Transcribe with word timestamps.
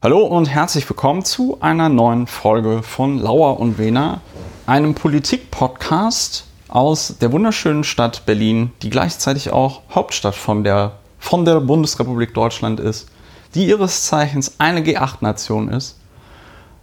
Hallo 0.00 0.20
und 0.20 0.48
herzlich 0.48 0.88
willkommen 0.88 1.24
zu 1.24 1.58
einer 1.60 1.88
neuen 1.88 2.28
Folge 2.28 2.84
von 2.84 3.18
Lauer 3.18 3.58
und 3.58 3.78
Wena, 3.78 4.20
einem 4.64 4.94
Politik-Podcast 4.94 6.46
aus 6.68 7.16
der 7.20 7.32
wunderschönen 7.32 7.82
Stadt 7.82 8.24
Berlin, 8.24 8.70
die 8.82 8.90
gleichzeitig 8.90 9.50
auch 9.50 9.82
Hauptstadt 9.92 10.36
von 10.36 10.62
der, 10.62 10.92
von 11.18 11.44
der 11.44 11.58
Bundesrepublik 11.58 12.32
Deutschland 12.32 12.78
ist, 12.78 13.10
die 13.56 13.66
ihres 13.66 14.04
Zeichens 14.04 14.60
eine 14.60 14.82
G8-Nation 14.82 15.68
ist. 15.68 15.98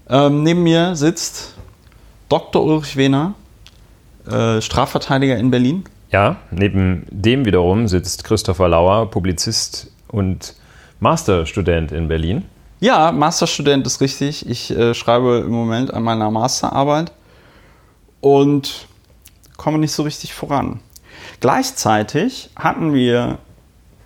Ähm, 0.09 0.43
neben 0.43 0.63
mir 0.63 0.97
sitzt 0.97 1.55
Dr. 2.27 2.65
Ulrich 2.65 2.97
Wehner, 2.97 3.33
äh, 4.29 4.59
Strafverteidiger 4.59 5.37
in 5.37 5.51
Berlin. 5.51 5.85
Ja, 6.11 6.35
neben 6.51 7.07
dem 7.09 7.45
wiederum 7.45 7.87
sitzt 7.87 8.25
Christopher 8.25 8.67
Lauer, 8.67 9.09
Publizist 9.09 9.89
und 10.09 10.53
Masterstudent 10.99 11.93
in 11.93 12.09
Berlin. 12.09 12.43
Ja, 12.79 13.11
Masterstudent 13.11 13.85
ist 13.87 14.01
richtig. 14.01 14.47
Ich 14.49 14.71
äh, 14.71 14.93
schreibe 14.93 15.43
im 15.45 15.51
Moment 15.51 15.93
an 15.93 16.03
meiner 16.03 16.29
Masterarbeit 16.29 17.13
und 18.21 18.87
komme 19.55 19.77
nicht 19.77 19.93
so 19.93 20.03
richtig 20.03 20.33
voran. 20.33 20.81
Gleichzeitig 21.39 22.49
hatten 22.55 22.93
wir 22.93 23.37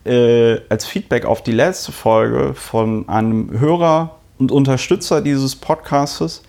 äh, 0.06 0.60
als 0.70 0.86
Feedback 0.86 1.26
auf 1.26 1.42
die 1.44 1.52
letzte 1.52 1.92
Folge 1.92 2.54
von 2.54 3.10
einem 3.10 3.60
Hörer 3.60 4.18
und 4.38 4.52
Unterstützer 4.52 5.22
dieses 5.22 5.56
Podcastes 5.56 6.44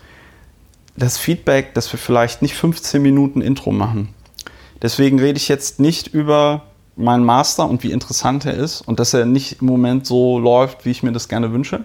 das 0.97 1.17
Feedback, 1.17 1.75
dass 1.75 1.91
wir 1.93 1.99
vielleicht 1.99 2.43
nicht 2.43 2.55
15 2.55 3.01
Minuten 3.01 3.41
Intro 3.41 3.73
machen. 3.73 4.15
Deswegen 4.83 5.19
rede 5.19 5.39
ich 5.39 5.49
jetzt 5.49 5.81
nicht 5.81 6.09
über 6.09 6.65
meinen 6.97 7.25
Master 7.25 7.69
und 7.69 7.83
wie 7.83 7.93
interessant 7.93 8.45
er 8.45 8.55
ist 8.55 8.83
und 8.83 9.01
dass 9.01 9.15
er 9.15 9.25
nicht 9.25 9.61
im 9.61 9.67
Moment 9.67 10.07
so 10.07 10.39
läuft, 10.39 10.85
wie 10.85 10.91
ich 10.91 11.03
mir 11.03 11.13
das 11.13 11.29
gerne 11.29 11.53
wünsche, 11.53 11.85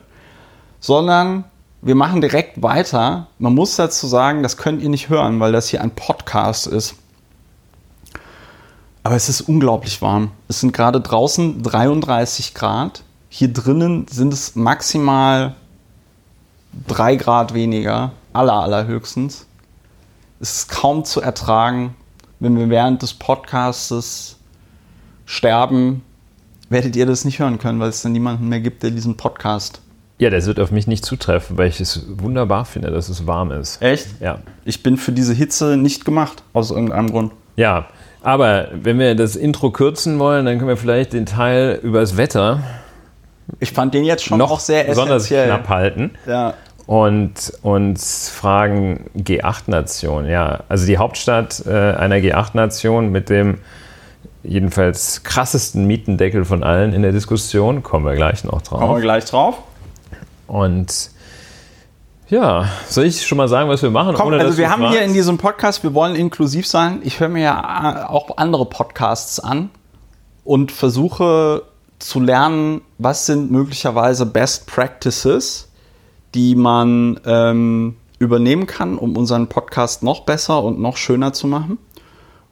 sondern 0.85 1.45
wir 1.81 1.95
machen 1.95 2.21
direkt 2.21 2.61
weiter. 2.61 3.25
Man 3.39 3.55
muss 3.55 3.75
dazu 3.75 4.05
sagen, 4.05 4.43
das 4.43 4.55
könnt 4.55 4.83
ihr 4.83 4.89
nicht 4.89 5.09
hören, 5.09 5.39
weil 5.39 5.51
das 5.51 5.67
hier 5.67 5.81
ein 5.81 5.89
Podcast 5.89 6.67
ist. 6.67 6.93
Aber 9.01 9.15
es 9.15 9.27
ist 9.27 9.41
unglaublich 9.41 10.03
warm. 10.03 10.29
Es 10.47 10.59
sind 10.59 10.73
gerade 10.73 11.01
draußen 11.01 11.63
33 11.63 12.53
Grad. 12.53 13.01
Hier 13.29 13.51
drinnen 13.51 14.05
sind 14.11 14.31
es 14.31 14.55
maximal 14.55 15.55
3 16.87 17.15
Grad 17.15 17.55
weniger, 17.55 18.11
aller, 18.31 18.53
allerhöchstens. 18.53 19.47
Es 20.39 20.57
ist 20.57 20.69
kaum 20.69 21.03
zu 21.03 21.19
ertragen, 21.19 21.95
wenn 22.39 22.55
wir 22.59 22.69
während 22.69 23.01
des 23.01 23.15
Podcastes 23.15 24.35
sterben, 25.25 26.03
werdet 26.69 26.95
ihr 26.95 27.07
das 27.07 27.25
nicht 27.25 27.39
hören 27.39 27.57
können, 27.57 27.79
weil 27.79 27.89
es 27.89 28.03
dann 28.03 28.11
niemanden 28.11 28.49
mehr 28.49 28.61
gibt, 28.61 28.83
der 28.83 28.91
diesen 28.91 29.17
Podcast. 29.17 29.81
Ja, 30.17 30.29
das 30.29 30.45
wird 30.45 30.59
auf 30.59 30.71
mich 30.71 30.87
nicht 30.87 31.03
zutreffen, 31.03 31.57
weil 31.57 31.67
ich 31.67 31.81
es 31.81 32.05
wunderbar 32.07 32.63
finde, 32.65 32.89
dass 32.91 33.09
es 33.09 33.27
warm 33.27 33.51
ist. 33.51 33.81
Echt? 33.81 34.07
Ja. 34.21 34.39
Ich 34.63 34.81
bin 34.81 34.95
für 34.97 35.11
diese 35.11 35.33
Hitze 35.33 35.75
nicht 35.75 36.05
gemacht, 36.05 36.41
aus 36.53 36.71
irgendeinem 36.71 37.11
Grund. 37.11 37.33
Ja, 37.57 37.87
aber 38.21 38.69
wenn 38.73 38.97
wir 38.97 39.13
das 39.15 39.35
Intro 39.35 39.71
kürzen 39.71 40.17
wollen, 40.19 40.45
dann 40.45 40.57
können 40.57 40.69
wir 40.69 40.77
vielleicht 40.77 41.13
den 41.13 41.25
Teil 41.25 41.79
übers 41.83 42.15
Wetter 42.17 42.59
Ich 43.59 43.71
fand 43.73 43.93
den 43.93 44.03
jetzt 44.05 44.23
schon 44.23 44.37
noch 44.37 44.51
auch 44.51 44.59
sehr 44.61 44.85
besonders 44.85 45.23
essentiell. 45.25 45.47
knapp 45.47 45.67
halten. 45.69 46.11
Ja. 46.25 46.53
und 46.87 47.51
uns 47.61 48.29
fragen 48.29 49.09
G8-Nation. 49.17 50.27
Ja, 50.29 50.61
also 50.69 50.85
die 50.85 50.97
Hauptstadt 50.97 51.63
äh, 51.65 51.71
einer 51.71 52.15
G8-Nation 52.17 53.11
mit 53.11 53.29
dem 53.29 53.57
jedenfalls 54.43 55.23
krassesten 55.23 55.85
Mietendeckel 55.87 56.45
von 56.45 56.63
allen 56.63 56.93
in 56.93 57.01
der 57.01 57.11
Diskussion, 57.11 57.83
kommen 57.83 58.05
wir 58.05 58.15
gleich 58.15 58.43
noch 58.43 58.63
Kommen 58.63 58.81
wir 58.81 58.87
drauf. 58.87 59.01
gleich 59.01 59.25
drauf. 59.25 59.57
Und 60.47 61.11
ja, 62.27 62.69
soll 62.87 63.05
ich 63.05 63.25
schon 63.25 63.37
mal 63.37 63.47
sagen, 63.47 63.69
was 63.69 63.81
wir 63.83 63.91
machen? 63.91 64.15
Komm, 64.15 64.33
also 64.33 64.57
wir 64.57 64.69
haben 64.69 64.81
hier 64.81 64.91
fragst? 64.93 65.07
in 65.07 65.13
diesem 65.13 65.37
Podcast, 65.37 65.83
wir 65.83 65.93
wollen 65.93 66.15
inklusiv 66.15 66.65
sein. 66.65 67.01
Ich 67.03 67.19
höre 67.19 67.29
mir 67.29 67.43
ja 67.43 68.09
auch 68.09 68.37
andere 68.37 68.65
Podcasts 68.65 69.39
an 69.39 69.69
und 70.43 70.71
versuche 70.71 71.63
zu 71.99 72.19
lernen, 72.19 72.81
was 72.97 73.25
sind 73.25 73.51
möglicherweise 73.51 74.25
Best 74.25 74.67
Practices, 74.67 75.69
die 76.33 76.55
man 76.55 77.19
ähm, 77.25 77.97
übernehmen 78.19 78.65
kann, 78.65 78.97
um 78.97 79.15
unseren 79.17 79.47
Podcast 79.47 80.03
noch 80.03 80.21
besser 80.21 80.63
und 80.63 80.79
noch 80.79 80.97
schöner 80.97 81.33
zu 81.33 81.47
machen. 81.47 81.77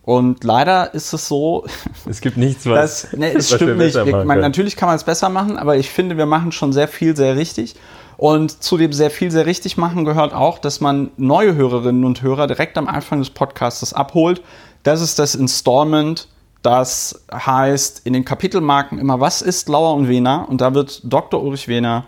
Und 0.04 0.44
leider 0.44 0.94
ist 0.94 1.14
es 1.14 1.28
so, 1.30 1.66
es 2.10 2.20
gibt 2.20 2.38
nichts, 2.38 2.66
was, 2.66 3.04
das, 3.04 3.14
nee, 3.14 3.30
es 3.30 3.52
was 3.52 3.56
stimmt 3.56 3.78
nicht. 3.78 3.96
Wir, 3.96 4.26
man, 4.26 4.40
natürlich 4.40 4.76
kann 4.76 4.88
man 4.88 4.98
es 4.98 5.04
besser 5.06 5.30
machen, 5.30 5.58
aber 5.58 5.78
ich 5.78 5.90
finde, 5.90 6.18
wir 6.18 6.26
machen 6.26 6.52
schon 6.52 6.74
sehr 6.74 6.90
viel, 6.90 7.16
sehr 7.16 7.38
richtig. 7.38 7.76
Und 8.18 8.64
zu 8.64 8.78
dem 8.78 8.94
sehr 8.94 9.10
viel, 9.10 9.32
sehr 9.32 9.46
richtig 9.46 9.78
machen 9.78 10.06
gehört 10.06 10.34
auch, 10.34 10.60
dass 10.60 10.82
man 10.82 11.12
neue 11.18 11.56
Hörerinnen 11.56 12.04
und 12.04 12.22
Hörer 12.22 12.48
direkt 12.48 12.78
am 12.78 12.88
Anfang 12.88 13.20
des 13.20 13.30
Podcasts 13.30 13.94
abholt. 13.94 14.42
Das 14.84 15.02
ist 15.02 15.20
das 15.20 15.36
Installment. 15.36 16.28
Das 16.62 17.26
heißt 17.34 18.06
in 18.06 18.14
den 18.14 18.24
Kapitelmarken 18.24 19.00
immer, 19.00 19.20
was 19.20 19.42
ist 19.42 19.68
Lauer 19.68 19.96
und 19.96 20.08
Wena? 20.08 20.44
Und 20.44 20.62
da 20.62 20.74
wird 20.74 21.02
Dr. 21.04 21.44
Ulrich 21.44 21.68
Wehner 21.68 22.06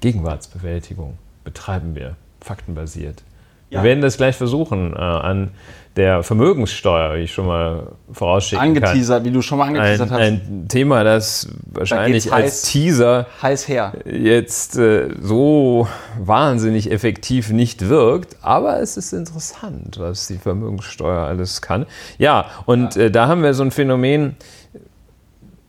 Gegenwartsbewältigung 0.02 1.18
betreiben 1.46 1.96
wir 1.96 2.18
faktenbasiert 2.42 3.24
Wir 3.70 3.84
werden 3.84 4.02
das 4.02 4.18
gleich 4.18 4.36
versuchen 4.36 4.94
äh, 4.94 4.98
an 5.00 5.52
der 5.98 6.22
Vermögenssteuer, 6.22 7.16
wie 7.16 7.22
ich 7.24 7.34
schon 7.34 7.48
mal 7.48 7.88
vorausschicken 8.12 8.64
Angeteasert, 8.64 9.24
kann. 9.24 9.26
wie 9.26 9.32
du 9.34 9.42
schon 9.42 9.58
mal 9.58 9.66
angeteasert 9.68 10.12
ein, 10.12 10.14
hast. 10.14 10.22
Ein 10.50 10.68
Thema, 10.70 11.04
das 11.04 11.50
wahrscheinlich 11.74 12.26
geht's 12.26 12.34
als 12.34 12.64
heiß- 12.68 12.72
Teaser 12.72 13.26
heiß 13.42 13.68
her. 13.68 13.94
jetzt 14.06 14.78
äh, 14.78 15.10
so 15.20 15.88
wahnsinnig 16.20 16.92
effektiv 16.92 17.50
nicht 17.52 17.90
wirkt, 17.90 18.38
aber 18.44 18.80
es 18.80 18.96
ist 18.96 19.12
interessant, 19.12 19.98
was 20.00 20.28
die 20.28 20.38
Vermögenssteuer 20.38 21.24
alles 21.26 21.62
kann. 21.64 21.88
Ja, 22.20 22.46
und 22.68 22.96
Äh, 22.96 23.10
da 23.10 23.28
haben 23.28 23.42
wir 23.42 23.56
so 23.56 23.64
ein 23.64 23.72
Phänomen, 23.72 24.36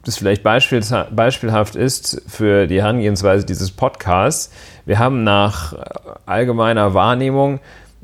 das 0.05 0.19
vielleicht 0.19 0.45
beispielha- 0.45 1.09
beispielhaft 1.11 1.75
ist 1.75 2.23
für 2.29 2.67
die 2.67 2.83
Herangehensweise 2.83 3.47
dieses 3.47 3.71
Podcasts. 3.71 4.53
Wir 4.85 4.99
haben 4.99 5.25
nach 5.25 5.73
äh, 5.73 5.79
allgemeiner 6.27 6.93
Wahrnehmung 6.93 7.61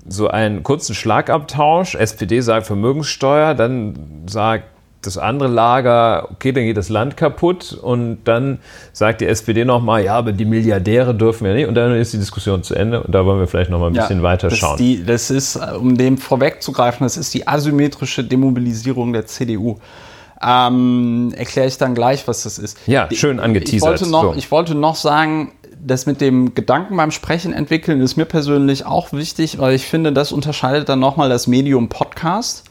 so 0.07 0.29
einen 0.29 0.63
kurzen 0.63 0.95
Schlagabtausch. 0.95 1.95
SPD 1.95 2.41
sagt 2.41 2.67
Vermögenssteuer, 2.67 3.55
dann 3.55 4.25
sagt 4.27 4.65
das 5.07 5.19
andere 5.19 5.49
Lager, 5.49 6.29
okay, 6.31 6.53
dann 6.53 6.65
geht 6.65 6.77
das 6.77 6.89
Land 6.89 7.17
kaputt 7.17 7.73
und 7.73 8.19
dann 8.25 8.59
sagt 8.93 9.21
die 9.21 9.27
SPD 9.27 9.65
nochmal, 9.65 10.05
ja, 10.05 10.17
aber 10.17 10.33
die 10.33 10.45
Milliardäre 10.45 11.15
dürfen 11.15 11.47
ja 11.47 11.53
nicht 11.53 11.67
und 11.67 11.75
dann 11.75 11.95
ist 11.95 12.13
die 12.13 12.19
Diskussion 12.19 12.63
zu 12.63 12.75
Ende 12.75 13.03
und 13.03 13.15
da 13.15 13.25
wollen 13.25 13.39
wir 13.39 13.47
vielleicht 13.47 13.71
nochmal 13.71 13.91
ein 13.91 13.95
bisschen 13.95 14.23
weiter 14.23 14.49
das, 14.49 14.59
schauen. 14.59 14.79
Die, 14.79 15.05
das 15.05 15.31
ist, 15.31 15.57
um 15.57 15.97
dem 15.97 16.19
vorwegzugreifen, 16.19 17.05
das 17.05 17.17
ist 17.17 17.35
die 17.35 17.47
asymmetrische 17.47 18.25
Demobilisierung 18.25 19.13
der 19.13 19.27
CDU. 19.27 19.79
Ähm, 20.43 21.33
Erkläre 21.37 21.69
ich 21.69 21.79
dann 21.79 21.95
gleich, 21.95 22.27
was 22.29 22.43
das 22.43 22.59
ist. 22.59 22.79
Ja, 22.87 23.09
schön 23.13 23.41
angeteasert, 23.41 23.75
Ich 23.75 23.83
wollte 23.83 24.11
noch, 24.11 24.33
so. 24.33 24.35
ich 24.37 24.51
wollte 24.51 24.75
noch 24.75 24.97
sagen, 24.97 25.53
das 25.85 26.07
mit 26.07 26.21
dem 26.21 26.55
Gedanken 26.55 26.97
beim 26.97 27.11
Sprechen 27.11 27.53
entwickeln 27.53 28.01
ist 28.01 28.17
mir 28.17 28.25
persönlich 28.25 28.87
auch 28.87 29.13
wichtig, 29.13 29.59
weil 29.59 29.75
ich 29.75 29.87
finde, 29.87 30.13
das 30.13 30.33
unterscheidet 30.33 30.89
dann 30.89 30.99
nochmal 30.99 31.29
das 31.29 31.47
Medium 31.47 31.89
Podcast 31.89 32.65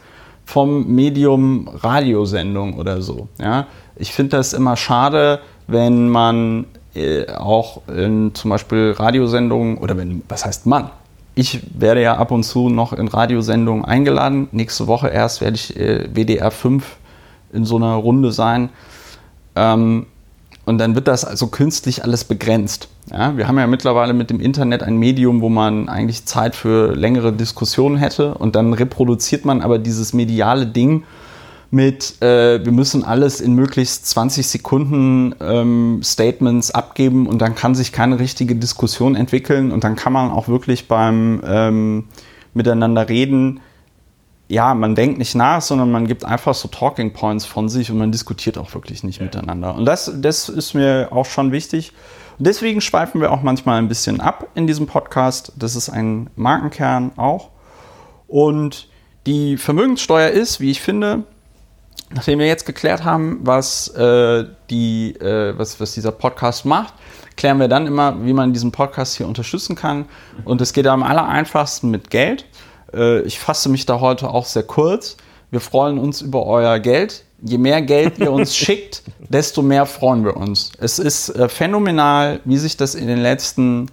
vom 0.46 0.88
Medium 0.88 1.68
Radiosendung 1.68 2.78
oder 2.78 3.02
so. 3.02 3.28
Ja? 3.40 3.68
Ich 3.96 4.12
finde 4.12 4.38
das 4.38 4.54
immer 4.54 4.76
schade, 4.76 5.40
wenn 5.68 6.10
man 6.10 6.66
äh, 6.96 7.28
auch 7.32 7.88
in 7.88 8.34
zum 8.34 8.50
Beispiel 8.50 8.94
Radiosendungen 8.98 9.78
oder 9.78 9.96
wenn, 9.98 10.24
was 10.28 10.46
heißt 10.46 10.66
Mann? 10.66 10.90
Ich 11.36 11.62
werde 11.74 12.02
ja 12.02 12.18
ab 12.18 12.32
und 12.32 12.44
zu 12.44 12.70
noch 12.70 12.94
in 12.94 13.08
Radiosendungen 13.08 13.86
eingeladen. 13.86 14.50
Nächste 14.52 14.88
Woche 14.88 15.08
erst 15.08 15.42
werde 15.42 15.56
ich 15.56 15.76
äh, 15.80 16.08
WDR 16.14 16.52
5 16.52 16.98
in 17.54 17.66
so 17.66 17.78
einer 17.78 17.94
Runde 17.96 18.32
sein. 18.32 18.70
Ähm, 19.56 20.08
und 20.66 20.78
dann 20.78 20.96
wird 20.96 21.08
das 21.08 21.26
also 21.26 21.48
künstlich 21.48 22.04
alles 22.04 22.24
begrenzt. 22.24 22.88
Ja, 23.12 23.36
wir 23.36 23.48
haben 23.48 23.58
ja 23.58 23.68
mittlerweile 23.68 24.14
mit 24.14 24.30
dem 24.30 24.40
Internet 24.40 24.82
ein 24.82 24.98
Medium, 24.98 25.42
wo 25.42 25.50
man 25.50 25.90
eigentlich 25.90 26.26
Zeit 26.26 26.56
für 26.56 26.96
längere 26.96 27.34
Diskussionen 27.34 27.98
hätte 27.98 28.36
und 28.36 28.56
dann 28.56 28.74
reproduziert 28.74 29.46
man 29.46 29.62
aber 29.62 29.78
dieses 29.78 30.14
mediale 30.14 30.66
Ding 30.66 31.04
mit, 31.70 32.22
äh, 32.22 32.64
wir 32.64 32.72
müssen 32.72 33.04
alles 33.04 33.42
in 33.42 33.56
möglichst 33.56 34.06
20 34.06 34.48
Sekunden 34.48 35.34
ähm, 35.42 36.02
Statements 36.04 36.70
abgeben 36.72 37.26
und 37.26 37.42
dann 37.42 37.56
kann 37.56 37.74
sich 37.74 37.92
keine 37.92 38.20
richtige 38.20 38.56
Diskussion 38.56 39.16
entwickeln 39.16 39.72
und 39.72 39.84
dann 39.84 39.96
kann 39.96 40.14
man 40.14 40.30
auch 40.30 40.48
wirklich 40.48 40.88
beim 40.88 41.42
ähm, 41.46 42.04
Miteinander 42.54 43.10
reden 43.10 43.60
ja, 44.54 44.76
man 44.76 44.94
denkt 44.94 45.18
nicht 45.18 45.34
nach, 45.34 45.62
sondern 45.62 45.92
man 45.92 46.06
gibt 46.06 46.24
einfach 46.24 46.54
so 46.54 46.68
Talking 46.68 47.12
Points 47.12 47.44
von 47.44 47.70
sich 47.70 47.90
und 47.90 47.98
man 47.98 48.12
diskutiert 48.12 48.60
auch 48.60 48.72
wirklich 48.76 49.04
nicht 49.04 49.20
miteinander. 49.20 49.74
Und 49.74 49.86
das, 49.86 50.12
das 50.16 50.48
ist 50.48 50.76
mir 50.76 51.08
auch 51.12 51.26
schon 51.26 51.52
wichtig. 51.52 51.92
Und 52.38 52.46
deswegen 52.46 52.80
schweifen 52.80 53.20
wir 53.20 53.32
auch 53.32 53.42
manchmal 53.42 53.80
ein 53.80 53.88
bisschen 53.88 54.22
ab 54.22 54.48
in 54.54 54.68
diesem 54.68 54.86
Podcast. 54.86 55.54
Das 55.56 55.76
ist 55.76 55.90
ein 55.90 56.30
Markenkern 56.36 57.14
auch. 57.18 57.50
Und 58.28 58.90
die 59.26 59.58
Vermögenssteuer 59.58 60.30
ist, 60.30 60.60
wie 60.60 60.70
ich 60.70 60.82
finde, 60.82 61.24
nachdem 62.12 62.38
wir 62.38 62.46
jetzt 62.46 62.68
geklärt 62.68 63.04
haben, 63.04 63.40
was, 63.42 63.88
äh, 63.96 64.46
die, 64.70 65.16
äh, 65.16 65.58
was, 65.58 65.80
was 65.80 65.96
dieser 65.96 66.12
Podcast 66.12 66.64
macht, 66.66 66.94
klären 67.38 67.60
wir 67.60 67.68
dann 67.68 67.88
immer, 67.88 68.24
wie 68.24 68.34
man 68.34 68.54
diesen 68.54 68.72
Podcast 68.72 69.18
hier 69.18 69.28
unterstützen 69.28 69.76
kann. 69.76 70.06
Und 70.46 70.62
es 70.62 70.74
geht 70.74 70.86
am 70.86 71.02
aller 71.02 71.28
einfachsten 71.28 71.90
mit 71.90 72.12
Geld. 72.12 72.46
Äh, 72.94 73.22
ich 73.22 73.40
fasse 73.40 73.70
mich 73.70 73.86
da 73.86 74.00
heute 74.00 74.30
auch 74.30 74.46
sehr 74.46 74.64
kurz. 74.64 75.18
Wir 75.52 75.60
freuen 75.60 75.98
uns 76.00 76.22
über 76.22 76.46
euer 76.46 76.80
Geld. 76.80 77.24
Je 77.42 77.58
mehr 77.58 77.82
Geld 77.82 78.20
ihr 78.20 78.32
uns 78.32 78.56
schickt, 78.58 79.04
desto 79.30 79.62
mehr 79.62 79.86
freuen 79.86 80.24
wir 80.24 80.38
uns. 80.38 80.72
Es 80.80 81.00
ist 81.00 81.30
äh, 81.30 81.50
phänomenal, 81.50 82.40
wie 82.46 82.58
sich 82.58 82.78
das 82.78 82.96
in 82.96 83.08
den 83.08 83.20
letzten 83.20 83.88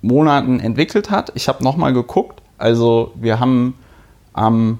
Monaten 0.00 0.60
entwickelt 0.60 1.10
hat. 1.10 1.32
Ich 1.34 1.48
habe 1.48 1.62
nochmal 1.62 1.92
geguckt. 1.92 2.40
Also 2.58 3.12
wir 3.16 3.40
haben 3.40 3.74
am 4.32 4.78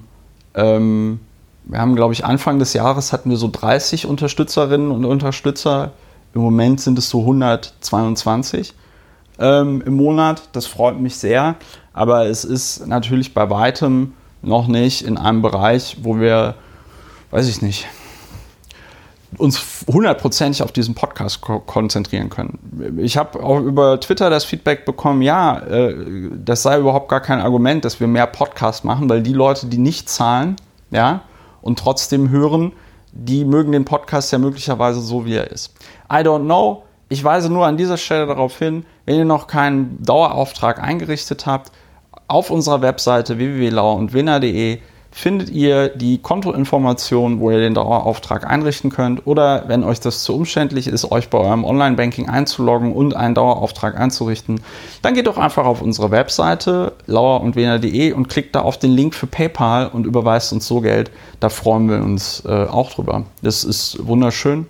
ähm, 0.55 1.19
wir 1.65 1.79
haben, 1.79 1.95
glaube 1.95 2.13
ich, 2.13 2.25
Anfang 2.25 2.59
des 2.59 2.73
Jahres 2.73 3.13
hatten 3.13 3.29
wir 3.29 3.37
so 3.37 3.49
30 3.51 4.05
Unterstützerinnen 4.05 4.91
und 4.91 5.05
Unterstützer. 5.05 5.91
Im 6.33 6.41
Moment 6.41 6.81
sind 6.81 6.97
es 6.97 7.09
so 7.09 7.21
122 7.21 8.73
ähm, 9.39 9.83
im 9.85 9.95
Monat. 9.95 10.49
Das 10.53 10.65
freut 10.65 10.99
mich 10.99 11.15
sehr. 11.17 11.55
Aber 11.93 12.25
es 12.25 12.43
ist 12.43 12.87
natürlich 12.87 13.33
bei 13.33 13.49
weitem 13.49 14.13
noch 14.41 14.67
nicht 14.67 15.03
in 15.03 15.17
einem 15.17 15.41
Bereich, 15.41 15.97
wo 16.01 16.19
wir, 16.19 16.55
weiß 17.31 17.47
ich 17.47 17.61
nicht, 17.61 17.87
uns 19.37 19.85
hundertprozentig 19.87 20.61
auf 20.61 20.71
diesen 20.71 20.95
Podcast 20.95 21.41
ko 21.41 21.59
konzentrieren 21.59 22.29
können. 22.29 22.99
Ich 22.99 23.17
habe 23.17 23.41
auch 23.41 23.59
über 23.59 23.99
Twitter 23.99 24.29
das 24.29 24.43
Feedback 24.45 24.85
bekommen, 24.85 25.21
ja, 25.21 25.59
äh, 25.59 25.95
das 26.35 26.63
sei 26.63 26.79
überhaupt 26.79 27.09
gar 27.09 27.21
kein 27.21 27.39
Argument, 27.39 27.83
dass 27.85 27.99
wir 27.99 28.07
mehr 28.07 28.27
Podcast 28.27 28.85
machen, 28.85 29.09
weil 29.09 29.23
die 29.23 29.33
Leute, 29.33 29.67
die 29.67 29.77
nicht 29.77 30.09
zahlen, 30.09 30.55
ja, 30.91 31.21
und 31.61 31.79
trotzdem 31.79 32.29
hören, 32.29 32.73
die 33.11 33.45
mögen 33.45 33.71
den 33.71 33.85
Podcast 33.85 34.31
ja 34.31 34.37
möglicherweise 34.37 35.01
so, 35.01 35.25
wie 35.25 35.35
er 35.35 35.51
ist. 35.51 35.73
I 36.11 36.17
don't 36.17 36.45
know. 36.45 36.83
Ich 37.13 37.23
weise 37.23 37.53
nur 37.53 37.67
an 37.67 37.77
dieser 37.77 37.97
Stelle 37.97 38.25
darauf 38.25 38.57
hin, 38.57 38.87
wenn 39.05 39.17
ihr 39.17 39.23
noch 39.23 39.45
keinen 39.45 40.01
Dauerauftrag 40.01 40.81
eingerichtet 40.81 41.45
habt, 41.45 41.71
auf 42.27 42.49
unserer 42.49 42.81
Webseite 42.81 43.37
www.lauerundwinner.de 43.37 44.79
findet 45.11 45.51
ihr 45.51 45.89
die 45.89 46.17
Kontoinformationen, 46.17 47.39
wo 47.39 47.51
ihr 47.51 47.59
den 47.59 47.75
Dauerauftrag 47.75 48.49
einrichten 48.49 48.89
könnt. 48.89 49.27
Oder 49.27 49.65
wenn 49.67 49.83
euch 49.83 49.99
das 49.99 50.23
zu 50.23 50.33
umständlich 50.33 50.87
ist, 50.87 51.11
euch 51.11 51.29
bei 51.29 51.37
eurem 51.37 51.65
Online-Banking 51.65 52.29
einzuloggen 52.29 52.93
und 52.93 53.15
einen 53.15 53.35
Dauerauftrag 53.35 53.95
einzurichten, 53.95 54.61
dann 55.03 55.13
geht 55.13 55.27
doch 55.27 55.37
einfach 55.37 55.65
auf 55.67 55.83
unsere 55.83 56.09
Webseite 56.09 56.93
lauerundwener.de 57.05 58.13
und 58.13 58.27
klickt 58.27 58.55
da 58.55 58.61
auf 58.61 58.79
den 58.79 58.89
Link 58.89 59.13
für 59.13 59.27
PayPal 59.27 59.85
und 59.85 60.07
überweist 60.07 60.51
uns 60.51 60.65
so 60.65 60.81
Geld. 60.81 61.11
Da 61.39 61.49
freuen 61.49 61.87
wir 61.87 61.97
uns 61.97 62.41
äh, 62.47 62.65
auch 62.65 62.91
drüber. 62.91 63.25
Das 63.43 63.63
ist 63.63 63.99
wunderschön. 64.07 64.65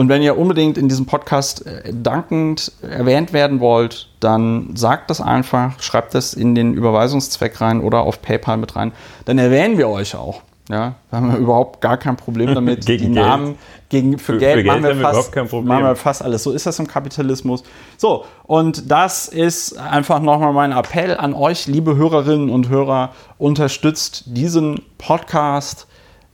Und 0.00 0.08
wenn 0.08 0.22
ihr 0.22 0.38
unbedingt 0.38 0.78
in 0.78 0.88
diesem 0.88 1.04
Podcast 1.04 1.66
äh, 1.66 1.92
dankend 1.92 2.72
erwähnt 2.80 3.34
werden 3.34 3.60
wollt, 3.60 4.08
dann 4.20 4.74
sagt 4.74 5.10
das 5.10 5.20
einfach, 5.20 5.78
schreibt 5.82 6.14
das 6.14 6.32
in 6.32 6.54
den 6.54 6.72
Überweisungszweck 6.72 7.60
rein 7.60 7.82
oder 7.82 8.00
auf 8.00 8.22
PayPal 8.22 8.56
mit 8.56 8.76
rein. 8.76 8.92
Dann 9.26 9.36
erwähnen 9.36 9.76
wir 9.76 9.90
euch 9.90 10.14
auch. 10.16 10.40
Ja, 10.70 10.94
da 11.10 11.18
haben 11.18 11.30
wir 11.30 11.38
überhaupt 11.38 11.82
gar 11.82 11.98
kein 11.98 12.16
Problem 12.16 12.46
damit. 12.54 12.86
Gegen 12.86 13.08
die 13.08 13.12
Geld. 13.12 13.26
Namen 13.26 13.58
gegen, 13.90 14.18
für, 14.18 14.32
Für- 14.32 14.38
Geld, 14.38 14.52
für 14.56 14.62
Geld 14.62 14.66
machen, 14.68 14.82
wir 14.84 14.90
haben 14.90 15.00
wir 15.00 15.22
fast, 15.22 15.52
machen 15.66 15.84
wir 15.84 15.96
fast 15.96 16.22
alles. 16.22 16.44
So 16.44 16.52
ist 16.52 16.64
das 16.64 16.78
im 16.78 16.86
Kapitalismus. 16.86 17.62
So, 17.98 18.24
und 18.44 18.90
das 18.90 19.28
ist 19.28 19.76
einfach 19.76 20.20
nochmal 20.22 20.54
mein 20.54 20.72
Appell 20.72 21.14
an 21.14 21.34
euch, 21.34 21.66
liebe 21.66 21.94
Hörerinnen 21.96 22.48
und 22.48 22.70
Hörer, 22.70 23.10
unterstützt 23.36 24.22
diesen 24.28 24.80
Podcast. 24.96 25.86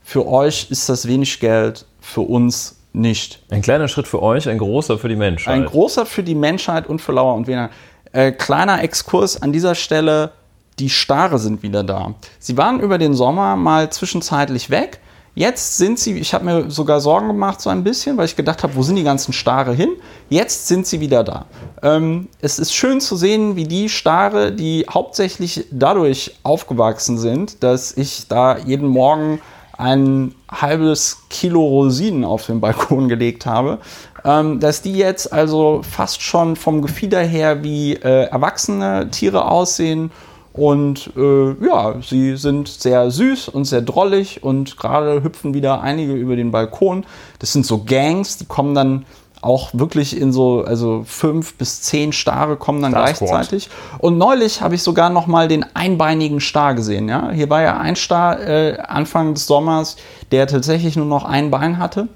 Für 0.05 0.25
euch 0.25 0.71
ist 0.71 0.87
das 0.87 1.05
wenig 1.05 1.41
Geld, 1.41 1.85
für 1.99 2.21
uns 2.21 2.76
nicht. 2.97 3.39
Ein 3.49 3.61
kleiner 3.61 3.87
Schritt 3.87 4.07
für 4.07 4.21
euch, 4.21 4.49
ein 4.49 4.57
großer 4.57 4.97
für 4.97 5.07
die 5.07 5.15
Menschheit. 5.15 5.53
Ein 5.53 5.65
großer 5.65 6.05
für 6.05 6.23
die 6.23 6.35
Menschheit 6.35 6.87
und 6.87 7.01
für 7.01 7.13
Lauer 7.13 7.35
und 7.35 7.47
Wiener. 7.47 7.69
Äh, 8.11 8.31
kleiner 8.31 8.83
Exkurs 8.83 9.41
an 9.41 9.53
dieser 9.53 9.75
Stelle. 9.75 10.31
Die 10.79 10.89
Stare 10.89 11.39
sind 11.39 11.63
wieder 11.63 11.83
da. 11.83 12.13
Sie 12.39 12.57
waren 12.57 12.79
über 12.79 12.97
den 12.97 13.13
Sommer 13.13 13.55
mal 13.55 13.89
zwischenzeitlich 13.89 14.69
weg. 14.69 14.99
Jetzt 15.37 15.77
sind 15.77 15.99
sie, 15.99 16.17
ich 16.17 16.33
habe 16.33 16.45
mir 16.45 16.71
sogar 16.71 16.99
Sorgen 16.99 17.27
gemacht 17.27 17.61
so 17.61 17.69
ein 17.69 17.83
bisschen, 17.83 18.17
weil 18.17 18.25
ich 18.25 18.35
gedacht 18.35 18.63
habe, 18.63 18.75
wo 18.75 18.81
sind 18.81 18.95
die 18.95 19.03
ganzen 19.03 19.33
Stare 19.33 19.71
hin? 19.71 19.89
Jetzt 20.29 20.67
sind 20.67 20.87
sie 20.87 20.99
wieder 20.99 21.23
da. 21.23 21.45
Ähm, 21.83 22.27
es 22.41 22.57
ist 22.57 22.73
schön 22.73 22.99
zu 22.99 23.15
sehen, 23.15 23.55
wie 23.55 23.65
die 23.65 23.87
Stare, 23.87 24.51
die 24.51 24.87
hauptsächlich 24.89 25.65
dadurch 25.69 26.37
aufgewachsen 26.41 27.19
sind, 27.19 27.61
dass 27.63 27.95
ich 27.95 28.27
da 28.27 28.57
jeden 28.57 28.87
Morgen 28.87 29.39
ein 29.77 30.33
halbes 30.51 31.23
Kilo 31.29 31.61
Rosinen 31.61 32.25
auf 32.25 32.45
den 32.45 32.59
Balkon 32.59 33.07
gelegt 33.09 33.45
habe, 33.45 33.79
ähm, 34.25 34.59
dass 34.59 34.81
die 34.81 34.93
jetzt 34.93 35.31
also 35.31 35.81
fast 35.89 36.21
schon 36.21 36.55
vom 36.55 36.81
Gefieder 36.81 37.21
her 37.21 37.63
wie 37.63 37.93
äh, 37.93 38.25
erwachsene 38.25 39.09
Tiere 39.11 39.49
aussehen. 39.49 40.11
Und 40.53 41.11
äh, 41.15 41.51
ja, 41.63 41.95
sie 42.01 42.35
sind 42.35 42.67
sehr 42.67 43.11
süß 43.11 43.49
und 43.49 43.65
sehr 43.65 43.83
drollig 43.83 44.41
und 44.41 44.77
gerade 44.77 45.21
hüpfen 45.21 45.53
wieder 45.53 45.81
einige 45.81 46.13
über 46.13 46.35
den 46.35 46.49
Balkon. 46.49 47.05
Das 47.37 47.53
sind 47.53 47.63
so 47.63 47.83
Gangs, 47.83 48.37
die 48.37 48.45
kommen 48.45 48.73
dann 48.73 49.05
auch 49.47 49.69
wirklich 49.71 50.19
in 50.19 50.33
so, 50.33 50.65
also 50.65 51.03
fünf 51.07 51.55
bis 51.55 51.81
zehn 51.81 52.11
Stare 52.11 52.57
kommen 52.57 52.81
dann 52.81 52.91
Star 52.91 53.05
gleichzeitig. 53.05 53.69
Und 53.99 54.17
neulich 54.17 54.61
habe 54.61 54.75
ich 54.75 54.83
sogar 54.83 55.09
noch 55.09 55.25
mal 55.25 55.47
den 55.47 55.65
einbeinigen 55.73 56.41
Star 56.41 56.75
gesehen. 56.75 57.07
Ja? 57.07 57.31
Hier 57.31 57.49
war 57.49 57.61
ja 57.61 57.77
ein 57.77 57.95
Star 57.95 58.41
äh, 58.41 58.77
Anfang 58.79 59.33
des 59.35 59.47
Sommers, 59.47 59.95
der 60.31 60.47
tatsächlich 60.47 60.97
nur 60.97 61.05
noch 61.05 61.23
ein 61.23 61.49
Bein 61.49 61.77
hatte, 61.77 62.09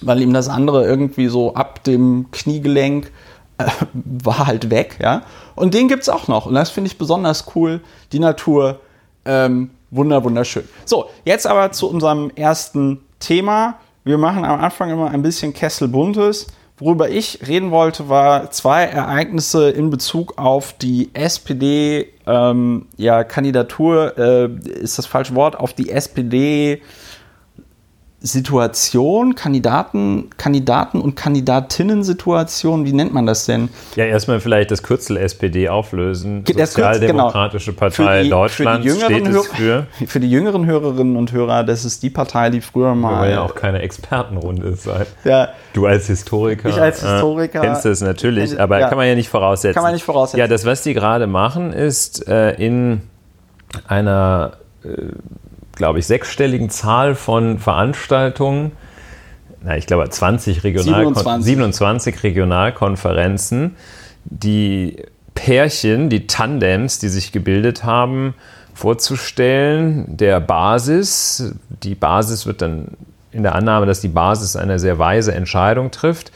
weil 0.00 0.20
ihm 0.20 0.32
das 0.32 0.48
andere 0.48 0.84
irgendwie 0.84 1.28
so 1.28 1.54
ab 1.54 1.84
dem 1.84 2.26
Kniegelenk 2.32 3.12
äh, 3.58 3.66
war 3.92 4.48
halt 4.48 4.68
weg. 4.68 4.98
Ja? 5.00 5.22
Und 5.54 5.74
den 5.74 5.86
gibt 5.86 6.02
es 6.02 6.08
auch 6.08 6.26
noch. 6.26 6.46
Und 6.46 6.54
das 6.54 6.70
finde 6.70 6.88
ich 6.88 6.98
besonders 6.98 7.44
cool. 7.54 7.80
Die 8.10 8.18
Natur, 8.18 8.80
ähm, 9.24 9.70
wunder, 9.92 10.24
wunderschön. 10.24 10.68
So, 10.84 11.06
jetzt 11.24 11.46
aber 11.46 11.70
zu 11.70 11.88
unserem 11.88 12.32
ersten 12.34 13.00
Thema. 13.20 13.76
Wir 14.08 14.16
machen 14.16 14.42
am 14.42 14.58
Anfang 14.58 14.88
immer 14.88 15.10
ein 15.10 15.20
bisschen 15.20 15.52
Kessel 15.52 15.86
Buntes. 15.86 16.46
Worüber 16.78 17.10
ich 17.10 17.46
reden 17.46 17.70
wollte, 17.70 18.08
war 18.08 18.50
zwei 18.50 18.84
Ereignisse 18.84 19.68
in 19.68 19.90
Bezug 19.90 20.38
auf 20.38 20.72
die 20.72 21.10
SPD, 21.12 22.08
ähm, 22.26 22.86
ja, 22.96 23.22
Kandidatur 23.22 24.16
äh, 24.16 24.46
ist 24.80 24.96
das 24.96 25.04
falsche 25.04 25.34
Wort, 25.34 25.56
auf 25.56 25.74
die 25.74 25.90
SPD 25.90 26.80
Situation, 28.20 29.36
Kandidaten, 29.36 30.30
Kandidaten 30.36 31.00
und 31.00 31.14
Kandidatinnen-Situation, 31.14 32.84
wie 32.84 32.92
nennt 32.92 33.14
man 33.14 33.26
das 33.26 33.46
denn? 33.46 33.68
Ja, 33.94 34.06
erstmal 34.06 34.40
vielleicht 34.40 34.72
das 34.72 34.82
Kürzel 34.82 35.16
SPD 35.16 35.68
auflösen. 35.68 36.42
Das 36.42 36.72
Sozialdemokratische 36.72 37.70
genau. 37.70 37.80
Partei 37.80 38.24
die, 38.24 38.30
Deutschlands 38.30 38.92
steht 38.92 39.26
es 39.28 39.46
für. 39.46 39.86
Für 40.08 40.18
die 40.18 40.28
jüngeren 40.28 40.66
Hörerinnen 40.66 41.16
und 41.16 41.30
Hörer, 41.30 41.62
das 41.62 41.84
ist 41.84 42.02
die 42.02 42.10
Partei, 42.10 42.50
die 42.50 42.60
früher 42.60 42.96
mal. 42.96 43.20
Weil 43.20 43.32
ja 43.32 43.42
auch 43.42 43.54
keine 43.54 43.82
Expertenrunde 43.82 44.74
sein. 44.74 45.06
Ja. 45.22 45.50
Du 45.72 45.86
als 45.86 46.08
Historiker. 46.08 46.70
Ich 46.70 46.80
als 46.80 47.00
Historiker. 47.00 47.62
Äh, 47.62 47.66
kennst 47.66 47.86
es 47.86 48.00
natürlich, 48.00 48.60
aber 48.60 48.80
ja. 48.80 48.88
kann 48.88 48.98
man 48.98 49.06
ja 49.06 49.14
nicht 49.14 49.28
voraussetzen. 49.28 49.74
Kann 49.74 49.84
man 49.84 49.92
nicht 49.92 50.04
voraussetzen. 50.04 50.40
Ja, 50.40 50.48
das, 50.48 50.64
was 50.64 50.82
die 50.82 50.92
gerade 50.92 51.28
machen, 51.28 51.72
ist 51.72 52.26
äh, 52.26 52.50
in 52.54 53.02
einer. 53.86 54.54
Äh, 54.82 55.12
glaube 55.78 56.00
ich, 56.00 56.06
sechsstelligen 56.06 56.68
Zahl 56.68 57.14
von 57.14 57.58
Veranstaltungen, 57.58 58.72
na, 59.62 59.76
ich 59.76 59.86
glaube 59.86 60.08
20 60.08 60.62
Regional 60.62 61.00
27. 61.00 61.44
27 61.44 62.22
Regionalkonferenzen, 62.22 63.76
die 64.24 65.02
Pärchen, 65.34 66.10
die 66.10 66.26
Tandems, 66.26 66.98
die 66.98 67.08
sich 67.08 67.32
gebildet 67.32 67.84
haben, 67.84 68.34
vorzustellen, 68.74 70.16
der 70.16 70.40
Basis. 70.40 71.54
Die 71.82 71.94
Basis 71.94 72.46
wird 72.46 72.62
dann 72.62 72.88
in 73.32 73.42
der 73.42 73.54
Annahme, 73.54 73.86
dass 73.86 74.00
die 74.00 74.08
Basis 74.08 74.56
eine 74.56 74.78
sehr 74.78 74.98
weise 74.98 75.34
Entscheidung 75.34 75.90
trifft. 75.90 76.32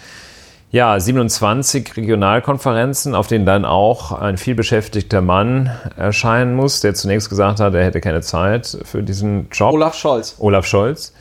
Ja, 0.72 0.98
27 0.98 1.98
Regionalkonferenzen, 1.98 3.14
auf 3.14 3.26
denen 3.26 3.44
dann 3.44 3.66
auch 3.66 4.10
ein 4.12 4.38
vielbeschäftigter 4.38 5.20
Mann 5.20 5.70
erscheinen 5.98 6.54
muss, 6.56 6.80
der 6.80 6.94
zunächst 6.94 7.28
gesagt 7.28 7.60
hat, 7.60 7.74
er 7.74 7.84
hätte 7.84 8.00
keine 8.00 8.22
Zeit 8.22 8.78
für 8.84 9.02
diesen 9.02 9.48
Job. 9.50 9.74
Olaf 9.74 9.94
Scholz. 9.94 10.36
Olaf 10.38 10.64
Scholz. 10.64 11.12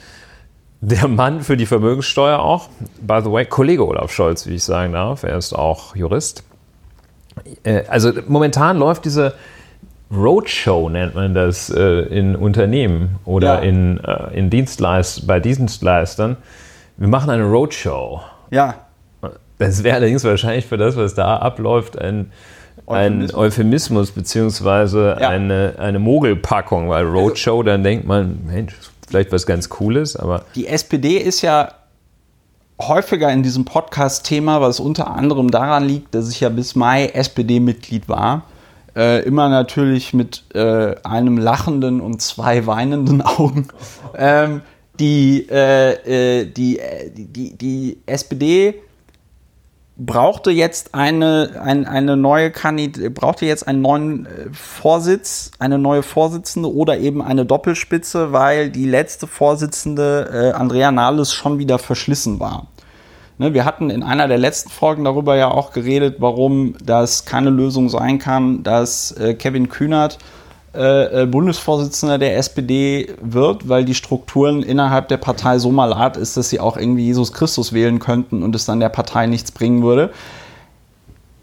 Der 0.79 1.09
Mann 1.09 1.41
für 1.41 1.57
die 1.57 1.65
Vermögenssteuer 1.65 2.39
auch. 2.39 2.69
By 3.01 3.19
the 3.21 3.29
way, 3.29 3.45
Kollege 3.45 3.85
Olaf 3.85 4.11
Scholz, 4.13 4.47
wie 4.47 4.55
ich 4.55 4.63
sagen 4.63 4.93
darf. 4.93 5.23
Er 5.23 5.35
ist 5.37 5.51
auch 5.53 5.97
Jurist. 5.97 6.43
Äh, 7.63 7.83
also 7.89 8.13
momentan 8.29 8.77
läuft 8.77 9.03
diese 9.03 9.33
Roadshow, 10.15 10.89
nennt 10.89 11.13
man 11.13 11.33
das, 11.33 11.69
äh, 11.69 11.81
in 12.03 12.37
Unternehmen 12.37 13.19
oder 13.25 13.55
Ja. 13.55 13.59
in, 13.59 13.99
äh, 13.99 14.33
in 14.33 14.49
Dienstleist 14.49 15.27
bei 15.27 15.41
Dienstleistern. 15.41 16.37
Wir 16.95 17.09
machen 17.09 17.29
eine 17.29 17.43
Roadshow. 17.43 18.21
Ja, 18.49 18.75
Das 19.61 19.83
wäre 19.83 19.95
allerdings 19.97 20.23
wahrscheinlich 20.23 20.65
für 20.65 20.77
das, 20.77 20.95
was 20.95 21.13
da 21.13 21.37
abläuft, 21.37 21.97
ein, 21.99 22.31
ein 22.87 23.13
Euphemismus. 23.31 23.33
Euphemismus 23.35 24.11
beziehungsweise 24.11 25.17
Ja. 25.19 25.29
eine, 25.29 25.75
eine 25.77 25.99
Mogelpackung, 25.99 26.89
weil 26.89 27.05
Roadshow, 27.05 27.63
dann 27.63 27.83
denkt 27.83 28.05
man, 28.07 28.39
Mensch, 28.45 28.73
vielleicht 29.07 29.31
was 29.31 29.45
ganz 29.45 29.69
Cooles, 29.69 30.15
aber 30.15 30.43
die 30.55 30.67
SPD 30.67 31.17
ist 31.17 31.41
ja 31.41 31.71
häufiger 32.81 33.31
in 33.31 33.43
diesem 33.43 33.65
Podcast-Thema, 33.65 34.59
was 34.61 34.79
unter 34.79 35.11
anderem 35.15 35.51
daran 35.51 35.85
liegt, 35.87 36.15
dass 36.15 36.29
ich 36.31 36.39
ja 36.39 36.49
bis 36.49 36.75
Mai 36.75 37.05
SPD-Mitglied 37.07 38.09
war. 38.09 38.43
Äh, 38.95 39.23
immer 39.23 39.47
natürlich 39.49 40.13
mit 40.13 40.43
äh, 40.53 40.95
einem 41.03 41.37
lachenden 41.37 42.01
und 42.01 42.21
zwei 42.21 42.65
weinenden 42.65 43.21
Augen. 43.21 43.67
Ähm, 44.17 44.61
die, 44.99 45.47
äh, 45.49 46.41
äh, 46.41 46.45
die, 46.45 46.79
äh, 46.79 47.09
die, 47.11 47.25
die, 47.25 47.55
die 47.57 47.97
SPD 48.05 48.75
brauchte 50.05 50.51
jetzt 50.51 50.95
eine, 50.95 51.61
ein, 51.63 51.85
eine 51.85 52.17
neue 52.17 52.51
Kandid 52.51 53.13
brauchte 53.13 53.45
jetzt 53.45 53.67
einen 53.67 53.81
neuen 53.81 54.25
äh, 54.25 54.29
Vorsitz, 54.51 55.51
eine 55.59 55.77
neue 55.77 56.01
Vorsitzende 56.01 56.73
oder 56.73 56.97
eben 56.97 57.21
eine 57.21 57.45
Doppelspitze, 57.45 58.31
weil 58.31 58.69
die 58.69 58.87
letzte 58.87 59.27
Vorsitzende 59.27 60.53
äh, 60.53 60.57
Andrea 60.57 60.91
Nahles 60.91 61.33
schon 61.33 61.59
wieder 61.59 61.77
verschlissen 61.77 62.39
war. 62.39 62.67
Ne, 63.37 63.53
wir 63.53 63.63
hatten 63.63 63.89
in 63.89 64.03
einer 64.03 64.27
der 64.27 64.37
letzten 64.37 64.69
Folgen 64.69 65.03
darüber 65.03 65.35
ja 65.35 65.49
auch 65.49 65.71
geredet, 65.71 66.15
warum 66.19 66.75
das 66.83 67.25
keine 67.25 67.49
Lösung 67.49 67.89
sein 67.89 68.17
kann, 68.17 68.63
dass 68.63 69.11
äh, 69.11 69.35
Kevin 69.35 69.69
Kühnert 69.69 70.17
äh, 70.73 71.23
äh, 71.23 71.25
Bundesvorsitzender 71.25 72.17
der 72.17 72.37
SPD 72.37 73.13
wird, 73.21 73.67
weil 73.67 73.83
die 73.83 73.93
Strukturen 73.93 74.63
innerhalb 74.63 75.09
der 75.09 75.17
Partei 75.17 75.59
so 75.59 75.69
malat 75.69 76.15
ist, 76.15 76.37
dass 76.37 76.49
sie 76.49 76.61
auch 76.61 76.77
irgendwie 76.77 77.05
Jesus 77.05 77.33
Christus 77.33 77.73
wählen 77.73 77.99
könnten 77.99 78.41
und 78.41 78.55
es 78.55 78.65
dann 78.65 78.79
der 78.79 78.87
Partei 78.87 79.27
nichts 79.27 79.51
bringen 79.51 79.83
würde. 79.83 80.11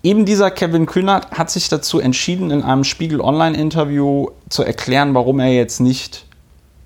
Eben 0.02 0.24
dieser 0.24 0.50
Kevin 0.50 0.86
Kühnert 0.86 1.32
hat 1.32 1.50
sich 1.50 1.68
dazu 1.68 2.00
entschieden, 2.00 2.50
in 2.50 2.62
einem 2.62 2.84
Spiegel 2.84 3.20
Online-Interview 3.20 4.28
zu 4.48 4.62
erklären, 4.62 5.12
warum 5.12 5.40
er 5.40 5.52
jetzt 5.52 5.80
nicht 5.80 6.24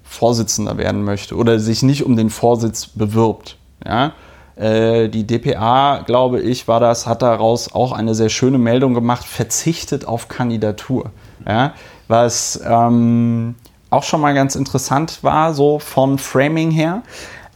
Vorsitzender 0.03 0.77
werden 0.79 1.05
möchte 1.05 1.37
oder 1.37 1.61
sich 1.61 1.83
nicht 1.85 2.05
um 2.05 2.17
den 2.17 2.29
Vorsitz 2.29 2.87
bewirbt. 2.87 3.57
Ja? 3.87 4.15
Äh, 4.57 5.09
die 5.09 5.27
DPA, 5.27 6.03
glaube 6.05 6.41
ich, 6.41 6.67
war 6.67 6.81
das, 6.81 7.07
hat 7.07 7.23
daraus 7.23 7.73
auch 7.73 7.93
eine 7.93 8.15
sehr 8.15 8.29
schöne 8.31 8.59
Meldung 8.59 8.95
gemacht, 8.95 9.25
verzichtet 9.25 10.07
auf 10.07 10.29
Kandidatur. 10.29 11.13
Ja? 11.47 11.75
Was 12.13 12.61
ähm, 12.63 13.55
auch 13.89 14.03
schon 14.03 14.21
mal 14.21 14.35
ganz 14.35 14.55
interessant 14.55 15.21
war, 15.23 15.55
so 15.55 15.79
von 15.79 16.19
Framing 16.19 16.71
her. 16.71 17.01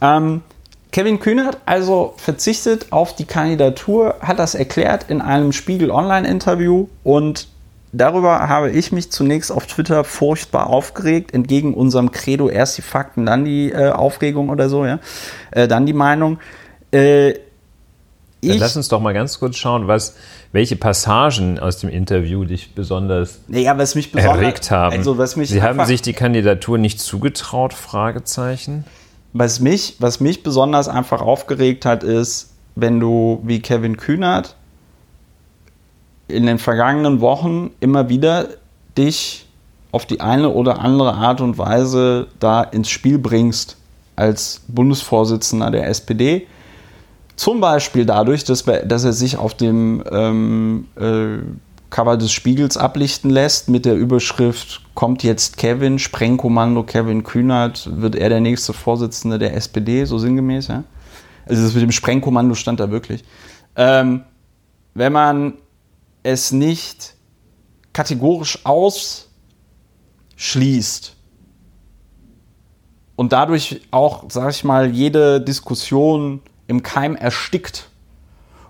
Ähm, 0.01 0.41
Kevin 0.91 1.19
Kühnert 1.19 1.59
also 1.67 2.15
verzichtet 2.17 2.87
auf 2.91 3.15
die 3.15 3.25
Kandidatur, 3.25 4.15
hat 4.19 4.39
das 4.39 4.55
erklärt 4.55 5.11
in 5.11 5.21
einem 5.21 5.51
Spiegel 5.51 5.91
Online-Interview 5.91 6.87
und 7.03 7.49
darüber 7.91 8.49
habe 8.49 8.71
ich 8.71 8.91
mich 8.91 9.11
zunächst 9.11 9.51
auf 9.51 9.67
Twitter 9.67 10.03
furchtbar 10.03 10.71
aufgeregt, 10.71 11.35
entgegen 11.35 11.75
unserem 11.75 12.11
Credo 12.11 12.49
erst 12.49 12.79
die 12.79 12.81
Fakten, 12.81 13.27
dann 13.27 13.45
die 13.45 13.71
äh, 13.71 13.91
Aufregung 13.91 14.49
oder 14.49 14.69
so, 14.69 14.87
ja, 14.87 14.97
äh, 15.51 15.67
dann 15.67 15.85
die 15.85 15.93
Meinung. 15.93 16.39
Äh, 16.91 17.35
ich, 18.41 18.59
lass 18.59 18.77
uns 18.77 18.87
doch 18.87 19.01
mal 19.01 19.13
ganz 19.13 19.39
kurz 19.39 19.57
schauen, 19.57 19.87
was, 19.87 20.15
welche 20.51 20.75
Passagen 20.75 21.59
aus 21.59 21.79
dem 21.79 21.89
Interview 21.89 22.45
dich 22.45 22.73
besonders 22.73 23.39
naja, 23.47 23.77
was 23.77 23.95
mich 23.95 24.11
besonders, 24.11 24.37
erregt 24.37 24.71
haben. 24.71 24.95
Also 24.95 25.17
was 25.17 25.35
mich 25.35 25.49
Sie 25.49 25.61
haben 25.61 25.83
sich 25.85 26.01
die 26.01 26.13
Kandidatur 26.13 26.77
nicht 26.77 26.99
zugetraut? 26.99 27.73
Fragezeichen. 27.73 28.85
Was 29.33 29.59
mich, 29.59 29.95
was 29.99 30.19
mich 30.19 30.43
besonders 30.43 30.87
einfach 30.87 31.21
aufgeregt 31.21 31.85
hat, 31.85 32.03
ist, 32.03 32.51
wenn 32.75 32.99
du 32.99 33.41
wie 33.43 33.59
Kevin 33.59 33.97
Kühnert 33.97 34.55
in 36.27 36.45
den 36.45 36.59
vergangenen 36.59 37.21
Wochen 37.21 37.71
immer 37.79 38.09
wieder 38.09 38.49
dich 38.97 39.47
auf 39.91 40.05
die 40.05 40.21
eine 40.21 40.49
oder 40.49 40.79
andere 40.79 41.13
Art 41.13 41.41
und 41.41 41.57
Weise 41.57 42.27
da 42.39 42.61
ins 42.61 42.89
Spiel 42.89 43.17
bringst 43.17 43.77
als 44.15 44.61
Bundesvorsitzender 44.67 45.71
der 45.71 45.87
SPD. 45.87 46.47
Zum 47.37 47.61
Beispiel 47.61 48.05
dadurch, 48.05 48.43
dass, 48.43 48.65
dass 48.65 49.03
er 49.03 49.13
sich 49.13 49.37
auf 49.37 49.53
dem 49.53 50.03
ähm, 50.11 50.87
äh, 50.95 51.37
Cover 51.89 52.17
des 52.17 52.31
Spiegels 52.31 52.75
ablichten 52.77 53.29
lässt 53.29 53.69
mit 53.69 53.85
der 53.85 53.95
Überschrift 53.95 54.81
Kommt 54.95 55.21
jetzt 55.21 55.57
Kevin, 55.57 55.99
Sprengkommando 55.99 56.81
Kevin 56.81 57.23
Kühnert, 57.23 57.87
wird 58.01 58.15
er 58.15 58.29
der 58.29 58.39
nächste 58.39 58.73
Vorsitzende 58.73 59.37
der 59.37 59.53
SPD, 59.55 60.05
so 60.05 60.17
sinngemäß, 60.17 60.69
ja? 60.69 60.83
Also 61.45 61.61
das 61.61 61.75
mit 61.75 61.83
dem 61.83 61.91
Sprengkommando 61.91 62.55
stand 62.55 62.79
da 62.79 62.89
wirklich. 62.89 63.23
Ähm, 63.75 64.23
wenn 64.95 65.13
man 65.13 65.53
es 66.23 66.51
nicht 66.51 67.13
kategorisch 67.93 68.65
ausschließt 70.35 71.15
und 73.15 73.31
dadurch 73.31 73.81
auch, 73.91 74.23
sag 74.29 74.49
ich 74.49 74.63
mal, 74.63 74.89
jede 74.89 75.39
Diskussion 75.39 76.41
im 76.67 76.83
Keim 76.83 77.15
erstickt 77.15 77.89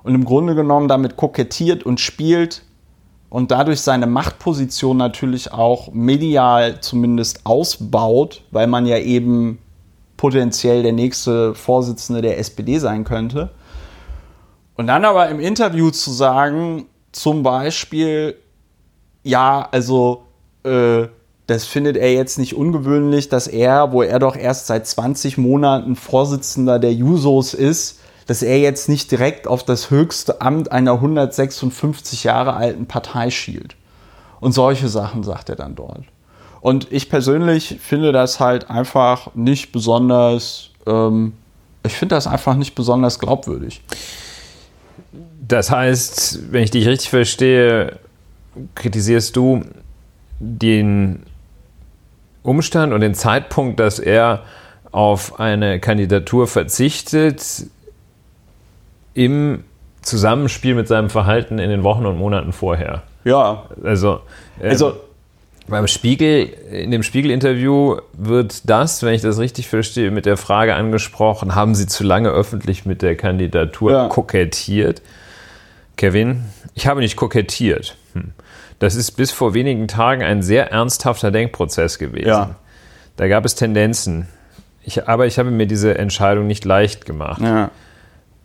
und 0.04 0.16
im 0.16 0.26
Grunde 0.26 0.56
genommen 0.56 0.88
damit 0.88 1.18
kokettiert 1.18 1.84
und 1.84 2.00
spielt 2.00 2.64
und 3.30 3.52
dadurch 3.52 3.82
seine 3.82 4.08
Machtposition 4.08 4.98
natürlich 4.98 5.52
auch 5.52 5.92
medial 5.92 6.80
zumindest 6.80 7.46
ausbaut, 7.46 8.44
weil 8.52 8.68
man 8.68 8.86
ja 8.86 8.98
eben 8.98 9.60
potenziell 10.16 10.82
der 10.84 10.94
nächste 10.94 11.54
Vorsitzende 11.54 12.22
der 12.22 12.40
SPD 12.40 12.80
sein 12.80 13.04
könnte. 13.04 13.52
Und 14.76 14.88
dann 14.88 15.06
aber 15.06 15.30
im 15.30 15.40
Interview 15.40 15.90
zu 15.90 16.12
sagen, 16.12 16.86
zum 17.12 17.44
Beispiel, 17.44 18.36
ja, 19.24 19.68
also 19.72 20.24
äh, 20.64 21.08
das 21.48 21.66
findet 21.66 21.96
er 21.96 22.14
jetzt 22.14 22.38
nicht 22.38 22.56
ungewöhnlich, 22.56 23.30
dass 23.30 23.48
er, 23.48 23.94
wo 23.94 24.02
er 24.02 24.20
doch 24.20 24.36
erst 24.36 24.68
seit 24.68 24.86
20 24.86 25.38
Monaten 25.38 25.96
Vorsitzender 25.96 26.78
der 26.78 26.94
Jusos 26.94 27.54
ist, 27.54 28.00
dass 28.28 28.42
er 28.42 28.60
jetzt 28.60 28.90
nicht 28.90 29.10
direkt 29.10 29.48
auf 29.48 29.64
das 29.64 29.90
höchste 29.90 30.42
Amt 30.42 30.74
einer 30.74 30.94
156 30.94 32.26
Jahre 32.26 32.54
alten 32.54 32.86
Partei 32.86 33.32
schielt. 33.32 33.78
Und 34.42 34.52
solche 34.52 34.90
Sachen 34.90 35.24
sagt 35.24 35.48
er 35.48 35.56
dann 35.56 35.76
dort. 35.76 36.04
Und 36.60 36.92
ich 36.92 37.10
persönlich 37.10 37.78
finde 37.82 38.12
das 38.12 38.42
halt 38.42 38.70
einfach 38.70 39.34
nicht 39.34 39.72
besonders, 39.72 40.72
ähm, 40.86 41.32
ich 41.86 41.94
finde 41.94 42.16
das 42.16 42.28
einfach 42.28 42.56
nicht 42.56 42.76
besonders 42.76 43.20
glaubwürdig. 43.20 43.82
Das 45.48 45.72
heißt, 45.72 46.52
wenn 46.52 46.64
ich 46.64 46.72
dich 46.72 46.86
richtig 46.88 47.10
verstehe, 47.10 48.00
kritisierst 48.76 49.34
du 49.34 49.64
den 50.40 51.24
Umstand 52.48 52.94
und 52.94 53.02
den 53.02 53.14
Zeitpunkt, 53.14 53.80
dass 53.80 54.00
er 54.00 54.44
auf 54.92 55.40
eine 55.40 55.80
Kandidatur 55.80 56.48
verzichtet, 56.48 57.68
im 59.14 59.64
Zusammenspiel 60.02 60.74
mit 60.74 60.88
seinem 60.88 61.10
Verhalten 61.10 61.60
in 61.60 61.70
den 61.70 61.84
Wochen 61.84 62.06
und 62.06 62.18
Monaten 62.18 62.54
vorher. 62.54 63.04
Ja. 63.26 63.66
Also, 63.84 64.22
ähm, 64.62 64.70
also 64.70 64.96
beim 65.68 65.88
Spiegel, 65.88 66.50
in 66.72 66.92
dem 66.92 67.04
Spiegel-Interview 67.04 67.98
wird 68.14 68.70
das, 68.70 69.04
wenn 69.04 69.14
ich 69.14 69.22
das 69.22 69.40
richtig 69.40 69.68
verstehe, 69.68 70.12
mit 70.12 70.26
der 70.26 70.38
Frage 70.38 70.76
angesprochen, 70.76 71.56
haben 71.56 71.76
Sie 71.76 71.88
zu 71.88 72.06
lange 72.06 72.30
öffentlich 72.30 72.86
mit 72.86 73.02
der 73.02 73.18
Kandidatur 73.18 73.92
ja. 73.92 74.08
kokettiert? 74.08 75.02
Kevin, 75.98 76.46
ich 76.76 76.88
habe 76.88 77.02
nicht 77.02 77.18
kokettiert. 77.18 77.98
Das 78.80 78.96
ist 78.96 79.12
bis 79.12 79.32
vor 79.32 79.54
wenigen 79.54 79.88
Tagen 79.88 80.24
ein 80.24 80.44
sehr 80.44 80.72
ernsthafter 80.72 81.32
Denkprozess 81.32 81.98
gewesen. 81.98 82.28
Ja. 82.28 82.56
Da 83.16 83.28
gab 83.28 83.46
es 83.46 83.56
Tendenzen. 83.56 84.28
Ich, 84.84 85.08
aber 85.08 85.26
ich 85.26 85.40
habe 85.40 85.52
mir 85.52 85.68
diese 85.68 85.98
Entscheidung 85.98 86.48
nicht 86.48 86.64
leicht 86.64 87.06
gemacht. 87.06 87.42
Ja. 87.42 87.72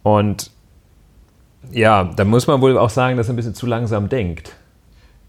Und 0.02 0.50
ja, 1.70 2.04
da 2.16 2.24
muss 2.24 2.46
man 2.46 2.60
wohl 2.60 2.76
auch 2.76 2.90
sagen, 2.90 3.16
dass 3.16 3.28
er 3.28 3.34
ein 3.34 3.36
bisschen 3.36 3.54
zu 3.54 3.66
langsam 3.66 4.08
denkt. 4.08 4.52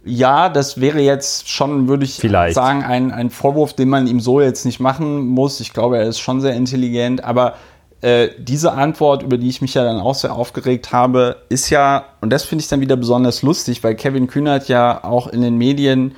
Ja, 0.05 0.49
das 0.49 0.81
wäre 0.81 0.99
jetzt 0.99 1.49
schon, 1.49 1.87
würde 1.87 2.03
ich 2.03 2.17
Vielleicht. 2.17 2.55
sagen, 2.55 2.83
ein, 2.83 3.11
ein 3.11 3.29
Vorwurf, 3.29 3.73
den 3.73 3.89
man 3.89 4.07
ihm 4.07 4.19
so 4.19 4.41
jetzt 4.41 4.65
nicht 4.65 4.79
machen 4.79 5.27
muss. 5.27 5.59
Ich 5.59 5.71
glaube, 5.73 5.97
er 5.97 6.07
ist 6.07 6.19
schon 6.19 6.41
sehr 6.41 6.53
intelligent, 6.53 7.23
aber 7.23 7.55
äh, 8.03 8.31
diese 8.37 8.73
Antwort, 8.73 9.23
über 9.23 9.37
die 9.37 9.47
ich 9.47 9.61
mich 9.61 9.75
ja 9.75 9.83
dann 9.85 10.01
auch 10.01 10.15
sehr 10.15 10.33
aufgeregt 10.33 10.91
habe, 10.91 11.37
ist 11.47 11.69
ja, 11.69 12.03
und 12.19 12.31
das 12.31 12.43
finde 12.43 12.61
ich 12.61 12.67
dann 12.67 12.81
wieder 12.81 12.97
besonders 12.97 13.43
lustig, 13.43 13.81
weil 13.81 13.95
Kevin 13.95 14.27
Kühnert 14.27 14.67
ja 14.67 15.05
auch 15.05 15.27
in 15.27 15.41
den 15.41 15.57
Medien 15.57 16.13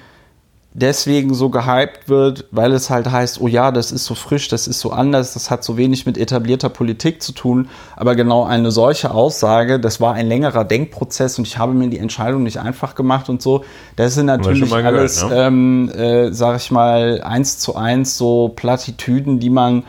deswegen 0.73 1.35
so 1.35 1.49
gehypt 1.49 2.09
wird, 2.09 2.45
weil 2.49 2.73
es 2.73 2.89
halt 2.89 3.11
heißt, 3.11 3.39
oh 3.39 3.47
ja, 3.47 3.71
das 3.71 3.91
ist 3.91 4.05
so 4.05 4.15
frisch, 4.15 4.47
das 4.47 4.67
ist 4.67 4.79
so 4.79 4.91
anders, 4.91 5.35
das 5.35 5.51
hat 5.51 5.63
so 5.63 5.77
wenig 5.77 6.07
mit 6.07 6.17
etablierter 6.17 6.69
Politik 6.69 7.21
zu 7.21 7.33
tun. 7.33 7.69
Aber 7.95 8.15
genau 8.15 8.43
eine 8.43 8.71
solche 8.71 9.11
Aussage, 9.11 9.79
das 9.79 10.01
war 10.01 10.15
ein 10.15 10.27
längerer 10.27 10.65
Denkprozess 10.65 11.37
und 11.37 11.45
ich 11.45 11.59
habe 11.59 11.73
mir 11.73 11.87
die 11.89 11.99
Entscheidung 11.99 12.41
nicht 12.41 12.59
einfach 12.59 12.95
gemacht 12.95 13.29
und 13.29 13.43
so. 13.43 13.63
Das 13.95 14.15
sind 14.15 14.25
natürlich 14.25 14.71
gehört, 14.71 14.85
alles, 14.85 15.23
ne? 15.23 15.35
ähm, 15.35 15.89
äh, 15.89 16.31
sag 16.33 16.57
ich 16.57 16.71
mal, 16.71 17.21
eins 17.21 17.59
zu 17.59 17.75
eins 17.75 18.17
so 18.17 18.49
Plattitüden, 18.49 19.39
die 19.39 19.51
man 19.51 19.83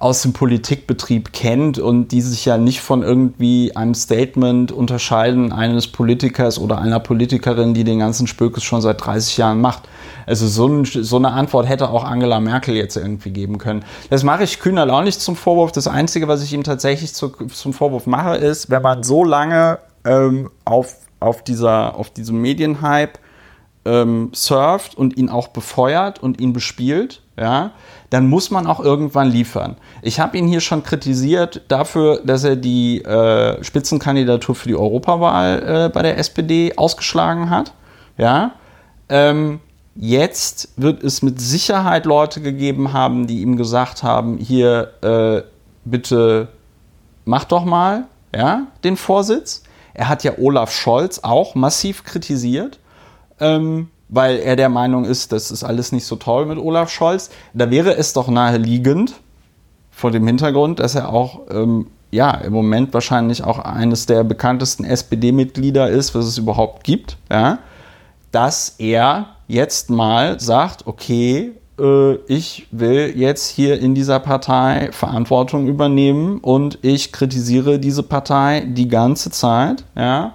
aus 0.00 0.22
dem 0.22 0.32
Politikbetrieb 0.32 1.34
kennt 1.34 1.78
und 1.78 2.08
die 2.08 2.22
sich 2.22 2.46
ja 2.46 2.56
nicht 2.56 2.80
von 2.80 3.02
irgendwie 3.02 3.76
einem 3.76 3.94
Statement 3.94 4.72
unterscheiden 4.72 5.52
eines 5.52 5.88
Politikers 5.88 6.58
oder 6.58 6.78
einer 6.78 7.00
Politikerin, 7.00 7.74
die 7.74 7.84
den 7.84 7.98
ganzen 7.98 8.26
Spökes 8.26 8.64
schon 8.64 8.80
seit 8.80 9.04
30 9.04 9.36
Jahren 9.36 9.60
macht. 9.60 9.82
Also 10.24 10.48
so, 10.48 10.66
ein, 10.66 10.86
so, 10.86 11.16
eine 11.16 11.32
Antwort 11.32 11.68
hätte 11.68 11.90
auch 11.90 12.04
Angela 12.04 12.40
Merkel 12.40 12.76
jetzt 12.76 12.96
irgendwie 12.96 13.30
geben 13.30 13.58
können. 13.58 13.84
Das 14.08 14.24
mache 14.24 14.44
ich 14.44 14.58
Kühnert 14.58 14.88
auch 14.88 15.02
nicht 15.02 15.20
zum 15.20 15.36
Vorwurf. 15.36 15.70
Das 15.70 15.86
Einzige, 15.86 16.28
was 16.28 16.42
ich 16.42 16.54
ihm 16.54 16.64
tatsächlich 16.64 17.12
zu, 17.12 17.28
zum 17.28 17.74
Vorwurf 17.74 18.06
mache, 18.06 18.36
ist, 18.36 18.70
wenn 18.70 18.80
man 18.80 19.02
so 19.02 19.22
lange 19.22 19.80
ähm, 20.06 20.50
auf, 20.64 20.96
auf, 21.20 21.44
dieser, 21.44 21.94
auf 21.94 22.08
diesem 22.08 22.40
Medienhype 22.40 23.18
ähm, 23.84 24.30
surft 24.34 24.96
und 24.96 25.16
ihn 25.18 25.28
auch 25.28 25.48
befeuert 25.48 26.22
und 26.22 26.40
ihn 26.40 26.54
bespielt, 26.54 27.22
ja, 27.38 27.72
dann 28.10 28.28
muss 28.28 28.50
man 28.50 28.66
auch 28.66 28.80
irgendwann 28.80 29.30
liefern. 29.30 29.76
Ich 30.02 30.20
habe 30.20 30.36
ihn 30.38 30.46
hier 30.46 30.60
schon 30.60 30.82
kritisiert 30.82 31.62
dafür, 31.68 32.20
dass 32.24 32.44
er 32.44 32.56
die 32.56 33.02
äh, 33.04 33.62
Spitzenkandidatur 33.62 34.54
für 34.54 34.68
die 34.68 34.76
Europawahl 34.76 35.86
äh, 35.86 35.88
bei 35.88 36.02
der 36.02 36.18
SPD 36.18 36.74
ausgeschlagen 36.76 37.50
hat. 37.50 37.72
Ja. 38.16 38.52
Ähm, 39.08 39.60
jetzt 39.94 40.70
wird 40.76 41.02
es 41.02 41.22
mit 41.22 41.40
Sicherheit 41.40 42.06
Leute 42.06 42.40
gegeben 42.40 42.92
haben, 42.92 43.26
die 43.26 43.42
ihm 43.42 43.56
gesagt 43.56 44.02
haben, 44.02 44.38
hier 44.38 44.92
äh, 45.02 45.42
bitte 45.84 46.48
mach 47.24 47.44
doch 47.44 47.64
mal 47.64 48.04
ja, 48.34 48.66
den 48.84 48.96
Vorsitz. 48.96 49.62
Er 49.92 50.08
hat 50.08 50.24
ja 50.24 50.38
Olaf 50.38 50.72
Scholz 50.72 51.20
auch 51.22 51.54
massiv 51.54 52.04
kritisiert. 52.04 52.78
Ähm, 53.40 53.88
weil 54.10 54.38
er 54.38 54.56
der 54.56 54.68
Meinung 54.68 55.04
ist, 55.04 55.32
das 55.32 55.50
ist 55.50 55.64
alles 55.64 55.92
nicht 55.92 56.04
so 56.04 56.16
toll 56.16 56.46
mit 56.46 56.58
Olaf 56.58 56.90
Scholz. 56.90 57.30
Da 57.54 57.70
wäre 57.70 57.96
es 57.96 58.12
doch 58.12 58.28
naheliegend, 58.28 59.14
vor 60.00 60.10
dem 60.10 60.26
Hintergrund, 60.26 60.80
dass 60.80 60.94
er 60.94 61.12
auch 61.12 61.40
ähm, 61.50 61.88
ja, 62.10 62.30
im 62.32 62.54
Moment 62.54 62.94
wahrscheinlich 62.94 63.44
auch 63.44 63.58
eines 63.58 64.06
der 64.06 64.24
bekanntesten 64.24 64.84
SPD-Mitglieder 64.84 65.90
ist, 65.90 66.14
was 66.14 66.24
es 66.24 66.38
überhaupt 66.38 66.84
gibt, 66.84 67.18
ja, 67.30 67.58
dass 68.32 68.76
er 68.78 69.26
jetzt 69.46 69.90
mal 69.90 70.40
sagt, 70.40 70.86
okay, 70.86 71.52
äh, 71.78 72.14
ich 72.26 72.66
will 72.70 73.12
jetzt 73.14 73.48
hier 73.50 73.78
in 73.78 73.94
dieser 73.94 74.20
Partei 74.20 74.88
Verantwortung 74.90 75.68
übernehmen 75.68 76.38
und 76.38 76.78
ich 76.80 77.12
kritisiere 77.12 77.78
diese 77.78 78.02
Partei 78.02 78.66
die 78.66 78.88
ganze 78.88 79.30
Zeit, 79.30 79.84
ja, 79.94 80.34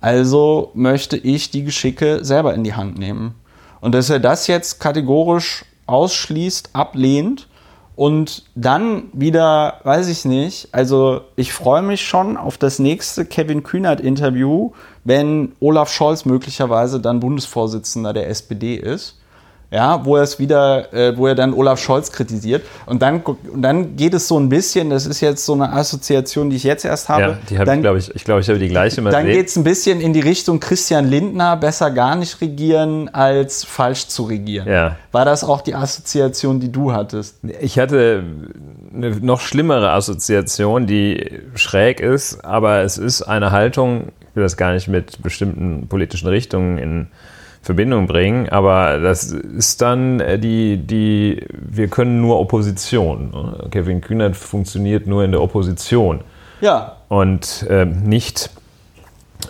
also 0.00 0.70
möchte 0.74 1.16
ich 1.16 1.50
die 1.50 1.64
Geschicke 1.64 2.24
selber 2.24 2.54
in 2.54 2.62
die 2.62 2.74
Hand 2.74 2.96
nehmen. 2.96 3.34
Und 3.80 3.92
dass 3.94 4.08
er 4.08 4.20
das 4.20 4.46
jetzt 4.46 4.78
kategorisch 4.78 5.64
ausschließt, 5.86 6.70
ablehnt 6.74 7.48
und 8.00 8.44
dann 8.54 9.10
wieder, 9.12 9.80
weiß 9.84 10.08
ich 10.08 10.24
nicht, 10.24 10.70
also 10.72 11.20
ich 11.36 11.52
freue 11.52 11.82
mich 11.82 12.00
schon 12.00 12.38
auf 12.38 12.56
das 12.56 12.78
nächste 12.78 13.26
Kevin 13.26 13.62
Kühnert-Interview, 13.62 14.70
wenn 15.04 15.52
Olaf 15.60 15.92
Scholz 15.92 16.24
möglicherweise 16.24 16.98
dann 16.98 17.20
Bundesvorsitzender 17.20 18.14
der 18.14 18.30
SPD 18.30 18.74
ist 18.76 19.19
ja, 19.70 20.04
wo 20.04 20.16
er 20.16 20.22
es 20.22 20.38
wieder, 20.38 20.92
äh, 20.92 21.16
wo 21.16 21.28
er 21.28 21.36
dann 21.36 21.54
Olaf 21.54 21.80
Scholz 21.80 22.10
kritisiert. 22.10 22.64
Und 22.86 23.02
dann, 23.02 23.20
und 23.22 23.62
dann 23.62 23.96
geht 23.96 24.14
es 24.14 24.26
so 24.26 24.38
ein 24.38 24.48
bisschen, 24.48 24.90
das 24.90 25.06
ist 25.06 25.20
jetzt 25.20 25.46
so 25.46 25.52
eine 25.52 25.72
Assoziation, 25.72 26.50
die 26.50 26.56
ich 26.56 26.64
jetzt 26.64 26.84
erst 26.84 27.08
habe. 27.08 27.22
Ja, 27.22 27.38
die 27.48 27.58
habe 27.58 27.74
ich, 27.74 27.80
glaube 27.80 27.98
ich, 27.98 28.14
ich 28.14 28.24
glaube, 28.24 28.40
ich 28.40 28.48
habe 28.48 28.58
die 28.58 28.68
gleiche. 28.68 29.00
Dann 29.02 29.26
geht 29.26 29.46
es 29.46 29.56
ein 29.56 29.62
bisschen 29.62 30.00
in 30.00 30.12
die 30.12 30.20
Richtung 30.20 30.58
Christian 30.58 31.08
Lindner, 31.08 31.56
besser 31.56 31.92
gar 31.92 32.16
nicht 32.16 32.40
regieren, 32.40 33.08
als 33.10 33.64
falsch 33.64 34.08
zu 34.08 34.24
regieren. 34.24 34.68
Ja. 34.68 34.96
War 35.12 35.24
das 35.24 35.44
auch 35.44 35.60
die 35.60 35.74
Assoziation, 35.74 36.58
die 36.58 36.72
du 36.72 36.92
hattest? 36.92 37.36
Ich 37.60 37.78
hatte 37.78 38.24
eine 38.92 39.10
noch 39.20 39.40
schlimmere 39.40 39.90
Assoziation, 39.90 40.88
die 40.88 41.40
schräg 41.54 42.00
ist, 42.00 42.44
aber 42.44 42.80
es 42.80 42.98
ist 42.98 43.22
eine 43.22 43.52
Haltung, 43.52 44.08
ich 44.30 44.36
will 44.36 44.42
das 44.42 44.56
gar 44.56 44.72
nicht 44.72 44.88
mit 44.88 45.22
bestimmten 45.22 45.86
politischen 45.88 46.28
Richtungen 46.28 46.78
in 46.78 47.06
Verbindung 47.62 48.06
bringen, 48.06 48.48
aber 48.48 48.98
das 48.98 49.24
ist 49.32 49.82
dann 49.82 50.20
äh, 50.20 50.38
die, 50.38 50.78
die, 50.78 51.46
wir 51.52 51.88
können 51.88 52.20
nur 52.20 52.40
Opposition. 52.40 53.30
Ne? 53.30 53.68
Kevin 53.70 54.00
Kühnert 54.00 54.34
funktioniert 54.34 55.06
nur 55.06 55.24
in 55.24 55.32
der 55.32 55.42
Opposition. 55.42 56.22
Ja. 56.60 56.96
Und 57.08 57.66
äh, 57.68 57.84
nicht 57.84 58.50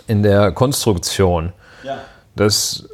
in 0.07 0.23
der 0.23 0.51
Konstruktion. 0.51 1.53
Ja. 1.83 1.99
Das 2.35 2.87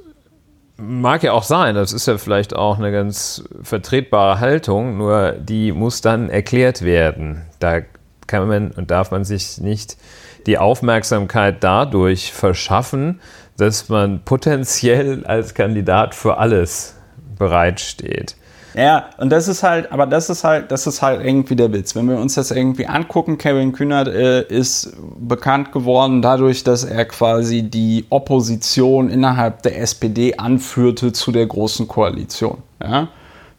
mag 0.77 1.23
ja 1.23 1.31
auch 1.31 1.43
sein, 1.43 1.73
das 1.73 1.93
ist 1.93 2.07
ja 2.07 2.17
vielleicht 2.19 2.55
auch 2.55 2.77
eine 2.77 2.91
ganz 2.91 3.43
vertretbare 3.63 4.39
Haltung, 4.39 4.97
nur 4.97 5.31
die 5.31 5.71
muss 5.71 6.01
dann 6.01 6.29
erklärt 6.29 6.83
werden. 6.83 7.43
Da 7.59 7.81
kann 8.27 8.47
man 8.47 8.71
und 8.71 8.91
darf 8.91 9.09
man 9.09 9.23
sich 9.23 9.57
nicht 9.57 9.97
die 10.45 10.57
Aufmerksamkeit 10.57 11.63
dadurch 11.63 12.31
verschaffen, 12.31 13.19
dass 13.57 13.89
man 13.89 14.21
potenziell 14.23 15.25
als 15.25 15.53
Kandidat 15.53 16.15
für 16.15 16.37
alles 16.37 16.95
bereitsteht. 17.37 18.35
Ja, 18.77 19.09
und 19.17 19.31
das 19.31 19.47
ist 19.47 19.63
halt, 19.63 19.91
aber 19.91 20.05
das 20.05 20.29
ist 20.29 20.43
halt, 20.43 20.71
das 20.71 20.85
ist 20.85 21.01
halt 21.01 21.25
irgendwie 21.25 21.55
der 21.55 21.73
Witz. 21.73 21.95
Wenn 21.95 22.07
wir 22.07 22.17
uns 22.17 22.35
das 22.35 22.51
irgendwie 22.51 22.85
angucken, 22.85 23.39
Kevin 23.39 23.71
Kühnert 23.71 24.07
äh, 24.07 24.43
ist 24.43 24.95
bekannt 25.19 25.71
geworden 25.71 26.21
dadurch, 26.21 26.63
dass 26.63 26.83
er 26.83 27.05
quasi 27.05 27.63
die 27.63 28.05
Opposition 28.11 29.09
innerhalb 29.09 29.63
der 29.63 29.81
SPD 29.81 30.37
anführte 30.37 31.11
zu 31.11 31.31
der 31.31 31.47
großen 31.47 31.87
Koalition. 31.87 32.59
Ja? 32.79 33.07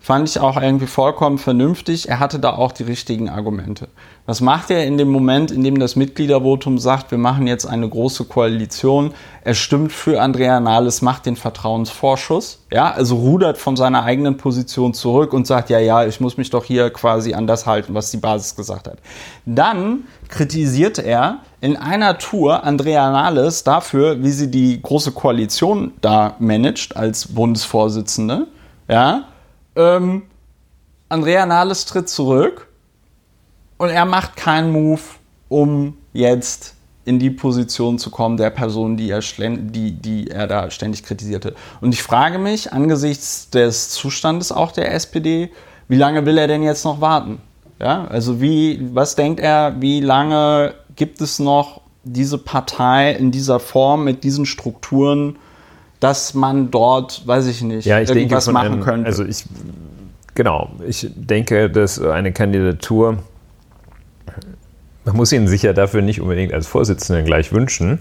Fand 0.08 0.26
ich 0.26 0.40
auch 0.40 0.58
irgendwie 0.58 0.86
vollkommen 0.86 1.36
vernünftig. 1.36 2.08
Er 2.08 2.18
hatte 2.18 2.38
da 2.38 2.54
auch 2.54 2.72
die 2.72 2.84
richtigen 2.84 3.28
Argumente. 3.28 3.88
Was 4.24 4.40
macht 4.40 4.70
er 4.70 4.86
in 4.86 4.96
dem 4.96 5.10
Moment, 5.10 5.50
in 5.50 5.62
dem 5.62 5.78
das 5.78 5.96
Mitgliedervotum 5.96 6.78
sagt, 6.78 7.10
wir 7.10 7.18
machen 7.18 7.46
jetzt 7.46 7.66
eine 7.66 7.86
große 7.86 8.24
Koalition? 8.24 9.12
Er 9.44 9.52
stimmt 9.52 9.92
für 9.92 10.22
Andrea 10.22 10.60
Nahles, 10.60 11.02
macht 11.02 11.26
den 11.26 11.36
Vertrauensvorschuss. 11.36 12.64
Ja, 12.72 12.90
also 12.90 13.16
rudert 13.16 13.58
von 13.58 13.76
seiner 13.76 14.02
eigenen 14.02 14.38
Position 14.38 14.94
zurück 14.94 15.34
und 15.34 15.46
sagt, 15.46 15.68
ja, 15.68 15.78
ja, 15.78 16.06
ich 16.06 16.20
muss 16.20 16.38
mich 16.38 16.48
doch 16.48 16.64
hier 16.64 16.88
quasi 16.88 17.34
an 17.34 17.46
das 17.46 17.66
halten, 17.66 17.92
was 17.92 18.10
die 18.10 18.16
Basis 18.16 18.56
gesagt 18.56 18.88
hat. 18.88 19.00
Dann 19.44 20.04
kritisiert 20.30 20.98
er 20.98 21.40
in 21.60 21.76
einer 21.76 22.16
Tour 22.16 22.64
Andrea 22.64 23.10
Nahles 23.10 23.62
dafür, 23.62 24.22
wie 24.22 24.30
sie 24.30 24.50
die 24.50 24.80
große 24.80 25.12
Koalition 25.12 25.92
da 26.00 26.34
managt 26.38 26.96
als 26.96 27.26
Bundesvorsitzende. 27.28 28.46
Ja, 28.88 29.26
ähm, 29.76 30.22
Andrea 31.08 31.46
Nahles 31.46 31.86
tritt 31.86 32.08
zurück 32.08 32.68
und 33.78 33.90
er 33.90 34.04
macht 34.04 34.36
keinen 34.36 34.72
Move, 34.72 35.00
um 35.48 35.96
jetzt 36.12 36.74
in 37.04 37.18
die 37.18 37.30
Position 37.30 37.98
zu 37.98 38.10
kommen 38.10 38.36
der 38.36 38.50
Person, 38.50 38.98
die 38.98 39.08
er, 39.08 39.20
die, 39.20 39.92
die 39.92 40.30
er 40.30 40.46
da 40.46 40.70
ständig 40.70 41.02
kritisierte. 41.02 41.54
Und 41.80 41.94
ich 41.94 42.02
frage 42.02 42.38
mich, 42.38 42.72
angesichts 42.72 43.48
des 43.48 43.88
Zustandes 43.88 44.52
auch 44.52 44.72
der 44.72 44.92
SPD, 44.92 45.50
wie 45.88 45.96
lange 45.96 46.26
will 46.26 46.36
er 46.36 46.48
denn 46.48 46.62
jetzt 46.62 46.84
noch 46.84 47.00
warten? 47.00 47.40
Ja, 47.80 48.06
also 48.08 48.42
wie, 48.42 48.90
was 48.92 49.14
denkt 49.14 49.40
er, 49.40 49.80
wie 49.80 50.00
lange 50.00 50.74
gibt 50.96 51.22
es 51.22 51.38
noch 51.38 51.80
diese 52.04 52.36
Partei 52.36 53.12
in 53.12 53.30
dieser 53.30 53.60
Form, 53.60 54.04
mit 54.04 54.22
diesen 54.24 54.44
Strukturen, 54.44 55.36
dass 56.00 56.34
man 56.34 56.70
dort, 56.70 57.26
weiß 57.26 57.46
ich 57.46 57.62
nicht, 57.62 57.86
ja, 57.86 58.00
ich 58.00 58.08
irgendwas 58.08 58.44
denke, 58.44 58.52
machen 58.52 58.72
einem, 58.74 58.82
könnte? 58.82 59.06
Also 59.06 59.24
ich, 59.24 59.44
genau, 60.34 60.70
ich 60.86 61.10
denke, 61.14 61.70
dass 61.70 62.00
eine 62.00 62.32
Kandidatur, 62.32 63.18
man 65.04 65.16
muss 65.16 65.32
ihn 65.32 65.48
sicher 65.48 65.74
dafür 65.74 66.02
nicht 66.02 66.20
unbedingt 66.20 66.52
als 66.52 66.66
Vorsitzenden 66.66 67.24
gleich 67.24 67.52
wünschen. 67.52 68.00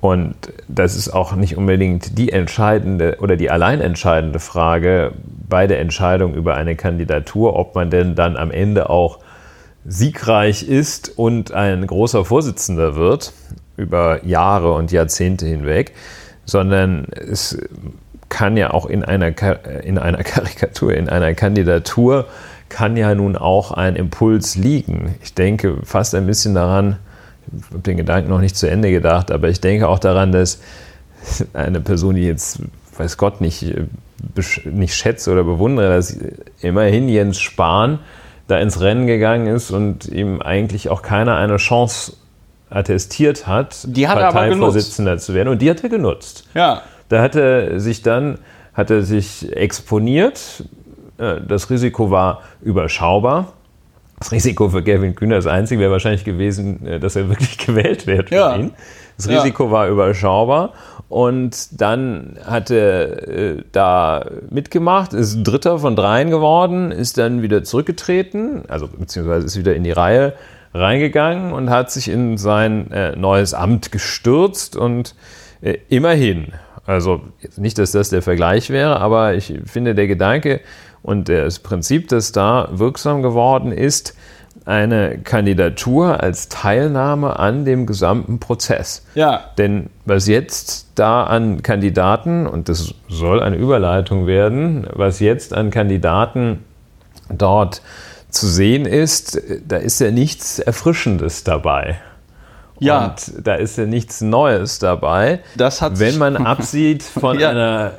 Und 0.00 0.34
das 0.66 0.96
ist 0.96 1.10
auch 1.10 1.34
nicht 1.34 1.58
unbedingt 1.58 2.16
die 2.16 2.32
entscheidende 2.32 3.18
oder 3.20 3.36
die 3.36 3.50
allein 3.50 3.82
entscheidende 3.82 4.38
Frage 4.38 5.12
bei 5.46 5.66
der 5.66 5.80
Entscheidung 5.80 6.34
über 6.34 6.54
eine 6.54 6.74
Kandidatur, 6.74 7.54
ob 7.54 7.74
man 7.74 7.90
denn 7.90 8.14
dann 8.14 8.38
am 8.38 8.50
Ende 8.50 8.88
auch 8.88 9.18
siegreich 9.84 10.62
ist 10.62 11.18
und 11.18 11.52
ein 11.52 11.86
großer 11.86 12.24
Vorsitzender 12.24 12.96
wird 12.96 13.32
über 13.76 14.24
Jahre 14.24 14.72
und 14.72 14.92
Jahrzehnte 14.92 15.46
hinweg, 15.46 15.92
sondern 16.50 17.06
es 17.10 17.58
kann 18.28 18.56
ja 18.56 18.72
auch 18.72 18.86
in 18.86 19.04
einer, 19.04 19.32
in 19.84 19.98
einer 19.98 20.18
Karikatur, 20.24 20.94
in 20.94 21.08
einer 21.08 21.34
Kandidatur, 21.34 22.26
kann 22.68 22.96
ja 22.96 23.14
nun 23.14 23.36
auch 23.36 23.72
ein 23.72 23.96
Impuls 23.96 24.54
liegen. 24.54 25.16
Ich 25.22 25.34
denke 25.34 25.78
fast 25.82 26.14
ein 26.14 26.26
bisschen 26.26 26.54
daran, 26.54 26.98
ich 27.46 27.70
habe 27.70 27.80
den 27.80 27.96
Gedanken 27.96 28.30
noch 28.30 28.40
nicht 28.40 28.56
zu 28.56 28.70
Ende 28.70 28.90
gedacht, 28.90 29.32
aber 29.32 29.48
ich 29.48 29.60
denke 29.60 29.88
auch 29.88 29.98
daran, 29.98 30.30
dass 30.32 30.60
eine 31.52 31.80
Person, 31.80 32.14
die 32.14 32.22
jetzt, 32.22 32.60
weiß 32.96 33.16
Gott, 33.16 33.40
nicht, 33.40 33.74
nicht 34.64 34.94
schätze 34.94 35.32
oder 35.32 35.44
bewundere, 35.44 35.96
dass 35.96 36.16
immerhin 36.60 37.08
Jens 37.08 37.40
Spahn 37.40 37.98
da 38.46 38.58
ins 38.58 38.80
Rennen 38.80 39.06
gegangen 39.06 39.46
ist 39.46 39.70
und 39.70 40.06
ihm 40.06 40.40
eigentlich 40.40 40.88
auch 40.88 41.02
keiner 41.02 41.36
eine 41.36 41.56
Chance 41.56 42.14
attestiert 42.70 43.46
hat, 43.46 43.76
Die 43.84 44.08
hat 44.08 44.18
er 44.18 44.32
Parteivorsitzender 44.32 45.18
zu 45.18 45.34
werden. 45.34 45.48
Und 45.48 45.60
die 45.62 45.68
hat 45.70 45.82
er 45.82 45.88
genutzt. 45.88 46.48
ja, 46.54 46.82
Da 47.08 47.20
hat 47.22 47.34
er 47.36 47.80
sich 47.80 48.02
dann 48.02 48.38
hat 48.72 48.90
er 48.90 49.02
sich 49.02 49.54
exponiert. 49.56 50.64
Äh, 51.18 51.40
Das 51.46 51.68
Risiko 51.70 52.10
war 52.10 52.42
überschaubar. 52.62 53.52
Das 54.20 54.32
Risiko 54.32 54.68
für 54.68 54.82
Gavin 54.82 55.14
Kühner, 55.14 55.36
das 55.36 55.46
einzige 55.46 55.80
wäre 55.80 55.90
wahrscheinlich 55.92 56.24
gewesen, 56.24 56.86
äh, 56.86 57.00
dass 57.00 57.16
er 57.16 57.28
wirklich 57.28 57.58
gewählt 57.66 58.06
wird 58.06 58.28
für 58.28 58.34
Ja. 58.34 58.54
ihn. 58.56 58.72
Das 59.16 59.26
Ja. 59.26 59.40
Risiko 59.40 59.70
war 59.70 59.88
überschaubar. 59.88 60.72
Und 61.08 61.80
dann 61.80 62.38
hat 62.46 62.70
er 62.70 63.28
äh, 63.28 63.62
da 63.72 64.24
mitgemacht, 64.50 65.12
ist 65.12 65.42
Dritter 65.42 65.78
von 65.80 65.96
dreien 65.96 66.30
geworden, 66.30 66.92
ist 66.92 67.18
dann 67.18 67.42
wieder 67.42 67.64
zurückgetreten, 67.64 68.62
also 68.68 68.86
beziehungsweise 68.86 69.44
ist 69.46 69.58
wieder 69.58 69.74
in 69.74 69.82
die 69.82 69.90
Reihe 69.90 70.34
reingegangen 70.72 71.52
und 71.52 71.70
hat 71.70 71.90
sich 71.90 72.08
in 72.08 72.38
sein 72.38 72.90
äh, 72.92 73.16
neues 73.16 73.54
Amt 73.54 73.92
gestürzt 73.92 74.76
und 74.76 75.14
äh, 75.62 75.78
immerhin, 75.88 76.52
also 76.86 77.20
nicht, 77.56 77.78
dass 77.78 77.92
das 77.92 78.10
der 78.10 78.22
Vergleich 78.22 78.70
wäre, 78.70 79.00
aber 79.00 79.34
ich 79.34 79.60
finde 79.64 79.94
der 79.94 80.06
Gedanke 80.06 80.60
und 81.02 81.28
das 81.28 81.58
Prinzip, 81.58 82.08
das 82.08 82.32
da 82.32 82.68
wirksam 82.72 83.22
geworden 83.22 83.72
ist, 83.72 84.14
eine 84.66 85.18
Kandidatur 85.18 86.22
als 86.22 86.48
Teilnahme 86.48 87.38
an 87.38 87.64
dem 87.64 87.86
gesamten 87.86 88.38
Prozess. 88.38 89.04
ja, 89.14 89.44
Denn 89.58 89.88
was 90.04 90.28
jetzt 90.28 90.88
da 90.94 91.24
an 91.24 91.62
Kandidaten, 91.62 92.46
und 92.46 92.68
das 92.68 92.94
soll 93.08 93.42
eine 93.42 93.56
Überleitung 93.56 94.26
werden, 94.26 94.86
was 94.92 95.20
jetzt 95.20 95.54
an 95.54 95.70
Kandidaten 95.70 96.64
dort 97.30 97.82
zu 98.30 98.46
sehen 98.46 98.86
ist, 98.86 99.40
da 99.66 99.76
ist 99.76 100.00
ja 100.00 100.10
nichts 100.10 100.58
Erfrischendes 100.58 101.44
dabei. 101.44 101.98
Ja. 102.78 103.06
Und 103.06 103.46
da 103.46 103.54
ist 103.54 103.76
ja 103.78 103.84
nichts 103.86 104.20
Neues 104.22 104.78
dabei. 104.78 105.40
Das 105.56 105.82
hat 105.82 105.98
Wenn 105.98 106.16
man 106.18 106.36
absieht 106.46 107.02
von 107.02 107.38
Ja. 107.38 107.50
einer 107.50 107.92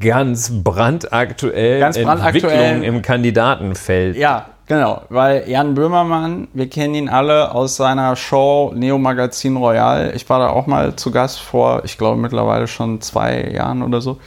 ganz 0.00 0.50
brandaktuellen 0.64 1.80
Ganz 1.80 1.96
brandaktuellen- 1.98 2.24
Entwicklung 2.26 2.82
im 2.82 3.02
Kandidatenfeld. 3.02 4.16
Ja, 4.16 4.46
genau, 4.66 5.02
weil 5.08 5.48
Jan 5.48 5.74
Böhmermann, 5.74 6.48
wir 6.54 6.68
kennen 6.68 6.94
ihn 6.94 7.08
alle 7.08 7.52
aus 7.54 7.76
seiner 7.76 8.16
Show 8.16 8.72
Neo 8.74 8.98
Magazin 8.98 9.56
Royal. 9.56 10.12
Ich 10.16 10.28
war 10.28 10.38
da 10.40 10.48
auch 10.48 10.66
mal 10.66 10.96
zu 10.96 11.10
Gast 11.10 11.40
vor, 11.40 11.82
ich 11.84 11.96
glaube 11.98 12.20
mittlerweile 12.20 12.66
schon 12.66 13.00
zwei 13.02 13.50
Jahren 13.52 13.82
oder 13.82 14.00
so. 14.00 14.18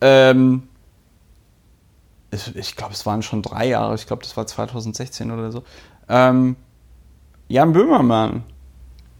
Ähm, 0.00 0.62
ich 2.32 2.56
ich 2.56 2.76
glaube, 2.76 2.94
es 2.94 3.06
waren 3.06 3.22
schon 3.22 3.42
drei 3.42 3.68
Jahre, 3.68 3.94
ich 3.94 4.06
glaube, 4.06 4.22
das 4.22 4.36
war 4.36 4.46
2016 4.46 5.30
oder 5.30 5.52
so. 5.52 5.62
Ähm, 6.08 6.56
Jan 7.48 7.72
Böhmermann 7.72 8.42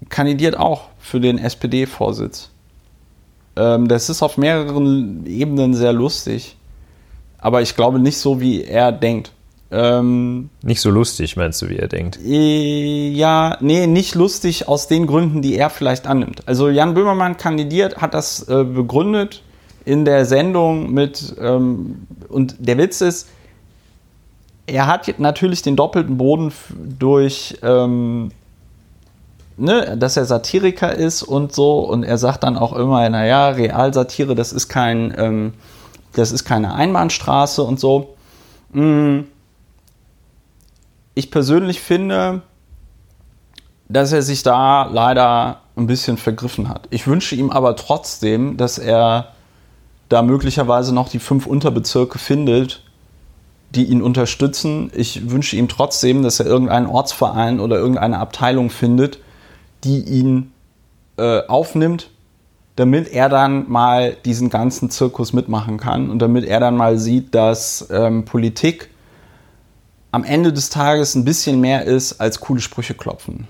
kandidiert 0.09 0.57
auch 0.59 0.89
für 0.99 1.21
den 1.21 1.39
SPD-Vorsitz. 1.39 2.51
Ähm, 3.57 3.89
das 3.89 4.09
ist 4.09 4.23
auf 4.23 4.39
mehreren 4.39 5.27
Ebenen 5.27 5.75
sehr 5.75 5.93
lustig. 5.93 6.57
Aber 7.39 7.61
ich 7.61 7.77
glaube 7.77 7.99
nicht 7.99 8.19
so, 8.19 8.41
wie 8.41 8.65
er 8.65 8.93
denkt. 8.93 9.33
Ähm, 9.71 10.51
Nicht 10.63 10.81
so 10.81 10.91
lustig, 10.91 11.37
meinst 11.37 11.63
du, 11.63 11.69
wie 11.71 11.77
er 11.77 11.89
denkt. 11.89 12.19
äh, 12.23 13.09
ja, 13.11 13.57
nee, 13.61 13.87
nicht 13.87 14.15
lustig 14.15 14.69
aus 14.69 14.87
den 14.87 15.07
Gründen, 15.07 15.41
die 15.41 15.57
er 15.57 15.71
vielleicht 15.71 16.07
annimmt. 16.07 16.47
Also 16.47 16.69
Jan 16.69 16.93
Böhmermann 16.95 17.37
kandidiert, 17.39 17.97
hat 17.97 18.13
das 18.15 18.47
äh, 18.49 18.65
begründet 18.65 19.43
in 19.85 20.05
der 20.05 20.25
Sendung 20.27 20.93
mit, 20.93 21.35
ähm, 21.41 22.07
und 22.29 22.57
der 22.59 22.79
Witz 22.79 23.01
ist, 23.01 23.29
er 24.67 24.87
hat 24.87 25.19
natürlich 25.19 25.63
den 25.63 25.77
doppelten 25.77 26.17
Boden 26.17 26.53
durch, 26.99 27.59
ähm, 27.63 28.31
ne, 29.57 29.97
dass 29.99 30.17
er 30.17 30.25
Satiriker 30.25 30.95
ist 30.95 31.23
und 31.23 31.53
so, 31.53 31.81
und 31.81 32.05
er 32.05 32.19
sagt 32.19 32.45
dann 32.45 32.57
auch 32.57 32.73
immer, 32.73 33.09
naja, 33.09 33.49
Realsatire, 33.49 34.35
das 34.35 34.53
ist 34.53 34.69
kein, 34.69 35.13
ähm, 35.17 35.55
das 36.13 36.33
ist 36.33 36.45
keine 36.45 36.75
Einbahnstraße 36.75 37.63
und 37.63 37.81
so. 37.81 38.15
Mm. 38.73 39.21
Ich 41.15 41.31
persönlich 41.31 41.81
finde, 41.81 42.41
dass 43.89 44.13
er 44.13 44.23
sich 44.23 44.43
da 44.43 44.89
leider 44.91 45.61
ein 45.77 45.87
bisschen 45.87 46.17
vergriffen 46.17 46.69
hat. 46.69 46.89
Ich 46.91 47.07
wünsche 47.07 47.35
ihm 47.35 47.51
aber 47.51 47.77
trotzdem, 47.77 48.57
dass 48.57 48.79
er 48.79 49.33
da 50.13 50.23
möglicherweise 50.23 50.95
noch 50.95 51.09
die 51.09 51.19
fünf 51.19 51.47
Unterbezirke 51.47 52.19
findet, 52.19 52.83
die 53.75 53.85
ihn 53.85 54.03
unterstützen. 54.03 54.91
Ich 54.95 55.31
wünsche 55.31 55.57
ihm 55.57 55.69
trotzdem, 55.69 56.23
dass 56.23 56.39
er 56.41 56.47
irgendeinen 56.47 56.87
Ortsverein 56.87 57.61
oder 57.61 57.77
irgendeine 57.77 58.19
Abteilung 58.19 58.69
findet, 58.69 59.19
die 59.85 60.01
ihn 60.01 60.53
äh, 61.17 61.47
aufnimmt, 61.47 62.11
damit 62.77 63.09
er 63.09 63.29
dann 63.29 63.71
mal 63.71 64.17
diesen 64.25 64.51
ganzen 64.51 64.91
Zirkus 64.91 65.33
mitmachen 65.33 65.79
kann 65.79 66.11
und 66.11 66.21
damit 66.21 66.45
er 66.45 66.61
dann 66.61 66.77
mal 66.77 66.99
sieht, 66.99 67.35
dass 67.35 67.89
ähm, 67.91 68.25
Politik 68.25 68.91
am 70.11 70.25
Ende 70.25 70.53
des 70.53 70.69
Tages 70.69 71.15
ein 71.15 71.25
bisschen 71.25 71.61
mehr 71.61 71.85
ist 71.85 72.21
als 72.21 72.41
coole 72.41 72.61
Sprüche 72.61 72.95
klopfen. 72.95 73.49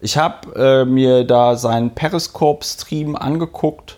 Ich 0.00 0.16
habe 0.18 0.54
äh, 0.56 0.84
mir 0.84 1.24
da 1.24 1.56
seinen 1.56 1.90
Periscope-Stream 1.90 3.14
angeguckt, 3.16 3.95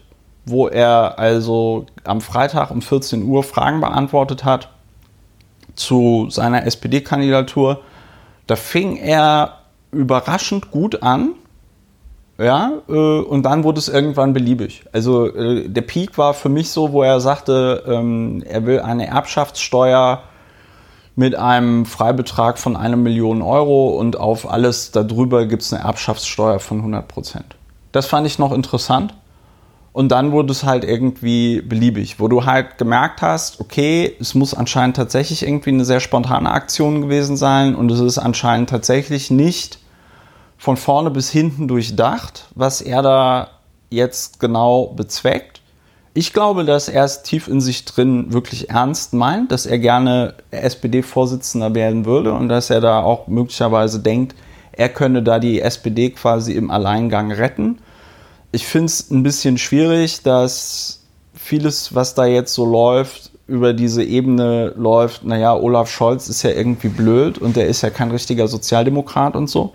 wo 0.51 0.69
er 0.69 1.19
also 1.19 1.87
am 2.05 2.21
Freitag 2.21 2.71
um 2.71 2.83
14 2.83 3.25
Uhr 3.25 3.43
Fragen 3.43 3.81
beantwortet 3.81 4.45
hat 4.45 4.71
zu 5.75 6.27
seiner 6.31 6.67
SPD-Kandidatur. 6.67 7.81
Da 8.47 8.57
fing 8.57 8.97
er 8.97 9.59
überraschend 9.91 10.71
gut 10.71 11.03
an. 11.03 11.35
Ja, 12.41 12.71
äh, 12.89 12.93
und 12.93 13.43
dann 13.43 13.65
wurde 13.65 13.81
es 13.81 13.89
irgendwann 13.89 14.33
beliebig. 14.33 14.85
Also 14.93 15.27
äh, 15.27 15.69
der 15.69 15.83
Peak 15.83 16.19
war 16.19 16.35
für 16.35 16.49
mich 16.49 16.71
so, 16.71 16.93
wo 16.93 17.03
er 17.03 17.19
sagte, 17.21 17.83
ähm, 17.87 18.45
er 18.47 18.65
will 18.65 18.79
eine 18.79 19.09
Erbschaftssteuer 19.09 20.23
mit 21.17 21.35
einem 21.35 21.85
Freibetrag 21.85 22.61
von 22.61 22.77
einer 22.77 22.97
Million 22.97 23.43
Euro 23.43 23.89
und 23.89 24.21
auf 24.21 24.49
alles 24.49 24.93
darüber 24.93 25.47
gibt 25.47 25.63
es 25.63 25.73
eine 25.73 25.83
Erbschaftssteuer 25.83 26.61
von 26.61 26.79
100 26.79 27.09
Prozent. 27.09 27.57
Das 27.91 28.07
fand 28.07 28.25
ich 28.25 28.39
noch 28.39 28.53
interessant. 28.53 29.15
Und 29.99 30.11
dann 30.11 30.31
wurde 30.31 30.53
es 30.53 30.63
halt 30.63 30.85
irgendwie 30.85 31.61
beliebig, 31.61 32.21
wo 32.21 32.29
du 32.29 32.45
halt 32.45 32.79
gemerkt 32.79 33.21
hast, 33.21 33.59
okay, 33.59 34.15
es 34.21 34.37
muss 34.37 34.55
anscheinend 34.55 34.95
tatsächlich 34.95 35.43
irgendwie 35.43 35.71
eine 35.71 35.85
sehr 35.85 35.99
spontane 35.99 36.53
Aktion 36.53 37.03
gewesen 37.03 37.37
sein 37.37 37.75
und 37.75 37.91
es 37.91 37.99
ist 37.99 38.17
anscheinend 38.17 38.71
tatsächlich 38.71 39.33
nicht 39.33 39.81
von 40.57 40.77
vorne 40.77 41.11
bis 41.11 41.31
hinten 41.31 41.67
durchdacht, 41.67 42.47
was 42.55 42.81
er 42.81 43.03
da 43.03 43.49
jetzt 43.91 44.39
genau 44.39 44.87
bezweckt. 44.87 45.63
Ich 46.15 46.33
glaube, 46.33 46.65
dass 46.65 46.89
er 46.89 47.03
es 47.03 47.25
tief 47.25 47.49
in 47.49 47.61
sich 47.61 47.85
drin 47.85 48.33
wirklich 48.33 48.71
ernst 48.71 49.15
meint, 49.15 49.51
dass 49.51 49.67
er 49.67 49.81
gerne 49.81 50.35
SPD-Vorsitzender 50.53 51.75
werden 51.75 52.05
würde 52.05 52.35
und 52.35 52.49
dass 52.49 52.71
er 52.71 52.81
da 52.81 53.03
auch 53.03 53.27
möglicherweise 53.27 53.99
denkt, 53.99 54.37
er 54.71 54.91
könne 54.91 55.25
da 55.25 55.41
die 55.41 55.61
SPD 55.61 56.11
quasi 56.11 56.53
im 56.53 56.71
Alleingang 56.71 57.33
retten. 57.33 57.81
Ich 58.51 58.67
finde 58.67 58.87
es 58.87 59.11
ein 59.11 59.23
bisschen 59.23 59.59
schwierig, 59.59 60.23
dass 60.23 61.05
vieles, 61.35 61.95
was 61.95 62.15
da 62.15 62.27
jetzt 62.27 62.55
so 62.55 62.65
läuft, 62.65 63.31
über 63.47 63.73
diese 63.73 64.05
Ebene 64.05 64.75
läuft, 64.77 65.25
naja, 65.25 65.55
Olaf 65.55 65.91
Scholz 65.91 66.29
ist 66.29 66.43
ja 66.43 66.51
irgendwie 66.51 66.89
blöd 66.89 67.39
und 67.39 67.57
der 67.57 67.67
ist 67.67 67.83
ja 67.83 67.91
kein 67.91 68.11
richtiger 68.11 68.47
Sozialdemokrat 68.47 69.35
und 69.37 69.49
so. 69.49 69.73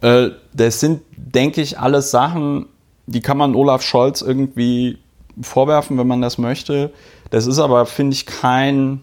Äh, 0.00 0.30
das 0.54 0.80
sind, 0.80 1.02
denke 1.16 1.60
ich, 1.60 1.78
alles 1.78 2.10
Sachen, 2.10 2.66
die 3.06 3.20
kann 3.20 3.36
man 3.36 3.54
Olaf 3.54 3.82
Scholz 3.82 4.22
irgendwie 4.22 4.98
vorwerfen, 5.40 5.98
wenn 5.98 6.06
man 6.06 6.22
das 6.22 6.38
möchte. 6.38 6.92
Das 7.30 7.46
ist 7.46 7.58
aber, 7.58 7.84
finde 7.84 8.14
ich, 8.14 8.24
kein 8.24 9.02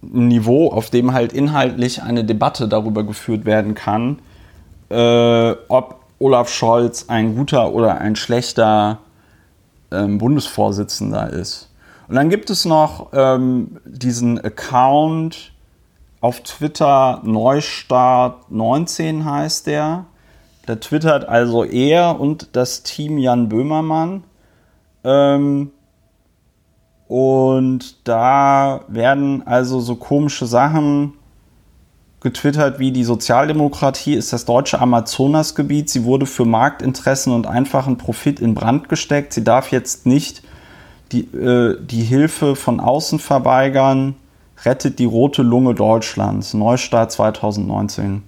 Niveau, 0.00 0.72
auf 0.72 0.90
dem 0.90 1.12
halt 1.12 1.32
inhaltlich 1.32 2.02
eine 2.02 2.24
Debatte 2.24 2.66
darüber 2.66 3.04
geführt 3.04 3.44
werden 3.44 3.74
kann, 3.74 4.18
äh, 4.88 5.54
ob 5.68 6.01
Olaf 6.22 6.48
Scholz 6.48 7.06
ein 7.08 7.34
guter 7.34 7.72
oder 7.72 8.00
ein 8.00 8.14
schlechter 8.14 8.98
ähm, 9.90 10.18
Bundesvorsitzender 10.18 11.30
ist. 11.30 11.68
Und 12.06 12.14
dann 12.14 12.30
gibt 12.30 12.48
es 12.48 12.64
noch 12.64 13.08
ähm, 13.12 13.80
diesen 13.84 14.38
Account 14.38 15.52
auf 16.20 16.40
Twitter, 16.42 17.20
Neustart 17.24 18.52
19 18.52 19.24
heißt 19.24 19.66
der. 19.66 20.04
Da 20.66 20.76
twittert 20.76 21.28
also 21.28 21.64
er 21.64 22.20
und 22.20 22.50
das 22.52 22.84
Team 22.84 23.18
Jan 23.18 23.48
Böhmermann. 23.48 24.22
Ähm, 25.02 25.72
und 27.08 27.96
da 28.06 28.82
werden 28.86 29.44
also 29.44 29.80
so 29.80 29.96
komische 29.96 30.46
Sachen 30.46 31.14
getwittert 32.22 32.78
wie 32.78 32.92
die 32.92 33.04
Sozialdemokratie 33.04 34.14
ist 34.14 34.32
das 34.32 34.44
deutsche 34.44 34.80
Amazonasgebiet. 34.80 35.90
Sie 35.90 36.04
wurde 36.04 36.26
für 36.26 36.44
Marktinteressen 36.44 37.32
und 37.32 37.46
einfachen 37.46 37.98
Profit 37.98 38.40
in 38.40 38.54
Brand 38.54 38.88
gesteckt. 38.88 39.32
Sie 39.32 39.44
darf 39.44 39.72
jetzt 39.72 40.06
nicht 40.06 40.42
die, 41.10 41.22
äh, 41.36 41.76
die 41.80 42.02
Hilfe 42.02 42.56
von 42.56 42.80
außen 42.80 43.18
verweigern. 43.18 44.14
Rettet 44.64 45.00
die 45.00 45.04
rote 45.04 45.42
Lunge 45.42 45.74
Deutschlands. 45.74 46.54
Neustart 46.54 47.10
2019. 47.10 48.22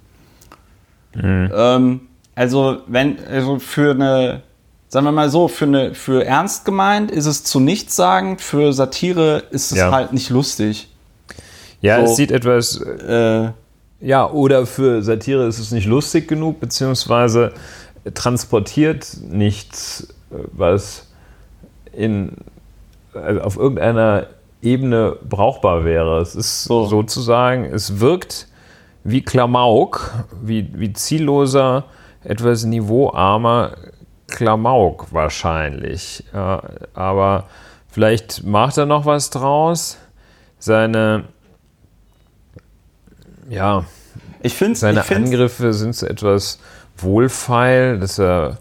Mhm. 1.14 1.52
Ähm, 1.54 2.00
also, 2.34 2.78
wenn, 2.88 3.24
also 3.24 3.60
für 3.60 3.92
eine, 3.92 4.42
sagen 4.88 5.06
wir 5.06 5.12
mal 5.12 5.30
so, 5.30 5.46
für, 5.46 5.66
eine, 5.66 5.94
für 5.94 6.24
ernst 6.24 6.64
gemeint 6.64 7.12
ist 7.12 7.26
es 7.26 7.44
zu 7.44 7.60
nichts 7.60 7.94
sagen, 7.94 8.38
für 8.38 8.72
Satire 8.72 9.44
ist 9.50 9.70
es 9.70 9.78
ja. 9.78 9.92
halt 9.92 10.12
nicht 10.12 10.30
lustig. 10.30 10.88
Ja, 11.80 11.98
so, 11.98 12.10
es 12.10 12.16
sieht 12.16 12.32
etwas. 12.32 12.80
Äh, 12.80 13.50
ja, 14.04 14.30
oder 14.30 14.66
für 14.66 15.02
Satire 15.02 15.46
ist 15.46 15.58
es 15.58 15.72
nicht 15.72 15.86
lustig 15.86 16.28
genug, 16.28 16.60
beziehungsweise 16.60 17.54
transportiert 18.12 19.16
nichts, 19.26 20.08
was 20.28 21.08
in, 21.92 22.36
also 23.14 23.40
auf 23.40 23.56
irgendeiner 23.56 24.26
Ebene 24.60 25.16
brauchbar 25.26 25.86
wäre. 25.86 26.20
Es 26.20 26.34
ist 26.34 26.64
so. 26.64 26.84
sozusagen, 26.84 27.64
es 27.64 27.98
wirkt 27.98 28.46
wie 29.04 29.22
Klamauk, 29.22 30.12
wie, 30.42 30.68
wie 30.74 30.92
zielloser, 30.92 31.84
etwas 32.24 32.64
niveauarmer 32.64 33.72
Klamauk 34.28 35.14
wahrscheinlich. 35.14 36.24
Ja, 36.34 36.62
aber 36.92 37.46
vielleicht 37.88 38.44
macht 38.44 38.76
er 38.76 38.84
noch 38.84 39.06
was 39.06 39.30
draus. 39.30 39.96
Seine 40.58 41.24
ja, 43.48 43.84
ich 44.42 44.54
finde 44.54 44.78
seine 44.78 45.00
ich 45.00 45.10
Angriffe 45.14 45.72
sind 45.72 45.94
so 45.94 46.06
etwas 46.06 46.58
wohlfeil, 46.98 47.98
dass 47.98 48.18
er 48.18 48.58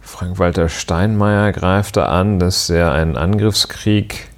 Frank-Walter 0.00 0.68
Steinmeier 0.68 1.52
greift 1.52 1.96
da 1.96 2.06
an, 2.06 2.38
dass 2.38 2.70
er 2.70 2.92
einen 2.92 3.16
Angriffskrieg, 3.16 4.28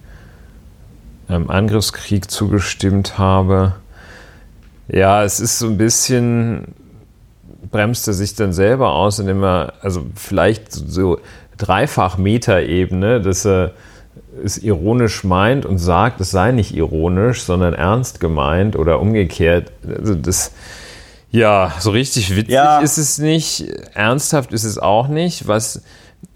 einem 1.29 1.51
Angriffskrieg 1.51 2.31
zugestimmt 2.31 3.19
habe. 3.19 3.75
Ja, 4.89 5.25
es 5.25 5.41
ist 5.41 5.59
so 5.59 5.67
ein 5.67 5.77
bisschen, 5.77 6.75
bremst 7.71 8.07
er 8.07 8.15
sich 8.15 8.35
dann 8.37 8.53
selber 8.53 8.93
aus, 8.93 9.19
indem 9.19 9.43
er, 9.43 9.75
also 9.83 10.07
vielleicht 10.15 10.73
so 10.73 11.19
dreifach 11.57 12.17
Metaebene, 12.17 13.21
dass 13.21 13.45
er 13.45 13.73
es 14.45 14.59
ironisch 14.59 15.25
meint 15.25 15.65
und 15.67 15.79
sagt, 15.79 16.21
es 16.21 16.31
sei 16.31 16.53
nicht 16.53 16.75
ironisch, 16.75 17.43
sondern 17.43 17.75
ernst 17.75 18.21
gemeint 18.21 18.77
oder 18.77 19.01
umgekehrt. 19.01 19.73
Also 19.87 20.15
das, 20.15 20.53
ja, 21.31 21.73
so 21.79 21.91
richtig 21.91 22.35
witzig 22.37 22.55
ja. 22.55 22.81
ist 22.81 22.99
es 22.99 23.19
nicht, 23.19 23.67
ernsthaft 23.95 24.53
ist 24.53 24.65
es 24.65 24.79
auch 24.79 25.09
nicht, 25.09 25.49
was 25.49 25.83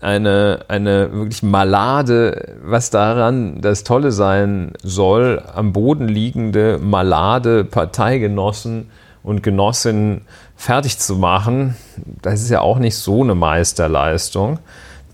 eine, 0.01 0.65
eine 0.69 1.13
wirklich 1.13 1.43
malade, 1.43 2.57
was 2.63 2.91
daran 2.91 3.61
das 3.61 3.85
Tolle 3.85 4.13
sein 4.13 4.73
soll, 4.83 5.43
am 5.55 5.73
Boden 5.73 6.09
liegende 6.09 6.79
malade 6.79 7.65
Parteigenossen 7.65 8.91
und 9.23 9.43
Genossinnen 9.43 10.23
fertig 10.57 10.99
zu 10.99 11.17
machen, 11.17 11.77
das 12.23 12.43
ist 12.43 12.51
ja 12.51 12.61
auch 12.61 12.79
nicht 12.79 12.97
so 12.97 13.23
eine 13.23 13.35
Meisterleistung. 13.35 14.59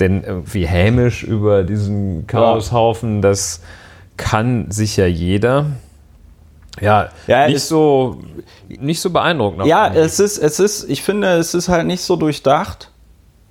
Denn 0.01 0.25
irgendwie 0.25 0.67
hämisch 0.67 1.23
über 1.23 1.63
diesen 1.63 2.27
Chaoshaufen, 2.27 3.23
das 3.23 3.63
kann 4.17 4.71
sicher 4.71 5.07
jeder. 5.07 5.67
Ja, 6.81 7.09
ja 7.27 7.49
nicht, 7.49 7.63
so, 7.63 8.19
nicht 8.69 9.01
so 9.01 9.11
beeindruckend. 9.11 9.67
Ja, 9.67 9.93
es 9.93 10.21
ist, 10.21 10.39
es 10.39 10.61
ist, 10.61 10.91
ich 10.91 11.03
finde, 11.03 11.29
es 11.37 11.55
ist 11.55 11.69
halt 11.69 11.87
nicht 11.87 12.03
so 12.03 12.17
durchdacht. 12.17 12.91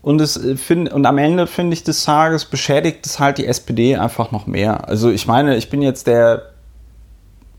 Und, 0.01 0.21
es, 0.21 0.37
äh, 0.37 0.55
find, 0.55 0.91
und 0.93 1.05
am 1.07 1.17
Ende, 1.17 1.47
finde 1.47 1.73
ich, 1.73 1.83
des 1.83 2.03
Tages 2.03 2.45
beschädigt 2.45 3.05
es 3.07 3.19
halt 3.19 3.39
die 3.39 3.47
SPD 3.47 3.95
einfach 3.95 4.31
noch 4.31 4.45
mehr. 4.45 4.87
Also 4.87 5.09
ich 5.09 5.25
meine, 5.25 5.55
ich 5.55 5.71
bin 5.71 5.81
jetzt 5.81 6.05
der 6.05 6.51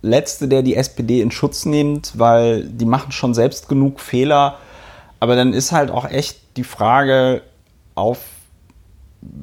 Letzte, 0.03 0.47
der 0.47 0.63
die 0.63 0.77
SPD 0.77 1.21
in 1.21 1.33
Schutz 1.33 1.65
nimmt, 1.65 2.13
weil 2.17 2.63
die 2.63 2.85
machen 2.85 3.11
schon 3.11 3.35
selbst 3.35 3.69
genug 3.69 3.99
Fehler. 3.99 4.59
Aber 5.19 5.35
dann 5.35 5.53
ist 5.53 5.73
halt 5.73 5.91
auch 5.91 6.09
echt 6.09 6.39
die 6.57 6.63
Frage, 6.63 7.43
auf 7.97 8.21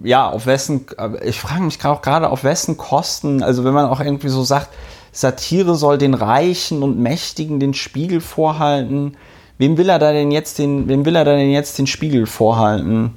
ja, 0.03 0.29
auf 0.29 0.45
wessen, 0.45 0.85
ich 1.23 1.39
frage 1.39 1.61
mich 1.61 1.83
auch 1.85 2.01
gerade, 2.01 2.29
auf 2.29 2.43
wessen 2.43 2.77
Kosten, 2.77 3.43
also 3.43 3.63
wenn 3.63 3.73
man 3.73 3.85
auch 3.85 3.99
irgendwie 3.99 4.29
so 4.29 4.43
sagt, 4.43 4.69
Satire 5.11 5.75
soll 5.75 5.97
den 5.97 6.13
Reichen 6.13 6.83
und 6.83 6.99
Mächtigen 6.99 7.59
den 7.59 7.73
Spiegel 7.73 8.19
vorhalten, 8.19 9.15
wem 9.57 9.77
will 9.77 9.89
er 9.89 9.99
da 9.99 10.11
denn 10.11 10.31
jetzt 10.31 10.59
den, 10.59 10.87
wem 10.87 11.05
will 11.05 11.15
er 11.15 11.23
da 11.23 11.35
denn 11.35 11.51
jetzt 11.51 11.77
den 11.77 11.87
Spiegel 11.87 12.25
vorhalten? 12.25 13.13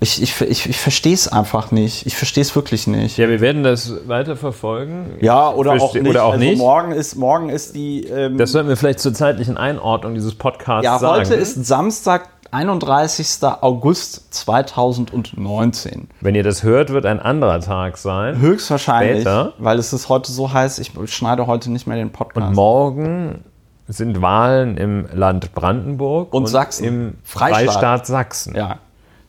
Ich, 0.00 0.20
ich, 0.20 0.40
ich, 0.40 0.68
ich 0.68 0.78
verstehe 0.78 1.14
es 1.14 1.28
einfach 1.28 1.70
nicht. 1.70 2.06
Ich 2.06 2.16
verstehe 2.16 2.42
es 2.42 2.56
wirklich 2.56 2.88
nicht. 2.88 3.18
Ja, 3.18 3.28
wir 3.28 3.40
werden 3.40 3.62
das 3.62 4.08
weiter 4.08 4.34
verfolgen. 4.34 5.12
Ja, 5.20 5.48
oder 5.48 5.74
auch 5.74 5.94
nicht. 5.94 6.08
Oder 6.08 6.24
auch 6.24 6.32
also 6.32 6.44
nicht. 6.44 6.58
Morgen 6.58 6.90
ist, 6.90 7.14
morgen 7.14 7.50
ist 7.50 7.76
die. 7.76 8.08
Ähm, 8.08 8.36
das 8.36 8.50
sollten 8.50 8.68
wir 8.68 8.76
vielleicht 8.76 8.98
zur 8.98 9.14
zeitlichen 9.14 9.56
Einordnung 9.56 10.14
dieses 10.14 10.34
Podcasts 10.34 10.84
ja, 10.84 10.98
sagen. 10.98 11.22
Ja, 11.22 11.30
heute 11.30 11.40
ist 11.40 11.64
Samstag, 11.64 12.30
31. 12.52 13.38
August 13.62 14.34
2019. 14.34 16.08
Wenn 16.20 16.34
ihr 16.34 16.42
das 16.42 16.62
hört, 16.62 16.90
wird 16.90 17.06
ein 17.06 17.18
anderer 17.18 17.60
Tag 17.60 17.96
sein. 17.96 18.38
Höchstwahrscheinlich, 18.40 19.22
Später. 19.22 19.54
weil 19.56 19.78
es 19.78 19.94
ist 19.94 20.10
heute 20.10 20.30
so 20.30 20.52
heiß, 20.52 20.78
ich 20.78 20.92
schneide 21.06 21.46
heute 21.46 21.72
nicht 21.72 21.86
mehr 21.86 21.96
den 21.96 22.12
Podcast. 22.12 22.48
Und 22.48 22.54
morgen 22.54 23.44
sind 23.88 24.20
Wahlen 24.20 24.76
im 24.76 25.06
Land 25.14 25.54
Brandenburg 25.54 26.34
und, 26.34 26.42
und 26.42 26.46
Sachsen. 26.46 26.84
im 26.84 27.14
Freistaat. 27.24 27.64
Freistaat 27.64 28.06
Sachsen. 28.06 28.54
Ja. 28.54 28.78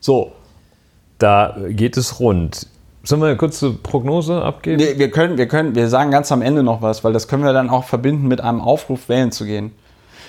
So. 0.02 0.34
Da 1.18 1.56
geht 1.70 1.96
es 1.96 2.20
rund. 2.20 2.68
Sollen 3.04 3.22
wir 3.22 3.28
eine 3.28 3.38
kurze 3.38 3.72
Prognose 3.72 4.42
abgeben? 4.42 4.78
Nee, 4.78 4.98
wir 4.98 5.12
können, 5.12 5.38
wir 5.38 5.48
können, 5.48 5.76
wir 5.76 5.88
sagen 5.88 6.12
ganz 6.12 6.30
am 6.34 6.42
Ende 6.42 6.62
noch 6.62 6.82
was, 6.82 7.06
weil 7.06 7.14
das 7.14 7.30
können 7.30 7.46
wir 7.46 7.54
dann 7.54 7.70
auch 7.70 7.86
verbinden 7.86 8.28
mit 8.28 8.42
einem 8.42 8.60
Aufruf, 8.60 9.08
wählen 9.08 9.32
zu 9.32 9.46
gehen. 9.46 9.72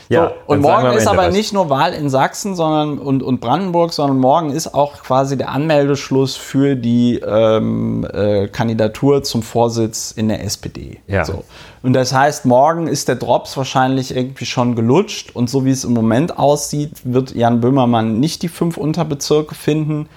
Ja, 0.08 0.28
so, 0.28 0.52
und 0.52 0.60
morgen 0.60 0.92
ist 0.92 1.06
aber 1.06 1.30
nicht 1.30 1.52
nur 1.52 1.70
Wahl 1.70 1.94
in 1.94 2.08
Sachsen 2.08 2.54
sondern, 2.54 2.98
und, 2.98 3.22
und 3.22 3.40
Brandenburg, 3.40 3.92
sondern 3.92 4.18
morgen 4.18 4.50
ist 4.50 4.74
auch 4.74 5.02
quasi 5.02 5.36
der 5.36 5.50
Anmeldeschluss 5.50 6.36
für 6.36 6.76
die 6.76 7.18
ähm, 7.18 8.06
äh, 8.12 8.48
Kandidatur 8.48 9.22
zum 9.22 9.42
Vorsitz 9.42 10.10
in 10.10 10.28
der 10.28 10.44
SPD. 10.44 11.00
Ja. 11.06 11.24
So. 11.24 11.44
Und 11.82 11.92
das 11.94 12.12
heißt, 12.12 12.44
morgen 12.44 12.86
ist 12.86 13.08
der 13.08 13.16
Drops 13.16 13.56
wahrscheinlich 13.56 14.14
irgendwie 14.14 14.46
schon 14.46 14.74
gelutscht 14.74 15.34
und 15.34 15.48
so 15.48 15.64
wie 15.64 15.70
es 15.70 15.84
im 15.84 15.92
Moment 15.92 16.38
aussieht, 16.38 16.92
wird 17.04 17.34
Jan 17.34 17.60
Böhmermann 17.60 18.20
nicht 18.20 18.42
die 18.42 18.48
fünf 18.48 18.76
Unterbezirke 18.76 19.54
finden, 19.54 20.08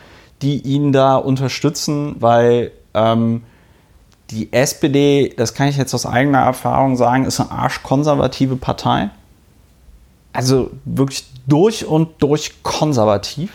die 0.42 0.62
ihn 0.62 0.92
da 0.92 1.16
unterstützen, 1.16 2.16
weil 2.20 2.72
ähm, 2.94 3.44
die 4.32 4.52
SPD, 4.52 5.34
das 5.36 5.54
kann 5.54 5.68
ich 5.68 5.78
jetzt 5.78 5.94
aus 5.94 6.06
eigener 6.06 6.40
Erfahrung 6.40 6.96
sagen, 6.96 7.26
ist 7.26 7.40
eine 7.40 7.52
arschkonservative 7.52 8.58
Partei. 8.58 9.10
Also 10.38 10.70
wirklich 10.86 11.26
durch 11.48 11.86
und 11.86 12.22
durch 12.22 12.62
konservativ. 12.62 13.52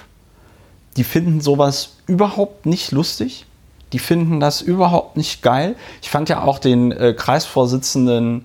Die 0.97 1.05
finden 1.05 1.40
sowas 1.40 1.97
überhaupt 2.09 2.66
nicht 2.66 2.90
lustig. 2.90 3.47
Die 3.92 4.01
finden 4.01 4.40
das 4.40 4.61
überhaupt 4.62 5.16
nicht 5.16 5.42
geil. 5.42 5.77
Ich 6.03 6.11
fand 6.11 6.29
ja 6.29 6.42
auch 6.42 6.59
den 6.59 6.90
äh, 6.90 7.14
Kreisvorsitzenden 7.16 8.45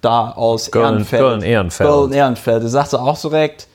da 0.00 0.32
aus 0.32 0.72
Köln- 0.72 0.84
Ehrenfeld. 0.94 1.22
Köln-Ehrenfeld. 1.22 1.88
Köln-Ehrenfeld. 1.88 2.62
Der 2.64 2.70
sagte 2.70 3.00
auch 3.00 3.14
so 3.14 3.28
direkt, 3.28 3.68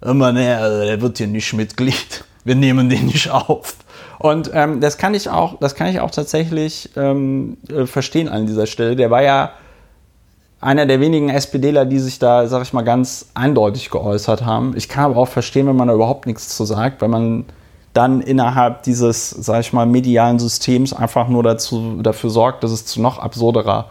immer 0.00 0.32
ne, 0.32 0.56
also 0.56 0.84
der 0.84 1.00
wird 1.02 1.18
hier 1.18 1.26
nicht 1.26 1.52
Mitglied. 1.52 2.24
Wir 2.44 2.54
nehmen 2.54 2.88
den 2.88 3.04
nicht 3.06 3.30
auf. 3.30 3.74
Und 4.18 4.50
ähm, 4.54 4.80
das 4.80 4.96
kann 4.96 5.12
ich 5.12 5.28
auch, 5.28 5.58
das 5.60 5.74
kann 5.74 5.88
ich 5.88 6.00
auch 6.00 6.10
tatsächlich 6.10 6.88
ähm, 6.96 7.58
äh, 7.68 7.84
verstehen 7.84 8.30
an 8.30 8.46
dieser 8.46 8.66
Stelle. 8.66 8.96
Der 8.96 9.10
war 9.10 9.22
ja 9.22 9.52
einer 10.60 10.86
der 10.86 11.00
wenigen 11.00 11.28
SPDler, 11.28 11.84
die 11.84 11.98
sich 11.98 12.18
da, 12.18 12.48
sag 12.48 12.62
ich 12.62 12.72
mal, 12.72 12.82
ganz 12.82 13.30
eindeutig 13.34 13.90
geäußert 13.90 14.44
haben. 14.44 14.76
Ich 14.76 14.88
kann 14.88 15.04
aber 15.04 15.16
auch 15.16 15.28
verstehen, 15.28 15.66
wenn 15.66 15.76
man 15.76 15.88
da 15.88 15.94
überhaupt 15.94 16.26
nichts 16.26 16.56
zu 16.56 16.64
sagt, 16.64 17.00
weil 17.00 17.08
man 17.08 17.44
dann 17.92 18.20
innerhalb 18.20 18.82
dieses, 18.82 19.30
sag 19.30 19.60
ich 19.60 19.72
mal, 19.72 19.86
medialen 19.86 20.38
Systems 20.38 20.92
einfach 20.92 21.28
nur 21.28 21.42
dazu, 21.42 22.00
dafür 22.02 22.30
sorgt, 22.30 22.64
dass 22.64 22.70
es 22.70 22.86
zu 22.86 23.00
noch 23.00 23.18
absurderer 23.18 23.86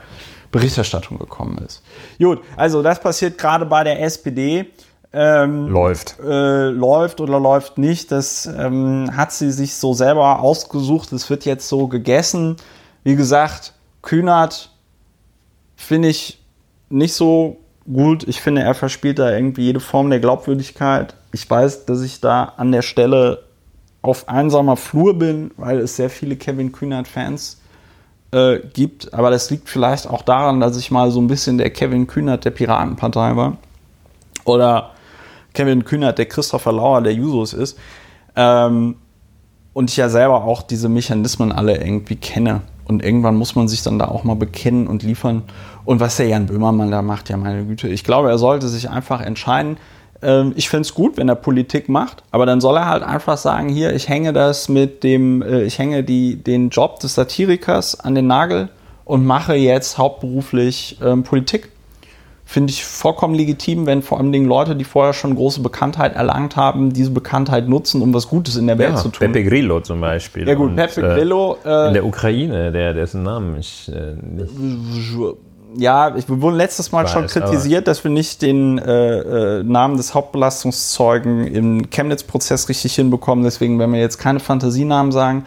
Berichterstattung 0.52 1.20
gekommen 1.20 1.58
ist. 1.66 1.84
Gut, 2.20 2.40
also 2.56 2.82
das 2.82 3.00
passiert 3.00 3.38
gerade 3.38 3.66
bei 3.66 3.84
der 3.84 4.02
SPD. 4.02 4.68
Ähm, 5.14 5.68
Läuft. 5.68 6.18
äh, 6.20 6.68
läuft 6.68 7.22
oder 7.22 7.40
läuft 7.40 7.78
nicht, 7.78 8.12
das 8.12 8.46
ähm, 8.46 9.10
hat 9.16 9.32
sie 9.32 9.52
sich 9.52 9.74
so 9.76 9.94
selber 9.94 10.42
ausgesucht. 10.42 11.14
Es 11.14 11.30
wird 11.30 11.46
jetzt 11.46 11.70
so 11.70 11.88
gegessen. 11.88 12.58
Wie 13.04 13.16
gesagt, 13.16 13.74
Kühnert 14.02 14.70
finde 15.78 16.10
ich 16.10 16.37
nicht 16.90 17.14
so 17.14 17.58
gut. 17.92 18.28
Ich 18.28 18.42
finde, 18.42 18.62
er 18.62 18.74
verspielt 18.74 19.20
da 19.20 19.32
irgendwie 19.32 19.64
jede 19.64 19.80
Form 19.80 20.10
der 20.10 20.20
Glaubwürdigkeit. 20.20 21.16
Ich 21.32 21.50
weiß, 21.50 21.86
dass 21.86 22.02
ich 22.02 22.22
da 22.22 22.54
an 22.58 22.72
der 22.72 22.82
Stelle 22.82 23.44
auf 24.02 24.30
einsamer 24.30 24.78
Flur 24.78 25.18
bin, 25.18 25.52
weil 25.58 25.80
es 25.80 25.96
sehr 25.96 26.10
viele 26.10 26.36
Kevin 26.36 26.72
Kühnert-Fans 26.72 27.62
äh, 28.32 28.60
gibt. 28.74 29.14
Aber 29.14 29.30
das 29.32 29.50
liegt 29.50 29.70
vielleicht 29.70 30.08
auch 30.08 30.22
daran, 30.22 30.60
dass 30.60 30.78
ich 30.78 30.92
mal 30.92 31.12
so 31.12 31.20
ein 31.20 31.28
bisschen 31.28 31.58
der 31.58 31.70
Kevin 31.70 32.08
Kühnert 32.08 32.46
der 32.46 32.52
Piratenpartei 32.52 33.36
war. 33.36 33.58
Oder 34.46 34.92
Kevin 35.54 35.84
Kühnert 35.84 36.18
der 36.18 36.28
Christopher 36.28 36.72
Lauer 36.72 37.02
der 37.02 37.14
Jusos 37.14 37.54
ist. 37.54 37.78
Ähm, 38.36 38.96
und 39.74 39.90
ich 39.90 39.98
ja 39.98 40.10
selber 40.10 40.44
auch 40.44 40.62
diese 40.62 40.90
Mechanismen 40.90 41.52
alle 41.52 41.78
irgendwie 41.78 42.16
kenne. 42.16 42.62
Und 42.86 43.04
irgendwann 43.04 43.36
muss 43.36 43.56
man 43.56 43.68
sich 43.68 43.84
dann 43.84 44.00
da 44.00 44.08
auch 44.08 44.24
mal 44.24 44.36
bekennen 44.36 44.88
und 44.88 45.04
liefern. 45.04 45.44
Und 45.88 46.02
was 46.02 46.18
der 46.18 46.28
Jan 46.28 46.48
Böhmermann 46.48 46.92
da 46.92 47.02
macht, 47.02 47.30
ja 47.30 47.38
meine 47.38 47.64
Güte. 47.64 47.88
Ich 47.88 48.04
glaube, 48.04 48.28
er 48.28 48.38
sollte 48.38 48.68
sich 48.68 48.90
einfach 48.90 49.22
entscheiden. 49.22 49.78
Ähm, 50.22 50.52
ich 50.58 50.68
finde 50.68 50.82
es 50.82 50.94
gut, 50.94 51.16
wenn 51.16 51.30
er 51.30 51.36
Politik 51.36 51.88
macht, 51.88 52.24
aber 52.30 52.46
dann 52.46 52.60
soll 52.60 52.76
er 52.76 52.88
halt 52.88 53.04
einfach 53.04 53.38
sagen, 53.38 53.70
hier, 53.70 53.96
ich 53.96 54.10
hänge 54.10 54.34
das 54.34 54.68
mit 54.68 55.06
dem, 55.06 55.42
äh, 55.42 55.64
ich 55.64 55.80
hänge 55.80 56.04
die, 56.04 56.36
den 56.44 56.72
Job 56.72 57.00
des 57.00 57.16
Satirikers 57.16 58.02
an 58.02 58.16
den 58.16 58.28
Nagel 58.28 58.68
und 59.06 59.26
mache 59.26 59.56
jetzt 59.56 59.98
hauptberuflich 59.98 60.98
ähm, 61.02 61.24
Politik. 61.24 61.70
Finde 62.44 62.72
ich 62.72 62.84
vollkommen 62.84 63.36
legitim, 63.36 63.86
wenn 63.86 64.02
vor 64.02 64.18
allen 64.18 64.34
Dingen 64.34 64.46
Leute, 64.46 64.76
die 64.76 64.84
vorher 64.84 65.14
schon 65.14 65.36
große 65.36 65.62
Bekanntheit 65.62 66.18
erlangt 66.18 66.58
haben, 66.58 66.92
diese 66.92 67.12
Bekanntheit 67.12 67.70
nutzen, 67.70 68.02
um 68.02 68.14
was 68.14 68.28
Gutes 68.28 68.58
in 68.58 68.68
der 68.68 68.78
Welt 68.78 68.92
Ja, 68.92 68.96
zu 68.98 69.08
tun. 69.08 69.32
Pepe 69.32 69.46
Grillo 69.46 69.80
zum 69.80 70.02
Beispiel. 70.02 70.46
Ja 70.46 70.56
gut, 70.56 70.72
Und, 70.72 70.76
Pepe 70.76 71.00
äh, 71.00 71.16
Grillo. 71.16 71.58
Äh, 71.64 71.88
in 71.88 71.94
der 71.94 72.06
Ukraine, 72.06 72.74
der, 72.74 72.94
dessen 72.94 73.24
Namen 73.24 73.58
ich 73.58 73.90
äh, 73.90 74.16
nicht. 74.22 74.52
Ja, 75.76 76.16
ich, 76.16 76.30
wir 76.30 76.42
wurden 76.42 76.56
letztes 76.56 76.92
Mal 76.92 77.04
Weiß, 77.04 77.12
schon 77.12 77.28
kritisiert, 77.28 77.88
dass 77.88 78.04
wir 78.04 78.12
nicht 78.12 78.42
den 78.42 78.78
äh, 78.78 79.60
äh, 79.60 79.64
Namen 79.64 79.98
des 79.98 80.14
Hauptbelastungszeugen 80.14 81.48
im 81.48 81.90
Chemnitz-Prozess 81.90 82.70
richtig 82.70 82.96
hinbekommen. 82.96 83.44
Deswegen 83.44 83.78
werden 83.80 83.94
wir 83.94 84.00
jetzt 84.00 84.18
keine 84.18 84.40
Fantasienamen 84.40 85.12
sagen. 85.12 85.46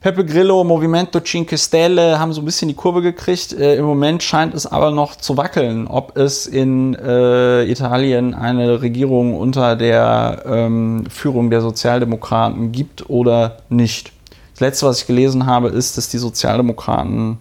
Pepe 0.00 0.26
Grillo, 0.26 0.64
Movimento 0.64 1.18
Cinque 1.20 1.56
Stelle 1.56 2.18
haben 2.18 2.34
so 2.34 2.42
ein 2.42 2.44
bisschen 2.44 2.68
die 2.68 2.74
Kurve 2.74 3.00
gekriegt. 3.00 3.54
Äh, 3.54 3.76
Im 3.76 3.86
Moment 3.86 4.22
scheint 4.22 4.52
es 4.52 4.66
aber 4.66 4.90
noch 4.90 5.16
zu 5.16 5.38
wackeln, 5.38 5.86
ob 5.86 6.18
es 6.18 6.46
in 6.46 6.94
äh, 6.94 7.64
Italien 7.64 8.34
eine 8.34 8.82
Regierung 8.82 9.34
unter 9.34 9.76
der 9.76 10.42
ähm, 10.46 11.04
Führung 11.08 11.48
der 11.48 11.62
Sozialdemokraten 11.62 12.70
gibt 12.70 13.08
oder 13.08 13.58
nicht. 13.70 14.12
Das 14.52 14.60
letzte, 14.60 14.86
was 14.86 15.00
ich 15.00 15.06
gelesen 15.06 15.46
habe, 15.46 15.68
ist, 15.68 15.96
dass 15.96 16.10
die 16.10 16.18
Sozialdemokraten 16.18 17.38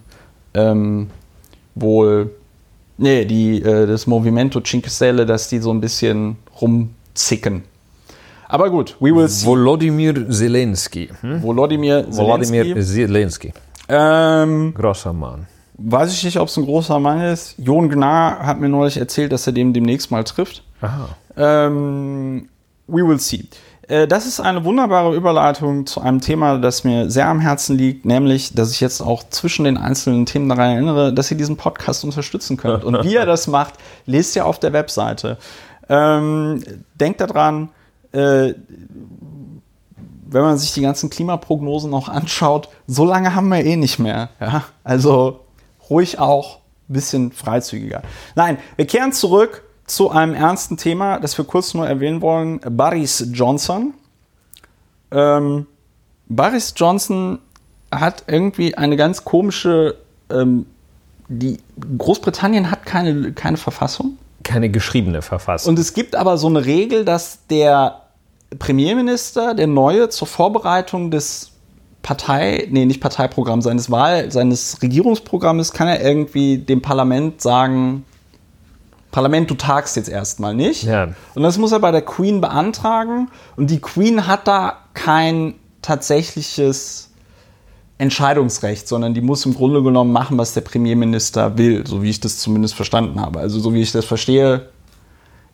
ähm, 0.53 1.09
wohl, 1.75 2.31
nee, 2.97 3.25
die, 3.25 3.62
äh, 3.62 3.86
das 3.88 4.07
Movimento 4.07 4.62
Cinque 4.62 4.89
Stelle, 4.89 5.25
dass 5.25 5.47
die 5.49 5.59
so 5.59 5.71
ein 5.71 5.81
bisschen 5.81 6.38
rumzicken. 6.62 7.63
Aber 8.47 8.69
gut, 8.69 8.95
we 8.99 9.15
will 9.15 9.27
see. 9.27 9.47
Volodymyr 9.47 10.29
Zelensky. 10.29 11.09
Hm? 11.21 11.41
Volodymyr 11.41 12.05
Volodymyr 12.09 12.63
Zelensky. 12.83 12.83
Zelensky. 12.83 13.53
Ähm, 13.89 14.73
Großer 14.75 15.12
Mann. 15.13 15.47
weiß 15.77 16.13
ich 16.13 16.23
nicht, 16.23 16.39
ob 16.39 16.47
es 16.47 16.57
ein 16.57 16.65
großer 16.65 16.99
Mann 16.99 17.21
ist. 17.21 17.55
Jon 17.57 17.89
Gnar 17.89 18.45
hat 18.45 18.59
mir 18.59 18.69
neulich 18.69 18.97
erzählt, 18.97 19.31
dass 19.31 19.47
er 19.47 19.53
dem 19.53 19.73
demnächst 19.73 20.12
mal 20.12 20.23
trifft. 20.23 20.63
Aha. 20.81 21.09
Ähm, 21.36 22.47
we 22.88 23.01
will 23.05 23.19
see. 23.19 23.45
Äh, 23.87 24.07
Das 24.07 24.25
ist 24.25 24.39
eine 24.39 24.63
wunderbare 24.63 25.15
Überleitung 25.15 25.85
zu 25.85 26.01
einem 26.01 26.21
Thema, 26.21 26.57
das 26.57 26.83
mir 26.83 27.09
sehr 27.09 27.27
am 27.27 27.39
Herzen 27.39 27.77
liegt, 27.77 28.05
nämlich, 28.05 28.53
dass 28.53 28.71
ich 28.71 28.79
jetzt 28.79 29.01
auch 29.01 29.23
zwischen 29.29 29.65
den 29.65 29.77
einzelnen 29.77 30.25
Themen 30.25 30.49
daran 30.49 30.71
erinnere, 30.71 31.13
dass 31.13 31.31
ihr 31.31 31.37
diesen 31.37 31.57
Podcast 31.57 32.03
unterstützen 32.03 32.57
könnt. 32.57 32.83
Und 32.83 33.03
wie 33.03 33.13
ihr 33.13 33.25
das 33.25 33.47
macht, 33.47 33.75
lest 34.05 34.35
ihr 34.35 34.45
auf 34.45 34.59
der 34.59 34.73
Webseite. 34.73 35.37
Ähm, 35.89 36.63
denkt 36.95 37.19
daran, 37.21 37.69
äh, 38.13 38.53
wenn 40.25 40.41
man 40.41 40.57
sich 40.57 40.73
die 40.73 40.81
ganzen 40.81 41.09
Klimaprognosen 41.09 41.91
noch 41.91 42.09
anschaut, 42.09 42.69
so 42.87 43.05
lange 43.05 43.35
haben 43.35 43.49
wir 43.49 43.63
eh 43.63 43.75
nicht 43.75 43.99
mehr. 43.99 44.29
Ja? 44.39 44.63
Also 44.83 45.41
ruhig 45.89 46.19
auch 46.19 46.57
ein 46.89 46.93
bisschen 46.93 47.31
freizügiger. 47.31 48.01
Nein, 48.35 48.57
wir 48.75 48.87
kehren 48.87 49.11
zurück 49.11 49.63
zu 49.85 50.09
einem 50.09 50.33
ernsten 50.33 50.77
Thema, 50.77 51.19
das 51.19 51.37
wir 51.37 51.45
kurz 51.45 51.73
nur 51.73 51.87
erwähnen 51.87 52.21
wollen. 52.21 52.59
Boris 52.59 53.27
Johnson. 53.33 53.93
Ähm, 55.11 55.67
Boris 56.27 56.73
Johnson 56.75 57.39
hat 57.91 58.23
irgendwie 58.27 58.75
eine 58.75 58.95
ganz 58.95 59.23
komische. 59.23 59.95
Ähm, 60.29 60.65
die 61.27 61.57
Großbritannien 61.97 62.69
hat 62.69 62.85
keine, 62.85 63.33
keine 63.33 63.57
Verfassung. 63.57 64.17
Keine 64.43 64.69
geschriebene 64.69 65.21
Verfassung. 65.21 65.69
Und 65.69 65.79
es 65.79 65.93
gibt 65.93 66.15
aber 66.15 66.37
so 66.37 66.47
eine 66.47 66.65
Regel, 66.65 67.05
dass 67.05 67.47
der 67.47 68.01
Premierminister, 68.59 69.53
der 69.53 69.67
neue, 69.67 70.09
zur 70.09 70.27
Vorbereitung 70.27 71.11
des 71.11 71.51
Partei, 72.01 72.67
nee, 72.69 72.85
nicht 72.85 72.99
Parteiprogramm, 72.99 73.61
seines 73.61 73.89
Wahl, 73.89 74.31
seines 74.31 74.81
Regierungsprogrammes, 74.81 75.71
kann 75.71 75.87
er 75.87 76.01
irgendwie 76.01 76.57
dem 76.57 76.81
Parlament 76.81 77.41
sagen, 77.41 78.03
Parlament, 79.13 79.49
du 79.49 79.56
tagst 79.56 79.95
jetzt 79.95 80.10
erstmal 80.10 80.56
nicht. 80.56 80.84
Ja. 80.84 81.10
Und 81.36 81.43
das 81.43 81.58
muss 81.58 81.71
er 81.71 81.80
bei 81.80 81.91
der 81.91 82.02
Queen 82.02 82.41
beantragen. 82.41 83.30
Und 83.56 83.69
die 83.69 83.80
Queen 83.80 84.28
hat 84.28 84.47
da 84.47 84.80
kein 84.93 85.54
tatsächliches 85.82 87.12
Entscheidungsrecht, 87.99 88.88
sondern 88.88 89.13
die 89.13 89.21
muss 89.21 89.45
im 89.45 89.54
Grunde 89.54 89.84
genommen 89.84 90.12
machen, 90.12 90.38
was 90.38 90.54
der 90.54 90.62
Premierminister 90.62 91.60
will, 91.60 91.86
so 91.86 92.02
wie 92.02 92.10
ich 92.10 92.19
das 92.19 92.39
zumindest 92.39 92.73
verstanden 92.73 93.21
habe. 93.21 93.39
Also 93.39 93.60
so 93.60 93.73
wie 93.73 93.82
ich 93.82 93.91
das 93.91 94.04
verstehe, 94.04 94.69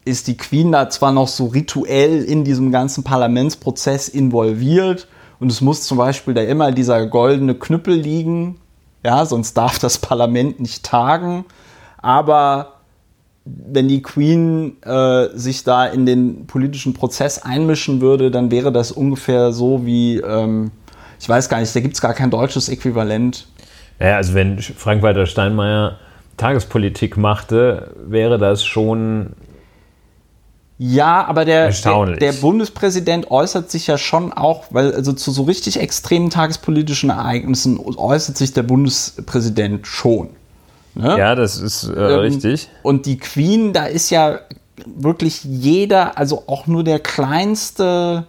ist 0.06 0.28
die 0.28 0.38
Queen 0.38 0.72
da 0.72 0.90
zwar 0.90 1.12
noch 1.12 1.28
so 1.28 1.48
rituell 1.48 2.24
in 2.24 2.46
diesem 2.46 2.72
ganzen 2.72 3.04
Parlamentsprozess 3.04 4.08
involviert 4.08 5.08
und 5.40 5.52
es 5.52 5.60
muss 5.60 5.84
zum 5.84 5.98
Beispiel 5.98 6.34
da 6.34 6.42
immer 6.42 6.72
dieser 6.72 7.06
goldene 7.08 7.56
Knüppel 7.56 7.94
liegen, 7.96 8.62
ja, 9.06 9.26
sonst 9.26 9.56
darf 9.56 9.80
das 9.80 9.98
Parlament 9.98 10.62
nicht 10.62 10.86
tagen, 10.86 11.44
aber 12.02 12.79
wenn 13.72 13.88
die 13.88 14.02
Queen 14.02 14.82
äh, 14.84 15.28
sich 15.34 15.64
da 15.64 15.86
in 15.86 16.06
den 16.06 16.48
politischen 16.48 16.94
Prozess 16.94 17.40
einmischen 17.40 18.02
würde, 18.02 18.32
dann 18.32 18.52
wäre 18.52 18.72
das 18.72 18.92
ungefähr 18.92 19.52
so 19.52 19.86
wie, 19.86 20.18
ähm, 20.18 20.72
ich 21.20 21.28
weiß 21.28 21.50
gar 21.50 21.60
nicht, 21.60 21.76
da 21.76 21.80
gibt 21.80 21.96
es 21.96 22.02
gar 22.02 22.14
kein 22.14 22.30
deutsches 22.30 22.70
Äquivalent. 22.70 23.48
Ja, 24.00 24.16
also 24.16 24.34
wenn 24.34 24.60
Frank-Walter 24.60 25.26
Steinmeier 25.26 25.98
Tagespolitik 26.38 27.18
machte, 27.18 27.94
wäre 28.06 28.38
das 28.38 28.64
schon 28.64 29.34
Ja, 30.78 31.26
aber 31.26 31.44
der, 31.44 31.70
der, 31.70 32.06
der 32.16 32.32
Bundespräsident 32.32 33.30
äußert 33.30 33.70
sich 33.70 33.88
ja 33.88 33.98
schon 33.98 34.32
auch, 34.32 34.68
weil 34.70 34.94
also 34.94 35.12
zu 35.12 35.32
so 35.32 35.44
richtig 35.44 35.80
extremen 35.80 36.30
tagespolitischen 36.30 37.10
Ereignissen 37.10 37.78
äußert 37.78 38.38
sich 38.38 38.54
der 38.54 38.64
Bundespräsident 38.64 39.86
schon. 39.86 40.30
Ne? 41.00 41.18
Ja, 41.18 41.36
das 41.36 41.60
ist 41.60 41.86
äh, 41.86 41.94
Ähm, 41.94 42.20
richtig. 42.20 42.70
Und 42.84 43.06
die 43.06 43.18
Queen, 43.18 43.74
da 43.74 43.86
ist 43.86 44.10
ja 44.10 44.40
wirklich 44.86 45.44
jeder, 45.44 46.18
also 46.18 46.44
auch 46.48 46.68
nur 46.68 46.84
der 46.84 47.00
kleinste 47.00 48.26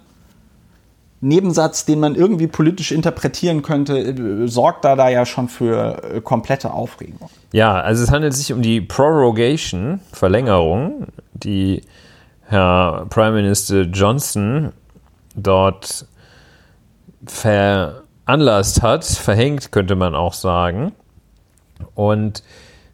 Nebensatz, 1.20 1.84
den 1.84 2.00
man 2.00 2.14
irgendwie 2.14 2.46
politisch 2.46 2.92
interpretieren 2.92 3.62
könnte, 3.62 3.98
äh, 3.98 4.46
sorgt 4.48 4.84
da, 4.84 4.96
da 4.96 5.08
ja 5.08 5.26
schon 5.26 5.48
für 5.48 6.02
äh, 6.02 6.20
komplette 6.20 6.72
Aufregung. 6.72 7.28
Ja, 7.52 7.80
also 7.80 8.02
es 8.02 8.10
handelt 8.10 8.34
sich 8.34 8.52
um 8.52 8.62
die 8.62 8.80
Prorogation, 8.80 10.00
Verlängerung, 10.12 11.08
die 11.34 11.82
Herr 12.46 13.06
Prime 13.10 13.32
Minister 13.32 13.82
Johnson 13.82 14.72
dort 15.36 16.06
veranlasst 17.26 18.82
hat, 18.82 19.04
verhängt 19.04 19.72
könnte 19.72 19.96
man 19.96 20.14
auch 20.14 20.32
sagen. 20.32 20.92
Und 21.94 22.42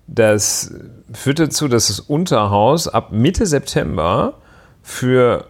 das 0.07 0.73
führt 1.13 1.39
dazu, 1.39 1.69
dass 1.69 1.89
das 1.89 2.01
Unterhaus 2.01 2.89
ab 2.89 3.13
Mitte 3.13 3.47
September 3.47 4.35
für 4.83 5.47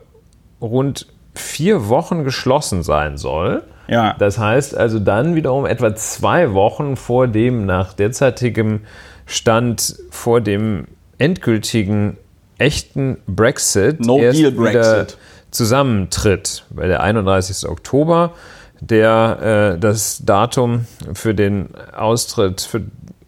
rund 0.61 1.07
vier 1.35 1.89
Wochen 1.89 2.25
geschlossen 2.25 2.83
sein 2.83 3.19
soll. 3.19 3.63
Ja. 3.89 4.15
Das 4.19 4.39
heißt 4.39 4.77
also 4.77 4.99
dann 4.99 5.35
wiederum 5.35 5.67
etwa 5.67 5.95
zwei 5.95 6.55
Wochen 6.55 6.97
vor 6.97 7.29
dem 7.29 7.67
nach 7.67 7.93
derzeitigem 7.93 8.81
Stand, 9.27 9.97
vor 10.11 10.41
dem 10.41 10.87
endgültigen 11.19 12.17
echten 12.59 13.19
Brexit 13.27 14.01
No 14.01 14.19
Brexit. 14.19 15.19
zusammentritt. 15.51 16.65
Weil 16.71 16.89
der 16.89 17.03
31. 17.03 17.69
Oktober, 17.69 18.33
der 18.81 19.75
äh, 19.75 19.79
das 19.79 20.23
Datum 20.25 20.87
für 21.15 21.35
den 21.35 21.69
Austritt, 21.95 22.63
für, 22.63 22.83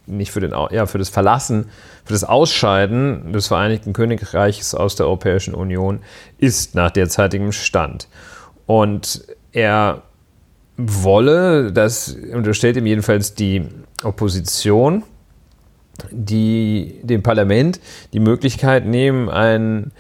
nicht 0.09 0.31
für 0.31 0.41
den, 0.41 0.53
ja, 0.71 0.87
für 0.87 0.99
das 0.99 1.09
Verlassen, 1.09 1.67
für 2.05 2.13
das 2.13 2.25
Ausscheiden 2.25 3.33
des 3.33 3.49
Vereinigten 3.49 3.93
Königreichs 3.93 4.75
aus 4.75 4.97
der 4.97 5.07
Europäischen 5.07 5.55
Union 5.55 6.01
ist 6.39 6.75
nach 6.75 6.91
derzeitigem 6.91 7.53
Stand. 7.53 8.09
Und 8.67 9.25
er 9.53 10.03
wolle, 10.77 11.73
das 11.73 12.17
unterstellt 12.33 12.77
ihm 12.77 12.87
jedenfalls 12.87 13.35
die 13.35 13.67
Opposition, 14.03 15.03
die 16.11 17.01
dem 17.03 17.23
Parlament 17.23 17.81
die 18.13 18.21
Möglichkeit 18.21 18.87
nehmen, 18.87 19.29
einen 19.29 19.93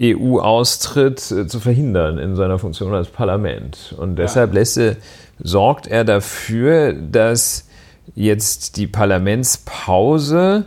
EU-Austritt 0.00 1.30
äh, 1.30 1.46
zu 1.46 1.60
verhindern 1.60 2.18
in 2.18 2.34
seiner 2.34 2.58
Funktion 2.58 2.94
als 2.94 3.08
Parlament. 3.08 3.94
Und 3.96 4.16
deshalb 4.16 4.54
lässt 4.54 4.76
er, 4.78 4.96
sorgt 5.38 5.86
er 5.86 6.04
dafür, 6.04 6.92
dass 6.92 7.63
jetzt 8.14 8.76
die 8.76 8.86
Parlamentspause 8.86 10.66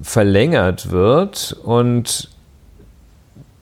verlängert 0.00 0.90
wird 0.90 1.56
und 1.62 2.30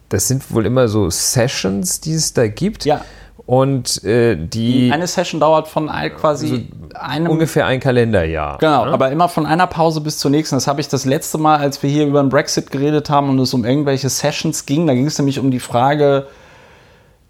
das 0.09 0.29
sind 0.29 0.53
wohl 0.55 0.67
immer 0.67 0.89
so 0.89 1.11
Sessions, 1.11 2.01
die 2.01 2.15
es 2.15 2.33
da 2.33 2.49
gibt. 2.49 2.85
Ja. 2.85 3.05
Und 3.45 4.05
äh, 4.05 4.37
die 4.37 4.91
Eine 4.93 5.07
Session 5.07 5.41
dauert 5.41 5.69
von 5.69 5.89
quasi 6.17 6.69
einem 6.93 7.31
ungefähr 7.31 7.65
ein 7.65 7.81
Kalenderjahr. 7.81 8.59
Genau, 8.59 8.85
ne? 8.85 8.93
aber 8.93 9.11
immer 9.11 9.31
von 9.31 9.47
einer 9.47 9.67
Pause 9.67 10.03
bis 10.03 10.19
zur 10.19 10.31
nächsten. 10.31 10.57
Das 10.57 10.67
habe 10.67 10.83
ich 10.83 10.89
das 10.89 11.07
letzte 11.07 11.39
Mal, 11.39 11.57
als 11.57 11.83
wir 11.83 11.89
hier 11.89 12.07
über 12.07 12.21
den 12.21 12.29
Brexit 12.29 12.71
geredet 12.71 13.09
haben 13.09 13.31
und 13.31 13.39
es 13.39 13.55
um 13.55 13.65
irgendwelche 13.65 14.11
Sessions 14.11 14.67
ging. 14.67 14.87
Da 14.87 14.93
ging 14.93 15.07
es 15.07 15.17
nämlich 15.19 15.39
um 15.39 15.51
die 15.51 15.61
Frage, 15.61 16.27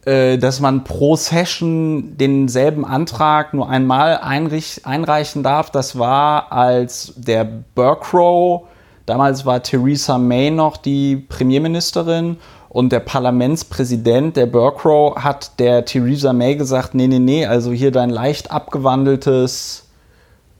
dass 0.08 0.60
man 0.60 0.84
pro 0.84 1.16
Session 1.16 2.16
denselben 2.16 2.86
Antrag 2.86 3.52
nur 3.52 3.68
einmal 3.68 4.18
einreichen 4.22 5.42
darf. 5.42 5.70
Das 5.70 5.98
war, 5.98 6.50
als 6.50 7.12
der 7.16 7.44
Burkrow, 7.74 8.68
damals 9.04 9.44
war 9.44 9.62
Theresa 9.62 10.16
May 10.16 10.50
noch 10.50 10.78
die 10.78 11.16
Premierministerin 11.16 12.38
und 12.70 12.90
der 12.90 13.00
Parlamentspräsident, 13.00 14.36
der 14.36 14.46
Burkrow, 14.46 15.16
hat 15.16 15.58
der 15.58 15.84
Theresa 15.84 16.32
May 16.32 16.56
gesagt, 16.56 16.94
nee, 16.94 17.06
nee, 17.06 17.18
nee, 17.18 17.44
also 17.44 17.70
hier 17.70 17.90
dein 17.90 18.08
leicht 18.08 18.50
abgewandeltes 18.50 19.88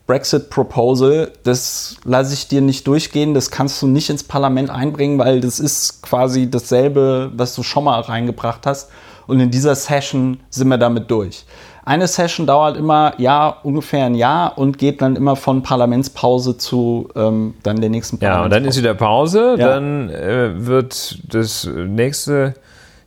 Brexit-Proposal, 0.07 1.33
das 1.45 1.97
lasse 2.05 2.35
ich 2.35 2.49
dir 2.49 2.61
nicht 2.61 2.87
durchgehen, 2.87 3.33
das 3.33 3.51
kannst 3.51 3.81
du 3.81 3.87
nicht 3.87 4.11
ins 4.11 4.25
Parlament 4.25 4.69
einbringen, 4.69 5.19
weil 5.19 5.41
das 5.41 5.59
ist 5.59 6.03
quasi 6.03 6.51
dasselbe, 6.51 7.31
was 7.35 7.55
du 7.55 7.63
schon 7.63 7.85
mal 7.85 8.01
reingebracht 8.01 8.67
hast. 8.67 8.91
Und 9.29 9.39
in 9.39 9.51
dieser 9.53 9.76
Session 9.76 10.41
sind 10.51 10.66
wir 10.68 10.79
damit 10.79 11.09
durch. 11.11 11.45
Eine 11.85 12.07
Session 12.07 12.47
dauert 12.47 12.76
immer 12.76 13.12
ja 13.18 13.49
ungefähr 13.62 14.05
ein 14.05 14.14
Jahr 14.14 14.59
und 14.59 14.76
geht 14.76 15.01
dann 15.01 15.16
immer 15.16 15.37
von 15.37 15.62
Parlamentspause 15.62 16.59
zu 16.59 17.09
ähm, 17.14 17.55
dann 17.62 17.81
der 17.81 17.91
nächsten 17.91 18.18
Ja, 18.20 18.43
und 18.45 18.51
dann 18.51 18.64
ist 18.64 18.76
wieder 18.76 18.95
Pause, 18.95 19.55
Ja. 19.57 19.68
dann 19.68 20.11
äh, 20.11 20.66
wird 20.66 21.18
das 21.33 21.66
nächste, 21.66 22.55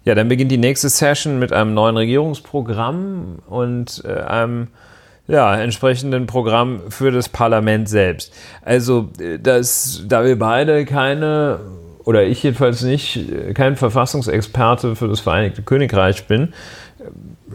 ja, 0.05 0.15
dann 0.15 0.30
beginnt 0.30 0.51
die 0.51 0.57
nächste 0.57 0.89
Session 0.89 1.38
mit 1.38 1.53
einem 1.53 1.74
neuen 1.74 1.97
Regierungsprogramm 1.97 3.39
und 3.47 4.03
äh, 4.05 4.22
einem 4.22 4.67
ja, 5.28 5.55
entsprechenden 5.55 6.26
Programm 6.26 6.82
für 6.89 7.11
das 7.11 7.30
Parlament 7.30 7.88
selbst. 7.88 8.34
Also, 8.63 9.09
äh, 9.19 9.38
das, 9.38 10.03
da 10.07 10.24
wir 10.24 10.38
beide 10.38 10.86
keine, 10.86 11.59
oder 12.04 12.24
ich 12.24 12.43
jedenfalls 12.43 12.82
nicht, 12.82 13.18
äh, 13.18 13.54
kein 13.54 13.76
Verfassungsexperte 13.76 14.95
für 14.95 15.08
das 15.08 15.20
Vereinigte 15.20 15.62
Königreich 15.62 16.28
bin, 16.28 16.54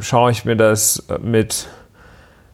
schaue 0.01 0.31
ich 0.31 0.45
mir 0.45 0.57
das 0.57 1.07
mit 1.23 1.69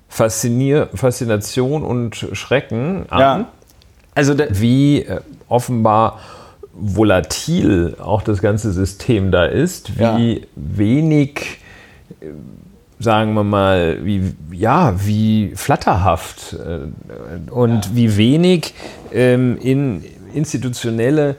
Faszinier 0.08 0.88
Faszination 0.94 1.82
und 1.82 2.26
Schrecken 2.32 3.06
an 3.08 3.20
Ja. 3.20 3.48
Also 4.14 4.34
wie 4.50 5.02
äh, 5.02 5.20
offenbar 5.48 6.20
volatil 6.74 7.96
auch 7.98 8.22
das 8.22 8.42
ganze 8.42 8.72
System 8.72 9.30
da 9.30 9.44
ist, 9.46 9.98
wie 9.98 10.02
Ja. 10.34 10.46
wenig, 10.54 11.60
äh, 12.20 12.26
sagen 12.98 13.32
wir 13.34 13.44
mal, 13.44 14.04
wie, 14.04 14.34
ja, 14.52 14.94
wie 15.04 15.52
flatterhaft 15.56 16.56
und 17.50 17.96
wie 17.96 18.16
wenig 18.16 18.74
ähm, 19.12 19.58
in 19.60 20.04
institutionelle 20.34 21.36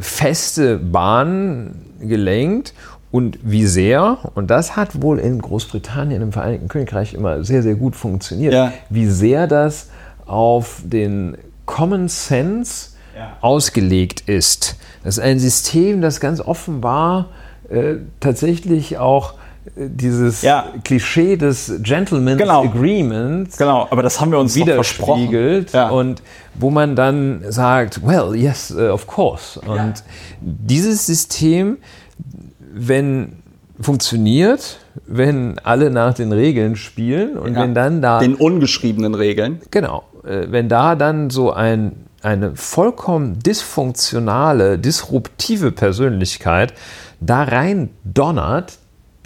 feste 0.00 0.78
Bahnen 0.78 1.84
gelenkt 2.00 2.74
und 3.10 3.38
wie 3.42 3.66
sehr, 3.66 4.18
und 4.34 4.50
das 4.50 4.76
hat 4.76 5.00
wohl 5.02 5.18
in 5.18 5.40
Großbritannien, 5.40 6.20
im 6.20 6.32
Vereinigten 6.32 6.68
Königreich 6.68 7.14
immer 7.14 7.42
sehr, 7.44 7.62
sehr 7.62 7.74
gut 7.74 7.96
funktioniert, 7.96 8.52
Ja. 8.52 8.72
wie 8.90 9.06
sehr 9.06 9.46
das 9.46 9.88
auf 10.26 10.82
den 10.84 11.36
Common 11.64 12.08
Sense 12.08 12.90
Ja. 13.16 13.36
ausgelegt 13.40 14.28
ist. 14.28 14.76
Das 15.04 15.16
ist 15.16 15.24
ein 15.24 15.38
System, 15.38 16.02
das 16.02 16.20
ganz 16.20 16.40
offenbar 16.40 17.26
äh, 17.70 17.96
tatsächlich 18.20 18.98
auch 18.98 19.34
dieses 19.76 20.42
Ja. 20.42 20.66
Klischee 20.84 21.36
des 21.36 21.72
Gentleman's 21.82 22.38
Genau. 22.38 22.64
Agreements 22.64 23.56
genau, 23.56 23.86
aber 23.90 24.02
das 24.02 24.20
haben 24.20 24.30
wir 24.32 24.38
uns 24.38 24.56
versprochen. 24.56 25.22
widerspiegelt 25.22 25.72
Ja. 25.72 25.88
und 25.90 26.22
wo 26.54 26.70
man 26.70 26.96
dann 26.96 27.44
sagt, 27.48 28.06
well, 28.06 28.34
yes, 28.34 28.70
uh, 28.70 28.90
of 28.92 29.06
course. 29.06 29.60
Und 29.60 29.76
Ja. 29.76 29.92
dieses 30.40 31.06
System, 31.06 31.78
wenn 32.74 33.34
funktioniert, 33.80 34.78
wenn 35.06 35.58
alle 35.62 35.90
nach 35.90 36.14
den 36.14 36.32
Regeln 36.32 36.74
spielen 36.74 37.38
und 37.38 37.54
wenn 37.54 37.74
dann 37.74 38.02
da 38.02 38.18
Den 38.18 38.34
ungeschriebenen 38.34 39.14
Regeln. 39.14 39.60
Genau. 39.70 40.02
Äh, 40.24 40.46
Wenn 40.50 40.68
da 40.68 40.96
dann 40.96 41.30
so 41.30 41.52
ein, 41.52 41.92
eine 42.22 42.56
vollkommen 42.56 43.38
dysfunktionale, 43.38 44.78
disruptive 44.78 45.70
Persönlichkeit 45.70 46.74
da 47.20 47.44
rein 47.44 47.90
donnert, 48.04 48.77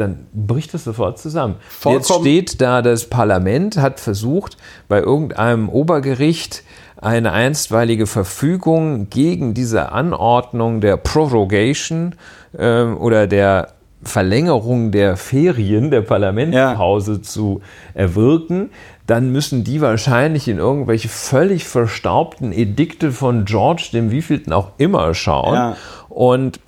dann 0.03 0.26
bricht 0.32 0.74
das 0.74 0.84
sofort 0.84 1.18
zusammen. 1.18 1.57
Jetzt 1.61 1.82
Vollkommen- 1.82 2.20
steht 2.20 2.61
da, 2.61 2.82
das 2.82 3.07
Parlament 3.09 3.76
hat 3.78 4.00
versucht, 4.00 4.57
bei 4.88 5.00
irgendeinem 5.00 5.68
Obergericht 5.68 6.62
eine 7.00 7.32
einstweilige 7.32 8.07
Verfügung 8.07 9.09
gegen 9.11 9.55
diese 9.55 9.90
Anordnung 9.92 10.80
der 10.80 10.96
Prorogation 10.96 12.14
ähm, 12.57 12.96
oder 12.96 13.26
der 13.26 13.68
Verlängerung 14.05 14.90
der 14.90 15.16
Ferien 15.16 15.90
der 15.90 16.00
Parlamentspause 16.03 17.22
zu 17.22 17.61
erwirken, 17.94 18.70
dann 19.07 19.30
müssen 19.30 19.62
die 19.64 19.80
wahrscheinlich 19.80 20.48
in 20.48 20.59
irgendwelche 20.59 21.09
völlig 21.09 21.66
verstaubten 21.68 22.53
Edikte 22.53 23.12
von 23.12 23.44
George, 23.44 23.90
dem 23.92 24.11
wievielten 24.11 24.53
auch 24.53 24.70
immer, 24.78 25.14
schauen 25.14 25.55
Ja. 25.55 25.76
und 26.09 26.59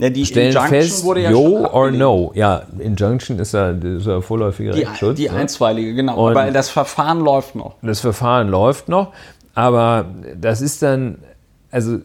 Ja, 0.00 0.10
die 0.10 0.24
stellen 0.26 0.48
Injunction 0.48 0.80
fest, 0.80 1.04
wurde 1.04 1.20
ja 1.22 1.30
yo 1.30 1.42
schon 1.42 1.66
or 1.66 1.90
no. 1.90 2.32
Ja, 2.34 2.62
Injunction 2.78 3.38
ist 3.38 3.52
ja 3.52 3.72
dieser 3.72 4.22
vorläufige 4.22 4.70
Die, 4.72 4.80
Rechtsschutz. 4.80 5.16
die 5.16 5.28
ne? 5.28 5.34
einstweilige, 5.36 5.94
genau. 5.94 6.26
Und- 6.26 6.36
Aber 6.36 6.50
das 6.50 6.68
Verfahren 6.70 7.20
läuft 7.20 7.54
noch. 7.54 7.74
Das 7.82 8.00
Verfahren 8.00 8.48
läuft 8.48 8.88
noch, 8.88 9.12
aber 9.54 10.06
das 10.40 10.60
ist 10.60 10.82
dann, 10.82 11.18
also 11.70 11.98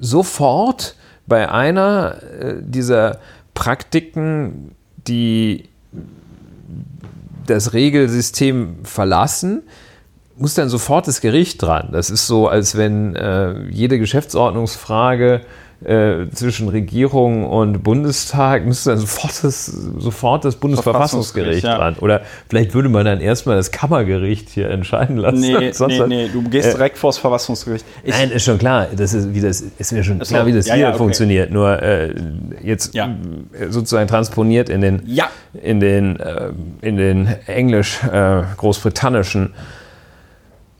sofort 0.00 0.94
bei 1.26 1.50
einer 1.50 2.16
äh, 2.40 2.54
dieser 2.60 3.18
Praktiken, 3.54 4.72
die 5.06 5.64
das 7.46 7.72
Regelsystem 7.72 8.76
verlassen, 8.84 9.62
muss 10.36 10.54
dann 10.54 10.68
sofort 10.68 11.08
das 11.08 11.20
Gericht 11.20 11.62
dran. 11.62 11.88
Das 11.92 12.10
ist 12.10 12.26
so, 12.26 12.46
als 12.46 12.76
wenn 12.76 13.16
äh, 13.16 13.64
jede 13.70 13.98
Geschäftsordnungsfrage 13.98 15.40
äh, 15.84 16.26
zwischen 16.32 16.68
Regierung 16.68 17.48
und 17.48 17.84
Bundestag 17.84 18.66
müsste 18.66 18.90
dann 18.90 18.98
sofort 18.98 19.44
das, 19.44 19.66
sofort 19.66 20.44
das 20.44 20.56
Bundesverfassungsgericht 20.56 21.62
ja. 21.62 21.76
dran. 21.76 21.94
Oder 22.00 22.22
vielleicht 22.48 22.74
würde 22.74 22.88
man 22.88 23.04
dann 23.04 23.20
erstmal 23.20 23.54
das 23.54 23.70
Kammergericht 23.70 24.48
hier 24.48 24.70
entscheiden 24.70 25.18
lassen. 25.18 25.38
Nee, 25.38 25.72
nee, 25.86 26.02
nee, 26.08 26.28
du 26.32 26.42
gehst 26.42 26.70
äh, 26.70 26.72
direkt 26.72 26.98
vor 26.98 27.10
das 27.10 27.18
Verfassungsgericht. 27.18 27.86
Ich, 28.02 28.10
nein, 28.10 28.32
ist 28.32 28.44
schon 28.44 28.58
klar. 28.58 28.88
Das 28.96 29.14
ist, 29.14 29.32
wie 29.32 29.40
das, 29.40 29.62
ist 29.78 29.92
mir 29.92 30.02
schon 30.02 30.18
klar, 30.18 30.46
wie 30.46 30.52
das 30.52 30.66
ja, 30.66 30.74
hier 30.74 30.82
ja, 30.82 30.88
okay. 30.88 30.98
funktioniert. 30.98 31.52
Nur 31.52 31.80
äh, 31.80 32.12
jetzt 32.60 32.98
sozusagen 33.70 34.08
transponiert 34.08 34.68
in 34.68 34.80
den, 34.80 35.02
in 35.62 35.78
den, 35.78 36.18
äh, 36.18 36.50
in 36.82 36.96
den 36.96 37.28
englisch-großbritannischen 37.46 39.54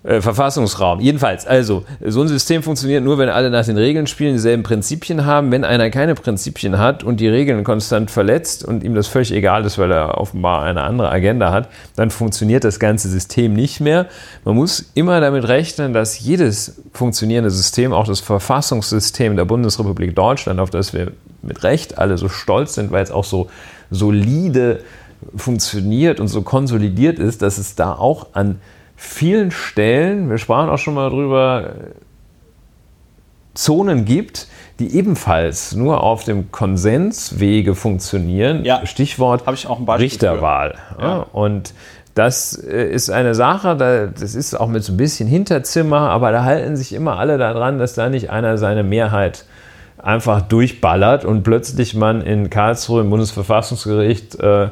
äh, 0.05 0.21
Verfassungsraum. 0.21 1.01
Jedenfalls, 1.01 1.45
also, 1.45 1.85
so 2.07 2.23
ein 2.23 2.29
System 2.29 2.63
funktioniert 2.63 3.03
nur, 3.03 3.19
wenn 3.19 3.29
alle 3.29 3.51
nach 3.51 3.65
den 3.65 3.77
Regeln 3.77 4.07
spielen, 4.07 4.35
dieselben 4.35 4.63
Prinzipien 4.63 5.27
haben. 5.27 5.51
Wenn 5.51 5.65
einer 5.65 5.91
keine 5.91 6.15
Prinzipien 6.15 6.79
hat 6.79 7.03
und 7.03 7.19
die 7.19 7.27
Regeln 7.27 7.65
konstant 7.65 8.11
verletzt 8.11 8.65
und 8.65 8.85
ihm 8.85 8.95
das 8.95 9.09
völlig 9.09 9.33
egal 9.33 9.65
ist, 9.65 9.77
weil 9.77 9.91
er 9.91 10.19
offenbar 10.19 10.63
eine 10.63 10.83
andere 10.83 11.11
Agenda 11.11 11.51
hat, 11.51 11.69
dann 11.97 12.11
funktioniert 12.11 12.63
das 12.63 12.79
ganze 12.79 13.09
System 13.09 13.55
nicht 13.55 13.81
mehr. 13.81 14.07
Man 14.45 14.55
muss 14.55 14.91
immer 14.95 15.21
damit 15.21 15.49
rechnen, 15.49 15.93
dass 15.93 16.21
jedes 16.21 16.81
funktionierende 16.93 17.51
System, 17.51 17.93
auch 17.93 18.07
das 18.07 18.21
Verfassungssystem 18.21 19.35
der 19.35 19.47
Bundesrepublik 19.47 20.15
Deutschland, 20.15 20.61
auf 20.61 20.71
das 20.71 20.93
wir 20.93 21.11
mit 21.43 21.65
Recht 21.65 21.99
alle 21.99 22.19
so 22.19 22.29
stolz 22.29 22.75
sind, 22.75 22.93
weil 22.93 23.03
es 23.03 23.11
auch 23.11 23.25
so 23.25 23.51
solide 23.91 24.81
funktioniert 25.35 26.21
und 26.21 26.29
so 26.29 26.43
konsolidiert 26.43 27.19
ist, 27.19 27.43
dass 27.43 27.59
es 27.59 27.75
da 27.75 27.93
auch 27.95 28.29
an 28.35 28.61
vielen 28.99 29.53
Stellen, 29.53 30.29
wir 30.29 30.39
sprachen 30.39 30.69
auch 30.69 30.79
schon 30.79 30.95
mal 30.95 31.09
drüber, 31.09 31.73
Zonen 33.55 34.05
gibt, 34.05 34.49
die 34.81 34.95
ebenfalls 34.95 35.75
nur 35.75 36.03
auf 36.03 36.25
dem 36.25 36.53
Konsenswege 36.53 37.75
funktionieren. 37.75 38.65
Ja, 38.65 38.85
Stichwort 38.87 39.47
Richterwahl. 40.01 40.75
Ja. 41.01 41.27
Und 41.33 41.75
das 42.15 42.55
äh, 42.55 42.89
ist 42.89 43.11
eine 43.11 43.35
Sache, 43.35 43.77
das 43.77 44.35
ist 44.35 44.55
auch 44.55 44.69
mit 44.69 44.83
so 44.83 44.93
ein 44.93 44.97
bisschen 44.97 45.29
Hinterzimmer, 45.29 46.11
aber 46.11 46.33
da 46.33 46.45
halten 46.45 46.77
sich 46.77 46.93
immer 46.93 47.19
alle 47.19 47.39
daran, 47.39 47.79
dass 47.79 47.95
da 47.95 48.09
nicht 48.09 48.31
einer 48.31 48.59
seine 48.59 48.83
Mehrheit 48.83 49.45
einfach 49.97 50.43
durchballert 50.43 51.25
und 51.25 51.43
plötzlich 51.45 51.95
man 51.95 52.21
in 52.21 52.51
Karlsruhe 52.51 53.01
im 53.03 53.11
Bundesverfassungsgericht 53.11 54.39
äh, 54.41 54.69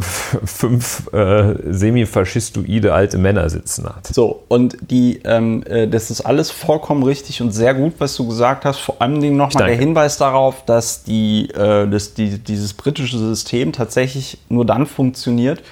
fünf 0.44 1.12
äh, 1.12 1.54
semifaschistoide 1.72 2.92
alte 2.92 3.18
Männer 3.18 3.48
sitzen 3.50 3.86
hat. 3.86 4.06
So, 4.06 4.44
und 4.48 4.76
die, 4.90 5.20
ähm, 5.24 5.62
äh, 5.66 5.88
das 5.88 6.10
ist 6.10 6.20
alles 6.22 6.50
vollkommen 6.50 7.02
richtig 7.02 7.40
und 7.42 7.52
sehr 7.52 7.74
gut, 7.74 7.94
was 7.98 8.16
du 8.16 8.26
gesagt 8.28 8.64
hast. 8.64 8.78
Vor 8.78 9.00
allem 9.00 9.36
nochmal 9.36 9.66
der 9.68 9.76
Hinweis 9.76 10.18
darauf, 10.18 10.64
dass 10.64 11.04
die, 11.04 11.50
äh, 11.50 11.88
dass 11.88 12.14
die, 12.14 12.38
dieses 12.38 12.74
britische 12.74 13.18
System 13.18 13.72
tatsächlich 13.72 14.38
nur 14.48 14.64
dann 14.64 14.86
funktioniert, 14.86 15.62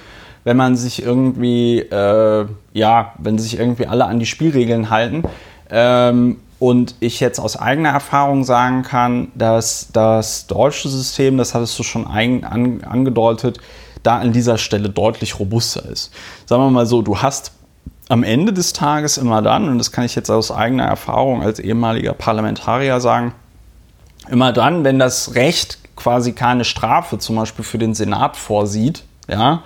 wenn 0.43 0.57
man 0.57 0.75
sich 0.75 1.03
irgendwie, 1.03 1.79
äh, 1.79 2.45
ja, 2.73 3.13
wenn 3.17 3.37
sich 3.37 3.59
irgendwie 3.59 3.87
alle 3.87 4.05
an 4.05 4.19
die 4.19 4.25
Spielregeln 4.25 4.89
halten. 4.89 5.23
Ähm, 5.69 6.37
und 6.61 6.93
ich 6.99 7.19
jetzt 7.19 7.39
aus 7.39 7.57
eigener 7.57 7.89
Erfahrung 7.89 8.43
sagen 8.43 8.83
kann, 8.83 9.31
dass 9.33 9.87
das 9.93 10.45
deutsche 10.45 10.89
System, 10.89 11.37
das 11.37 11.55
hattest 11.55 11.77
du 11.79 11.81
schon 11.81 12.05
ein, 12.05 12.43
an, 12.43 12.83
angedeutet, 12.83 13.57
da 14.03 14.17
an 14.17 14.31
dieser 14.31 14.57
Stelle 14.57 14.89
deutlich 14.89 15.39
robuster 15.39 15.85
ist. 15.85 16.11
Sagen 16.45 16.63
wir 16.63 16.69
mal 16.69 16.85
so, 16.85 17.01
du 17.01 17.21
hast 17.21 17.53
am 18.09 18.23
Ende 18.23 18.51
des 18.51 18.73
Tages 18.73 19.17
immer 19.17 19.41
dann, 19.41 19.69
und 19.69 19.77
das 19.77 19.91
kann 19.91 20.03
ich 20.03 20.15
jetzt 20.15 20.29
aus 20.29 20.51
eigener 20.51 20.83
Erfahrung 20.85 21.43
als 21.43 21.59
ehemaliger 21.59 22.13
Parlamentarier 22.13 22.99
sagen, 22.99 23.33
immer 24.29 24.51
dann, 24.51 24.83
wenn 24.83 24.99
das 24.99 25.35
Recht 25.35 25.77
quasi 25.95 26.33
keine 26.33 26.65
Strafe 26.65 27.19
zum 27.19 27.35
Beispiel 27.35 27.63
für 27.63 27.77
den 27.77 27.93
Senat 27.93 28.35
vorsieht, 28.35 29.03
ja, 29.29 29.63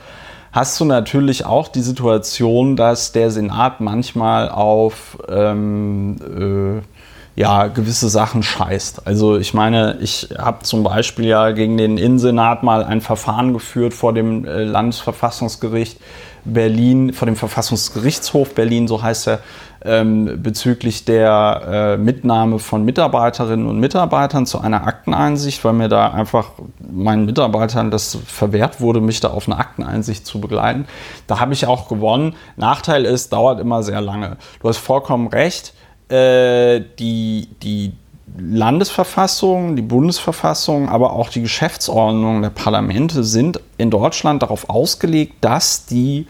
hast 0.52 0.80
du 0.80 0.86
natürlich 0.86 1.46
auch 1.46 1.68
die 1.68 1.82
Situation, 1.82 2.76
dass 2.76 3.12
der 3.12 3.32
Senat 3.32 3.82
manchmal 3.82 4.50
auf 4.50 5.18
ähm, 5.28 6.82
äh, 6.82 6.95
ja, 7.36 7.68
gewisse 7.68 8.08
Sachen 8.08 8.44
scheißt. 8.44 9.06
Also 9.06 9.38
ich 9.38 9.54
meine, 9.54 9.98
ich 10.00 10.30
habe 10.38 10.64
zum 10.64 10.84
Beispiel 10.84 11.26
ja 11.26 11.52
gegen 11.52 11.78
den 11.78 11.98
Innensenat 11.98 12.64
mal 12.64 12.84
ein 12.84 13.02
Verfahren 13.02 13.54
geführt 13.54 13.94
vor 13.94 14.14
dem 14.14 14.46
äh, 14.46 14.64
Landesverfassungsgericht 14.64 16.00
Berlin, 16.46 17.12
vor 17.12 17.26
dem 17.26 17.36
Verfassungsgerichtshof 17.36 18.54
Berlin, 18.54 18.88
so 18.88 19.02
heißt 19.02 19.28
er, 19.28 19.40
ähm, 19.84 20.42
bezüglich 20.42 21.06
der 21.06 21.62
äh, 21.68 21.98
Mitnahme 21.98 22.60
von 22.60 22.86
Mitarbeiterinnen 22.86 23.68
und 23.68 23.80
Mitarbeitern 23.80 24.46
zu 24.46 24.60
einer 24.60 24.88
Akteneinsicht, 24.88 25.64
weil 25.64 25.74
mir 25.74 25.90
da 25.90 26.12
einfach 26.12 26.52
meinen 26.80 27.26
Mitarbeitern 27.26 27.92
das 27.92 28.18
verwehrt 28.26 28.80
wurde, 28.82 29.02
mich 29.02 29.20
da 29.20 29.30
auf 29.30 29.48
eine 29.48 29.58
Akteneinsicht 29.58 30.26
zu 30.26 30.40
begleiten. 30.40 30.86
Da 31.28 31.40
habe 31.40 31.54
ich 31.54 31.68
auch 31.68 31.88
gewonnen. 31.88 32.36
Nachteil 32.56 33.06
ist, 33.06 33.34
dauert 33.34 33.60
immer 33.60 33.84
sehr 33.84 34.02
lange. 34.02 34.38
Du 34.62 34.70
hast 34.70 34.78
vollkommen 34.78 35.28
recht 35.28 35.74
äh, 36.10 36.82
die, 37.00 37.48
die 37.62 37.94
Landesverfassung, 38.38 39.76
die 39.76 39.82
Bundesverfassung, 39.82 40.90
aber 40.90 41.14
auch 41.14 41.30
die 41.30 41.42
Geschäftsordnung 41.42 42.42
der 42.42 42.50
Parlamente 42.50 43.24
sind 43.24 43.60
in 43.78 43.90
Deutschland 43.90 44.44
darauf 44.44 44.70
ausgelegt, 44.70 45.36
dass 45.42 45.86
die 45.86 46.28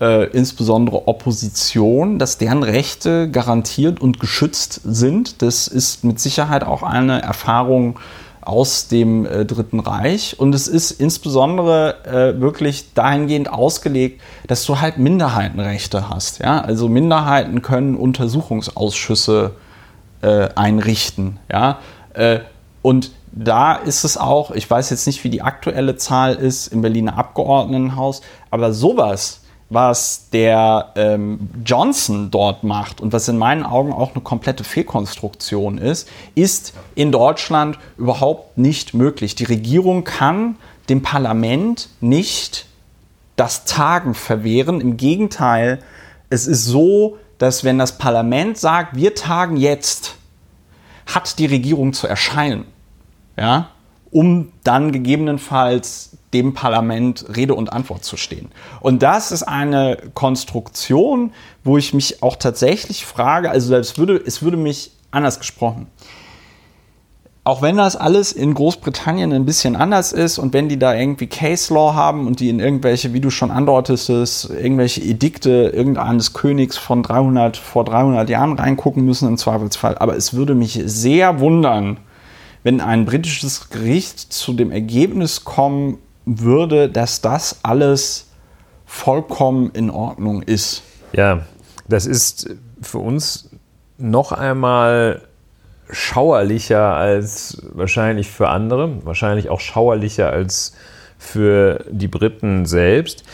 äh, 0.00 0.30
insbesondere 0.30 1.06
Opposition, 1.08 2.18
dass 2.18 2.38
deren 2.38 2.62
Rechte 2.62 3.30
garantiert 3.30 4.00
und 4.00 4.20
geschützt 4.20 4.80
sind. 4.84 5.42
Das 5.42 5.68
ist 5.68 6.04
mit 6.04 6.20
Sicherheit 6.20 6.64
auch 6.64 6.82
eine 6.82 7.22
Erfahrung 7.22 7.98
aus 8.48 8.88
dem 8.88 9.26
äh, 9.26 9.44
Dritten 9.44 9.78
Reich. 9.78 10.38
Und 10.38 10.54
es 10.54 10.68
ist 10.68 10.90
insbesondere 10.90 12.04
äh, 12.04 12.40
wirklich 12.40 12.94
dahingehend 12.94 13.52
ausgelegt, 13.52 14.22
dass 14.46 14.64
du 14.64 14.80
halt 14.80 14.96
Minderheitenrechte 14.96 16.08
hast. 16.08 16.40
Ja? 16.40 16.60
Also 16.60 16.88
Minderheiten 16.88 17.60
können 17.60 17.94
Untersuchungsausschüsse 17.94 19.52
äh, 20.22 20.48
einrichten. 20.54 21.38
Ja? 21.52 21.78
Äh, 22.14 22.40
und 22.80 23.10
da 23.32 23.74
ist 23.74 24.04
es 24.04 24.16
auch, 24.16 24.50
ich 24.52 24.68
weiß 24.68 24.88
jetzt 24.90 25.06
nicht, 25.06 25.22
wie 25.24 25.30
die 25.30 25.42
aktuelle 25.42 25.96
Zahl 25.96 26.34
ist 26.34 26.68
im 26.68 26.80
Berliner 26.80 27.18
Abgeordnetenhaus, 27.18 28.22
aber 28.50 28.72
sowas 28.72 29.42
was 29.70 30.30
der 30.30 30.92
ähm, 30.96 31.50
Johnson 31.64 32.30
dort 32.30 32.64
macht 32.64 33.00
und 33.00 33.12
was 33.12 33.28
in 33.28 33.36
meinen 33.36 33.64
Augen 33.64 33.92
auch 33.92 34.14
eine 34.14 34.22
komplette 34.22 34.64
Fehlkonstruktion 34.64 35.76
ist, 35.76 36.08
ist 36.34 36.72
in 36.94 37.12
Deutschland 37.12 37.78
überhaupt 37.98 38.56
nicht 38.56 38.94
möglich. 38.94 39.34
Die 39.34 39.44
Regierung 39.44 40.04
kann 40.04 40.56
dem 40.88 41.02
Parlament 41.02 41.90
nicht 42.00 42.66
das 43.36 43.66
Tagen 43.66 44.14
verwehren. 44.14 44.80
Im 44.80 44.96
Gegenteil, 44.96 45.80
es 46.30 46.46
ist 46.46 46.64
so, 46.64 47.18
dass 47.36 47.62
wenn 47.62 47.78
das 47.78 47.98
Parlament 47.98 48.58
sagt, 48.58 48.96
wir 48.96 49.14
tagen 49.14 49.56
jetzt, 49.56 50.14
hat 51.06 51.38
die 51.38 51.46
Regierung 51.46 51.92
zu 51.92 52.06
erscheinen. 52.06 52.64
Ja? 53.36 53.68
Um 54.10 54.52
dann 54.64 54.92
gegebenenfalls 54.92 56.16
dem 56.32 56.54
Parlament 56.54 57.24
Rede 57.34 57.54
und 57.54 57.72
Antwort 57.72 58.04
zu 58.04 58.16
stehen. 58.16 58.48
Und 58.80 59.02
das 59.02 59.32
ist 59.32 59.44
eine 59.44 59.96
Konstruktion, 60.14 61.32
wo 61.64 61.78
ich 61.78 61.94
mich 61.94 62.22
auch 62.22 62.36
tatsächlich 62.36 63.06
frage, 63.06 63.50
also 63.50 63.74
es 63.74 63.98
würde, 63.98 64.16
es 64.16 64.42
würde 64.42 64.56
mich 64.56 64.92
anders 65.10 65.38
gesprochen. 65.38 65.86
Auch 67.44 67.62
wenn 67.62 67.78
das 67.78 67.96
alles 67.96 68.32
in 68.32 68.52
Großbritannien 68.52 69.32
ein 69.32 69.46
bisschen 69.46 69.74
anders 69.74 70.12
ist 70.12 70.36
und 70.36 70.52
wenn 70.52 70.68
die 70.68 70.78
da 70.78 70.94
irgendwie 70.94 71.28
Case 71.28 71.72
Law 71.72 71.94
haben 71.94 72.26
und 72.26 72.40
die 72.40 72.50
in 72.50 72.60
irgendwelche, 72.60 73.14
wie 73.14 73.20
du 73.20 73.30
schon 73.30 73.50
andeutest, 73.50 74.50
irgendwelche 74.50 75.00
Edikte 75.00 75.72
irgendeines 75.74 76.34
Königs 76.34 76.76
von 76.76 77.02
300, 77.02 77.56
vor 77.56 77.84
300 77.84 78.28
Jahren 78.28 78.52
reingucken 78.52 79.02
müssen 79.02 79.28
im 79.28 79.38
Zweifelsfall. 79.38 79.96
Aber 79.96 80.14
es 80.14 80.34
würde 80.34 80.54
mich 80.54 80.78
sehr 80.84 81.40
wundern, 81.40 81.96
wenn 82.68 82.82
ein 82.82 83.06
britisches 83.06 83.70
Gericht 83.70 84.18
zu 84.30 84.52
dem 84.52 84.70
Ergebnis 84.70 85.46
kommen 85.46 85.96
würde, 86.26 86.90
dass 86.90 87.22
das 87.22 87.60
alles 87.62 88.28
vollkommen 88.84 89.70
in 89.70 89.88
Ordnung 89.88 90.42
ist. 90.42 90.82
Ja, 91.14 91.46
das 91.88 92.04
ist 92.04 92.50
für 92.82 92.98
uns 92.98 93.48
noch 93.96 94.32
einmal 94.32 95.22
schauerlicher 95.88 96.94
als 96.94 97.62
wahrscheinlich 97.72 98.28
für 98.28 98.50
andere, 98.50 99.02
wahrscheinlich 99.06 99.48
auch 99.48 99.60
schauerlicher 99.60 100.28
als 100.28 100.74
für 101.16 101.86
die 101.90 102.08
Briten 102.08 102.66
selbst. 102.66 103.24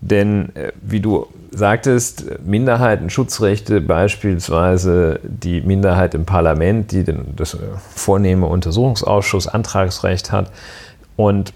Denn 0.00 0.54
äh, 0.54 0.72
wie 0.82 1.00
du 1.00 1.26
sagtest, 1.50 2.24
Minderheitenschutzrechte, 2.44 3.80
beispielsweise 3.80 5.20
die 5.22 5.60
Minderheit 5.60 6.14
im 6.14 6.24
Parlament, 6.24 6.92
die 6.92 7.04
den, 7.04 7.34
das 7.36 7.54
äh, 7.54 7.58
vornehme 7.94 8.46
Untersuchungsausschuss 8.46 9.46
Antragsrecht 9.46 10.32
hat 10.32 10.50
und 11.16 11.52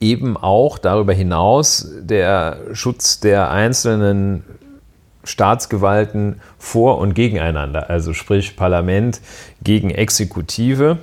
eben 0.00 0.36
auch 0.36 0.78
darüber 0.78 1.14
hinaus 1.14 1.90
der 2.00 2.58
Schutz 2.72 3.20
der 3.20 3.50
einzelnen 3.50 4.44
Staatsgewalten 5.24 6.40
vor 6.58 6.98
und 6.98 7.14
gegeneinander, 7.14 7.90
also 7.90 8.12
sprich 8.12 8.56
Parlament 8.56 9.20
gegen 9.62 9.90
Exekutive 9.90 10.98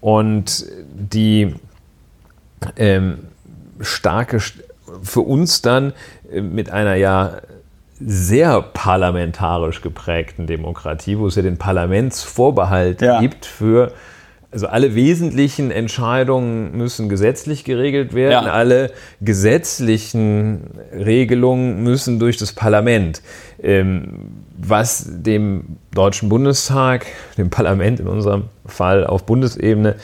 und 0.00 0.66
die 0.94 1.54
ähm, 2.76 3.18
starke, 3.80 4.40
für 5.02 5.20
uns 5.20 5.62
dann 5.62 5.92
äh, 6.30 6.40
mit 6.40 6.70
einer 6.70 6.94
ja 6.94 7.38
sehr 8.00 8.62
parlamentarisch 8.62 9.80
geprägten 9.82 10.46
Demokratie, 10.46 11.18
wo 11.18 11.26
es 11.26 11.34
ja 11.34 11.42
den 11.42 11.58
Parlamentsvorbehalt 11.58 13.02
ja. 13.02 13.20
gibt 13.20 13.44
für 13.44 13.92
also 14.50 14.66
alle 14.66 14.94
wesentlichen 14.94 15.70
Entscheidungen 15.70 16.76
müssen 16.76 17.10
gesetzlich 17.10 17.64
geregelt 17.64 18.14
werden, 18.14 18.46
ja. 18.46 18.52
alle 18.52 18.92
gesetzlichen 19.20 20.70
Regelungen 20.92 21.82
müssen 21.82 22.18
durch 22.18 22.38
das 22.38 22.54
Parlament, 22.54 23.20
ähm, 23.62 24.30
was 24.56 25.06
dem 25.06 25.76
Deutschen 25.92 26.30
Bundestag, 26.30 27.06
dem 27.36 27.50
Parlament 27.50 28.00
in 28.00 28.06
unserem 28.06 28.44
Fall 28.64 29.06
auf 29.06 29.26
Bundesebene, 29.26 29.96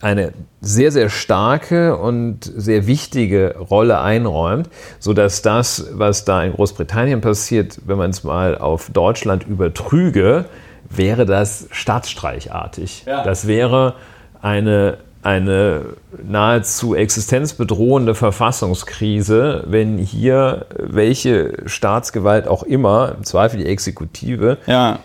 eine 0.00 0.32
sehr, 0.60 0.90
sehr 0.92 1.10
starke 1.10 1.96
und 1.96 2.40
sehr 2.44 2.86
wichtige 2.86 3.56
Rolle 3.58 4.00
einräumt, 4.00 4.68
sodass 4.98 5.42
das, 5.42 5.88
was 5.92 6.24
da 6.24 6.42
in 6.42 6.52
Großbritannien 6.52 7.20
passiert, 7.20 7.80
wenn 7.86 7.98
man 7.98 8.10
es 8.10 8.24
mal 8.24 8.56
auf 8.56 8.90
Deutschland 8.90 9.46
übertrüge, 9.46 10.46
wäre 10.88 11.26
das 11.26 11.68
staatsstreichartig. 11.70 13.04
Ja. 13.06 13.24
Das 13.24 13.46
wäre 13.46 13.94
eine, 14.40 14.98
eine 15.22 15.82
nahezu 16.22 16.94
existenzbedrohende 16.94 18.14
Verfassungskrise, 18.14 19.64
wenn 19.66 19.98
hier 19.98 20.66
welche 20.76 21.54
Staatsgewalt 21.66 22.48
auch 22.48 22.62
immer, 22.62 23.14
im 23.16 23.24
Zweifel 23.24 23.58
die 23.58 23.66
Exekutive, 23.66 24.58
ja. 24.66 24.98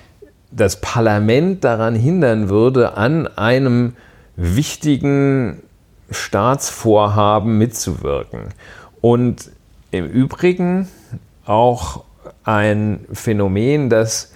das 0.52 0.82
Parlament 0.82 1.64
daran 1.64 1.96
hindern 1.96 2.50
würde, 2.50 2.98
an 2.98 3.28
einem 3.28 3.94
wichtigen 4.40 5.62
Staatsvorhaben 6.10 7.58
mitzuwirken. 7.58 8.50
Und 9.02 9.52
im 9.92 10.06
Übrigen 10.06 10.88
auch 11.46 12.04
ein 12.44 13.02
Phänomen, 13.12 13.90
das 13.90 14.32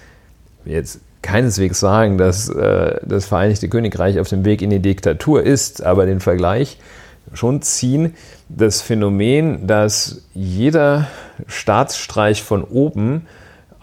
jetzt 0.66 1.00
keineswegs 1.22 1.80
sagen, 1.80 2.18
dass 2.18 2.50
äh, 2.50 3.00
das 3.04 3.26
Vereinigte 3.26 3.70
Königreich 3.70 4.20
auf 4.20 4.28
dem 4.28 4.44
Weg 4.46 4.62
in 4.62 4.70
die 4.70 4.80
Diktatur 4.80 5.44
ist, 5.44 5.84
aber 5.84 6.06
den 6.06 6.20
Vergleich 6.20 6.78
schon 7.34 7.62
ziehen, 7.62 8.14
das 8.50 8.82
Phänomen, 8.82 9.66
dass 9.66 10.24
jeder 10.34 11.08
Staatsstreich 11.48 12.44
von 12.44 12.64
oben 12.64 13.26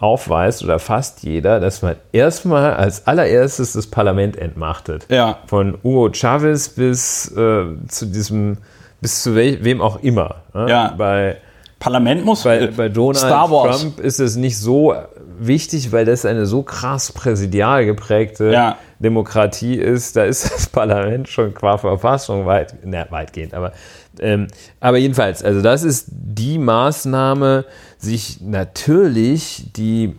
aufweist, 0.00 0.64
oder 0.64 0.78
fast 0.78 1.22
jeder, 1.22 1.60
dass 1.60 1.82
man 1.82 1.96
erstmal 2.12 2.74
als 2.74 3.06
allererstes 3.06 3.74
das 3.74 3.86
Parlament 3.86 4.36
entmachtet. 4.36 5.06
Ja. 5.10 5.38
Von 5.46 5.78
Hugo 5.84 6.10
Chavez 6.12 6.70
bis 6.70 7.30
äh, 7.32 7.64
zu 7.86 8.06
diesem, 8.06 8.56
bis 9.00 9.22
zu 9.22 9.36
we 9.36 9.62
wem 9.62 9.80
auch 9.80 10.02
immer. 10.02 10.36
Ne? 10.54 10.66
Ja. 10.68 10.94
Bei 10.96 11.36
Parlament 11.78 12.24
muss 12.24 12.44
bei, 12.44 12.66
bei 12.68 12.88
Donald. 12.88 13.26
Trump 13.26 14.00
ist 14.00 14.20
es 14.20 14.36
nicht 14.36 14.58
so 14.58 14.94
wichtig, 15.38 15.92
weil 15.92 16.04
das 16.04 16.24
eine 16.24 16.46
so 16.46 16.62
krass 16.62 17.12
präsidial 17.12 17.86
geprägte 17.86 18.52
ja. 18.52 18.78
Demokratie 18.98 19.74
ist. 19.74 20.16
Da 20.16 20.24
ist 20.24 20.44
das 20.54 20.66
Parlament 20.66 21.28
schon 21.28 21.54
qua 21.54 21.78
Verfassung 21.78 22.46
weit, 22.46 22.74
na, 22.84 23.06
weitgehend. 23.10 23.54
Aber, 23.54 23.72
ähm, 24.18 24.48
aber 24.80 24.98
jedenfalls, 24.98 25.42
also 25.42 25.62
das 25.62 25.82
ist 25.82 26.06
die 26.10 26.58
Maßnahme, 26.58 27.64
sich 28.00 28.40
natürlich 28.40 29.66
die 29.76 30.14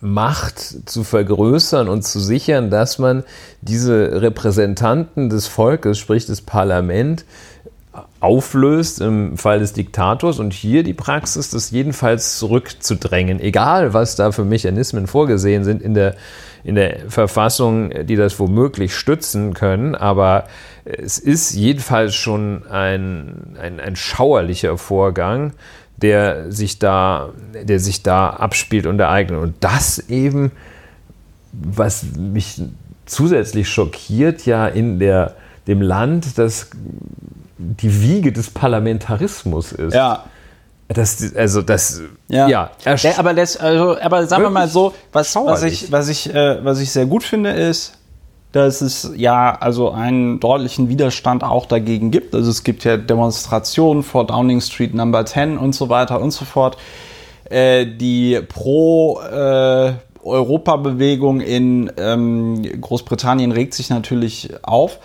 Macht 0.00 0.58
zu 0.88 1.02
vergrößern 1.02 1.88
und 1.88 2.02
zu 2.02 2.20
sichern, 2.20 2.70
dass 2.70 2.98
man 2.98 3.24
diese 3.62 4.20
Repräsentanten 4.20 5.30
des 5.30 5.46
Volkes, 5.46 5.98
sprich 5.98 6.26
das 6.26 6.42
Parlament, 6.42 7.24
auflöst 8.20 9.00
im 9.00 9.36
Fall 9.38 9.60
des 9.60 9.72
Diktators 9.72 10.38
und 10.40 10.52
hier 10.52 10.82
die 10.82 10.94
Praxis, 10.94 11.50
das 11.50 11.70
jedenfalls 11.70 12.38
zurückzudrängen, 12.38 13.40
egal 13.40 13.94
was 13.94 14.16
da 14.16 14.32
für 14.32 14.44
Mechanismen 14.44 15.06
vorgesehen 15.06 15.64
sind 15.64 15.80
in 15.80 15.94
der, 15.94 16.16
in 16.64 16.74
der 16.74 17.08
Verfassung, 17.08 17.90
die 18.04 18.16
das 18.16 18.38
womöglich 18.38 18.94
stützen 18.94 19.54
können, 19.54 19.94
aber 19.94 20.44
es 20.84 21.18
ist 21.18 21.54
jedenfalls 21.54 22.14
schon 22.14 22.66
ein, 22.68 23.56
ein, 23.60 23.80
ein 23.80 23.96
schauerlicher 23.96 24.76
Vorgang, 24.76 25.52
der 26.04 26.52
sich 26.52 26.78
da, 26.78 27.30
der 27.54 27.80
sich 27.80 28.02
da 28.02 28.28
abspielt 28.28 28.84
und 28.84 29.00
ereignet. 29.00 29.40
Und 29.40 29.54
das 29.60 29.98
eben, 30.10 30.52
was 31.50 32.04
mich 32.18 32.60
zusätzlich 33.06 33.70
schockiert, 33.70 34.44
ja 34.44 34.68
in 34.68 34.98
der, 34.98 35.34
dem 35.66 35.80
Land, 35.80 36.36
das 36.36 36.68
die 37.56 38.02
Wiege 38.02 38.32
des 38.32 38.50
Parlamentarismus 38.50 39.72
ist. 39.72 39.94
Ja. 39.94 40.24
Das, 40.88 41.34
also 41.34 41.62
das, 41.62 42.02
ja, 42.28 42.46
ja 42.46 42.70
aber, 43.16 43.32
das, 43.32 43.56
also, 43.56 43.98
aber 43.98 44.26
sagen 44.26 44.42
wir 44.42 44.50
mal 44.50 44.68
so, 44.68 44.92
was, 45.10 45.34
was, 45.34 45.62
ich, 45.62 45.90
was, 45.90 46.08
ich, 46.08 46.32
äh, 46.34 46.62
was 46.62 46.80
ich 46.80 46.90
sehr 46.90 47.06
gut 47.06 47.24
finde, 47.24 47.52
ist, 47.52 47.94
dass 48.54 48.80
es 48.80 49.10
ja 49.16 49.56
also 49.58 49.90
einen 49.90 50.40
deutlichen 50.40 50.88
Widerstand 50.88 51.42
auch 51.42 51.66
dagegen 51.66 52.10
gibt. 52.10 52.34
Also 52.34 52.50
es 52.50 52.62
gibt 52.62 52.84
ja 52.84 52.96
Demonstrationen 52.96 54.02
vor 54.02 54.26
Downing 54.26 54.60
Street 54.60 54.94
Number 54.94 55.26
10 55.26 55.58
und 55.58 55.74
so 55.74 55.88
weiter 55.88 56.20
und 56.20 56.30
so 56.30 56.44
fort, 56.44 56.76
äh, 57.50 57.86
die 57.86 58.40
pro 58.48 59.20
äh, 59.20 59.92
Europabewegung 60.22 61.40
in 61.40 61.90
ähm, 61.98 62.62
Großbritannien 62.80 63.52
regt 63.52 63.74
sich 63.74 63.90
natürlich 63.90 64.50
auf, 64.62 64.98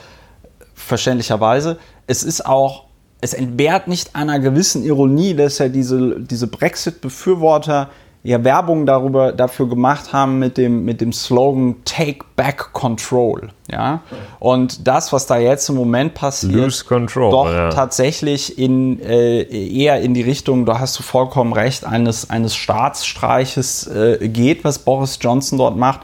verständlicherweise 0.74 1.78
es 2.10 2.24
ist 2.24 2.44
auch, 2.44 2.86
es 3.22 3.36
entbehrt 3.36 3.88
nicht 3.88 4.16
einer 4.16 4.40
gewissen 4.40 4.84
Ironie, 4.84 5.36
dass 5.36 5.60
ja 5.60 5.70
diese, 5.70 6.20
diese 6.20 6.48
Brexit-Befürworter 6.48 7.90
ja 8.24 8.44
Werbung 8.44 8.86
darüber, 8.86 9.32
dafür 9.32 9.70
gemacht 9.70 10.12
haben 10.12 10.40
mit 10.40 10.58
dem, 10.58 10.84
mit 10.84 11.00
dem 11.00 11.14
Slogan 11.14 11.78
Take 11.86 12.26
Back 12.36 12.74
Control. 12.74 13.50
Ja? 13.72 14.02
Und 14.40 14.88
das, 14.88 15.14
was 15.14 15.26
da 15.26 15.38
jetzt 15.38 15.70
im 15.70 15.76
Moment 15.76 16.16
passiert, 16.16 16.54
Lose 16.54 16.84
control, 16.84 17.32
doch 17.32 17.52
ja. 17.52 17.70
tatsächlich 17.70 18.58
in, 18.58 19.02
äh, 19.02 19.44
eher 19.44 20.02
in 20.02 20.14
die 20.14 20.22
Richtung, 20.22 20.66
da 20.66 20.80
hast 20.80 21.00
du 21.00 21.04
vollkommen 21.04 21.54
recht, 21.54 21.86
eines, 21.86 22.30
eines 22.30 22.56
Staatsstreiches 22.56 23.88
äh, 23.88 24.28
geht, 24.28 24.64
was 24.64 24.80
Boris 24.80 25.18
Johnson 25.22 25.58
dort 25.58 25.78
macht. 25.78 26.02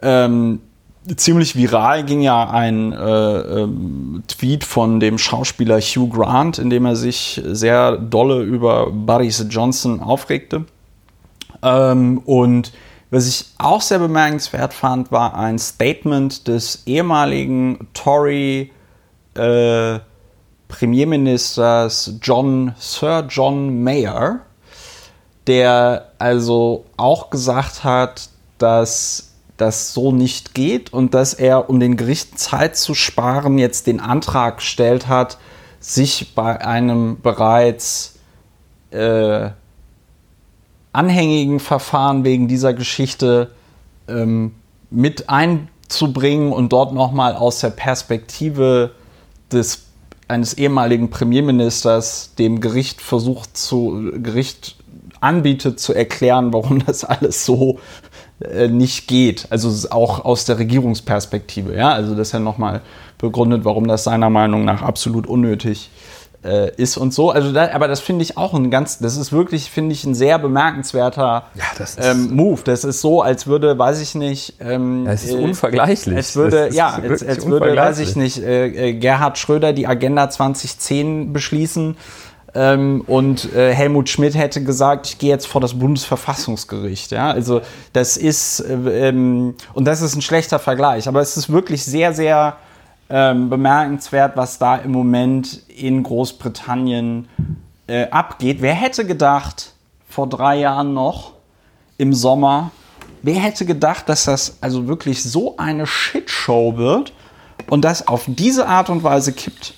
Ähm, 0.00 0.60
ziemlich 1.16 1.56
viral 1.56 2.04
ging 2.04 2.20
ja 2.20 2.48
ein 2.50 2.92
äh, 2.92 2.96
ähm, 2.96 4.22
Tweet 4.28 4.62
von 4.62 5.00
dem 5.00 5.18
Schauspieler 5.18 5.80
Hugh 5.80 6.08
Grant, 6.08 6.58
in 6.58 6.70
dem 6.70 6.86
er 6.86 6.94
sich 6.94 7.42
sehr 7.44 7.96
dolle 7.96 8.42
über 8.42 8.90
Boris 8.92 9.44
Johnson 9.50 10.00
aufregte. 10.00 10.66
Ähm, 11.62 12.18
und 12.24 12.72
was 13.10 13.28
ich 13.28 13.46
auch 13.58 13.80
sehr 13.82 13.98
bemerkenswert 13.98 14.72
fand, 14.72 15.12
war 15.12 15.36
ein 15.36 15.58
Statement 15.58 16.48
des 16.48 16.82
ehemaligen 16.86 17.88
Tory 17.92 18.70
äh, 19.34 19.98
Premierministers 20.68 22.14
John 22.22 22.74
Sir 22.78 23.26
John 23.28 23.82
Mayer, 23.82 24.40
der 25.46 26.12
also 26.18 26.86
auch 26.96 27.28
gesagt 27.28 27.84
hat, 27.84 28.30
dass 28.56 29.32
das 29.58 29.92
so 29.92 30.12
nicht 30.12 30.54
geht 30.54 30.92
und 30.92 31.12
dass 31.12 31.34
er, 31.34 31.68
um 31.68 31.78
den 31.78 31.96
Gerichten 31.96 32.38
Zeit 32.38 32.76
zu 32.76 32.94
sparen, 32.94 33.58
jetzt 33.58 33.86
den 33.86 34.00
Antrag 34.00 34.56
gestellt 34.58 35.08
hat, 35.08 35.36
sich 35.78 36.34
bei 36.34 36.64
einem 36.64 37.20
bereits 37.20 38.14
äh, 38.90 39.50
anhängigen 40.92 41.60
Verfahren 41.60 42.24
wegen 42.24 42.48
dieser 42.48 42.74
Geschichte 42.74 43.50
ähm, 44.08 44.54
mit 44.90 45.28
einzubringen 45.28 46.52
und 46.52 46.72
dort 46.72 46.92
nochmal 46.92 47.34
aus 47.34 47.60
der 47.60 47.70
Perspektive 47.70 48.92
des, 49.50 49.84
eines 50.28 50.54
ehemaligen 50.54 51.10
Premierministers 51.10 52.34
dem 52.38 52.60
Gericht 52.60 53.00
versucht 53.00 53.56
zu, 53.56 54.12
Gericht 54.16 54.76
anbietet 55.20 55.80
zu 55.80 55.94
erklären, 55.94 56.52
warum 56.52 56.84
das 56.84 57.04
alles 57.04 57.46
so 57.46 57.78
äh, 58.40 58.68
nicht 58.68 59.06
geht. 59.08 59.46
Also 59.50 59.88
auch 59.90 60.24
aus 60.24 60.44
der 60.44 60.58
Regierungsperspektive. 60.58 61.76
Ja? 61.76 61.90
Also 61.90 62.14
das 62.14 62.28
ist 62.28 62.32
ja 62.32 62.40
nochmal 62.40 62.82
begründet, 63.18 63.64
warum 63.64 63.86
das 63.86 64.04
seiner 64.04 64.30
Meinung 64.30 64.64
nach 64.64 64.82
absolut 64.82 65.26
unnötig 65.26 65.90
äh, 66.44 66.74
ist 66.76 66.96
und 66.96 67.14
so. 67.14 67.30
Also 67.30 67.52
da, 67.52 67.70
aber 67.72 67.88
das 67.88 68.00
finde 68.00 68.22
ich 68.22 68.36
auch 68.36 68.54
ein 68.54 68.70
ganz, 68.70 68.98
das 68.98 69.16
ist 69.16 69.32
wirklich, 69.32 69.70
finde 69.70 69.92
ich, 69.92 70.04
ein 70.04 70.14
sehr 70.14 70.38
bemerkenswerter 70.38 71.44
Ja, 71.54 71.64
das 71.78 71.96
ähm, 72.00 72.34
Move. 72.34 72.60
Das 72.64 72.84
ist 72.84 73.00
so, 73.00 73.22
als 73.22 73.46
würde, 73.46 73.78
weiß 73.78 74.00
ich 74.00 74.14
nicht, 74.14 74.54
ähm, 74.60 75.06
ist 75.06 75.30
äh, 75.30 75.36
unvergleichlich. 75.36 76.18
Es 76.18 76.36
würde, 76.36 76.70
ja, 76.72 76.90
als, 76.90 77.26
als 77.26 77.46
würde, 77.46 77.76
weiß 77.76 77.98
ich 78.00 78.16
nicht, 78.16 78.38
äh, 78.38 78.66
äh, 78.66 78.92
Gerhard 78.94 79.38
Schröder 79.38 79.72
die 79.72 79.86
Agenda 79.86 80.30
2010 80.30 81.32
beschließen 81.32 81.96
ähm, 82.54 83.02
und 83.06 83.52
äh, 83.54 83.72
Helmut 83.72 84.08
Schmidt 84.08 84.36
hätte 84.36 84.62
gesagt, 84.62 85.06
ich 85.06 85.18
gehe 85.18 85.30
jetzt 85.30 85.46
vor 85.46 85.60
das 85.60 85.78
Bundesverfassungsgericht. 85.78 87.12
Ja, 87.12 87.30
also 87.30 87.62
das 87.92 88.16
ist 88.16 88.60
äh, 88.60 89.08
ähm, 89.08 89.54
und 89.72 89.86
das 89.86 90.02
ist 90.02 90.14
ein 90.14 90.22
schlechter 90.22 90.58
Vergleich, 90.58 91.08
aber 91.08 91.20
es 91.20 91.36
ist 91.36 91.50
wirklich 91.50 91.84
sehr, 91.84 92.12
sehr 92.12 92.56
ähm, 93.12 93.50
bemerkenswert, 93.50 94.38
was 94.38 94.58
da 94.58 94.76
im 94.76 94.90
Moment 94.90 95.60
in 95.68 96.02
Großbritannien 96.02 97.28
äh, 97.86 98.08
abgeht. 98.08 98.62
Wer 98.62 98.72
hätte 98.72 99.04
gedacht, 99.04 99.74
vor 100.08 100.26
drei 100.26 100.58
Jahren 100.58 100.94
noch 100.94 101.32
im 101.98 102.14
Sommer, 102.14 102.70
wer 103.20 103.34
hätte 103.34 103.66
gedacht, 103.66 104.08
dass 104.08 104.24
das 104.24 104.56
also 104.62 104.88
wirklich 104.88 105.22
so 105.22 105.58
eine 105.58 105.86
Shitshow 105.86 106.78
wird 106.78 107.12
und 107.68 107.84
das 107.84 108.08
auf 108.08 108.24
diese 108.26 108.66
Art 108.66 108.88
und 108.88 109.04
Weise 109.04 109.34
kippt? 109.34 109.74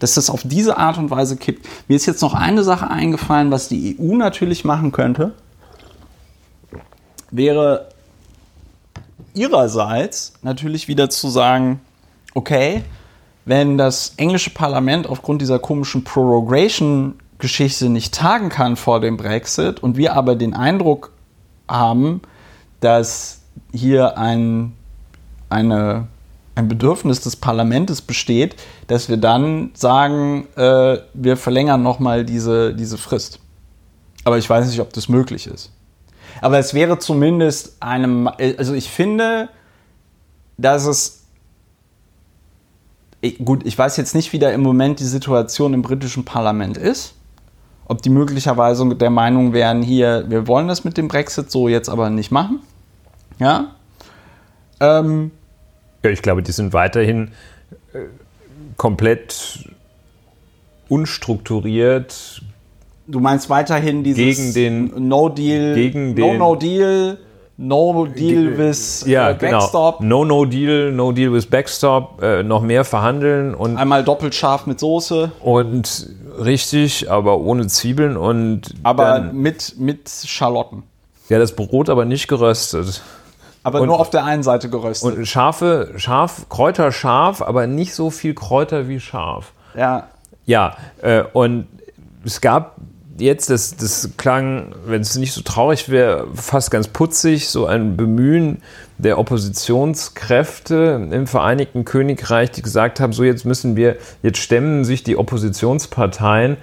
Dass 0.00 0.14
das 0.14 0.28
auf 0.28 0.40
diese 0.44 0.76
Art 0.76 0.98
und 0.98 1.08
Weise 1.08 1.36
kippt. 1.36 1.68
Mir 1.86 1.94
ist 1.94 2.06
jetzt 2.06 2.20
noch 2.20 2.34
eine 2.34 2.64
Sache 2.64 2.90
eingefallen, 2.90 3.52
was 3.52 3.68
die 3.68 3.96
EU 4.00 4.16
natürlich 4.16 4.64
machen 4.64 4.90
könnte. 4.90 5.34
Wäre 7.30 7.86
ihrerseits 9.34 10.32
natürlich 10.42 10.88
wieder 10.88 11.08
zu 11.10 11.28
sagen, 11.28 11.80
okay, 12.34 12.82
wenn 13.44 13.76
das 13.76 14.14
englische 14.16 14.50
Parlament 14.50 15.06
aufgrund 15.06 15.42
dieser 15.42 15.58
komischen 15.58 16.04
Prorogation-Geschichte 16.04 17.88
nicht 17.88 18.14
tagen 18.14 18.48
kann 18.48 18.76
vor 18.76 19.00
dem 19.00 19.16
Brexit 19.16 19.82
und 19.82 19.96
wir 19.96 20.14
aber 20.14 20.36
den 20.36 20.54
Eindruck 20.54 21.12
haben, 21.68 22.22
dass 22.80 23.40
hier 23.72 24.18
ein, 24.18 24.74
eine, 25.48 26.06
ein 26.54 26.68
Bedürfnis 26.68 27.20
des 27.20 27.36
Parlaments 27.36 28.00
besteht, 28.00 28.56
dass 28.86 29.08
wir 29.08 29.16
dann 29.16 29.70
sagen, 29.74 30.46
äh, 30.56 30.98
wir 31.14 31.36
verlängern 31.36 31.82
nochmal 31.82 32.24
diese, 32.24 32.74
diese 32.74 32.98
Frist. 32.98 33.40
Aber 34.24 34.38
ich 34.38 34.48
weiß 34.48 34.68
nicht, 34.68 34.80
ob 34.80 34.92
das 34.92 35.08
möglich 35.08 35.46
ist. 35.46 35.72
Aber 36.40 36.58
es 36.58 36.74
wäre 36.74 36.98
zumindest 36.98 37.76
einem, 37.80 38.28
also 38.28 38.74
ich 38.74 38.88
finde, 38.88 39.48
dass 40.58 40.86
es 40.86 41.21
ich- 43.22 43.38
gut, 43.42 43.64
ich 43.64 43.78
weiß 43.78 43.96
jetzt 43.96 44.14
nicht, 44.14 44.32
wie 44.34 44.38
da 44.38 44.50
im 44.50 44.60
Moment 44.60 45.00
die 45.00 45.04
Situation 45.04 45.72
im 45.72 45.80
britischen 45.80 46.24
Parlament 46.26 46.76
ist. 46.76 47.14
Ob 47.86 48.02
die 48.02 48.10
möglicherweise 48.10 48.94
der 48.94 49.10
Meinung 49.10 49.52
wären, 49.54 49.82
hier, 49.82 50.24
wir 50.28 50.46
wollen 50.46 50.68
das 50.68 50.84
mit 50.84 50.96
dem 50.98 51.08
Brexit 51.08 51.50
so 51.50 51.68
jetzt 51.68 51.88
aber 51.88 52.10
nicht 52.10 52.30
machen. 52.30 52.60
Ja. 53.38 53.74
Ähm, 54.80 55.30
Ja, 56.04 56.10
ich 56.10 56.20
glaube, 56.22 56.42
die 56.42 56.52
sind 56.52 56.72
weiterhin 56.72 57.30
äh, 57.94 58.00
komplett 58.76 59.68
unstrukturiert. 60.88 62.42
du 63.06 63.20
meinst 63.20 63.50
weiterhin 63.50 64.04
dieses 64.04 64.52
Gegen 64.54 64.54
den- 64.54 65.08
No 65.08 65.28
Deal, 65.28 65.74
gegen 65.74 66.10
No 66.10 66.14
den- 66.14 66.38
No 66.38 66.56
Deal, 66.56 67.18
No 67.64 68.06
Deal 68.06 68.58
with 68.58 69.04
Ja, 69.06 69.30
äh, 69.30 69.34
genau. 69.36 69.60
Backstop. 69.60 70.00
No, 70.00 70.24
no 70.24 70.44
deal, 70.44 70.90
no 70.90 71.12
deal 71.12 71.32
with 71.32 71.46
Backstop, 71.46 72.20
äh, 72.20 72.42
noch 72.42 72.60
mehr 72.62 72.84
verhandeln 72.84 73.54
und, 73.54 73.76
Einmal 73.76 74.02
doppelt 74.02 74.34
scharf 74.34 74.66
mit 74.66 74.80
Soße, 74.80 75.30
und 75.40 76.08
richtig, 76.40 77.08
aber 77.08 77.38
ohne 77.38 77.68
Zwiebeln 77.68 78.16
und 78.16 78.74
aber 78.82 79.20
mit, 79.20 79.74
mit 79.78 80.08
Schalotten. 80.10 80.82
ja, 81.28 81.38
das 81.38 81.54
Brot 81.54 81.88
aber 81.88 82.04
nicht 82.04 82.26
geröstet. 82.26 83.00
Aber 83.62 83.80
Und- 83.80 83.86
nur 83.86 84.00
auf 84.00 84.10
der 84.10 84.24
einen 84.24 84.42
Seite 84.42 84.68
geröstet. 84.68 85.16
Und 85.18 85.24
scharfe, 85.26 85.92
scharf, 85.96 86.48
Kräuter 86.48 86.90
scharf, 86.90 87.42
aber 87.42 87.68
nicht 87.68 87.94
so 87.94 88.10
viel 88.10 88.34
Kräuter 88.34 88.88
wie 88.88 88.98
scharf. 89.00 89.52
ja. 89.76 90.08
Ja, 90.44 90.74
äh, 91.02 91.22
und 91.32 91.68
es 92.24 92.40
gab 92.40 92.74
jetzt, 93.18 93.50
das, 93.50 93.76
das 93.76 94.10
klang, 94.16 94.74
wenn 94.86 95.02
es 95.02 95.16
nicht 95.16 95.32
so 95.32 95.42
traurig 95.42 95.88
wäre, 95.88 96.26
fast 96.34 96.70
ganz 96.70 96.88
putzig, 96.88 97.48
so 97.48 97.66
ein 97.66 97.96
Bemühen 97.96 98.62
der 98.98 99.18
Oppositionskräfte 99.18 101.08
im 101.10 101.26
Vereinigten 101.26 101.84
Königreich, 101.84 102.50
die 102.50 102.62
gesagt 102.62 103.00
haben, 103.00 103.12
so 103.12 103.24
jetzt 103.24 103.44
müssen 103.44 103.76
wir, 103.76 103.96
jetzt 104.22 104.38
stemmen 104.38 104.84
sich 104.84 105.02
die 105.02 105.16
Oppositionsparteien 105.16 106.56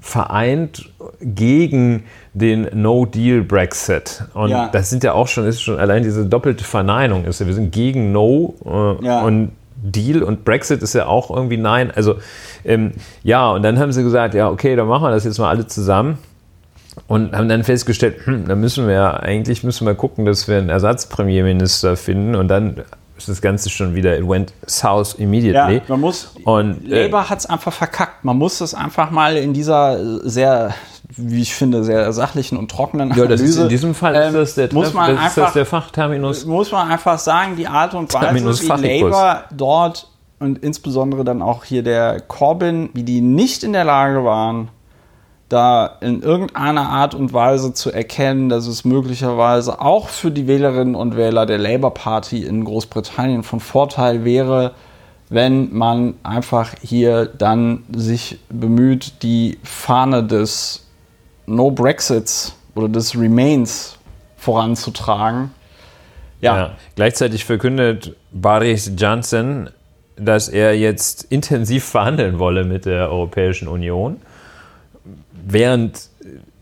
vereint 0.00 0.90
gegen 1.20 2.04
den 2.34 2.68
No-Deal-Brexit. 2.72 4.24
Und 4.34 4.50
Ja. 4.50 4.68
das 4.68 4.90
sind 4.90 5.04
ja 5.04 5.12
auch 5.12 5.28
schon, 5.28 5.46
ist 5.46 5.62
schon 5.62 5.78
allein 5.78 6.02
diese 6.02 6.26
doppelte 6.26 6.64
Verneinung 6.64 7.24
ist 7.24 7.40
ja, 7.40 7.46
wir 7.46 7.54
sind 7.54 7.70
gegen 7.72 8.10
No 8.10 8.54
äh, 8.64 9.04
Ja. 9.06 9.22
und 9.22 9.52
Deal 9.82 10.22
und 10.22 10.44
Brexit 10.44 10.82
ist 10.82 10.94
ja 10.94 11.06
auch 11.06 11.30
irgendwie 11.30 11.56
Nein. 11.56 11.90
Also 11.90 12.16
ähm, 12.64 12.92
ja, 13.22 13.50
und 13.50 13.62
dann 13.62 13.78
haben 13.78 13.92
sie 13.92 14.02
gesagt, 14.02 14.34
ja, 14.34 14.48
okay, 14.48 14.76
dann 14.76 14.86
machen 14.88 15.04
wir 15.04 15.10
das 15.10 15.24
jetzt 15.24 15.38
mal 15.38 15.48
alle 15.48 15.66
zusammen. 15.66 16.18
Und 17.08 17.34
haben 17.34 17.48
dann 17.48 17.64
festgestellt, 17.64 18.26
hm, 18.26 18.46
dann 18.46 18.60
müssen 18.60 18.86
wir 18.86 18.94
ja, 18.94 19.14
eigentlich 19.14 19.64
müssen 19.64 19.86
wir 19.86 19.94
gucken, 19.94 20.26
dass 20.26 20.46
wir 20.46 20.58
einen 20.58 20.68
Ersatzpremierminister 20.68 21.96
finden. 21.96 22.34
Und 22.34 22.48
dann 22.48 22.82
ist 23.16 23.28
das 23.28 23.40
Ganze 23.40 23.70
schon 23.70 23.94
wieder, 23.94 24.18
it 24.18 24.28
went 24.28 24.52
south 24.66 25.14
immediately. 25.14 25.76
Ja, 25.76 25.82
man 25.88 26.00
muss. 26.00 26.34
Und, 26.44 26.90
äh, 26.90 27.04
Labour 27.04 27.30
hat 27.30 27.38
es 27.38 27.46
einfach 27.46 27.72
verkackt. 27.72 28.24
Man 28.24 28.36
muss 28.36 28.60
es 28.60 28.74
einfach 28.74 29.10
mal 29.10 29.36
in 29.36 29.54
dieser 29.54 30.28
sehr, 30.28 30.74
wie 31.16 31.42
ich 31.42 31.54
finde, 31.54 31.84
sehr 31.84 32.12
sachlichen 32.12 32.56
und 32.56 32.70
trockenen 32.70 33.10
ja, 33.10 33.26
das 33.26 33.40
ist 33.40 33.56
Analyse. 33.56 33.62
in 33.62 33.68
diesem 33.68 33.94
Fall 33.94 34.14
ähm, 34.14 34.34
ist 34.36 34.56
das 34.56 34.70
der, 34.70 34.72
muss 34.72 34.94
man 34.94 35.16
einfach, 35.16 35.44
das 35.44 35.52
der 35.52 35.66
Fachterminus. 35.66 36.46
muss 36.46 36.72
man 36.72 36.90
einfach 36.90 37.18
sagen, 37.18 37.56
die 37.56 37.66
Art 37.66 37.94
und 37.94 38.12
Weise, 38.12 38.26
Terminus 38.26 38.62
wie 38.62 38.66
Fachicus. 38.66 39.10
Labour 39.10 39.44
dort 39.50 40.08
und 40.38 40.58
insbesondere 40.58 41.24
dann 41.24 41.42
auch 41.42 41.64
hier 41.64 41.82
der 41.82 42.20
Corbyn, 42.20 42.90
wie 42.94 43.02
die 43.02 43.20
nicht 43.20 43.62
in 43.62 43.72
der 43.72 43.84
Lage 43.84 44.24
waren, 44.24 44.68
da 45.48 45.98
in 46.00 46.22
irgendeiner 46.22 46.88
Art 46.88 47.14
und 47.14 47.32
Weise 47.32 47.74
zu 47.74 47.92
erkennen, 47.92 48.48
dass 48.48 48.66
es 48.66 48.84
möglicherweise 48.84 49.80
auch 49.80 50.08
für 50.08 50.30
die 50.30 50.46
Wählerinnen 50.46 50.94
und 50.94 51.16
Wähler 51.16 51.44
der 51.44 51.58
Labour 51.58 51.92
Party 51.92 52.42
in 52.42 52.64
Großbritannien 52.64 53.42
von 53.42 53.60
Vorteil 53.60 54.24
wäre, 54.24 54.72
wenn 55.28 55.74
man 55.74 56.14
einfach 56.22 56.74
hier 56.80 57.26
dann 57.26 57.84
sich 57.94 58.38
bemüht, 58.48 59.22
die 59.22 59.58
Fahne 59.62 60.24
des 60.24 60.81
No 61.46 61.70
Brexits 61.70 62.54
oder 62.74 62.88
des 62.88 63.18
Remains 63.18 63.98
voranzutragen. 64.36 65.50
Ja. 66.40 66.72
Gleichzeitig 66.96 67.44
verkündet 67.44 68.16
Boris 68.32 68.90
Johnson, 68.96 69.70
dass 70.16 70.48
er 70.48 70.76
jetzt 70.76 71.24
intensiv 71.30 71.84
verhandeln 71.84 72.38
wolle 72.38 72.64
mit 72.64 72.84
der 72.84 73.10
Europäischen 73.10 73.68
Union, 73.68 74.20
während 75.32 76.08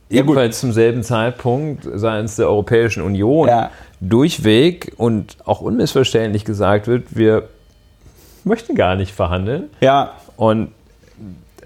Ja, 0.09 0.21
ebenfalls 0.23 0.61
zum 0.61 0.73
selben 0.73 1.03
Zeitpunkt 1.03 1.87
seitens 1.95 2.37
der 2.37 2.49
Europäischen 2.49 3.03
Union 3.03 3.49
Ja. 3.49 3.71
durchweg 4.01 4.93
und 4.97 5.37
auch 5.45 5.61
unmissverständlich 5.61 6.45
gesagt 6.45 6.87
wird, 6.87 7.17
wir 7.17 7.49
möchten 8.45 8.75
gar 8.75 8.97
nicht 8.97 9.15
verhandeln. 9.15 9.71
Ja, 9.81 10.15
Und 10.37 10.73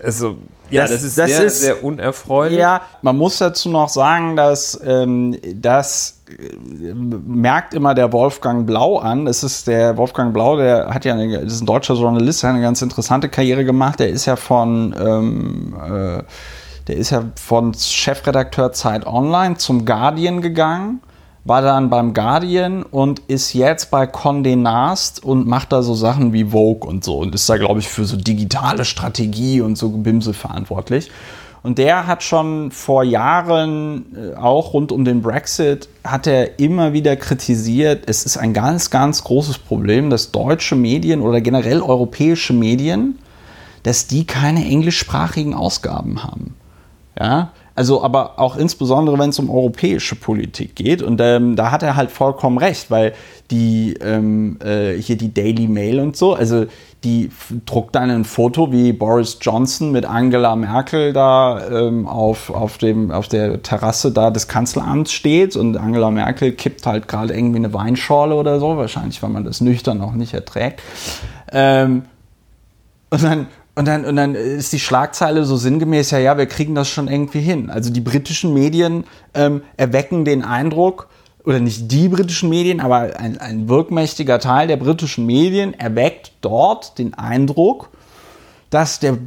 also, 0.02 0.36
ja, 0.70 0.82
Das- 0.82 0.92
das, 0.92 1.02
ist 1.04 1.18
das 1.18 1.30
sehr, 1.30 1.44
ist- 1.44 1.60
sehr 1.60 1.84
unerfreulich. 1.84 2.58
Ja, 2.58 2.80
man 3.02 3.16
muss 3.16 3.38
dazu 3.38 3.68
noch 3.68 3.88
sagen, 3.88 4.36
dass 4.36 4.80
ähm, 4.84 5.36
das 5.54 6.22
äh, 6.28 6.94
merkt 6.94 7.74
immer 7.74 7.94
der 7.94 8.12
Wolfgang 8.12 8.66
Blau 8.66 8.98
an. 8.98 9.24
Das 9.26 9.42
ist 9.42 9.66
der 9.66 9.96
Wolfgang 9.96 10.32
Blau, 10.32 10.56
der 10.56 10.88
hat 10.92 11.04
ja 11.04 11.14
eine, 11.14 11.44
das 11.44 11.54
ist 11.54 11.60
ein 11.62 11.66
deutscher 11.66 11.94
Journalist, 11.94 12.42
der 12.42 12.50
hat 12.50 12.54
eine 12.56 12.64
ganz 12.64 12.80
interessante 12.82 13.28
Karriere 13.28 13.64
gemacht. 13.64 14.00
Der 14.00 14.08
ist 14.08 14.26
ja 14.26 14.36
von 14.36 14.94
ähm, 14.98 15.74
äh, 15.84 16.22
der 16.88 16.96
ist 16.96 17.10
ja 17.10 17.24
von 17.36 17.72
Chefredakteur 17.74 18.72
Zeit 18.72 19.06
Online 19.06 19.56
zum 19.56 19.86
Guardian 19.86 20.42
gegangen, 20.42 21.00
war 21.45 21.61
dann 21.61 21.90
beim 21.90 22.14
Guardian 22.14 22.82
und 22.82 23.20
ist 23.28 23.53
jetzt 23.53 23.90
bei 23.90 24.05
Condé 24.05 24.57
Nast 24.57 25.22
und 25.22 25.47
macht 25.47 25.72
da 25.72 25.82
so 25.82 25.95
Sachen 25.95 26.32
wie 26.32 26.47
Vogue 26.47 26.88
und 26.88 27.05
so 27.05 27.18
und 27.18 27.34
ist 27.34 27.49
da, 27.49 27.59
glaube 27.59 27.80
ich, 27.80 27.88
für 27.88 28.05
so 28.05 28.16
digitale 28.16 28.84
Strategie 28.84 29.61
und 29.61 29.76
so 29.76 29.90
Gebimse 29.90 30.32
verantwortlich. 30.32 31.11
Und 31.62 31.78
der 31.78 32.07
hat 32.07 32.22
schon 32.22 32.70
vor 32.70 33.05
Jahren, 33.05 34.05
äh, 34.14 34.36
auch 34.36 34.74
rund 34.74 34.92
um 34.92 35.07
den 35.07 35.22
Brexit, 35.22 35.88
hat 36.05 36.26
er 36.26 36.59
immer 36.59 36.92
wieder 36.92 37.16
kritisiert, 37.16 38.05
es 38.07 38.26
ist 38.26 38.36
ein 38.36 38.53
ganz, 38.53 38.90
ganz 38.90 39.24
großes 39.24 39.59
Problem, 39.59 40.11
dass 40.11 40.30
deutsche 40.30 40.76
Medien 40.76 41.22
oder 41.22 41.40
generell 41.40 41.80
europäische 41.80 42.53
Medien, 42.53 43.18
dass 43.82 44.07
die 44.07 44.26
keine 44.26 44.66
englischsprachigen 44.66 45.55
Ausgaben 45.55 46.22
haben. 46.22 46.55
Ja, 47.18 47.53
Also, 47.77 48.05
aber 48.05 48.39
auch 48.39 48.57
insbesondere, 48.57 49.18
wenn 49.18 49.31
es 49.31 49.39
um 49.39 49.51
europäische 49.51 50.14
Politik 50.14 50.77
geht. 50.77 51.03
Und 51.03 51.20
ähm, 51.20 51.57
da 51.57 51.72
hat 51.72 51.83
er 51.83 51.97
halt 51.97 52.12
vollkommen 52.12 52.59
recht, 52.59 52.91
weil 52.91 53.14
die 53.51 53.95
ähm, 54.01 54.59
äh, 54.64 54.95
hier 54.95 55.16
die 55.16 55.35
Daily 55.35 55.66
Mail 55.66 55.99
und 56.01 56.16
so, 56.16 56.35
also 56.35 56.66
die 57.03 57.31
druckt 57.66 57.95
dann 57.95 58.11
ein 58.11 58.25
Foto, 58.25 58.72
wie 58.72 58.93
Boris 58.93 59.39
Johnson 59.41 59.93
mit 59.93 60.07
Angela 60.07 60.57
Merkel 60.57 61.12
da 61.12 61.68
ähm, 61.68 62.07
auf, 62.07 62.49
auf, 62.51 62.79
dem, 62.79 63.11
auf 63.11 63.29
der 63.29 63.62
Terrasse 63.62 64.11
da 64.11 64.31
des 64.31 64.49
Kanzleramts 64.49 65.12
steht 65.12 65.55
und 65.57 65.77
Angela 65.77 66.11
Merkel 66.11 66.53
kippt 66.53 66.87
halt 66.87 67.09
gerade 67.09 67.35
irgendwie 67.35 67.59
eine 67.59 67.75
Weinschorle 67.75 68.35
oder 68.35 68.59
so, 68.59 68.77
wahrscheinlich, 68.77 69.22
weil 69.22 69.31
man 69.31 69.45
das 69.45 69.61
nüchtern 69.61 69.99
noch 69.99 70.14
nicht 70.14 70.33
erträgt. 70.33 70.81
Ähm, 71.53 72.05
und 73.11 73.22
dann, 73.22 73.49
und 73.77 73.89
dann, 73.89 74.05
und 74.05 74.16
dann 74.16 74.35
ist 74.35 74.72
die 74.72 74.79
Schlagzeile 74.79 75.45
so 75.45 75.57
sinngemäß, 75.57 76.12
ja, 76.12 76.18
ja, 76.18 76.39
wir 76.39 76.47
kriegen 76.47 76.75
das 76.75 76.89
schon 76.89 77.09
irgendwie 77.09 77.41
hin. 77.41 77.70
Also 77.70 77.91
die 77.91 78.01
britischen 78.01 78.55
Medien 78.55 79.05
ähm, 79.35 79.62
erwecken 79.77 80.25
den 80.25 80.43
Eindruck, 80.43 81.09
oder 81.45 81.61
nicht 81.61 81.93
die 81.93 82.09
britischen 82.09 82.49
Medien, 82.49 82.81
aber 82.81 83.18
ein, 83.18 83.39
ein 83.39 83.68
wirkmächtiger 83.68 84.39
Teil 84.39 84.66
der 84.66 84.77
britischen 84.77 85.27
Medien 85.27 85.75
erweckt 85.75 86.33
dort 86.41 86.99
den 86.99 87.14
Eindruck, 87.14 87.91
dass 88.70 88.99
der 88.99 89.18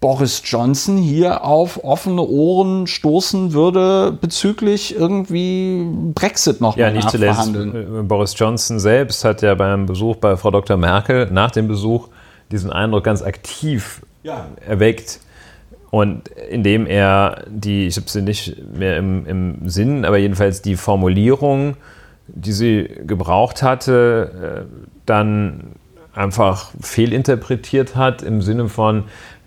Boris 0.00 0.42
Johnson 0.44 0.98
hier 0.98 1.42
auf 1.42 1.82
offene 1.82 2.20
Ohren 2.20 2.86
stoßen 2.86 3.54
würde 3.54 4.12
bezüglich 4.12 4.94
irgendwie 4.94 5.86
Brexit 6.14 6.60
noch 6.60 6.76
ja, 6.76 6.90
nicht 6.90 7.10
zuletzt. 7.10 7.54
Äh, 7.54 8.02
Boris 8.02 8.34
Johnson 8.36 8.78
selbst 8.78 9.24
hat 9.24 9.40
ja 9.40 9.54
beim 9.54 9.86
Besuch 9.86 10.16
bei 10.16 10.36
Frau 10.36 10.50
Dr. 10.50 10.76
Merkel 10.76 11.30
nach 11.32 11.50
dem 11.50 11.66
Besuch 11.66 12.08
diesen 12.50 12.70
Eindruck 12.70 13.04
ganz 13.04 13.22
aktiv 13.22 14.02
ja. 14.22 14.46
erweckt. 14.66 15.20
Und 15.90 16.28
indem 16.28 16.86
er 16.86 17.44
die, 17.48 17.86
ich 17.86 17.96
habe 17.96 18.08
sie 18.08 18.22
nicht 18.22 18.56
mehr 18.76 18.96
im, 18.96 19.24
im 19.26 19.68
Sinn, 19.68 20.04
aber 20.04 20.18
jedenfalls 20.18 20.60
die 20.60 20.76
Formulierung, 20.76 21.76
die 22.28 22.52
sie 22.52 22.90
gebraucht 23.06 23.62
hatte, 23.62 24.66
äh, 24.68 24.86
dann 25.06 25.76
einfach 26.12 26.70
fehlinterpretiert 26.80 27.94
hat 27.94 28.22
im 28.22 28.42
Sinne 28.42 28.68
von, 28.68 29.04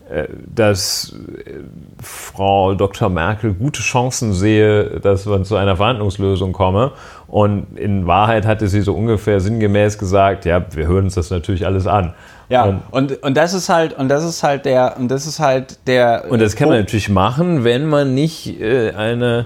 äh, 0.09 0.27
dass 0.55 1.13
äh, 1.45 1.59
Frau 2.01 2.73
Dr. 2.73 3.09
Merkel 3.09 3.53
gute 3.53 3.81
Chancen 3.81 4.33
sehe, 4.33 4.99
dass 5.01 5.25
man 5.25 5.45
zu 5.45 5.55
einer 5.55 5.75
Verhandlungslösung 5.75 6.51
komme. 6.51 6.93
Und 7.27 7.77
in 7.77 8.07
Wahrheit 8.07 8.45
hatte 8.45 8.67
sie 8.67 8.81
so 8.81 8.95
ungefähr 8.95 9.39
sinngemäß 9.39 9.97
gesagt, 9.97 10.45
ja, 10.45 10.65
wir 10.71 10.87
hören 10.87 11.05
uns 11.05 11.15
das 11.15 11.29
natürlich 11.29 11.65
alles 11.65 11.85
an. 11.85 12.13
Ja, 12.49 12.65
und, 12.65 12.81
und, 12.91 13.23
und 13.23 13.37
das 13.37 13.53
ist 13.53 13.69
halt, 13.69 13.93
und 13.93 14.09
das 14.09 14.23
ist 14.23 14.41
halt 14.41 14.65
der, 14.65 14.95
und 14.97 15.09
das 15.09 15.27
ist 15.27 15.39
halt 15.39 15.87
der. 15.87 16.25
Und 16.29 16.41
das 16.41 16.55
kann 16.55 16.67
man 16.67 16.79
natürlich 16.79 17.09
machen, 17.09 17.63
wenn 17.63 17.85
man 17.85 18.15
nicht 18.15 18.59
äh, 18.59 18.91
eine 18.91 19.45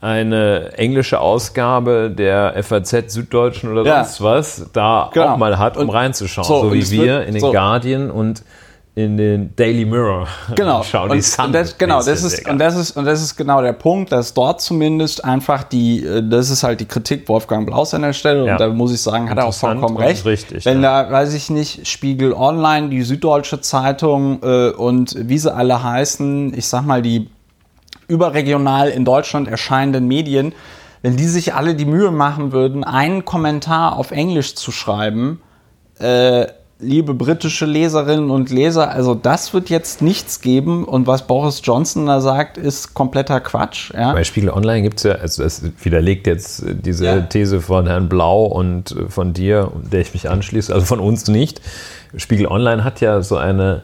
eine 0.00 0.72
englische 0.76 1.20
Ausgabe 1.20 2.10
der 2.10 2.60
FAZ 2.62 3.12
Süddeutschen 3.12 3.70
oder 3.70 3.84
ja. 3.84 4.04
sonst 4.04 4.22
was 4.22 4.70
da 4.72 5.10
genau. 5.12 5.34
auch 5.34 5.36
mal 5.36 5.58
hat, 5.58 5.76
um 5.76 5.88
und 5.88 5.90
reinzuschauen. 5.90 6.46
So, 6.46 6.62
so 6.62 6.72
wie 6.72 6.90
wir 6.90 7.04
wird, 7.04 7.28
in 7.28 7.34
den 7.34 7.40
so. 7.40 7.52
Guardian 7.52 8.10
und 8.10 8.42
in 8.94 9.16
den 9.16 9.56
Daily 9.56 9.86
Mirror 9.86 10.28
genau. 10.54 10.82
schauen. 10.82 11.10
Und, 11.10 11.38
und 11.38 11.52
das, 11.52 11.78
genau, 11.78 12.02
das 12.02 12.22
ist, 12.22 12.46
und, 12.46 12.58
das 12.58 12.76
ist, 12.76 12.94
und 12.94 13.06
das 13.06 13.22
ist 13.22 13.36
genau 13.36 13.62
der 13.62 13.72
Punkt, 13.72 14.12
dass 14.12 14.34
dort 14.34 14.60
zumindest 14.60 15.24
einfach 15.24 15.62
die, 15.62 16.04
äh, 16.04 16.22
das 16.22 16.50
ist 16.50 16.62
halt 16.62 16.80
die 16.80 16.84
Kritik 16.84 17.26
Wolfgang 17.28 17.66
Blaus 17.66 17.94
an 17.94 18.02
der 18.02 18.12
Stelle 18.12 18.44
ja. 18.44 18.52
und 18.52 18.60
da 18.60 18.68
muss 18.68 18.92
ich 18.92 19.00
sagen, 19.00 19.30
hat 19.30 19.38
er 19.38 19.46
auch 19.46 19.54
vollkommen 19.54 19.96
recht. 19.96 20.26
Richtig, 20.26 20.66
Wenn 20.66 20.82
ja. 20.82 21.04
da, 21.04 21.10
weiß 21.10 21.32
ich 21.32 21.48
nicht, 21.48 21.88
Spiegel 21.88 22.34
Online, 22.34 22.90
die 22.90 23.02
Süddeutsche 23.02 23.62
Zeitung 23.62 24.42
äh, 24.42 24.70
und 24.70 25.16
wie 25.18 25.38
sie 25.38 25.52
alle 25.52 25.82
heißen, 25.82 26.52
ich 26.54 26.66
sag 26.66 26.84
mal, 26.84 27.00
die 27.00 27.30
überregional 28.08 28.90
in 28.90 29.06
Deutschland 29.06 29.48
erscheinenden 29.48 30.06
Medien, 30.06 30.54
wenn 31.00 31.16
die 31.16 31.26
sich 31.26 31.54
alle 31.54 31.74
die 31.74 31.86
Mühe 31.86 32.10
machen 32.10 32.52
würden, 32.52 32.84
einen 32.84 33.24
Kommentar 33.24 33.96
auf 33.96 34.10
Englisch 34.10 34.54
zu 34.54 34.70
schreiben, 34.70 35.40
äh, 35.98 36.46
liebe 36.82 37.14
britische 37.14 37.64
Leserinnen 37.64 38.30
und 38.30 38.50
Leser, 38.50 38.90
also 38.90 39.14
das 39.14 39.54
wird 39.54 39.70
jetzt 39.70 40.02
nichts 40.02 40.40
geben 40.40 40.84
und 40.84 41.06
was 41.06 41.26
Boris 41.26 41.62
Johnson 41.64 42.06
da 42.06 42.20
sagt, 42.20 42.58
ist 42.58 42.92
kompletter 42.92 43.40
Quatsch. 43.40 43.92
Ja? 43.94 44.12
Bei 44.12 44.24
Spiegel 44.24 44.50
Online 44.50 44.82
gibt 44.82 44.98
es 44.98 45.04
ja, 45.04 45.12
also 45.12 45.42
das 45.42 45.62
widerlegt 45.82 46.26
jetzt 46.26 46.64
diese 46.66 47.06
ja. 47.06 47.20
These 47.20 47.60
von 47.60 47.86
Herrn 47.86 48.08
Blau 48.08 48.44
und 48.44 48.94
von 49.08 49.32
dir, 49.32 49.72
der 49.90 50.00
ich 50.00 50.12
mich 50.12 50.28
anschließe, 50.28 50.74
also 50.74 50.84
von 50.84 51.00
uns 51.00 51.28
nicht. 51.28 51.60
Spiegel 52.16 52.46
Online 52.46 52.84
hat 52.84 53.00
ja 53.00 53.22
so 53.22 53.36
eine, 53.36 53.82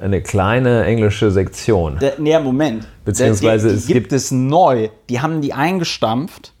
eine 0.00 0.22
kleine 0.22 0.84
englische 0.84 1.30
Sektion. 1.30 1.98
Der, 2.00 2.14
nee, 2.18 2.38
Moment. 2.38 2.88
Beziehungsweise 3.04 3.68
die, 3.68 3.74
die, 3.74 3.78
die 3.78 3.80
es 3.80 3.86
gibt, 3.86 4.00
gibt 4.00 4.12
es 4.12 4.30
neu. 4.30 4.88
Die 5.10 5.20
haben 5.20 5.40
die 5.42 5.52
eingestampft 5.52 6.52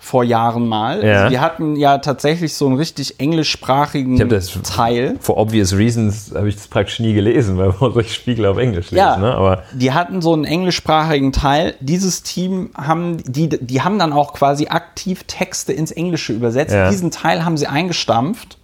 vor 0.00 0.22
Jahren 0.22 0.68
mal. 0.68 1.04
Ja. 1.04 1.14
Also 1.14 1.32
wir 1.32 1.40
hatten 1.40 1.76
ja 1.76 1.98
tatsächlich 1.98 2.54
so 2.54 2.66
einen 2.66 2.76
richtig 2.76 3.18
englischsprachigen 3.18 4.28
das, 4.28 4.56
Teil. 4.62 5.16
For 5.20 5.36
obvious 5.36 5.76
reasons 5.76 6.32
habe 6.34 6.48
ich 6.48 6.54
das 6.54 6.68
praktisch 6.68 7.00
nie 7.00 7.14
gelesen, 7.14 7.58
weil 7.58 7.74
man 7.80 7.92
solche 7.92 8.14
Spiegel 8.14 8.46
auf 8.46 8.58
Englisch 8.58 8.92
lesen. 8.92 8.96
Ja, 8.96 9.16
ne? 9.16 9.34
Aber 9.34 9.64
die 9.72 9.92
hatten 9.92 10.22
so 10.22 10.32
einen 10.32 10.44
englischsprachigen 10.44 11.32
Teil. 11.32 11.74
Dieses 11.80 12.22
Team 12.22 12.70
haben, 12.76 13.18
die, 13.24 13.48
die 13.48 13.82
haben 13.82 13.98
dann 13.98 14.12
auch 14.12 14.34
quasi 14.34 14.68
aktiv 14.68 15.24
Texte 15.26 15.72
ins 15.72 15.90
Englische 15.90 16.32
übersetzt. 16.32 16.74
Ja. 16.74 16.90
Diesen 16.90 17.10
Teil 17.10 17.44
haben 17.44 17.56
sie 17.56 17.66
eingestampft 17.66 18.57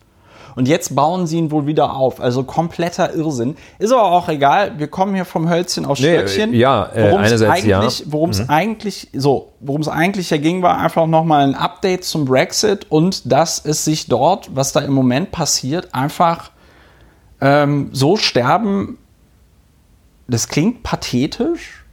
und 0.57 0.69
jetzt 0.69 0.95
bauen 0.95 1.27
sie 1.27 1.39
ihn 1.39 1.51
wohl 1.51 1.67
wieder 1.67 1.95
auf. 1.95 2.21
Also 2.21 2.45
kompletter 2.45 3.13
Irrsinn. 3.15 3.57
Ist 3.79 3.93
aber 3.93 4.05
auch 4.05 4.29
egal. 4.29 4.79
Wir 4.79 4.89
kommen 4.89 5.15
hier 5.15 5.25
vom 5.25 5.49
Hölzchen 5.49 5.85
auf 5.85 5.99
Stöckchen. 5.99 6.51
Nee, 6.51 6.59
ja, 6.59 6.91
äh, 6.93 7.11
worum 7.11 7.23
es 7.23 7.43
eigentlich, 7.43 7.99
ja. 7.99 8.05
worum 8.07 8.31
es 8.31 8.41
mhm. 8.41 8.51
eigentlich, 8.51 9.09
so, 9.13 9.53
worum 9.61 9.81
es 9.81 9.89
eigentlich 9.89 10.31
ja 10.31 10.37
ging, 10.37 10.63
war 10.63 10.79
einfach 10.79 11.07
nochmal 11.07 11.47
ein 11.47 11.55
Update 11.55 12.05
zum 12.05 12.25
Brexit 12.25 12.91
und 12.91 13.31
dass 13.31 13.65
es 13.65 13.85
sich 13.85 14.07
dort, 14.07 14.55
was 14.55 14.73
da 14.73 14.81
im 14.81 14.93
Moment 14.93 15.33
passiert, 15.33 15.95
einfach 15.95 16.51
ähm, 17.41 17.91
so 17.93 18.17
sterben. 18.17 18.99
Das 20.29 20.49
klingt 20.49 20.83
pathetisch, 20.83 21.85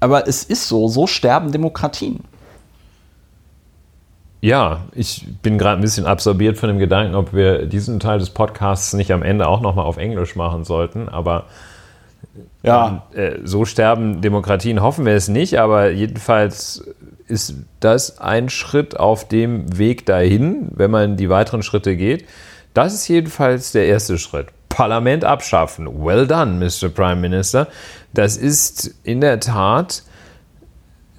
aber 0.00 0.26
es 0.28 0.42
ist 0.44 0.68
so. 0.68 0.88
So 0.88 1.06
sterben 1.06 1.52
Demokratien. 1.52 2.20
Ja, 4.42 4.86
ich 4.92 5.24
bin 5.40 5.56
gerade 5.56 5.78
ein 5.78 5.82
bisschen 5.82 6.04
absorbiert 6.04 6.58
von 6.58 6.68
dem 6.68 6.80
Gedanken, 6.80 7.14
ob 7.14 7.32
wir 7.32 7.64
diesen 7.66 8.00
Teil 8.00 8.18
des 8.18 8.30
Podcasts 8.30 8.92
nicht 8.92 9.12
am 9.12 9.22
Ende 9.22 9.46
auch 9.46 9.60
nochmal 9.60 9.84
auf 9.84 9.98
Englisch 9.98 10.34
machen 10.34 10.64
sollten. 10.64 11.08
Aber 11.08 11.44
ja. 12.64 13.06
äh, 13.14 13.38
so 13.44 13.64
sterben 13.64 14.20
Demokratien 14.20 14.82
hoffen 14.82 15.06
wir 15.06 15.14
es 15.14 15.28
nicht. 15.28 15.60
Aber 15.60 15.92
jedenfalls 15.92 16.84
ist 17.28 17.54
das 17.78 18.18
ein 18.18 18.48
Schritt 18.48 18.98
auf 18.98 19.28
dem 19.28 19.78
Weg 19.78 20.06
dahin, 20.06 20.66
wenn 20.74 20.90
man 20.90 21.16
die 21.16 21.30
weiteren 21.30 21.62
Schritte 21.62 21.96
geht. 21.96 22.26
Das 22.74 22.94
ist 22.94 23.06
jedenfalls 23.06 23.70
der 23.70 23.86
erste 23.86 24.18
Schritt. 24.18 24.48
Parlament 24.68 25.24
abschaffen. 25.24 26.04
Well 26.04 26.26
done, 26.26 26.58
Mr. 26.58 26.88
Prime 26.88 27.20
Minister. 27.20 27.68
Das 28.12 28.36
ist 28.36 28.92
in 29.04 29.20
der 29.20 29.38
Tat 29.38 30.02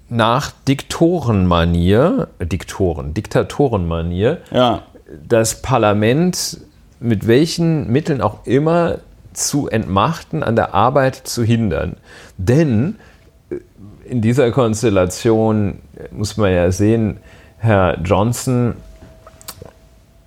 nach 0.10 0.51
Diktorenmanier, 0.68 2.28
Diktoren, 2.39 3.14
Diktatorenmanier, 3.14 4.39
ja. 4.51 4.84
das 5.28 5.62
Parlament 5.62 6.60
mit 6.99 7.28
welchen 7.28 7.91
Mitteln 7.91 8.22
auch 8.22 8.45
immer 8.45 8.99
zu 9.34 9.68
entmachten, 9.68 10.43
an 10.43 10.56
der 10.56 10.74
Arbeit 10.74 11.16
zu 11.16 11.43
hindern. 11.43 11.97
Denn 12.38 12.95
äh, 13.49 13.56
in 14.06 14.22
dieser 14.22 14.51
Konstellation 14.51 15.80
äh, 15.97 16.14
muss 16.14 16.38
man 16.38 16.54
ja 16.54 16.72
sehen, 16.72 17.18
Herr 17.58 17.99
Johnson 18.01 18.76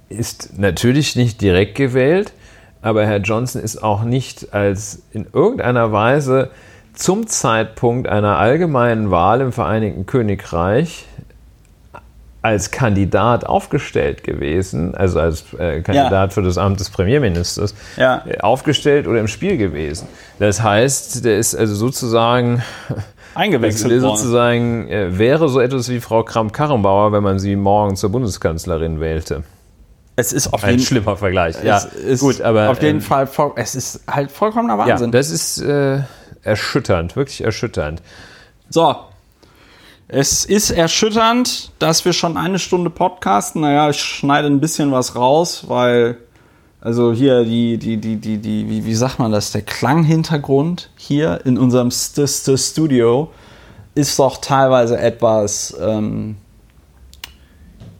ist 0.08 0.58
natürlich 0.58 1.16
nicht 1.16 1.40
direkt 1.40 1.74
gewählt, 1.74 2.32
aber 2.82 3.06
Herr 3.06 3.18
Johnson 3.18 3.62
ist 3.62 3.82
auch 3.82 4.04
nicht 4.04 4.54
als 4.54 5.02
in 5.12 5.26
irgendeiner 5.32 5.92
Weise 5.92 6.50
zum 6.96 7.26
Zeitpunkt 7.26 8.08
einer 8.08 8.38
allgemeinen 8.38 9.10
Wahl 9.10 9.40
im 9.40 9.52
Vereinigten 9.52 10.06
Königreich 10.06 11.06
als 12.46 12.70
Kandidat 12.70 13.44
aufgestellt 13.44 14.22
gewesen, 14.22 14.94
also 14.94 15.18
als 15.18 15.52
äh, 15.58 15.82
Kandidat 15.82 16.12
ja. 16.12 16.28
für 16.30 16.42
das 16.42 16.58
Amt 16.58 16.78
des 16.78 16.90
Premierministers, 16.90 17.74
ja. 17.96 18.22
Äh, 18.24 18.38
aufgestellt 18.38 19.08
oder 19.08 19.18
im 19.18 19.26
Spiel 19.26 19.56
gewesen. 19.56 20.06
Das 20.38 20.62
heißt, 20.62 21.24
der 21.24 21.38
ist 21.38 21.56
also 21.56 21.74
sozusagen 21.74 22.62
eingewechselt 23.34 23.90
worden. 23.90 24.00
sozusagen 24.00 24.88
äh, 24.88 25.18
wäre 25.18 25.48
so 25.48 25.60
etwas 25.60 25.88
wie 25.88 26.00
Frau 26.00 26.22
Kramp-Karrenbauer, 26.22 27.12
wenn 27.12 27.22
man 27.22 27.40
sie 27.40 27.56
morgen 27.56 27.96
zur 27.96 28.10
Bundeskanzlerin 28.10 29.00
wählte. 29.00 29.42
Es 30.14 30.32
ist 30.32 30.52
auf 30.54 30.64
ein 30.64 30.70
jeden, 30.70 30.84
schlimmer 30.84 31.16
Vergleich. 31.16 31.56
Ja, 31.62 31.82
gut, 32.20 32.40
aber 32.40 32.70
auf 32.70 32.80
jeden 32.80 32.98
ähm, 32.98 33.02
Fall, 33.02 33.28
es 33.56 33.74
ist 33.74 34.00
halt 34.08 34.30
vollkommener 34.30 34.78
Wahnsinn. 34.78 35.08
Ja, 35.08 35.18
das 35.18 35.30
ist 35.30 35.58
äh, 35.58 35.98
erschütternd, 36.46 37.16
wirklich 37.16 37.42
erschütternd. 37.42 38.02
So. 38.70 38.96
Es 40.08 40.44
ist 40.44 40.70
erschütternd, 40.70 41.72
dass 41.80 42.04
wir 42.04 42.12
schon 42.12 42.36
eine 42.36 42.60
Stunde 42.60 42.90
podcasten. 42.90 43.62
Naja, 43.62 43.90
ich 43.90 43.98
schneide 43.98 44.46
ein 44.46 44.60
bisschen 44.60 44.92
was 44.92 45.16
raus, 45.16 45.64
weil, 45.66 46.18
also 46.80 47.12
hier 47.12 47.44
die, 47.44 47.76
die, 47.76 47.96
die, 47.96 48.16
die, 48.16 48.38
die, 48.38 48.70
wie, 48.70 48.84
wie 48.84 48.94
sagt 48.94 49.18
man 49.18 49.32
das, 49.32 49.50
der 49.50 49.62
Klanghintergrund 49.62 50.90
hier 50.96 51.40
in 51.44 51.58
unserem 51.58 51.90
St 51.90 52.24
St 52.24 52.56
Studio 52.56 53.32
ist 53.96 54.16
doch 54.18 54.36
teilweise 54.36 54.96
etwas, 54.96 55.76
ähm, 55.80 56.36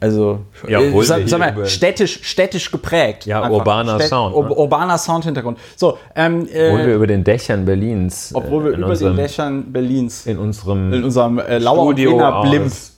also 0.06 0.40
Ja, 0.68 0.80
äh, 0.80 1.02
sag, 1.04 1.28
sag 1.28 1.38
mal, 1.38 1.66
städtisch, 1.66 2.20
städtisch 2.22 2.70
geprägt. 2.70 3.26
Ja, 3.26 3.42
Einfach. 3.42 3.58
urbaner 3.58 4.00
Sound, 4.00 4.34
ur 4.34 4.44
ne? 4.44 4.54
Urbaner 4.54 4.98
Soundhintergrund. 4.98 5.58
So, 5.76 5.98
ähm, 6.14 6.48
äh, 6.52 6.70
Obwohl 6.70 6.86
wir 6.86 6.94
über 6.94 7.06
den 7.06 7.24
Dächern 7.24 7.64
Berlins, 7.64 8.30
obwohl 8.34 8.64
wir 8.64 8.72
äh, 8.72 8.76
über 8.76 8.88
unserem, 8.88 9.16
den 9.16 9.24
Dächern 9.24 9.72
Berlins 9.72 10.26
in 10.26 10.38
unserem 10.38 10.92
in 10.92 11.04
unserem 11.04 11.38
äh, 11.38 11.58
Lauer 11.58 11.84
Studio 11.86 12.12
Wiener 12.12 12.42
Blimp. 12.42 12.66
aus, 12.66 12.92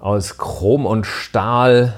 aus 0.00 0.38
Chrom 0.38 0.86
und 0.86 1.06
Stahl, 1.06 1.94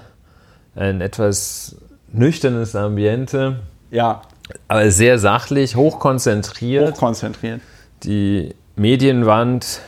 ein 0.74 1.01
etwas 1.01 1.76
nüchternes 2.12 2.74
Ambiente, 2.76 3.61
Ja, 3.90 4.22
aber 4.68 4.90
sehr 4.90 5.18
sachlich, 5.18 5.76
hochkonzentriert. 5.76 6.93
hochkonzentriert. 6.95 7.61
Die 8.03 8.55
Medienwand 8.76 9.80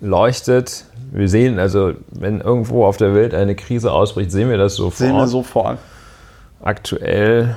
leuchtet. 0.00 0.85
Wir 1.12 1.28
sehen 1.28 1.58
also, 1.58 1.92
wenn 2.10 2.40
irgendwo 2.40 2.84
auf 2.84 2.96
der 2.96 3.14
Welt 3.14 3.34
eine 3.34 3.54
Krise 3.54 3.92
ausbricht, 3.92 4.30
sehen 4.30 4.50
wir 4.50 4.58
das 4.58 4.74
sofort. 4.76 4.96
Sehen 4.96 5.16
wir 5.16 5.26
sofort. 5.26 5.78
Aktuell 6.62 7.56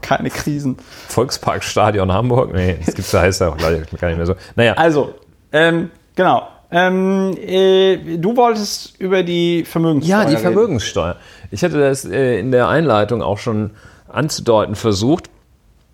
Keine 0.00 0.30
Krisen. 0.30 0.76
Volksparkstadion 1.08 2.12
Hamburg. 2.12 2.52
Nee, 2.54 2.78
das 2.84 2.94
gibt's 2.94 3.10
da 3.10 3.20
heißt 3.22 3.40
ja 3.40 3.48
auch 3.50 3.60
leider 3.60 3.80
gar 4.00 4.08
nicht 4.08 4.16
mehr 4.16 4.26
so. 4.26 4.34
Naja, 4.56 4.74
Also, 4.74 5.14
ähm, 5.52 5.90
genau. 6.14 6.48
Ähm, 6.70 7.34
äh, 7.40 8.18
du 8.18 8.36
wolltest 8.36 9.00
über 9.00 9.22
die 9.22 9.64
Vermögenssteuer 9.64 10.18
Ja, 10.18 10.24
die 10.24 10.34
reden. 10.34 10.42
Vermögenssteuer. 10.42 11.16
Ich 11.50 11.64
hatte 11.64 11.78
das 11.78 12.04
äh, 12.04 12.38
in 12.38 12.50
der 12.52 12.68
Einleitung 12.68 13.22
auch 13.22 13.38
schon 13.38 13.70
anzudeuten 14.06 14.74
versucht. 14.74 15.30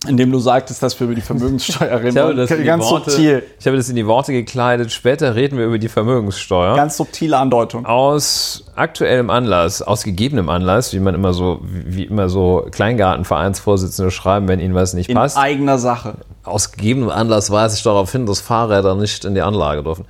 Indem 0.07 0.31
du 0.33 0.39
sagtest, 0.39 0.83
dass 0.83 0.99
wir 1.01 1.07
über 1.07 1.15
die 1.15 1.21
Vermögenssteuer 1.23 1.99
reden. 2.01 2.17
Ich 2.17 2.23
habe, 2.23 2.35
das 2.35 2.51
in 2.51 2.59
die 2.59 2.65
ganz 2.65 2.85
Worte, 2.85 3.11
subtil. 3.11 3.43
ich 3.59 3.67
habe 3.67 3.77
das 3.77 3.89
in 3.89 3.97
die 3.97 4.07
Worte 4.07 4.33
gekleidet. 4.33 4.93
Später 4.93 5.35
reden 5.35 5.59
wir 5.59 5.67
über 5.67 5.79
die 5.79 5.89
Vermögenssteuer. 5.89 6.77
Ganz 6.77 6.97
subtile 6.97 7.39
Andeutung. 7.39 7.87
aus 7.87 8.65
aktuellem 8.77 9.31
Anlass, 9.31 9.83
aus 9.83 10.03
gegebenem 10.05 10.49
Anlass, 10.49 10.93
wie 10.93 11.01
man 11.01 11.15
immer 11.15 11.33
so, 11.33 11.61
wie 11.63 12.05
immer 12.05 12.29
so 12.29 12.67
Kleingartenvereinsvorsitzende 12.71 14.11
schreiben, 14.11 14.49
wenn 14.49 14.61
ihnen 14.61 14.75
was 14.75 14.95
nicht 14.95 15.09
In 15.09 15.17
passt. 15.17 15.37
eigener 15.39 15.79
Sache. 15.79 16.15
Aus 16.43 16.73
gegebenem 16.73 17.11
Anlass 17.11 17.51
weise 17.51 17.77
ich 17.77 17.83
darauf 17.83 18.13
hin, 18.13 18.27
dass 18.27 18.41
Fahrräder 18.41 18.95
nicht 18.95 19.25
in 19.25 19.35
die 19.35 19.43
Anlage 19.43 19.83
dürfen. 19.83 20.05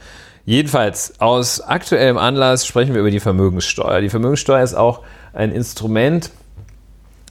Jedenfalls, 0.47 1.15
aus 1.21 1.61
aktuellem 1.61 2.19
Anlass 2.19 2.67
sprechen 2.67 2.93
wir 2.93 3.01
über 3.01 3.11
die 3.11 3.21
Vermögenssteuer. 3.21 4.01
Die 4.01 4.11
Vermögenssteuer 4.11 4.63
ist 4.63 4.75
auch 4.75 5.01
ein 5.33 5.53
Instrument 5.53 6.31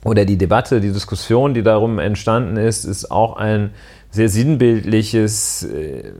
oder 0.04 0.26
die 0.26 0.38
Debatte, 0.38 0.82
die 0.82 0.92
Diskussion, 0.92 1.54
die 1.54 1.64
darum 1.64 2.00
entstanden 2.00 2.58
ist, 2.58 2.86
ist 2.86 3.10
auch 3.12 3.38
ein 3.38 3.72
sehr 4.10 4.30
sinnbildliches 4.30 5.64
äh, 5.64 6.12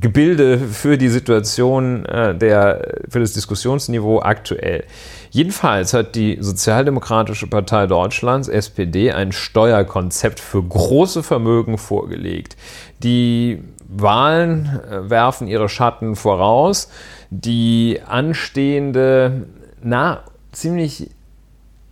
Gebilde 0.00 0.58
für 0.58 0.96
die 0.96 1.08
Situation 1.08 2.06
äh, 2.06 2.36
der, 2.36 3.00
für 3.08 3.20
das 3.20 3.32
Diskussionsniveau 3.32 4.20
aktuell. 4.20 4.84
Jedenfalls 5.30 5.92
hat 5.92 6.14
die 6.14 6.38
Sozialdemokratische 6.40 7.46
Partei 7.46 7.86
Deutschlands, 7.86 8.48
SPD, 8.48 9.12
ein 9.12 9.32
Steuerkonzept 9.32 10.40
für 10.40 10.62
große 10.62 11.22
Vermögen 11.22 11.78
vorgelegt. 11.78 12.56
Die 13.02 13.62
Wahlen 13.88 14.80
äh, 14.88 15.10
werfen 15.10 15.48
ihre 15.48 15.68
Schatten 15.68 16.16
voraus. 16.16 16.88
Die 17.30 18.00
anstehende, 18.06 19.46
na, 19.82 20.22
ziemlich 20.52 21.10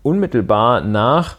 unmittelbar 0.03 0.81
nach 0.83 1.37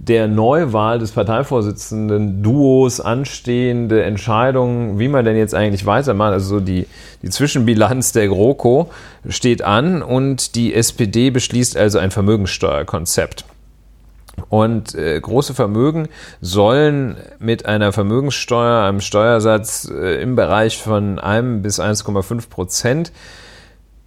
der 0.00 0.28
Neuwahl 0.28 0.98
des 0.98 1.12
Parteivorsitzenden 1.12 2.42
Duos 2.42 3.00
anstehende 3.00 4.02
Entscheidung, 4.02 4.98
wie 4.98 5.08
man 5.08 5.26
denn 5.26 5.36
jetzt 5.36 5.54
eigentlich 5.54 5.84
weitermacht, 5.84 6.32
also 6.32 6.56
so 6.56 6.60
die, 6.60 6.86
die 7.22 7.28
Zwischenbilanz 7.28 8.12
der 8.12 8.28
GroKo 8.28 8.90
steht 9.28 9.60
an 9.60 10.02
und 10.02 10.54
die 10.54 10.74
SPD 10.74 11.28
beschließt 11.28 11.76
also 11.76 11.98
ein 11.98 12.10
Vermögenssteuerkonzept. 12.10 13.44
Und 14.48 14.94
äh, 14.94 15.20
große 15.20 15.52
Vermögen 15.52 16.08
sollen 16.40 17.16
mit 17.38 17.66
einer 17.66 17.92
Vermögenssteuer, 17.92 18.84
einem 18.84 19.02
Steuersatz 19.02 19.90
äh, 19.90 20.22
im 20.22 20.34
Bereich 20.34 20.78
von 20.78 21.18
1 21.18 21.62
bis 21.62 21.78
1,5 21.78 22.48
Prozent 22.48 23.12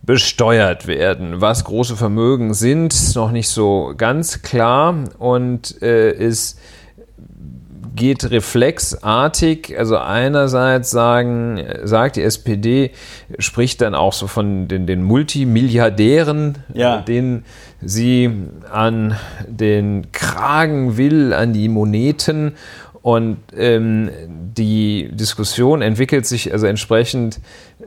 besteuert 0.04 0.86
werden. 0.88 1.40
Was 1.42 1.64
große 1.64 1.96
Vermögen 1.96 2.54
sind, 2.54 2.94
ist 2.94 3.16
noch 3.16 3.32
nicht 3.32 3.48
so 3.50 3.94
ganz 3.98 4.42
klar 4.42 4.96
und 5.18 5.82
äh, 5.82 6.12
es 6.12 6.58
geht 7.96 8.30
reflexartig. 8.32 9.76
Also 9.78 9.98
einerseits 9.98 10.90
sagen, 10.92 11.64
sagt 11.84 12.16
die 12.16 12.24
SPD, 12.24 12.92
spricht 13.40 13.82
dann 13.82 13.96
auch 13.96 14.14
so 14.14 14.28
von 14.28 14.68
den, 14.68 14.88
den 14.88 15.04
Multimilliardären, 15.04 16.58
Ja. 16.74 16.98
denen 17.02 17.46
sie 17.82 18.30
an 18.72 19.16
den 19.48 20.12
Kragen 20.12 20.98
will, 20.98 21.34
an 21.34 21.54
die 21.54 21.70
Moneten. 21.70 22.54
Und 23.04 23.40
ähm, 23.54 24.10
die 24.30 25.10
Diskussion 25.12 25.82
entwickelt 25.82 26.26
sich 26.26 26.54
also 26.54 26.68
entsprechend 26.68 27.42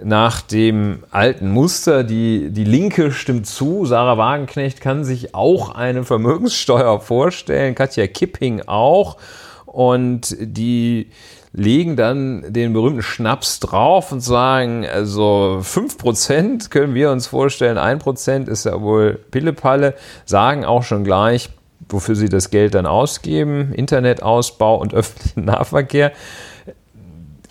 nach 0.05 0.43
dem 0.43 1.05
alten 1.11 1.51
Muster. 1.51 2.05
Die, 2.05 2.51
die 2.51 2.64
Linke 2.64 3.11
stimmt 3.11 3.47
zu. 3.47 3.87
Sarah 3.87 4.19
Wagenknecht 4.19 4.83
kann 4.83 5.05
sich 5.05 5.35
auch 5.35 5.75
eine 5.75 6.05
Vermögenssteuer 6.05 7.01
vorstellen. 7.01 7.75
Katja 7.75 8.07
Kipping 8.07 8.64
auch. 8.67 9.17
Und 9.64 10.37
die 10.39 11.09
legen 11.55 11.97
dann 11.97 12.53
den 12.53 12.75
berühmten 12.75 13.01
Schnaps 13.01 13.59
drauf 13.61 14.12
und 14.12 14.21
sagen, 14.21 14.85
also 14.87 15.61
5% 15.62 16.69
können 16.69 16.95
wir 16.95 17.11
uns 17.11 17.27
vorstellen, 17.27 17.79
1% 17.79 18.49
ist 18.51 18.67
ja 18.67 18.83
wohl 18.83 19.19
Pillepalle, 19.31 19.95
sagen 20.27 20.67
auch 20.67 20.83
schon 20.83 21.03
gleich, 21.03 21.49
wofür 21.89 22.16
sie 22.16 22.28
das 22.28 22.51
Geld 22.51 22.74
dann 22.74 22.87
ausgeben, 22.87 23.72
Internetausbau 23.72 24.76
und 24.76 24.95
öffentlichen 24.95 25.45
Nahverkehr. 25.45 26.12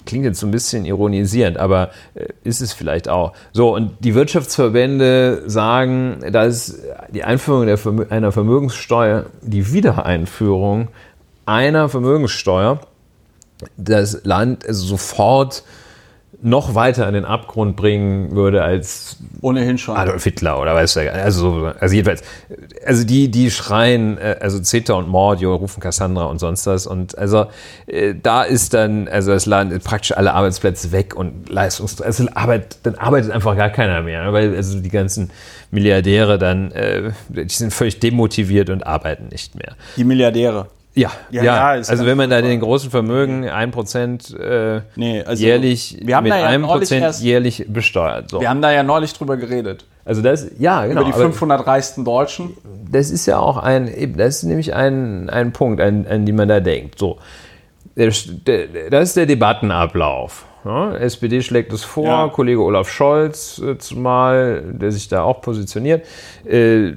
Klingt 0.06 0.26
jetzt 0.26 0.40
so 0.40 0.46
ein 0.46 0.52
bisschen 0.52 0.86
ironisierend, 0.86 1.58
aber 1.58 1.90
äh, 2.14 2.28
ist 2.44 2.62
es 2.62 2.74
vielleicht 2.74 3.10
auch. 3.10 3.34
So, 3.54 3.74
und 3.74 3.94
die 4.02 4.14
Wirtschaftsverbände 4.14 5.44
sagen, 5.48 6.20
dass 6.32 6.80
die 7.10 7.24
Einführung 7.24 7.76
Vermö 7.78 8.06
einer 8.10 8.32
Vermögenssteuer, 8.32 9.26
die 9.42 9.74
Wiedereinführung 9.74 10.90
einer 11.46 11.90
Vermögenssteuer 11.90 12.80
das 13.78 14.22
Land 14.26 14.64
sofort 14.68 15.64
noch 16.46 16.76
weiter 16.76 17.08
in 17.08 17.16
den 17.16 17.26
Abgrund 17.26 17.76
bringen 17.76 18.36
würde 18.36 18.64
als 18.64 19.18
Ohnehin 19.42 19.80
schon. 19.80 19.98
Adolf 19.98 20.24
Hitler 20.24 20.62
oder 20.62 20.76
weiß 20.76 20.94
der, 20.94 21.12
also, 21.16 21.72
also 21.80 21.96
jedenfalls, 21.96 22.22
also 22.86 23.04
die, 23.04 23.32
die 23.32 23.50
schreien, 23.50 24.20
äh, 24.20 24.38
also 24.40 24.60
Zeta 24.60 24.94
und 24.94 25.08
Mordio 25.08 25.56
rufen 25.56 25.80
Cassandra 25.82 26.26
und 26.26 26.38
sonst 26.38 26.68
was 26.68 26.86
und 26.86 27.18
also 27.18 27.48
äh, 27.88 28.14
da 28.22 28.44
ist 28.44 28.76
dann, 28.76 29.08
also 29.08 29.32
das 29.32 29.48
Land 29.48 29.84
praktisch 29.84 30.16
alle 30.16 30.34
Arbeitsplätze 30.34 30.92
weg 30.92 31.16
und 31.16 31.50
Leistungs, 31.50 32.00
also 32.00 32.26
Arbeit, 32.36 32.78
dann 32.84 32.94
arbeitet 32.94 33.32
einfach 33.32 33.58
gar 33.58 33.72
keiner 33.72 34.04
mehr, 34.04 34.32
weil 34.32 34.56
also 34.56 34.80
die 34.80 34.90
ganzen 34.90 35.32
Milliardäre 35.72 36.38
dann, 36.38 36.72
äh, 36.74 37.12
die 37.30 37.50
sind 37.50 37.74
völlig 37.74 38.00
demotiviert 38.00 38.70
und 38.70 38.86
arbeiten 38.86 39.30
nicht 39.30 39.56
mehr. 39.56 39.76
Die 39.98 40.04
Milliardäre. 40.04 40.68
Ja, 40.96 41.12
Ja, 41.30 41.44
ja, 41.44 41.56
ja, 41.56 41.68
also 41.88 42.06
wenn 42.06 42.18
man 42.18 42.30
da 42.30 42.42
den 42.42 42.60
großen 42.62 42.90
Vermögen 42.90 43.44
1% 43.50 44.38
äh, 44.40 44.82
Nee, 44.96 45.22
also 45.24 45.44
jährlich 45.44 45.98
wir 46.02 46.16
haben 46.16 46.24
mit 46.24 46.32
da 46.34 46.40
ja 46.40 46.46
einem 46.48 46.62
neulich 46.64 46.80
Prozent 46.90 47.04
erst- 47.04 47.22
jährlich 47.22 47.66
besteuert. 47.68 48.30
So. 48.30 48.40
Wir 48.40 48.50
haben 48.50 48.62
da 48.62 48.72
ja 48.72 48.82
neulich 48.82 49.14
drüber 49.14 49.36
geredet. 49.38 49.86
Also 50.06 50.22
das, 50.22 50.48
ja, 50.58 50.86
genau. 50.86 51.02
Über 51.02 51.10
die 51.10 51.14
aber 51.14 51.24
500 51.24 51.68
reichsten 51.68 52.06
Deutschen. 52.06 52.56
das 52.90 53.10
ist 53.12 53.26
ja 53.26 53.40
auch 53.40 53.58
ein, 53.58 54.14
das 54.18 54.38
ist 54.38 54.44
nämlich 54.44 54.74
ein, 54.74 55.30
ein 55.30 55.52
Punkt, 55.52 55.82
an, 55.82 56.06
an 56.10 56.26
den 56.26 56.36
man 56.36 56.48
da 56.48 56.60
denkt. 56.60 56.98
So, 57.00 57.18
das 57.96 58.26
ist 58.28 59.18
der 59.18 59.26
Debattenablauf. 59.26 60.46
Ja, 60.66 60.96
SPD 60.96 61.44
schlägt 61.44 61.72
es 61.74 61.84
vor, 61.84 62.08
Ja. 62.08 62.28
Kollege 62.28 62.60
Olaf 62.60 62.90
Scholz 62.90 63.60
äh, 63.60 63.78
zumal, 63.78 64.64
der 64.74 64.92
sich 64.92 65.08
da 65.08 65.22
auch 65.22 65.42
positioniert. 65.42 66.08
Äh, 66.44 66.94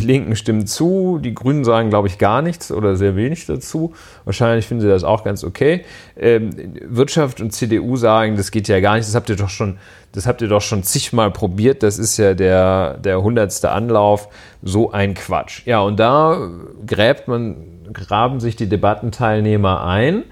Linken 0.04 0.34
stimmen 0.34 0.66
zu, 0.66 1.20
die 1.22 1.34
Grünen 1.34 1.62
sagen, 1.64 1.90
glaube 1.90 2.08
ich, 2.08 2.18
gar 2.18 2.42
nichts 2.42 2.72
oder 2.72 2.96
sehr 2.96 3.14
wenig 3.14 3.46
dazu. 3.46 3.92
Wahrscheinlich 4.24 4.66
finden 4.66 4.80
sie 4.80 4.88
das 4.88 5.04
auch 5.04 5.22
ganz 5.22 5.44
okay. 5.44 5.84
Ähm, 6.16 6.50
Wirtschaft 6.82 7.40
und 7.40 7.52
CDU 7.52 7.96
sagen, 7.96 8.36
das 8.36 8.50
geht 8.50 8.66
ja 8.66 8.80
gar 8.80 8.96
nicht, 8.96 9.06
das 9.06 9.14
habt 9.14 9.28
ihr 9.28 9.36
doch 9.36 9.50
schon, 9.50 9.78
das 10.10 10.26
habt 10.26 10.42
ihr 10.42 10.48
doch 10.48 10.62
schon 10.62 10.82
zigmal 10.82 11.30
probiert, 11.30 11.84
das 11.84 11.98
ist 11.98 12.16
ja 12.16 12.34
der, 12.34 12.98
der 12.98 13.22
hundertste 13.22 13.70
Anlauf, 13.70 14.28
so 14.62 14.90
ein 14.90 15.14
Quatsch. 15.14 15.62
Ja, 15.64 15.80
und 15.80 16.00
da 16.00 16.50
gräbt 16.84 17.28
man, 17.28 17.56
graben 17.92 18.40
sich 18.40 18.56
die 18.56 18.68
Debattenteilnehmer 18.68 19.84
ein. 19.84 20.24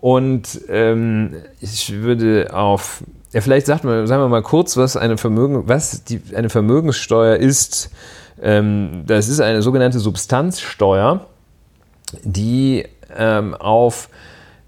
Und 0.00 0.60
ähm, 0.68 1.36
ich 1.60 1.92
würde 2.02 2.50
auf, 2.52 3.02
ja, 3.32 3.40
vielleicht 3.40 3.66
sagt 3.66 3.84
man, 3.84 4.06
sagen 4.06 4.22
wir 4.22 4.28
mal 4.28 4.42
kurz, 4.42 4.76
was 4.76 4.96
eine 4.96 5.16
Vermögen, 5.16 5.68
was 5.68 6.04
die, 6.04 6.20
eine 6.34 6.50
Vermögenssteuer 6.50 7.36
ist. 7.36 7.90
Ähm, 8.40 9.04
das 9.06 9.28
ist 9.28 9.40
eine 9.40 9.62
sogenannte 9.62 9.98
Substanzsteuer, 9.98 11.26
die 12.22 12.84
ähm, 13.16 13.54
auf 13.54 14.08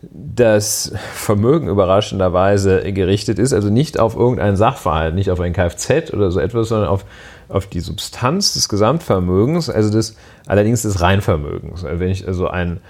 das 0.01 0.93
Vermögen 1.12 1.68
überraschenderweise 1.68 2.93
gerichtet 2.93 3.39
ist, 3.39 3.53
also 3.53 3.68
nicht 3.68 3.99
auf 3.99 4.14
irgendeinen 4.14 4.57
Sachverhalt, 4.57 5.14
nicht 5.14 5.31
auf 5.31 5.41
ein 5.41 5.53
Kfz 5.53 6.12
oder 6.12 6.31
so 6.31 6.39
etwas, 6.39 6.68
sondern 6.68 6.89
auf, 6.89 7.05
auf 7.49 7.66
die 7.66 7.81
Substanz 7.81 8.53
des 8.55 8.68
Gesamtvermögens, 8.68 9.68
also 9.68 9.91
des, 9.91 10.16
allerdings 10.47 10.83
des 10.83 11.01
Reinvermögens. 11.01 11.83
Wenn 11.83 12.11
ich 12.11 12.26
also 12.29 12.47
ein, 12.47 12.81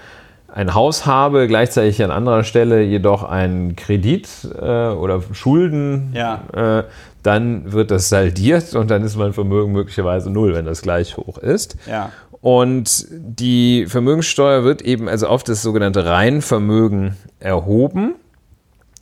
ein 0.53 0.73
Haus 0.73 1.05
habe, 1.05 1.47
gleichzeitig 1.47 2.03
an 2.03 2.11
anderer 2.11 2.43
Stelle 2.43 2.81
jedoch 2.81 3.23
einen 3.23 3.75
Kredit 3.75 4.27
äh, 4.59 4.89
oder 4.89 5.21
Schulden, 5.31 6.13
Ja. 6.15 6.43
äh, 6.79 6.83
dann 7.23 7.71
wird 7.73 7.91
das 7.91 8.09
saldiert 8.09 8.73
und 8.75 8.89
dann 8.89 9.03
ist 9.03 9.15
mein 9.17 9.33
Vermögen 9.33 9.71
möglicherweise 9.73 10.29
null, 10.29 10.53
wenn 10.55 10.65
das 10.65 10.81
gleich 10.81 11.17
hoch 11.17 11.37
ist. 11.37 11.75
Ja. 11.87 12.11
Und 12.41 13.05
die 13.11 13.85
Vermögenssteuer 13.87 14.63
wird 14.63 14.81
eben 14.81 15.09
also 15.09 15.27
auf 15.27 15.43
das 15.43 15.61
sogenannte 15.61 16.05
Reinvermögen 16.05 17.17
erhoben. 17.39 18.15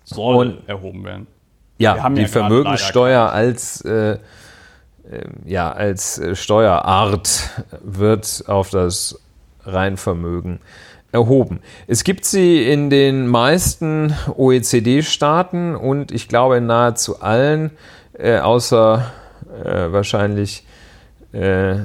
Soll 0.03 0.35
Und- 0.35 0.67
erhoben 0.67 1.03
werden. 1.05 1.27
Ja, 1.79 2.09
die 2.09 2.21
ja 2.21 2.27
Vermögenssteuer 2.27 3.31
als, 3.31 3.81
äh, 3.81 4.13
äh, 4.13 4.17
ja, 5.45 5.71
als 5.71 6.17
äh, 6.17 6.35
Steuerart 6.35 7.51
wird 7.83 8.45
auf 8.47 8.71
das 8.71 9.19
Reinvermögen 9.63 10.59
erhoben. 11.11 11.59
Es 11.87 12.03
gibt 12.03 12.25
sie 12.25 12.69
in 12.69 12.89
den 12.89 13.27
meisten 13.27 14.13
OECD-Staaten 14.35 15.75
und 15.75 16.11
ich 16.11 16.27
glaube 16.27 16.57
in 16.57 16.65
nahezu 16.65 17.21
allen, 17.21 17.71
äh, 18.17 18.39
außer 18.39 19.11
äh, 19.63 19.91
wahrscheinlich 19.91 20.65
äh, 21.31 21.77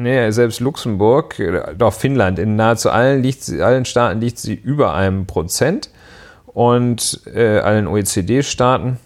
Nee, 0.00 0.30
selbst 0.30 0.60
Luxemburg, 0.60 1.40
äh, 1.40 1.74
doch 1.76 1.92
Finnland, 1.92 2.38
in 2.38 2.54
nahezu 2.54 2.88
allen, 2.88 3.20
liegt 3.20 3.42
sie, 3.42 3.60
allen 3.60 3.84
Staaten 3.84 4.20
liegt 4.20 4.38
sie 4.38 4.54
über 4.54 4.94
einem 4.94 5.26
Prozent 5.26 5.90
und 6.46 7.20
äh, 7.34 7.58
allen 7.58 7.88
OECD-Staaten. 7.88 8.98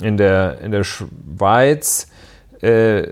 In 0.00 0.16
der, 0.16 0.60
in 0.60 0.70
der 0.70 0.84
Schweiz 0.84 2.06
äh, 2.62 3.08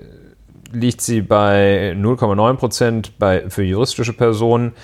liegt 0.70 1.00
sie 1.00 1.20
bei 1.20 1.92
0,9 1.96 2.54
Prozent 2.54 3.12
für 3.48 3.64
juristische 3.64 4.12
Personen, 4.12 4.74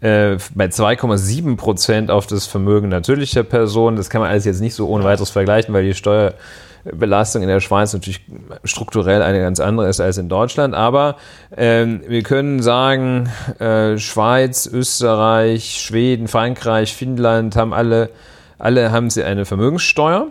äh, 0.00 0.36
bei 0.54 0.66
2,7 0.66 1.56
Prozent 1.56 2.10
auf 2.10 2.26
das 2.26 2.46
Vermögen 2.46 2.88
natürlicher 2.88 3.42
Personen. 3.42 3.96
Das 3.96 4.10
kann 4.10 4.20
man 4.20 4.30
alles 4.30 4.44
jetzt 4.44 4.60
nicht 4.60 4.74
so 4.74 4.88
ohne 4.88 5.04
weiteres 5.04 5.30
vergleichen, 5.30 5.74
weil 5.74 5.84
die 5.84 5.94
Steuerbelastung 5.94 7.42
in 7.42 7.48
der 7.48 7.60
Schweiz 7.60 7.92
natürlich 7.92 8.22
strukturell 8.64 9.22
eine 9.22 9.40
ganz 9.40 9.60
andere 9.60 9.88
ist 9.88 10.00
als 10.00 10.16
in 10.18 10.28
Deutschland. 10.28 10.74
Aber 10.74 11.16
ähm, 11.56 12.02
wir 12.06 12.22
können 12.22 12.62
sagen, 12.62 13.28
äh, 13.58 13.98
Schweiz, 13.98 14.66
Österreich, 14.66 15.80
Schweden, 15.80 16.28
Frankreich, 16.28 16.94
Finnland 16.94 17.56
haben 17.56 17.74
alle, 17.74 18.10
alle 18.58 18.92
haben 18.92 19.10
sie 19.10 19.22
eine 19.22 19.44
Vermögenssteuer. 19.44 20.28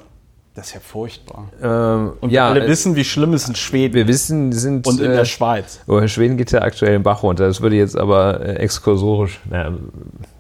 Das 0.59 0.67
ist 0.67 0.73
ja 0.73 0.81
furchtbar. 0.81 1.47
Ähm, 1.63 2.11
Und 2.19 2.31
ja, 2.33 2.49
alle 2.49 2.65
äh, 2.65 2.67
wissen, 2.67 2.97
wie 2.97 3.05
schlimm 3.05 3.31
es 3.31 3.47
in 3.47 3.55
Schweden 3.55 3.93
wir 3.93 4.09
wissen, 4.09 4.51
sind 4.51 4.85
und 4.85 4.99
in 4.99 5.09
äh, 5.09 5.15
der 5.15 5.23
Schweiz. 5.23 5.79
Oh, 5.87 6.05
Schweden 6.05 6.35
geht 6.35 6.51
ja 6.51 6.61
aktuell 6.63 6.91
den 6.91 7.03
Bach 7.03 7.23
runter. 7.23 7.47
Das 7.47 7.61
würde 7.61 7.77
jetzt 7.77 7.97
aber 7.97 8.41
äh, 8.41 8.55
exkursorisch, 8.55 9.39
na, 9.49 9.71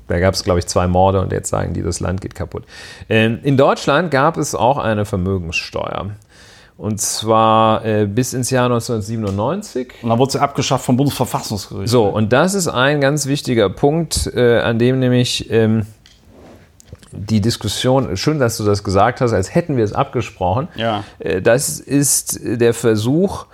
da 0.07 0.19
gab 0.19 0.33
es, 0.33 0.43
glaube 0.43 0.59
ich, 0.59 0.67
zwei 0.67 0.89
Morde 0.89 1.21
und 1.21 1.31
jetzt 1.31 1.49
sagen 1.49 1.73
die, 1.73 1.81
das 1.81 2.01
Land 2.01 2.19
geht 2.19 2.35
kaputt. 2.35 2.65
Ähm, 3.07 3.39
in 3.43 3.55
Deutschland 3.55 4.11
gab 4.11 4.35
es 4.35 4.55
auch 4.55 4.77
eine 4.77 5.05
Vermögenssteuer. 5.05 6.07
Und 6.75 6.99
zwar 6.99 7.85
äh, 7.85 8.05
bis 8.05 8.33
ins 8.33 8.49
Jahr 8.49 8.65
1997. 8.65 9.93
Und 10.01 10.09
dann 10.09 10.19
wurde 10.19 10.33
sie 10.33 10.41
abgeschafft 10.41 10.83
vom 10.83 10.97
Bundesverfassungsgericht. 10.97 11.89
So, 11.89 12.07
und 12.07 12.33
das 12.33 12.55
ist 12.55 12.67
ein 12.67 12.99
ganz 12.99 13.25
wichtiger 13.25 13.69
Punkt, 13.69 14.29
äh, 14.35 14.59
an 14.59 14.79
dem 14.79 14.99
nämlich 14.99 15.49
ähm, 15.49 15.85
die 17.11 17.41
Diskussion, 17.41 18.15
schön, 18.17 18.39
dass 18.39 18.57
du 18.57 18.63
das 18.63 18.83
gesagt 18.83 19.21
hast, 19.21 19.33
als 19.33 19.53
hätten 19.55 19.77
wir 19.77 19.83
es 19.83 19.93
abgesprochen. 19.93 20.67
Ja. 20.75 21.03
Äh, 21.19 21.41
Das 21.41 21.79
ist 21.79 22.39
der 22.43 22.73
Versuch, 22.73 23.45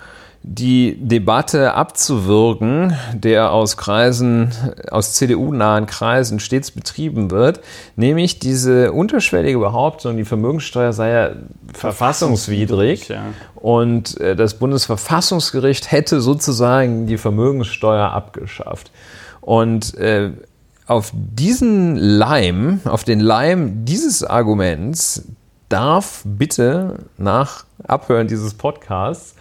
die 0.48 0.96
Debatte 1.00 1.74
abzuwürgen, 1.74 2.96
der 3.12 3.50
aus 3.50 3.76
Kreisen, 3.76 4.52
aus 4.92 5.14
CDU-nahen 5.14 5.86
Kreisen 5.86 6.38
stets 6.38 6.70
betrieben 6.70 7.32
wird, 7.32 7.60
nämlich 7.96 8.38
diese 8.38 8.92
unterschwellige 8.92 9.58
Behauptung, 9.58 10.16
die 10.16 10.24
Vermögenssteuer 10.24 10.92
sei 10.92 11.10
ja 11.10 11.30
verfassungswidrig 11.74 13.08
Ja. 13.08 13.22
und 13.56 14.20
äh, 14.20 14.36
das 14.36 14.54
Bundesverfassungsgericht 14.54 15.90
hätte 15.90 16.20
sozusagen 16.20 17.06
die 17.06 17.18
Vermögenssteuer 17.18 18.10
abgeschafft. 18.12 18.90
Und 19.40 19.96
äh, 19.96 20.30
auf 20.86 21.12
diesen 21.14 21.96
Leim, 21.96 22.80
auf 22.84 23.04
den 23.04 23.20
Leim 23.20 23.84
dieses 23.84 24.22
Arguments 24.22 25.24
darf 25.68 26.22
bitte 26.24 26.98
nach 27.18 27.64
Abhören 27.86 28.28
dieses 28.28 28.54
Podcasts 28.54 29.34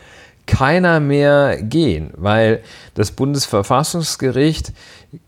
keiner 0.48 1.00
mehr 1.00 1.62
gehen, 1.62 2.12
weil 2.18 2.62
das 2.94 3.12
Bundesverfassungsgericht 3.12 4.74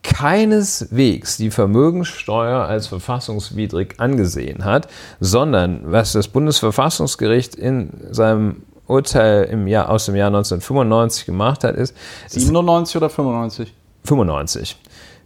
keineswegs 0.04 1.38
die 1.38 1.50
Vermögenssteuer 1.50 2.66
als 2.66 2.88
verfassungswidrig 2.88 3.96
angesehen 4.00 4.66
hat, 4.66 4.88
sondern 5.20 5.92
was 5.92 6.14
das 6.14 6.28
Bundesverfassungsgericht 6.28 7.56
in 7.56 7.92
seinem 8.12 8.64
Urteil 8.86 9.46
im 9.46 9.68
Jahr, 9.68 9.90
aus 9.90 10.06
dem 10.06 10.16
Jahr 10.16 10.28
1995 10.28 11.26
gemacht 11.26 11.64
hat, 11.64 11.76
ist, 11.76 11.96
es 12.26 12.34
97 12.34 12.98
oder 12.98 13.10
95? 13.10 13.74
95. 14.04 14.78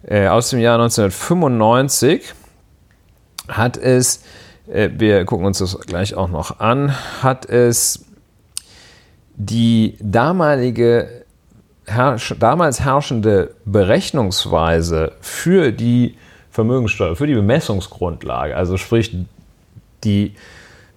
Äh, 0.04 0.26
aus 0.26 0.50
dem 0.50 0.58
Jahr 0.58 0.80
1995 0.80 2.34
hat 3.48 3.76
es, 3.76 4.24
äh, 4.66 4.90
wir 4.92 5.24
gucken 5.24 5.46
uns 5.46 5.58
das 5.58 5.78
gleich 5.80 6.14
auch 6.14 6.28
noch 6.28 6.58
an, 6.58 6.92
hat 7.22 7.46
es 7.46 8.04
die 9.34 9.96
damalige 10.00 11.24
herrsch 11.86 12.34
damals 12.38 12.80
herrschende 12.80 13.54
Berechnungsweise 13.64 15.12
für 15.20 15.72
die 15.72 16.16
Vermögenssteuer, 16.50 17.16
für 17.16 17.26
die 17.26 17.34
Bemessungsgrundlage, 17.34 18.56
also 18.56 18.76
sprich 18.76 19.16
die 20.04 20.34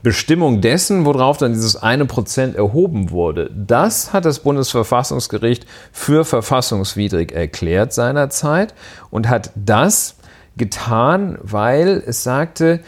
Bestimmung 0.06 0.62
dessen, 0.62 1.04
worauf 1.04 1.38
dann 1.38 1.54
dieses 1.54 1.76
eine 1.76 2.06
Prozent 2.06 2.56
erhoben 2.56 3.10
wurde, 3.10 3.50
das 3.56 4.14
hat 4.14 4.24
das 4.26 4.38
Bundesverfassungsgericht 4.38 5.66
für 5.92 6.26
verfassungswidrig 6.26 7.32
erklärt 7.32 7.92
seinerzeit 7.92 8.76
und 9.10 9.28
hat 9.28 9.50
das 9.56 10.18
getan, 10.58 11.40
weil 11.42 12.04
es 12.06 12.22
sagte, 12.22 12.82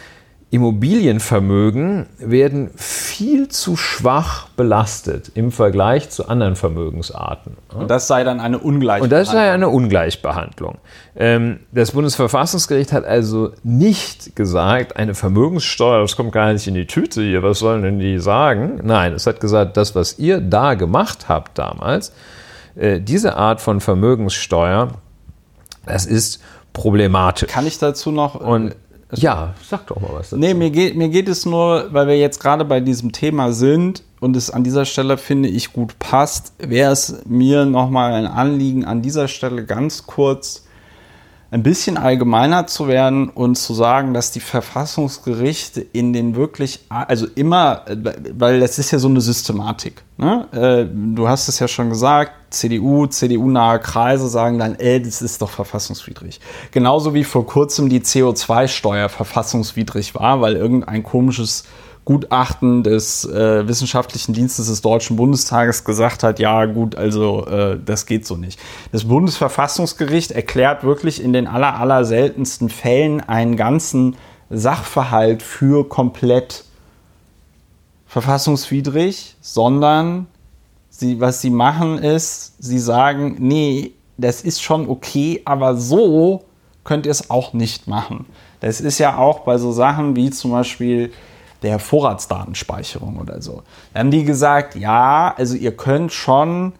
Immobilienvermögen 0.49 2.05
werden 2.19 2.69
viel 2.77 3.49
zu 3.49 3.75
schwach 3.75 4.47
belastet 4.55 5.29
im 5.35 5.51
Vergleich 5.51 6.09
zu 6.09 6.29
anderen 6.29 6.55
Vermögensarten. 6.55 7.57
Und 7.73 7.91
das 7.91 8.07
sei 8.07 8.23
dann 8.23 8.39
eine 8.39 8.57
Ungleichheit. 8.57 9.03
Und 9.03 9.09
das 9.11 9.29
sei 9.29 9.51
eine 9.51 9.67
Ungleichbehandlung. 9.67 10.77
Ähm, 11.17 11.59
das 11.73 11.91
Bundesverfassungsgericht 11.91 12.93
hat 12.93 13.03
also 13.03 13.51
nicht 13.63 14.37
gesagt, 14.37 14.95
eine 14.95 15.15
Vermögenssteuer, 15.15 15.99
das 15.99 16.15
kommt 16.15 16.31
gar 16.31 16.53
nicht 16.53 16.65
in 16.65 16.75
die 16.75 16.87
Tüte 16.87 17.21
hier, 17.21 17.43
was 17.43 17.59
sollen 17.59 17.81
denn 17.81 17.99
die 17.99 18.17
sagen? 18.17 18.79
Nein, 18.83 19.11
es 19.11 19.27
hat 19.27 19.41
gesagt, 19.41 19.75
das, 19.75 19.95
was 19.95 20.17
ihr 20.17 20.39
da 20.39 20.75
gemacht 20.75 21.27
habt 21.27 21.57
damals, 21.57 22.13
äh, 22.77 23.01
diese 23.01 23.35
Art 23.35 23.59
von 23.59 23.81
Vermögenssteuer, 23.81 24.93
das 25.85 26.05
ist 26.05 26.41
problematisch. 26.71 27.51
Kann 27.51 27.67
ich 27.67 27.79
dazu 27.79 28.11
noch. 28.11 28.35
Und 28.35 28.75
ja, 29.15 29.53
sag 29.67 29.87
doch 29.87 29.99
mal 29.99 30.09
was 30.13 30.29
dazu. 30.29 30.37
Nee, 30.37 30.53
mir 30.53 30.69
geht, 30.69 30.95
mir 30.95 31.09
geht 31.09 31.29
es 31.29 31.45
nur, 31.45 31.87
weil 31.93 32.07
wir 32.07 32.17
jetzt 32.17 32.39
gerade 32.39 32.65
bei 32.65 32.79
diesem 32.79 33.11
Thema 33.11 33.53
sind 33.53 34.03
und 34.19 34.35
es 34.35 34.49
an 34.49 34.63
dieser 34.63 34.85
Stelle, 34.85 35.17
finde 35.17 35.49
ich, 35.49 35.73
gut 35.73 35.97
passt, 35.99 36.53
wäre 36.59 36.91
es 36.91 37.21
mir 37.25 37.65
nochmal 37.65 38.13
ein 38.13 38.27
Anliegen, 38.27 38.85
an 38.85 39.01
dieser 39.01 39.27
Stelle 39.27 39.65
ganz 39.65 40.07
kurz 40.07 40.66
ein 41.49 41.63
bisschen 41.63 41.97
allgemeiner 41.97 42.67
zu 42.67 42.87
werden 42.87 43.29
und 43.29 43.55
zu 43.55 43.73
sagen, 43.73 44.13
dass 44.13 44.31
die 44.31 44.41
Verfassungsgerichte 44.41 45.79
in 45.81 46.11
den 46.11 46.35
wirklich, 46.35 46.81
also 46.89 47.25
immer, 47.35 47.85
weil 48.37 48.59
das 48.59 48.79
ist 48.79 48.91
ja 48.91 48.99
so 48.99 49.07
eine 49.07 49.21
Systematik. 49.21 50.03
Ne? 50.17 50.47
Äh, 50.51 50.85
Du 51.17 51.27
hast 51.27 51.47
es 51.47 51.59
ja 51.59 51.67
schon 51.67 51.89
gesagt, 51.89 52.31
CDU, 52.49 53.07
CDU-nahe 53.07 53.79
Kreise 53.79 54.27
sagen 54.27 54.59
dann, 54.59 54.75
ey, 54.75 55.01
das 55.01 55.21
ist 55.21 55.41
doch 55.41 55.49
verfassungswidrig. 55.49 56.39
Genauso 56.71 57.13
wie 57.13 57.23
vor 57.23 57.45
kurzem 57.45 57.89
die 57.89 58.01
CO2-Steuer 58.01 59.09
verfassungswidrig 59.09 60.15
war, 60.15 60.41
weil 60.41 60.55
irgendein 60.55 61.03
komisches 61.03 61.63
Gutachten 62.07 62.83
des 62.83 63.25
äh, 63.25 63.67
Wissenschaftlichen 63.67 64.31
Dienstes 64.31 64.67
des 64.67 64.81
Deutschen 64.81 65.17
Bundestages 65.17 65.83
gesagt 65.83 66.23
hat, 66.23 66.39
ja 66.39 66.63
gut, 66.63 66.95
also 66.95 67.45
äh, 67.47 67.77
das 67.83 68.05
geht 68.05 68.25
so 68.25 68.37
nicht. 68.37 68.57
Das 68.93 69.03
Bundesverfassungsgericht 69.09 70.31
erklärt 70.31 70.85
wirklich 70.85 71.21
in 71.21 71.33
den 71.33 71.47
aller, 71.47 71.77
aller 71.77 72.05
seltensten 72.05 72.69
Fällen 72.69 73.19
einen 73.19 73.57
ganzen 73.57 74.15
Sachverhalt 74.49 75.43
für 75.43 75.89
komplett 75.89 76.63
verfassungswidrig, 78.05 79.35
sondern 79.41 80.27
sie, 80.89 81.19
was 81.19 81.41
sie 81.41 81.49
machen 81.49 81.97
ist, 81.97 82.53
sie 82.57 82.79
sagen, 82.79 83.35
nee, 83.39 83.91
das 84.17 84.43
ist 84.43 84.63
schon 84.63 84.87
okay, 84.87 85.41
aber 85.43 85.75
so 85.75 86.45
könnt 86.85 87.05
ihr 87.05 87.11
es 87.11 87.29
auch 87.29 87.51
nicht 87.51 87.89
machen. 87.89 88.27
Das 88.61 88.79
ist 88.79 88.97
ja 88.97 89.17
auch 89.17 89.41
bei 89.41 89.57
so 89.57 89.73
Sachen 89.73 90.15
wie 90.15 90.29
zum 90.29 90.51
Beispiel 90.51 91.11
der 91.63 91.79
Vorratsdatenspeicherung 91.79 93.17
oder 93.17 93.41
so. 93.41 93.63
Da 93.93 93.99
haben 93.99 94.11
die 94.11 94.23
gesagt, 94.23 94.75
ja, 94.75 95.33
also 95.37 95.55
ihr 95.55 95.75
könnt 95.75 96.11
schon 96.13 96.73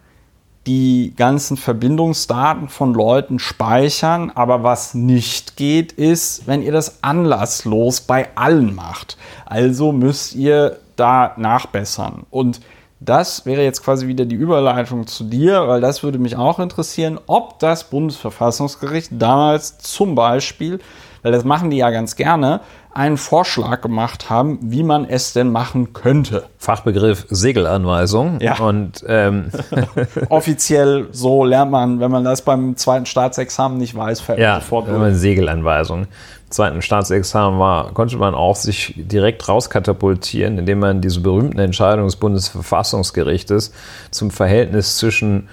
die 0.68 1.14
ganzen 1.16 1.56
Verbindungsdaten 1.56 2.68
von 2.68 2.94
Leuten 2.94 3.40
speichern, 3.40 4.32
aber 4.36 4.64
was 4.64 4.94
nicht 4.94 5.56
geht, 5.56 5.94
ist, 5.94 6.45
wenn 6.45 6.62
ihr 6.62 6.74
das 6.74 7.04
anlasslos 7.04 8.02
bei 8.02 8.28
allen 8.36 8.76
macht. 8.76 9.18
Also 9.45 9.94
müsst 9.94 10.36
ihr 10.36 10.78
da 10.98 11.34
nachbessern. 11.38 12.26
Und 12.30 12.60
das 12.99 13.45
wäre 13.45 13.64
jetzt 13.64 13.84
quasi 13.84 14.08
wieder 14.08 14.26
die 14.26 14.36
Überleitung 14.36 15.08
zu 15.08 15.24
dir, 15.24 15.68
weil 15.68 15.80
das 15.80 16.04
würde 16.04 16.20
mich 16.20 16.36
auch 16.36 16.60
interessieren, 16.60 17.20
ob 17.28 17.60
das 17.60 17.86
Bundesverfassungsgericht 17.86 19.12
damals 19.14 19.78
zum 19.78 20.16
Beispiel, 20.16 20.80
weil 21.22 21.32
das 21.32 21.45
machen 21.45 21.70
die 21.70 21.78
ja 21.78 21.91
ganz 21.91 22.16
gerne, 22.16 22.62
einen 22.98 23.18
Vorschlag 23.18 23.82
gemacht 23.82 24.32
haben, 24.32 24.57
wie 24.61 24.82
man 24.82 25.06
es 25.06 25.32
denn 25.32 25.52
machen 25.52 25.94
könnte. 25.94 26.45
Fachbegriff 26.57 27.28
Segelanweisung. 27.30 28.40
Ja. 28.41 28.57
Und 28.57 29.06
ähm, 29.07 29.52
offiziell 30.30 31.07
so 31.11 31.45
lernt 31.45 31.69
man, 31.69 31.99
wenn 31.99 32.10
man 32.10 32.24
das 32.24 32.41
beim 32.41 32.76
zweiten 32.76 33.06
Staatsexamen 33.06 33.78
nicht 33.78 33.95
weiß, 33.95 34.22
fällt 34.22 34.40
ja, 34.40 34.60
sofort 34.60 34.88
durch. 34.88 35.15
Segelanweisung. 35.15 36.07
Zweiten 36.49 36.82
Staatsexamen 36.82 37.60
war, 37.60 37.94
konnte 37.94 38.18
man 38.18 38.34
auch 38.34 38.56
sich 38.56 38.95
direkt 38.98 39.48
rauskatapultieren, 39.48 40.57
indem 40.57 40.80
man 40.80 40.99
diese 40.99 41.19
berühmten 41.19 41.60
Entscheidungen 41.60 42.07
des 42.07 42.15
Bundesverfassungsgerichtes 42.15 43.74
zum 44.10 44.32
Verhältnis 44.32 44.98
zwischen 44.98 45.49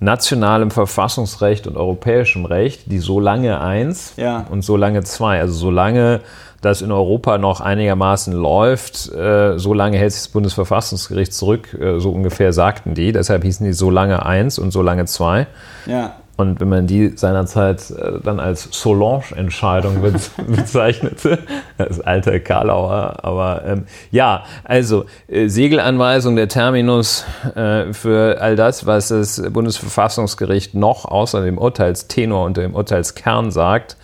nationalem 0.00 0.70
Verfassungsrecht 0.70 1.66
und 1.66 1.76
europäischem 1.76 2.44
Recht, 2.44 2.90
die 2.90 2.98
so 2.98 3.20
lange 3.20 3.60
eins 3.60 4.14
ja. 4.16 4.46
und 4.50 4.62
so 4.62 4.76
lange 4.76 5.02
zwei, 5.04 5.40
also 5.40 5.54
so 5.54 5.70
lange 5.70 6.20
das 6.60 6.82
in 6.82 6.90
Europa 6.90 7.38
noch 7.38 7.60
einigermaßen 7.60 8.32
läuft, 8.32 9.12
äh, 9.12 9.58
so 9.58 9.74
lange 9.74 9.98
hält 9.98 10.12
sich 10.12 10.22
das 10.22 10.28
Bundesverfassungsgericht 10.28 11.32
zurück, 11.32 11.76
äh, 11.80 12.00
so 12.00 12.10
ungefähr 12.10 12.52
sagten 12.52 12.94
die. 12.94 13.12
Deshalb 13.12 13.44
hießen 13.44 13.64
die 13.64 13.72
so 13.72 13.90
lange 13.90 14.24
eins 14.26 14.58
und 14.58 14.72
so 14.72 14.82
lange 14.82 15.04
zwei. 15.04 15.46
Ja. 15.86 16.16
Und 16.38 16.60
wenn 16.60 16.68
man 16.68 16.86
die 16.86 17.16
seinerzeit 17.16 17.90
äh, 17.90 18.20
dann 18.22 18.38
als 18.38 18.68
Solange-Entscheidung 18.70 20.02
bezeichnete, 20.46 21.40
das 21.78 22.00
alte 22.00 22.38
Karlauer, 22.38 23.16
aber 23.24 23.64
ähm, 23.66 23.86
ja, 24.12 24.44
also 24.62 25.06
äh, 25.26 25.48
Segelanweisung 25.48 26.36
der 26.36 26.46
Terminus 26.46 27.24
äh, 27.56 27.92
für 27.92 28.40
all 28.40 28.54
das, 28.54 28.86
was 28.86 29.08
das 29.08 29.42
Bundesverfassungsgericht 29.50 30.74
noch 30.74 31.06
außer 31.06 31.42
dem 31.42 31.58
Urteilstenor 31.58 32.44
und 32.44 32.56
dem 32.56 32.76
Urteilskern 32.76 33.50
sagt, 33.50 33.96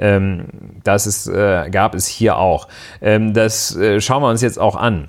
ähm, 0.00 0.46
das 0.82 1.06
ist, 1.06 1.28
äh, 1.28 1.68
gab 1.70 1.94
es 1.94 2.06
hier 2.06 2.38
auch. 2.38 2.66
Ähm, 3.00 3.34
das 3.34 3.76
äh, 3.76 4.00
schauen 4.00 4.22
wir 4.22 4.28
uns 4.28 4.42
jetzt 4.42 4.58
auch 4.58 4.74
an. 4.74 5.08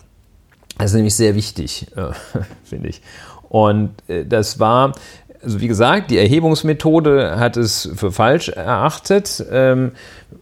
Das 0.78 0.92
ist 0.92 0.96
nämlich 0.96 1.16
sehr 1.16 1.36
wichtig, 1.36 1.88
äh, 1.96 2.12
finde 2.64 2.90
ich. 2.90 3.02
Und 3.50 3.92
äh, 4.08 4.26
das 4.26 4.60
war, 4.60 4.94
also 5.42 5.62
wie 5.62 5.68
gesagt, 5.68 6.12
die 6.12 6.18
Erhebungsmethode 6.18 7.40
hat 7.40 7.58
es 7.58 7.90
für 7.96 8.12
falsch 8.12 8.50
erachtet, 8.50 9.44
ähm, 9.50 9.94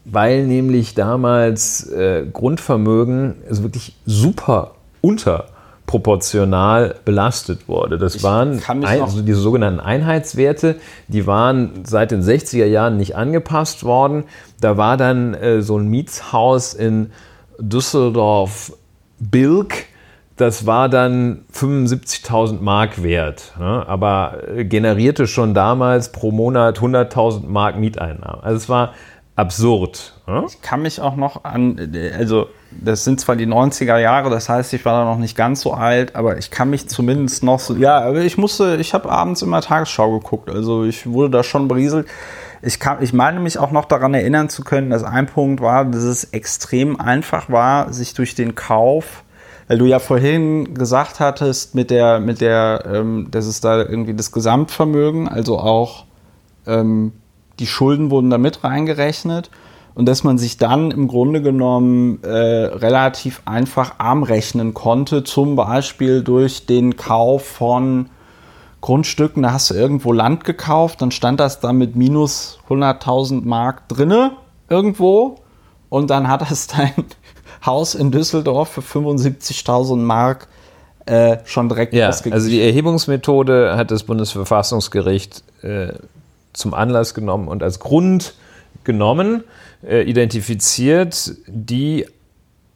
weil 0.03 0.45
nämlich 0.45 0.95
damals 0.95 1.87
äh, 1.87 2.25
Grundvermögen 2.31 3.35
also 3.47 3.63
wirklich 3.63 3.95
super 4.05 4.75
unter 5.01 5.45
proportional 5.89 6.95
belastet 7.03 7.67
wurde. 7.67 7.97
Das 7.97 8.13
ich 8.13 8.21
waren 8.21 8.61
ein, 8.67 9.01
also 9.01 9.23
diese 9.23 9.39
sogenannten 9.39 9.79
Einheitswerte, 9.79 10.75
die 11.07 11.25
waren 11.25 11.83
seit 11.83 12.11
den 12.11 12.21
60er 12.21 12.65
Jahren 12.65 12.97
nicht 12.97 13.15
angepasst 13.15 13.83
worden. 13.83 14.25
Da 14.61 14.77
war 14.77 14.97
dann 14.97 15.33
äh, 15.33 15.63
so 15.63 15.79
ein 15.79 15.87
Mietshaus 15.87 16.75
in 16.75 17.09
Düsseldorf-Bilk, 17.57 19.85
das 20.37 20.67
war 20.67 20.89
dann 20.89 21.45
75.000 21.55 22.61
Mark 22.61 23.01
wert, 23.01 23.53
ne? 23.57 23.83
aber 23.87 24.43
äh, 24.55 24.65
generierte 24.65 25.25
schon 25.25 25.55
damals 25.55 26.11
pro 26.11 26.29
Monat 26.29 26.77
100.000 26.77 27.47
Mark 27.47 27.79
Mieteinnahmen. 27.79 28.43
Also 28.43 28.57
es 28.57 28.69
war 28.69 28.93
absurd. 29.35 30.13
Ne? 30.27 30.43
Ich 30.47 30.61
kann 30.61 30.83
mich 30.83 31.01
auch 31.01 31.15
noch 31.15 31.45
an, 31.45 31.91
also 32.15 32.45
das 32.71 33.03
sind 33.03 33.19
zwar 33.19 33.35
die 33.35 33.47
90er 33.47 33.97
Jahre, 33.97 34.29
das 34.29 34.49
heißt, 34.49 34.73
ich 34.73 34.85
war 34.85 34.93
da 34.93 35.05
noch 35.05 35.17
nicht 35.17 35.35
ganz 35.35 35.61
so 35.61 35.73
alt, 35.73 36.15
aber 36.15 36.37
ich 36.37 36.51
kann 36.51 36.69
mich 36.69 36.87
zumindest 36.87 37.43
noch 37.43 37.59
so, 37.59 37.75
ja, 37.75 37.99
aber 37.99 38.21
ich 38.21 38.37
musste, 38.37 38.77
ich 38.77 38.93
habe 38.93 39.09
abends 39.09 39.41
immer 39.41 39.61
Tagesschau 39.61 40.19
geguckt, 40.19 40.49
also 40.49 40.83
ich 40.83 41.07
wurde 41.07 41.31
da 41.31 41.43
schon 41.43 41.67
berieselt. 41.67 42.07
Ich, 42.61 42.79
kann, 42.79 42.97
ich 43.01 43.13
meine 43.13 43.39
mich 43.39 43.57
auch 43.57 43.71
noch 43.71 43.85
daran 43.85 44.13
erinnern 44.13 44.49
zu 44.49 44.63
können, 44.63 44.89
dass 44.89 45.03
ein 45.03 45.27
Punkt 45.27 45.61
war, 45.61 45.85
dass 45.85 46.03
es 46.03 46.25
extrem 46.25 46.99
einfach 46.99 47.49
war, 47.49 47.93
sich 47.93 48.13
durch 48.13 48.35
den 48.35 48.53
Kauf, 48.53 49.23
weil 49.67 49.77
du 49.77 49.85
ja 49.85 49.99
vorhin 49.99 50.73
gesagt 50.73 51.19
hattest, 51.19 51.73
mit 51.73 51.89
der, 51.89 52.19
mit 52.19 52.41
der, 52.41 52.83
ähm, 52.85 53.27
das 53.31 53.47
ist 53.47 53.63
da 53.63 53.77
irgendwie 53.77 54.13
das 54.13 54.31
Gesamtvermögen, 54.31 55.27
also 55.29 55.57
auch 55.57 56.05
ähm, 56.67 57.13
die 57.59 57.67
Schulden 57.67 58.11
wurden 58.11 58.29
da 58.29 58.37
mit 58.37 58.63
reingerechnet 58.63 59.49
und 59.99 60.05
dass 60.05 60.23
man 60.23 60.37
sich 60.37 60.55
dann 60.55 60.91
im 60.91 61.09
Grunde 61.09 61.41
genommen 61.41 62.23
äh, 62.23 62.29
relativ 62.29 63.41
einfach 63.43 63.95
arm 63.97 64.23
rechnen 64.23 64.73
konnte, 64.73 65.25
zum 65.25 65.57
Beispiel 65.57 66.23
durch 66.23 66.65
den 66.65 66.95
Kauf 66.95 67.45
von 67.45 68.09
Grundstücken. 68.79 69.43
Da 69.43 69.51
hast 69.51 69.71
du 69.71 69.73
irgendwo 69.73 70.13
Land 70.13 70.45
gekauft, 70.45 71.01
dann 71.01 71.11
stand 71.11 71.41
das 71.41 71.59
da 71.59 71.73
mit 71.73 71.97
minus 71.97 72.59
100.000 72.69 73.41
Mark 73.43 73.89
drinne 73.89 74.37
irgendwo 74.69 75.35
und 75.89 76.09
dann 76.09 76.29
hat 76.29 76.49
das 76.49 76.67
dein 76.67 76.93
Haus 77.65 77.93
in 77.93 78.09
Düsseldorf 78.11 78.69
für 78.69 78.99
75.000 78.99 79.97
Mark 79.97 80.47
äh, 81.07 81.39
schon 81.43 81.67
direkt 81.67 81.93
ja, 81.93 82.07
ausgegeben. 82.07 82.35
Also 82.35 82.47
die 82.47 82.61
Erhebungsmethode 82.61 83.75
hat 83.75 83.91
das 83.91 84.03
Bundesverfassungsgericht 84.03 85.43
äh, 85.61 85.89
zum 86.53 86.73
Anlass 86.73 87.13
genommen 87.13 87.49
und 87.49 87.63
als 87.63 87.81
Grund 87.81 88.35
genommen, 88.83 89.43
äh, 89.87 90.03
identifiziert, 90.03 91.33
die 91.47 92.05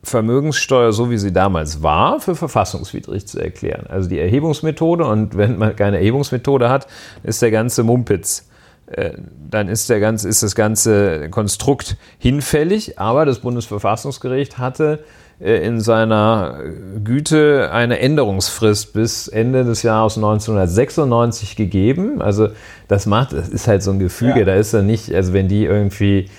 Vermögenssteuer, 0.04 0.92
so 0.92 1.10
wie 1.10 1.18
sie 1.18 1.32
damals 1.32 1.82
war, 1.82 2.20
für 2.20 2.36
verfassungswidrig 2.36 3.26
zu 3.26 3.40
erklären. 3.40 3.86
Also 3.88 4.10
die 4.10 4.20
Erhebungsmethode 4.20 5.06
und 5.06 5.38
wenn 5.38 5.58
man 5.58 5.76
keine 5.76 5.98
Erhebungsmethode 5.98 6.70
hat, 6.70 6.88
ist 7.24 7.42
der 7.42 7.52
ganze 7.52 7.84
Mumpitz. 7.84 8.50
Äh, 8.88 9.12
dann 9.50 9.70
ist, 9.70 9.90
der 9.90 10.02
ganze, 10.02 10.28
ist 10.28 10.44
das 10.44 10.56
ganze 10.56 11.30
Konstrukt 11.30 11.96
hinfällig, 12.20 13.00
aber 13.00 13.26
das 13.26 13.40
Bundesverfassungsgericht 13.40 14.58
hatte 14.58 15.00
in 15.40 15.82
seiner 15.82 16.60
Güte 17.04 17.72
eine 17.72 18.00
Änderungsfrist 18.00 18.94
bis 18.94 19.28
Ende 19.28 19.66
des 19.66 19.84
Jahres 19.84 20.16
1996 20.16 21.56
gegeben. 21.56 22.22
Also 22.22 22.50
das 22.88 23.06
macht, 23.06 23.34
das 23.34 23.50
ist 23.50 23.68
halt 23.68 23.84
so 23.84 23.92
ein 23.92 24.00
Gefüge, 24.00 24.40
ja. 24.40 24.46
da 24.46 24.56
ist 24.56 24.74
er 24.74 24.84
nicht, 24.84 25.14
also 25.14 25.34
wenn 25.34 25.48
die 25.48 25.66
irgendwie 25.66 26.30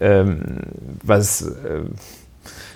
ähm, 0.00 0.40
was, 1.02 1.42
äh, 1.42 1.82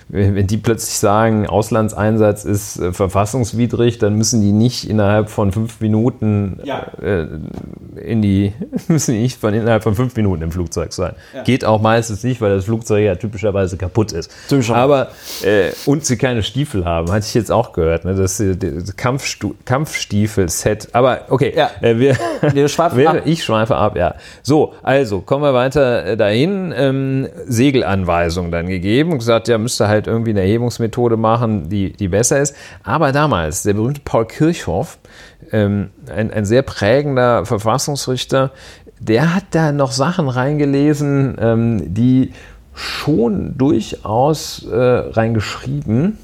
wenn 0.07 0.45
die 0.45 0.57
plötzlich 0.57 0.95
sagen, 0.97 1.47
Auslandseinsatz 1.47 2.45
ist 2.45 2.77
äh, 2.79 2.93
verfassungswidrig, 2.93 3.97
dann 3.97 4.13
müssen 4.15 4.39
die 4.41 4.51
nicht 4.51 4.87
innerhalb 4.87 5.29
von 5.29 5.51
fünf 5.51 5.81
Minuten 5.81 6.59
ja. 6.63 6.85
äh, 7.01 7.25
in 7.99 8.21
die, 8.21 8.53
müssen 8.87 9.13
die 9.15 9.21
nicht 9.21 9.39
von 9.39 9.55
innerhalb 9.55 9.81
von 9.81 9.95
fünf 9.95 10.15
Minuten 10.15 10.43
im 10.43 10.51
Flugzeug 10.51 10.93
sein. 10.93 11.13
Ja. 11.33 11.41
Geht 11.41 11.65
auch 11.65 11.81
meistens 11.81 12.23
nicht, 12.23 12.39
weil 12.39 12.55
das 12.55 12.65
Flugzeug 12.65 13.03
ja 13.03 13.15
typischerweise 13.15 13.77
kaputt 13.77 14.11
ist. 14.11 14.31
Aber 14.69 15.09
äh, 15.43 15.71
und 15.85 16.05
sie 16.05 16.17
keine 16.17 16.43
Stiefel 16.43 16.85
haben, 16.85 17.11
hatte 17.11 17.25
ich 17.27 17.33
jetzt 17.33 17.51
auch 17.51 17.73
gehört, 17.73 18.05
ne? 18.05 18.13
Das, 18.13 18.37
das 18.37 18.95
Kampfstiefel-Set. 18.95 20.89
Aber 20.93 21.21
okay, 21.29 21.51
ja. 21.55 21.71
äh, 21.81 21.97
wir, 21.97 22.15
wir 22.53 22.67
schweifen 22.67 22.97
wir, 22.99 23.09
ab. 23.09 23.21
Ich 23.25 23.43
schweife 23.43 23.75
ab, 23.75 23.97
ja. 23.97 24.13
So, 24.43 24.73
also 24.83 25.21
kommen 25.21 25.43
wir 25.43 25.55
weiter 25.55 26.05
äh, 26.05 26.17
dahin. 26.17 26.73
Ähm, 26.77 27.27
Segelanweisung 27.47 28.51
dann 28.51 28.67
gegeben 28.67 29.11
und 29.11 29.17
gesagt, 29.19 29.47
ja, 29.47 29.57
müsste 29.57 29.87
halt 29.87 29.94
irgendwie 30.03 30.31
eine 30.31 30.41
Erhebungsmethode 30.41 31.17
machen, 31.17 31.69
die, 31.69 31.93
die 31.93 32.07
besser 32.07 32.41
ist. 32.41 32.55
Aber 32.83 33.11
damals, 33.11 33.63
der 33.63 33.73
berühmte 33.73 34.01
Paul 34.03 34.25
Kirchhoff, 34.25 34.99
ähm, 35.51 35.89
ein, 36.13 36.31
ein 36.31 36.45
sehr 36.45 36.61
prägender 36.61 37.45
Verfassungsrichter, 37.45 38.51
der 38.99 39.35
hat 39.35 39.45
da 39.51 39.71
noch 39.71 39.91
Sachen 39.91 40.29
reingelesen, 40.29 41.37
ähm, 41.39 41.93
die 41.93 42.33
schon 42.73 43.57
durchaus 43.57 44.65
äh, 44.65 44.75
reingeschrieben, 44.75 46.17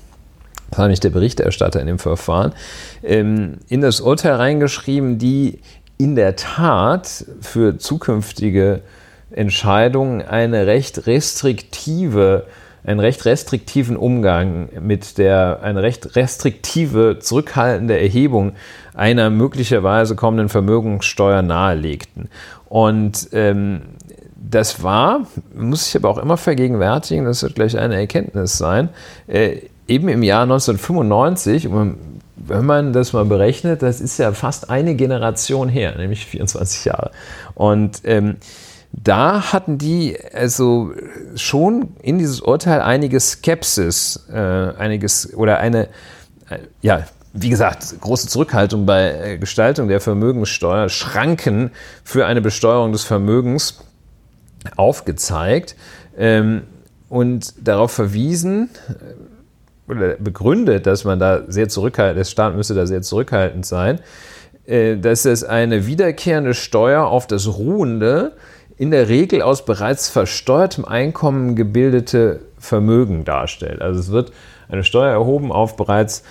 das 0.70 0.80
war 0.80 0.88
nicht 0.88 1.04
der 1.04 1.10
Berichterstatter 1.10 1.82
in 1.82 1.88
dem 1.88 2.00
Verfahren, 2.00 2.54
ähm, 3.04 3.58
in 3.68 3.82
das 3.82 4.00
Urteil 4.00 4.36
reingeschrieben, 4.36 5.18
die 5.18 5.60
in 5.98 6.16
der 6.16 6.36
Tat 6.36 7.26
für 7.42 7.78
zukünftige 7.78 8.82
Entscheidungen 9.32 10.22
eine 10.22 10.68
recht 10.68 11.08
restriktive 11.08 12.46
einen 12.84 13.00
recht 13.00 13.26
restriktiven 13.26 13.96
Umgang 13.96 14.70
mit 14.80 15.18
der, 15.18 15.60
eine 15.62 15.84
recht 15.84 16.16
restriktive, 16.16 17.20
zurückhaltende 17.20 18.00
Erhebung 18.00 18.54
einer 18.94 19.30
möglicherweise 19.30 20.16
kommenden 20.16 20.50
Vermögenssteuer 20.50 21.42
nahelegten. 21.42 22.30
Und 22.68 23.30
ähm, 23.34 23.82
das 24.36 24.84
war, 24.84 25.28
muss 25.56 25.88
ich 25.88 25.96
aber 25.96 26.10
auch 26.10 26.18
immer 26.18 26.38
vergegenwärtigen, 26.38 27.26
das 27.26 27.44
wird 27.44 27.56
gleich 27.56 27.78
eine 27.78 27.96
Erkenntnis 27.96 28.58
sein, 28.58 28.90
äh, 29.28 29.58
eben 29.88 30.10
im 30.10 30.24
Jahr 30.24 30.44
1995, 30.44 31.70
wenn 32.48 32.66
man 32.66 32.92
das 32.94 33.14
mal 33.14 33.26
berechnet, 33.26 33.82
das 33.82 34.02
ist 34.02 34.18
ja 34.18 34.32
fast 34.32 34.70
eine 34.70 34.96
Generation 34.96 35.70
her, 35.70 35.96
nämlich 35.98 36.26
24 36.26 36.86
Jahre. 36.86 37.12
Und 37.54 38.02
ähm, 38.04 38.38
da 38.94 39.54
hatten 39.54 39.78
die 39.78 40.18
also 40.34 40.92
schon 41.36 41.96
in 42.02 42.20
dieses 42.20 42.42
Urteil 42.42 42.82
einige 42.82 43.20
Skepsis, 43.20 44.28
äh, 44.32 44.38
einiges 44.38 45.34
oder 45.34 45.60
eine, 45.60 45.88
äh, 46.50 46.60
ja, 46.82 47.06
wie 47.34 47.50
gesagt, 47.50 47.96
große 48.02 48.28
Zurückhaltung 48.28 48.86
bei 48.86 49.12
äh, 49.12 49.38
Gestaltung 49.38 49.88
der 49.88 50.02
Vermögenssteuer, 50.02 50.90
Schranken 50.90 51.72
für 52.04 52.26
eine 52.26 52.42
Besteuerung 52.42 52.92
des 52.92 53.04
Vermögens 53.04 53.80
aufgezeigt 54.76 55.76
ähm, 56.18 56.64
und 57.08 57.54
darauf 57.66 57.92
verwiesen 57.92 58.70
äh, 58.90 59.92
oder 59.92 60.16
begründet, 60.16 60.86
dass 60.86 61.06
man 61.06 61.20
da 61.20 61.44
sehr 61.48 61.70
zurückhaltend, 61.70 62.20
der 62.20 62.26
Staat 62.26 62.56
müsste 62.56 62.74
da 62.74 62.86
sehr 62.86 63.02
zurückhaltend 63.02 63.66
sein, 63.66 64.00
äh, 64.66 64.98
dass 64.98 65.26
es 65.26 65.44
eine 65.44 65.88
wiederkehrende 65.88 66.54
Steuer 66.54 67.06
auf 67.06 67.28
das 67.28 67.48
ruhende, 67.48 68.34
in 68.82 68.90
der 68.90 69.10
Regel 69.10 69.44
aus 69.44 69.64
bereits 69.64 70.10
versteuertem 70.10 70.86
Einkommen 70.86 71.56
gebildete 71.56 72.40
Vermögen 72.58 73.26
darstellt. 73.26 73.80
Also 73.80 74.00
es 74.00 74.10
wird 74.10 74.32
eine 74.70 74.84
Steuer 74.84 75.12
erhoben 75.12 75.52
auf 75.52 75.76
bereits 75.76 76.24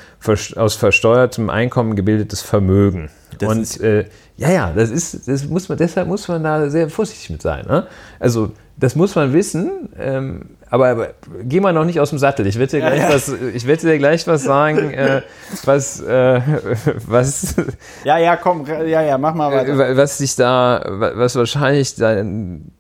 aus 0.57 0.75
versteuertem 0.75 1.49
Einkommen 1.49 1.95
gebildetes 1.95 2.43
Vermögen. 2.43 3.09
Das 3.39 3.49
und 3.49 3.81
äh, 3.85 4.07
ja, 4.37 4.51
ja, 4.51 4.73
das 4.75 4.91
ist, 4.91 5.29
das 5.29 5.47
muss 5.47 5.69
man, 5.69 5.79
deshalb 5.79 6.09
muss 6.09 6.27
man 6.27 6.43
da 6.43 6.69
sehr 6.71 6.91
vorsichtig 6.91 7.31
mit 7.31 7.41
sein. 7.41 7.67
Ne? 7.67 7.87
Also 8.19 8.51
das 8.77 8.97
muss 8.97 9.15
man 9.15 9.33
wissen. 9.33 9.89
Ähm, 9.97 10.57
aber, 10.71 10.89
aber 10.89 11.09
geh 11.43 11.59
mal 11.59 11.73
noch 11.73 11.85
nicht 11.85 11.99
aus 11.99 12.11
dem 12.11 12.19
Sattel. 12.21 12.47
Ich 12.47 12.57
werde 12.57 12.79
dir 12.79 12.81
gleich, 12.81 13.01
ja, 13.01 13.09
ja. 13.09 13.15
Was, 13.15 13.29
ich 13.29 13.67
werd 13.67 13.83
dir 13.83 13.99
gleich 13.99 14.27
was 14.29 14.45
sagen, 14.45 14.91
äh, 14.93 15.23
was, 15.65 16.01
äh, 16.01 16.41
was. 17.07 17.57
Ja, 18.05 18.19
ja, 18.19 18.37
komm, 18.37 18.65
ja, 18.67 19.03
ja, 19.03 19.19
mach 19.19 19.35
mal 19.35 19.53
weiter. 19.53 19.97
Was 19.97 20.19
sich 20.19 20.37
da, 20.37 20.85
was 20.87 21.35
wahrscheinlich 21.35 21.97
da, 21.97 22.23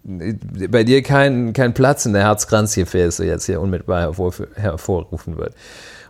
bei 0.04 0.84
dir 0.84 1.02
kein, 1.02 1.52
kein 1.52 1.74
Platz 1.74 2.06
in 2.06 2.12
der 2.12 2.22
Herzkranzgefäße 2.22 3.26
jetzt 3.26 3.46
hier 3.46 3.60
unmittelbar 3.60 4.02
hervor, 4.02 4.32
hervorrufen 4.54 5.36
wird. 5.36 5.54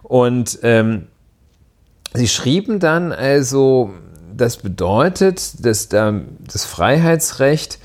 Und 0.03 0.59
ähm, 0.63 1.07
sie 2.13 2.29
schrieben 2.29 2.79
dann 2.79 3.13
also, 3.13 3.91
das 4.37 4.59
bedeutet, 4.59 5.65
dass 5.65 5.89
da 5.89 6.13
das 6.41 6.67
Freiheitsrecht 6.67 7.79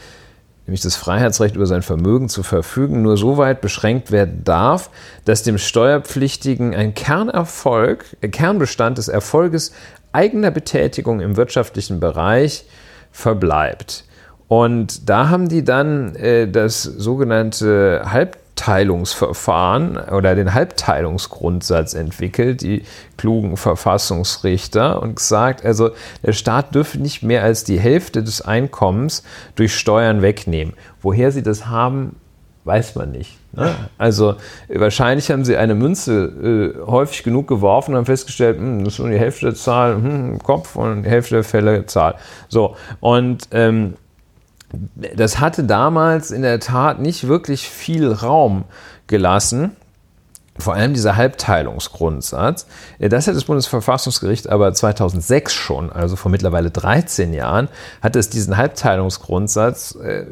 nämlich 0.65 0.81
das 0.81 0.95
Freiheitsrecht 0.95 1.55
über 1.55 1.65
sein 1.65 1.81
Vermögen 1.81 2.29
zu 2.29 2.43
verfügen, 2.43 3.01
nur 3.01 3.17
so 3.17 3.37
weit 3.37 3.61
beschränkt 3.61 4.11
werden 4.11 4.43
darf, 4.43 4.89
dass 5.25 5.43
dem 5.43 5.57
Steuerpflichtigen 5.57 6.73
ein 6.73 6.93
Kernerfolg, 6.93 8.05
ein 8.21 8.31
Kernbestand 8.31 8.97
des 8.97 9.07
Erfolges 9.07 9.71
eigener 10.11 10.51
Betätigung 10.51 11.19
im 11.19 11.37
wirtschaftlichen 11.37 11.99
Bereich 11.99 12.65
verbleibt. 13.11 14.05
Und 14.47 15.09
da 15.09 15.29
haben 15.29 15.49
die 15.49 15.63
dann 15.63 16.15
äh, 16.15 16.47
das 16.47 16.83
sogenannte 16.83 18.03
Halb 18.05 18.37
Halbteilungsverfahren 18.56 19.98
oder 19.98 20.36
den 20.36 20.53
Halbteilungsgrundsatz 20.53 21.94
entwickelt, 21.94 22.61
die 22.61 22.84
klugen 23.18 23.57
Verfassungsrichter, 23.57 25.02
und 25.02 25.18
gesagt, 25.18 25.65
also 25.65 25.91
der 26.23 26.34
Staat 26.34 26.73
dürfe 26.73 26.98
nicht 26.98 27.22
mehr 27.22 27.44
als 27.44 27.64
die 27.64 27.80
Hälfte 27.80 28.23
des 28.23 28.41
Einkommens 28.41 29.23
durch 29.56 29.76
Steuern 29.76 30.22
wegnehmen. 30.22 30.73
Woher 31.02 31.32
sie 31.32 31.44
das 31.44 31.68
haben, 31.68 32.15
weiß 32.64 32.95
man 32.95 33.11
nicht. 33.11 33.38
Ne? 33.53 33.76
Also 33.98 34.36
wahrscheinlich 34.69 35.30
haben 35.30 35.45
sie 35.45 35.57
eine 35.57 35.76
Münze 35.76 36.73
äh, 36.82 36.88
häufig 36.88 37.23
genug 37.23 37.48
geworfen 37.48 37.91
und 37.91 37.98
haben 37.98 38.06
festgestellt, 38.06 38.57
hm, 38.57 38.84
das 38.84 38.94
ist 38.94 38.99
nur 38.99 39.10
die 39.10 39.19
Hälfte 39.19 39.48
der 39.48 39.56
Zahl 39.56 39.95
hm, 39.95 40.32
im 40.34 40.40
Kopf 40.40 40.76
und 40.76 41.03
die 41.03 41.10
Hälfte 41.10 41.36
der 41.36 41.44
Fälle 41.44 41.86
Zahl. 41.86 42.15
So, 42.48 42.76
und 43.02 43.49
ähm, 43.52 43.95
das 45.15 45.39
hatte 45.39 45.63
damals 45.63 46.31
in 46.31 46.41
der 46.41 46.59
Tat 46.59 46.99
nicht 46.99 47.27
wirklich 47.27 47.69
viel 47.69 48.11
Raum 48.11 48.65
gelassen. 49.07 49.75
Vor 50.57 50.73
allem 50.73 50.93
dieser 50.93 51.17
Halbteilungsgrundsatz. 51.17 52.65
Das 52.99 53.27
hat 53.27 53.35
das 53.35 53.43
Bundesverfassungsgericht 53.43 54.47
aber 54.47 54.73
2006 54.73 55.53
schon, 55.53 55.91
also 55.91 56.15
vor 56.15 56.31
mittlerweile 56.31 56.71
13 56.71 57.33
Jahren, 57.33 57.67
hat 58.01 58.15
es 58.15 58.29
diesen 58.29 58.55
Halbteilungsgrundsatz 58.55 59.95
äh, 59.95 60.25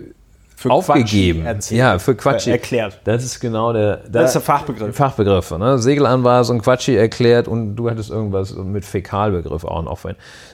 für 0.63 0.71
aufgegeben. 0.71 1.43
Quatschi 1.43 1.75
ja, 1.75 1.99
für 1.99 2.15
Quatschi. 2.15 2.51
Erklärt. 2.51 2.99
Das 3.03 3.23
ist 3.23 3.41
genau 3.41 3.73
der, 3.73 3.97
der 3.97 4.21
das 4.21 4.29
ist 4.29 4.33
der 4.35 4.41
Fachbegriff. 4.41 4.95
Fachbegriffe. 4.95 5.59
Ne? 5.59 5.77
Segelanweisung, 5.77 6.61
Quatschi 6.61 6.95
erklärt 6.95 7.49
und 7.49 7.75
du 7.75 7.89
hattest 7.89 8.09
irgendwas 8.09 8.55
mit 8.55 8.85
Fäkalbegriff 8.85 9.65
auch 9.65 9.83
noch. 9.83 9.99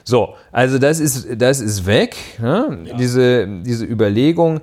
So, 0.02 0.34
also 0.50 0.78
das 0.78 0.98
ist, 0.98 1.40
das 1.40 1.60
ist 1.60 1.86
weg. 1.86 2.16
Ne? 2.40 2.80
Ja. 2.86 2.96
Diese, 2.96 3.46
diese 3.46 3.84
Überlegung 3.84 4.60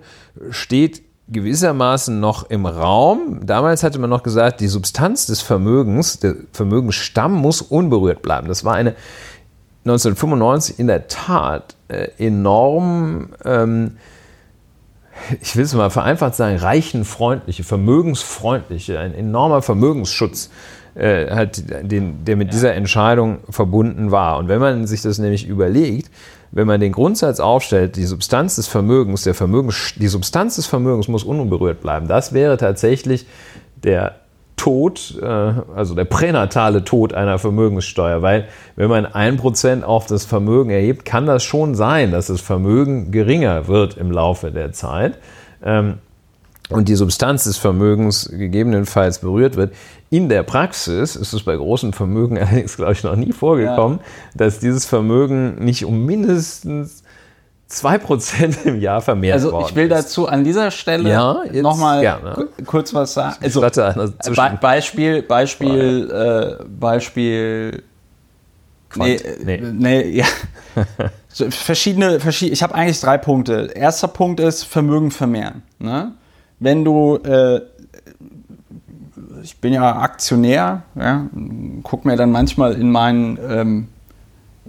steht 0.49 1.01
gewissermaßen 1.29 2.19
noch 2.19 2.49
im 2.49 2.65
Raum. 2.65 3.39
Damals 3.45 3.83
hatte 3.83 3.99
man 3.99 4.09
noch 4.09 4.23
gesagt, 4.23 4.59
die 4.59 4.67
Substanz 4.67 5.27
des 5.27 5.41
Vermögens, 5.41 6.19
der 6.19 6.35
Vermögensstamm 6.51 7.33
muss 7.33 7.61
unberührt 7.61 8.21
bleiben. 8.21 8.49
Das 8.49 8.65
war 8.65 8.75
eine 8.75 8.95
1995 9.85 10.79
in 10.79 10.87
der 10.87 11.07
Tat 11.07 11.75
äh, 11.87 12.09
enorm 12.17 13.29
ähm, 13.45 13.97
ich 15.41 15.55
will 15.55 15.63
es 15.63 15.73
mal 15.73 15.89
vereinfacht 15.89 16.35
sagen, 16.35 16.57
reichenfreundliche, 16.57 17.63
vermögensfreundliche, 17.63 18.99
ein 18.99 19.13
enormer 19.13 19.61
Vermögensschutz, 19.61 20.49
äh, 20.95 21.29
halt, 21.29 21.63
den, 21.91 22.25
der 22.25 22.35
mit 22.35 22.47
ja. 22.47 22.51
dieser 22.53 22.73
Entscheidung 22.73 23.39
verbunden 23.49 24.11
war. 24.11 24.37
Und 24.37 24.47
wenn 24.47 24.59
man 24.59 24.87
sich 24.87 25.01
das 25.01 25.19
nämlich 25.19 25.47
überlegt, 25.47 26.09
wenn 26.51 26.67
man 26.67 26.79
den 26.79 26.91
Grundsatz 26.91 27.39
aufstellt, 27.39 27.97
die 27.97 28.05
Substanz 28.05 28.55
des 28.55 28.67
Vermögens, 28.67 29.23
der 29.23 29.33
Vermögens, 29.33 29.93
die 29.95 30.07
Substanz 30.07 30.55
des 30.55 30.65
Vermögens 30.65 31.07
muss 31.07 31.23
unberührt 31.23 31.81
bleiben, 31.81 32.07
das 32.07 32.33
wäre 32.33 32.57
tatsächlich 32.57 33.27
der 33.75 34.15
Tod, 34.57 35.17
äh, 35.21 35.25
also 35.25 35.95
der 35.95 36.03
pränatale 36.03 36.83
Tod 36.83 37.13
einer 37.13 37.39
Vermögenssteuer, 37.39 38.21
weil 38.21 38.47
wenn 38.75 38.89
man 38.89 39.05
ein 39.05 39.37
Prozent 39.37 39.85
auf 39.85 40.07
das 40.07 40.25
Vermögen 40.25 40.71
erhebt, 40.71 41.05
kann 41.05 41.25
das 41.25 41.43
schon 41.43 41.75
sein, 41.75 42.11
dass 42.11 42.27
das 42.27 42.41
Vermögen 42.41 43.11
geringer 43.11 43.67
wird 43.67 43.95
im 43.95 44.11
Laufe 44.11 44.51
der 44.51 44.73
Zeit 44.73 45.19
ähm, 45.63 45.99
und 46.69 46.89
die 46.89 46.95
Substanz 46.95 47.45
des 47.45 47.57
Vermögens 47.57 48.29
gegebenenfalls 48.29 49.19
berührt 49.19 49.55
wird. 49.55 49.73
In 50.09 50.27
der 50.27 50.43
Praxis 50.43 51.15
ist 51.15 51.33
es 51.33 51.43
bei 51.43 51.55
großen 51.55 51.93
Vermögen 51.93 52.37
allerdings, 52.41 52.75
glaube 52.75 52.93
ich, 52.93 53.03
noch 53.03 53.15
nie 53.15 53.31
vorgekommen, 53.31 53.99
ja. 53.99 54.05
dass 54.35 54.59
dieses 54.59 54.85
Vermögen 54.85 55.63
nicht 55.63 55.85
um 55.85 56.05
mindestens 56.05 57.03
2% 57.69 58.65
im 58.65 58.79
Jahr 58.79 59.01
vermehrt 59.01 59.33
also 59.33 59.51
worden. 59.51 59.63
Also 59.63 59.69
ich 59.69 59.75
will 59.75 59.89
dazu 59.89 60.27
an 60.27 60.43
dieser 60.43 60.71
Stelle 60.71 61.09
ja, 61.09 61.43
nochmal 61.53 62.47
kurz 62.65 62.93
was 62.93 63.13
sagen. 63.13 63.35
Also 63.41 63.61
Be 63.61 64.57
Beispiel, 64.61 65.21
Beispiel, 65.21 66.59
äh, 66.59 66.63
Beispiel. 66.63 67.83
Nee, 68.95 69.19
nee. 69.43 69.61
nee 69.61 70.09
ja. 70.09 70.25
verschiedene, 71.49 72.19
verschiedene, 72.21 72.53
ich 72.53 72.63
habe 72.63 72.73
eigentlich 72.73 73.01
drei 73.01 73.17
Punkte. 73.17 73.69
Erster 73.75 74.07
Punkt 74.07 74.39
ist 74.39 74.63
Vermögen 74.63 75.11
vermehren. 75.11 75.63
Ne? 75.79 76.13
Wenn 76.59 76.85
du, 76.85 77.17
äh, 77.17 77.61
ich 79.43 79.57
bin 79.59 79.73
ja 79.73 79.97
Aktionär, 79.97 80.83
ja, 80.95 81.27
guck 81.83 82.05
mir 82.05 82.15
dann 82.15 82.31
manchmal 82.31 82.73
in 82.73 82.91
meinen 82.91 83.37
ähm, 83.47 83.87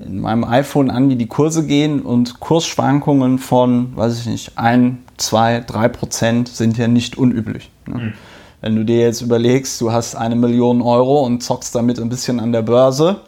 in 0.05 0.21
meinem 0.21 0.45
iPhone 0.45 0.91
an, 0.91 1.09
wie 1.09 1.17
die 1.17 1.27
Kurse 1.27 1.67
gehen 1.67 2.01
und 2.03 2.41
Kursschwankungen 2.41 3.39
von, 3.39 3.97
weiß 3.97 4.21
ich 4.21 4.27
nicht, 4.27 4.59
1, 4.59 4.97
2, 5.17 5.61
3 5.67 5.89
Prozent 5.89 6.49
sind 6.49 6.79
ja 6.79 6.89
nicht 6.89 7.19
unüblich. 7.19 7.71
Ne? 7.87 7.95
Mhm. 7.95 8.13
Wenn 8.61 8.77
du 8.77 8.85
dir 8.85 9.01
jetzt 9.01 9.21
überlegst, 9.21 9.81
du 9.81 9.93
hast 9.93 10.17
eine 10.17 10.35
Million 10.35 10.83
Euro 10.83 11.25
und 11.25 11.43
zockst 11.43 11.75
damit 11.75 12.01
ein 12.01 12.09
bisschen 12.09 12.41
an 12.41 12.53
der 12.53 12.63
Börse 12.63 13.21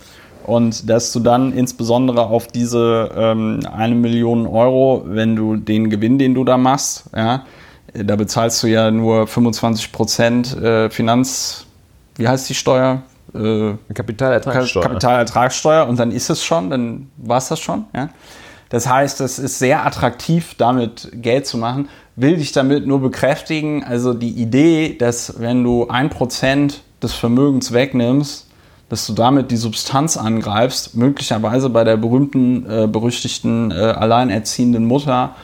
und 0.45 0.89
dass 0.91 1.13
du 1.13 1.21
dann 1.21 1.53
insbesondere 1.53 2.27
auf 2.27 2.49
diese 2.49 3.11
ähm, 3.17 3.61
eine 3.73 3.95
Million 3.95 4.47
Euro, 4.47 5.05
wenn 5.07 5.37
du 5.37 5.57
den 5.57 5.89
Gewinn, 5.91 6.19
den 6.19 6.35
du 6.35 6.45
da 6.45 6.57
machst, 6.57 7.05
ja, 7.15 7.45
da 7.93 8.17
bezahlst 8.17 8.63
du 8.63 8.67
ja 8.67 8.91
nur 8.91 9.27
25 9.27 9.93
Prozent 9.93 10.57
äh, 10.57 10.91
Finanz, 10.91 11.67
wie 12.17 12.27
heißt 12.27 12.49
die 12.49 12.55
Steuer? 12.55 13.03
Äh, 13.35 13.75
Kapitalertragssteuer. 13.93 14.83
Kapitalertragssteuer 14.83 15.87
und 15.87 15.99
dann 15.99 16.11
ist 16.11 16.31
es 16.31 16.45
schon, 16.45 16.71
dann 16.71 17.11
war 17.17 17.39
es 17.39 17.49
das 17.49 17.61
schon. 17.61 17.87
Ja? 17.95 18.09
Das 18.71 18.89
heißt, 18.89 19.21
es 19.21 19.39
ist 19.39 19.59
sehr 19.59 19.85
attraktiv, 19.85 20.55
damit 20.57 21.11
Geld 21.13 21.47
zu 21.47 21.59
machen. 21.59 21.89
Will 22.17 22.37
dich 22.37 22.53
damit 22.53 22.87
nur 22.87 23.01
bekräftigen, 23.01 23.85
also 23.85 24.15
die 24.15 24.31
Idee, 24.31 24.97
dass 24.97 25.41
wenn 25.41 25.65
du 25.65 25.89
ein 25.89 26.09
Prozent 26.11 26.83
des 27.03 27.15
Vermögens 27.15 27.73
wegnimmst, 27.73 28.47
dass 28.89 29.07
du 29.07 29.13
damit 29.13 29.51
die 29.51 29.57
Substanz 29.57 30.17
angreifst, 30.17 30.97
möglicherweise 30.97 31.71
bei 31.71 31.85
der 31.85 31.97
berühmten, 31.97 32.67
äh, 32.69 32.87
berüchtigten, 32.87 33.71
äh, 33.71 33.75
alleinerziehenden 33.75 34.85
Mutter, 34.85 35.35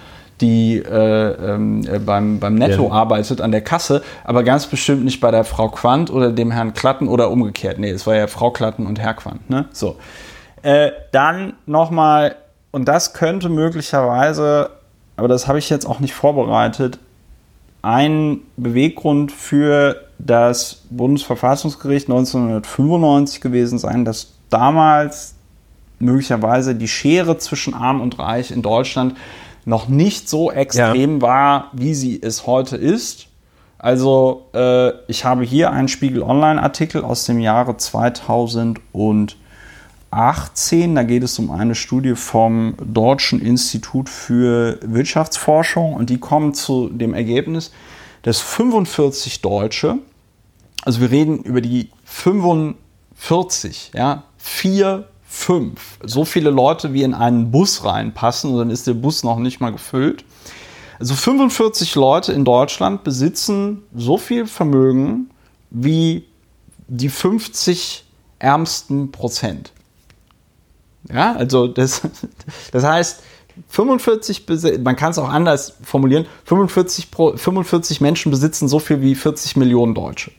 die 0.41 0.77
äh, 0.77 1.55
ähm, 1.55 1.87
äh, 1.87 1.99
beim, 1.99 2.39
beim 2.39 2.55
Netto 2.57 2.89
Ja. 2.89 2.93
arbeitet 2.93 3.41
an 3.41 3.53
der 3.53 3.63
Kasse, 3.63 4.03
aber 4.25 4.43
ganz 4.43 4.67
bestimmt 4.67 5.05
nicht 5.05 5.21
bei 5.21 5.31
der 5.31 5.45
Frau 5.45 5.69
Quandt 5.69 6.11
oder 6.11 6.31
dem 6.31 6.51
Herrn 6.51 6.75
Klatten 6.75 7.09
oder 7.09 7.31
umgekehrt. 7.31 7.79
Nee, 7.79 7.91
es 7.91 8.07
war 8.07 8.15
ja 8.15 8.27
Frau 8.27 8.51
Klatten 8.51 8.87
und 8.87 8.99
Herr 8.99 9.15
Quandt. 9.15 9.49
Ne? 9.49 9.67
So. 9.73 9.97
Äh, 10.63 10.91
dann 11.13 11.55
nochmal, 11.65 12.37
und 12.71 12.87
das 12.87 13.15
könnte 13.15 13.49
möglicherweise, 13.49 14.71
aber 15.17 15.29
das 15.29 15.49
habe 15.49 15.59
ich 15.59 15.71
jetzt 15.71 15.87
auch 15.87 16.01
nicht 16.01 16.15
vorbereitet, 16.15 16.99
ein 17.83 18.41
Beweggrund 18.57 19.33
für 19.33 20.03
das 20.19 20.83
Bundesverfassungsgericht 20.91 22.09
1995 22.09 23.41
gewesen 23.41 23.79
sein, 23.79 24.05
dass 24.05 24.33
damals 24.51 25.35
möglicherweise 25.99 26.75
die 26.75 26.89
Schere 26.89 27.39
zwischen 27.39 27.75
Arm 27.75 28.01
und 28.01 28.19
Reich 28.19 28.51
in 28.51 28.63
Deutschland 28.63 29.17
noch 29.67 29.89
nicht 29.89 30.31
so 30.31 30.51
extrem 30.51 31.21
war, 31.21 31.71
wie 31.73 31.93
sie 31.93 32.23
es 32.23 32.47
heute 32.47 32.77
ist. 32.77 33.27
Also 33.79 34.47
äh, 34.55 34.93
ich 35.09 35.25
habe 35.27 35.45
hier 35.45 35.73
einen 35.73 35.89
Spiegel 35.89 36.23
Online-Artikel 36.23 37.05
aus 37.05 37.27
dem 37.27 37.41
Jahre 37.41 37.77
2018. 37.77 39.35
Da 40.95 41.03
geht 41.03 41.25
es 41.25 41.39
um 41.39 41.51
eine 41.51 41.75
Studie 41.75 42.15
vom 42.15 42.75
Deutschen 42.81 43.41
Institut 43.41 44.09
für 44.09 44.79
Wirtschaftsforschung 44.83 45.95
und 45.95 46.11
die 46.11 46.19
kommen 46.19 46.55
zu 46.55 46.89
dem 46.89 47.13
Ergebnis, 47.13 47.73
dass 48.23 48.41
45 48.41 49.43
Deutsche, 49.43 49.99
also 50.83 51.01
wir 51.01 51.11
reden 51.11 51.43
über 51.43 51.61
die 51.61 51.91
45, 52.05 53.91
ja, 53.95 54.23
4, 54.39 55.09
5, 55.37 55.99
so 56.03 56.25
viele 56.25 56.49
Leute 56.51 56.95
wie 56.95 57.03
in 57.03 57.13
einen 57.13 57.51
Bus 57.51 57.85
reinpassen 57.85 58.53
und 58.53 58.59
dann 58.59 58.71
ist 58.71 58.87
der 58.87 58.95
Bus 58.95 59.23
noch 59.23 59.39
nicht 59.39 59.61
mal 59.61 59.71
gefüllt. 59.71 60.25
Also 60.99 61.15
45 61.15 61.95
Leute 61.95 62.33
in 62.33 62.45
Deutschland 62.47 63.05
besitzen 63.05 63.83
so 63.95 64.17
viel 64.17 64.47
Vermögen 64.47 65.29
wie 65.71 66.25
die 66.89 67.11
50 67.11 68.05
ärmsten 68.39 69.13
Prozent. 69.13 69.73
Ja, 71.13 71.35
also 71.35 71.67
das, 71.69 72.01
das 72.73 72.83
heißt, 72.83 73.23
45, 73.69 74.45
besi- 74.47 74.83
man 74.83 74.97
kann 74.97 75.11
es 75.11 75.19
auch 75.19 75.29
anders 75.29 75.75
formulieren, 75.83 76.25
45, 76.45 77.11
pro, 77.11 77.37
45 77.37 78.01
Menschen 78.01 78.31
besitzen 78.31 78.69
so 78.69 78.79
viel 78.79 79.03
wie 79.03 79.15
40 79.15 79.57
Millionen 79.57 79.95
Deutsche. 79.95 80.31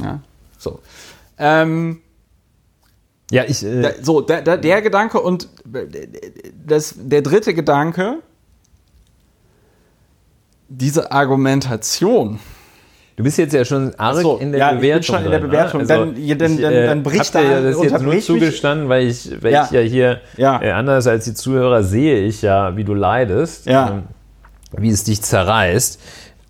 Ja, 0.00 0.20
so. 0.58 0.78
Ähm, 1.38 2.00
Ja, 3.30 3.44
ich. 3.46 3.62
Äh, 3.64 3.82
da, 3.82 3.90
so, 4.00 4.20
der, 4.20 4.42
der, 4.42 4.56
der 4.56 4.82
Gedanke 4.82 5.20
und 5.20 5.48
das, 6.66 6.94
der 6.96 7.22
dritte 7.22 7.52
Gedanke, 7.54 8.16
diese 10.68 11.10
Argumentation. 11.12 12.38
Du 13.16 13.24
bist 13.24 13.36
jetzt 13.38 13.52
ja 13.52 13.64
schon 13.64 13.94
arg 13.96 14.18
so, 14.18 14.36
in 14.36 14.52
der 14.52 14.60
ja, 14.60 14.66
ich 14.68 14.72
bin 14.74 14.80
Bewertung. 14.82 15.02
schon 15.16 15.24
in 15.24 15.30
der 15.32 15.38
Bewertung. 15.40 15.80
ne? 15.80 15.86
Dann- 15.88 16.16
ja, 16.24 16.34
dann- 16.36 16.52
ich, 16.54 16.60
äh, 16.64 16.86
dann 16.86 17.02
bricht 17.02 17.34
da- 17.34 17.40
ja 17.42 17.60
das 17.60 17.82
jetzt 17.82 18.00
nur 18.00 18.20
zugestanden, 18.20 18.88
weil 18.88 19.08
ich, 19.08 19.42
weil 19.42 19.52
Ja. 19.52 19.64
ich 19.64 19.70
ja 19.72 19.80
hier, 19.80 20.20
Ja. 20.36 20.62
Äh, 20.62 20.70
anders 20.70 21.06
als 21.08 21.24
die 21.24 21.34
Zuhörer, 21.34 21.82
sehe 21.82 22.20
ich 22.24 22.42
ja, 22.42 22.76
wie 22.76 22.84
du 22.84 22.94
leidest, 22.94 23.66
Ja. 23.66 23.90
ähm, 23.90 24.02
wie 24.76 24.90
es 24.90 25.02
dich 25.02 25.20
zerreißt. 25.20 26.00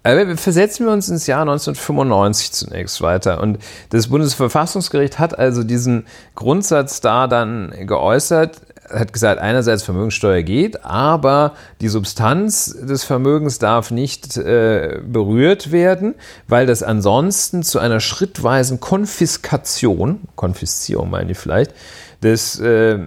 Aber 0.09 0.39
versetzen 0.39 0.87
wir 0.87 0.93
uns 0.95 1.11
ins 1.11 1.27
Jahr 1.27 1.43
1995 1.43 2.53
zunächst 2.53 3.03
weiter. 3.03 3.43
Und 3.43 3.59
das 3.91 4.09
Bundesverfassungsgericht 4.09 5.19
hat 5.19 5.39
also 5.39 5.63
diesen 5.65 6.07
Grundsatz 6.35 7.03
da 7.03 7.27
dann 7.27 7.75
geäußert, 7.87 8.63
hat 8.89 9.13
gesagt, 9.13 9.39
einerseits 9.39 9.83
Vermögensteuer 9.83 10.41
geht, 10.41 10.83
aber 10.83 11.53
die 11.83 11.89
Substanz 11.89 12.75
des 12.81 13.05
Vermögens 13.05 13.59
darf 13.59 13.91
nicht 13.91 14.39
äh, 14.39 15.03
berührt 15.05 15.73
werden, 15.73 16.15
weil 16.47 16.65
das 16.65 16.83
ansonsten 16.83 17.63
zu 17.63 17.79
einer 17.79 18.01
schrittweisen 18.01 18.81
Konfiskation, 18.81 20.23
Konfiszierung 20.37 21.11
meine 21.11 21.33
ich 21.33 21.39
vielleicht, 21.39 21.75
des, 22.23 22.59
äh, 22.61 22.99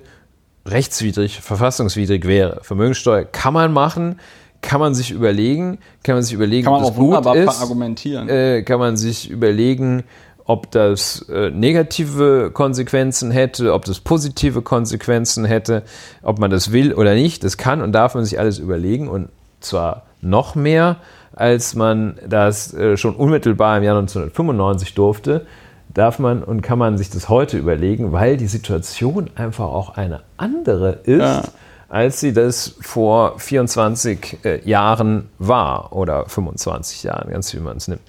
rechtswidrig, 0.66 1.40
verfassungswidrig 1.42 2.28
wäre. 2.28 2.60
Vermögensteuer 2.62 3.24
kann 3.24 3.54
man 3.54 3.74
machen, 3.74 4.20
kann 4.62 4.80
man 4.80 4.94
sich 4.94 5.12
überlegen, 5.12 5.80
kann 6.04 6.16
man 6.16 6.24
sich 6.24 6.34
überlegen, 6.34 6.66
kann 6.66 6.74
man 6.74 6.84
ob 6.84 6.90
das 6.90 7.26
gut 7.26 7.36
ist 7.36 7.62
argumentieren. 7.62 8.30
äh, 8.30 8.62
kann 8.62 8.80
man 8.80 8.96
sich 8.98 9.30
überlegen, 9.30 10.04
ob 10.46 10.70
das 10.72 11.26
äh, 11.30 11.50
negative 11.50 12.52
Konsequenzen 12.54 13.32
hätte, 13.32 13.74
ob 13.74 13.86
das 13.86 14.00
positive 14.00 14.62
Konsequenzen 14.62 15.46
hätte, 15.46 15.84
ob 16.22 16.40
man 16.40 16.52
das 16.52 16.72
will 16.72 16.94
oder 16.94 17.16
nicht. 17.16 17.44
Das 17.44 17.58
kann 17.58 17.82
und 17.82 17.94
darf 17.94 18.16
man 18.16 18.26
sich 18.26 18.38
alles 18.38 18.60
überlegen 18.60 19.08
und 19.08 19.30
zwar 19.62 20.04
noch 20.22 20.56
mehr, 20.56 20.98
als 21.34 21.76
man 21.76 22.18
das 22.28 22.74
äh, 22.74 22.98
schon 22.98 23.16
unmittelbar 23.16 23.78
im 23.78 23.84
Jahr 23.84 23.98
1995 23.98 24.94
durfte. 24.94 25.46
Darf 25.94 26.20
man 26.20 26.42
und 26.44 26.62
kann 26.62 26.80
man 26.80 26.98
sich 26.98 27.10
das 27.10 27.28
heute 27.28 27.58
überlegen, 27.58 28.12
weil 28.14 28.38
die 28.38 28.48
Situation 28.48 29.30
einfach 29.36 29.66
auch 29.66 29.98
eine 29.98 30.22
andere 30.38 31.00
ist, 31.04 31.20
Ja. 31.20 31.44
als 31.90 32.22
sie 32.22 32.32
das 32.32 32.76
vor 32.80 33.38
24 33.40 34.38
äh, 34.46 34.62
Jahren 34.70 35.28
war 35.38 35.92
oder 35.94 36.26
25 36.30 37.04
Jahren, 37.04 37.30
ganz 37.32 37.54
wie 37.54 37.60
man 37.60 37.76
es 37.78 37.90
nimmt. 37.90 38.02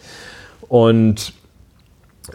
Und 0.68 1.32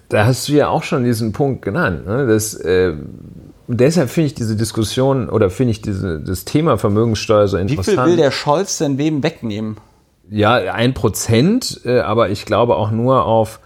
da 0.09 0.25
hast 0.25 0.49
du 0.49 0.51
ja 0.53 0.67
auch 0.67 0.83
schon 0.83 1.05
diesen 1.05 1.31
Punkt 1.31 1.61
genannt. 1.61 2.05
Ne? 2.05 2.27
Das, 2.27 2.53
äh, 2.53 2.93
deshalb 3.67 4.09
finde 4.09 4.27
ich 4.27 4.33
diese 4.35 4.57
Diskussion 4.57 5.29
oder 5.29 5.49
finde 5.49 5.71
ich 5.71 5.81
diese, 5.81 6.19
das 6.19 6.43
Thema 6.43 6.77
Vermögenssteuer 6.77 7.47
so 7.47 7.57
Wie 7.57 7.61
interessant. 7.61 7.99
viel 7.99 8.05
will 8.05 8.17
der 8.17 8.31
Scholz 8.31 8.79
denn 8.79 8.97
wem 8.97 9.23
wegnehmen? 9.23 9.77
Ja, 10.29 10.55
ein 10.55 10.93
Prozent, 10.93 11.81
äh, 11.85 11.99
aber 11.99 12.29
ich 12.29 12.45
glaube 12.45 12.75
auch 12.75 12.91
nur 12.91 13.25
auf, 13.25 13.59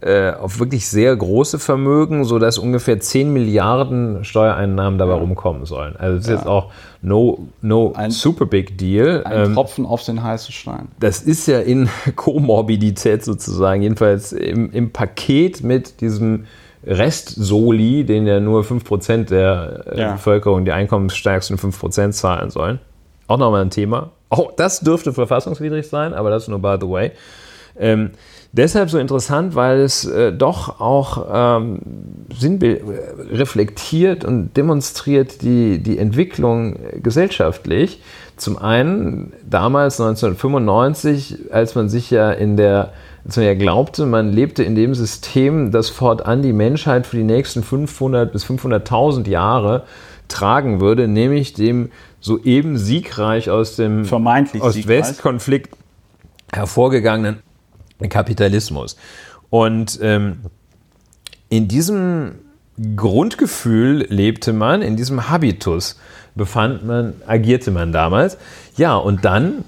äh, 0.00 0.32
auf 0.32 0.58
wirklich 0.58 0.88
sehr 0.88 1.14
große 1.16 1.58
Vermögen, 1.58 2.24
sodass 2.24 2.58
ungefähr 2.58 2.98
10 3.00 3.32
Milliarden 3.32 4.24
Steuereinnahmen 4.24 4.98
dabei 4.98 5.14
rumkommen 5.14 5.64
sollen. 5.64 5.94
Also 5.96 6.16
das 6.16 6.26
ist 6.26 6.30
jetzt 6.32 6.46
auch 6.46 6.70
no, 7.02 7.46
no 7.62 7.92
Ein- 7.94 8.10
super 8.10 8.46
big 8.46 8.76
deal. 8.78 9.22
Ein 9.24 9.46
Ähm, 9.46 9.54
Tropfen 9.54 9.86
auf 9.86 10.04
den 10.04 10.22
heißen 10.22 10.52
Stein. 10.52 10.88
das 11.00 11.22
ist 11.22 11.46
ja 11.46 11.60
in 11.60 11.88
Komorbidität 12.16 13.24
sozusagen, 13.24 13.80
jedenfalls 13.82 14.32
im, 14.32 14.70
im 14.72 14.90
Paket 14.90 15.62
mit 15.62 16.00
diesem 16.00 16.46
Rest-Soli, 16.84 18.04
den 18.04 18.26
ja 18.26 18.40
nur 18.40 18.62
5% 18.62 19.24
der 19.28 19.84
äh, 19.86 20.00
Ja. 20.00 20.12
Bevölkerung, 20.12 20.64
die 20.64 20.72
einkommensstärksten 20.72 21.56
5% 21.58 22.10
zahlen 22.12 22.50
sollen. 22.50 22.80
Auch 23.28 23.38
nochmal 23.38 23.62
ein 23.62 23.70
Thema. 23.70 24.10
Auch 24.32 24.52
das 24.56 24.80
dürfte 24.80 25.12
verfassungswidrig 25.12 25.86
sein, 25.88 26.14
aber 26.14 26.30
das 26.30 26.48
nur 26.48 26.58
by 26.58 26.76
the 26.80 26.88
way. 26.88 27.10
Ähm, 27.78 28.12
deshalb 28.52 28.88
so 28.88 28.96
interessant, 28.96 29.54
weil 29.54 29.80
es 29.80 30.06
äh, 30.06 30.32
doch 30.32 30.80
auch 30.80 31.26
ähm, 31.30 31.80
äh, 32.40 32.80
reflektiert 33.30 34.24
und 34.24 34.56
demonstriert 34.56 35.42
die, 35.42 35.82
die 35.82 35.98
Entwicklung 35.98 36.76
gesellschaftlich. 37.02 38.00
Zum 38.38 38.56
einen 38.56 39.34
damals 39.44 40.00
1995, 40.00 41.52
als 41.52 41.74
man 41.74 41.90
sich 41.90 42.10
ja 42.10 42.30
in 42.32 42.56
der, 42.56 42.94
als 43.26 43.36
man 43.36 43.44
ja 43.44 43.52
glaubte, 43.52 44.06
man 44.06 44.32
lebte 44.32 44.62
in 44.62 44.74
dem 44.74 44.94
System, 44.94 45.72
das 45.72 45.90
fortan 45.90 46.40
die 46.40 46.54
Menschheit 46.54 47.06
für 47.06 47.18
die 47.18 47.22
nächsten 47.22 47.62
500 47.62 48.32
bis 48.32 48.46
500.000 48.46 49.28
Jahre 49.28 49.82
tragen 50.28 50.80
würde, 50.80 51.06
nämlich 51.06 51.52
dem 51.52 51.90
soeben 52.22 52.78
siegreich 52.78 53.50
aus 53.50 53.76
dem 53.76 54.10
Ost-West-Konflikt 54.10 55.76
hervorgegangenen 56.52 57.42
Kapitalismus. 58.08 58.96
Und 59.50 59.98
ähm, 60.00 60.38
in 61.50 61.68
diesem 61.68 62.36
Grundgefühl 62.96 64.06
lebte 64.08 64.54
man, 64.54 64.80
in 64.80 64.96
diesem 64.96 65.28
Habitus 65.28 66.00
befand 66.34 66.86
man, 66.86 67.14
agierte 67.26 67.70
man 67.70 67.92
damals. 67.92 68.38
Ja, 68.76 68.96
und 68.96 69.24
dann 69.24 69.64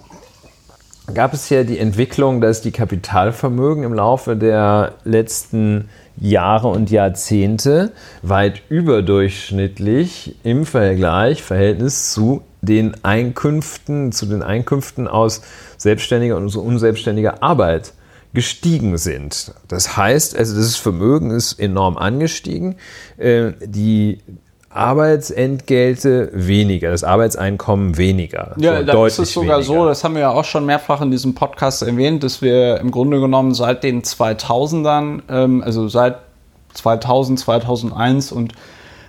gab 1.12 1.34
es 1.34 1.50
ja 1.50 1.64
die 1.64 1.78
Entwicklung, 1.78 2.40
dass 2.40 2.62
die 2.62 2.70
Kapitalvermögen 2.70 3.84
im 3.84 3.92
Laufe 3.92 4.36
der 4.36 4.94
letzten 5.04 5.80
Jahre 5.82 5.90
und 6.68 6.90
Jahrzehnte 6.90 7.92
weit 8.22 8.62
überdurchschnittlich 8.68 10.36
im 10.44 10.64
Vergleich, 10.66 11.42
Verhältnis 11.42 12.12
zu 12.12 12.42
den 12.62 13.04
Einkünften, 13.04 14.12
zu 14.12 14.26
den 14.26 14.42
Einkünften 14.42 15.08
aus 15.08 15.42
selbstständiger 15.76 16.36
und 16.36 16.50
unselbstständiger 16.62 17.42
Arbeit 17.42 17.92
gestiegen 18.32 18.98
sind. 18.98 19.54
Das 19.68 19.96
heißt, 19.96 20.36
also 20.36 20.56
das 20.56 20.76
Vermögen 20.76 21.30
ist 21.30 21.58
enorm 21.60 21.96
angestiegen, 21.96 22.76
äh, 23.16 23.52
die 23.64 24.18
Arbeitsentgelte 24.74 26.30
weniger, 26.32 26.90
das 26.90 27.04
Arbeitseinkommen 27.04 27.96
weniger. 27.96 28.54
Ja, 28.58 28.80
So, 28.80 28.84
da 28.84 29.06
ist 29.06 29.18
es 29.18 29.32
sogar 29.32 29.58
weniger. 29.58 29.74
so, 29.74 29.86
das 29.86 30.02
haben 30.02 30.14
wir 30.14 30.22
ja 30.22 30.30
auch 30.30 30.44
schon 30.44 30.66
mehrfach 30.66 31.00
in 31.00 31.12
diesem 31.12 31.34
Podcast 31.34 31.82
erwähnt, 31.82 32.24
dass 32.24 32.42
wir 32.42 32.80
im 32.80 32.90
Grunde 32.90 33.20
genommen 33.20 33.54
seit 33.54 33.84
den 33.84 34.02
2000ern, 34.02 35.22
ähm, 35.30 35.62
also 35.62 35.86
seit 35.88 36.16
2000, 36.74 37.38
2001 37.38 38.32
und 38.32 38.52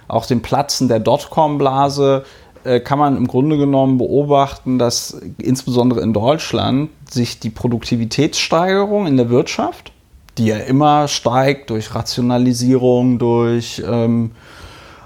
auch 0.08 0.28
dem 0.28 0.42
Platzen 0.44 0.88
der 0.88 1.00
Dotcom-Blase 1.00 2.26
äh, 2.64 2.80
kann 2.80 3.00
man 3.00 3.18
im 3.18 3.28
Grunde 3.28 3.58
genommen 3.58 3.98
beobachten, 3.98 4.78
dass 4.78 5.20
insbesondere 5.40 6.02
in 6.02 6.14
Deutschland 6.14 6.90
sich 7.10 7.40
die 7.40 7.50
Produktivitätssteigerung 7.50 9.08
in 9.08 9.18
der 9.18 9.32
Wirtschaft, 9.32 9.92
die 10.38 10.48
ja 10.48 10.58
immer 10.58 11.08
steigt 11.08 11.72
durch 11.72 11.96
Rationalisierung, 11.96 13.18
durch 13.18 13.82
ähm, 13.88 14.32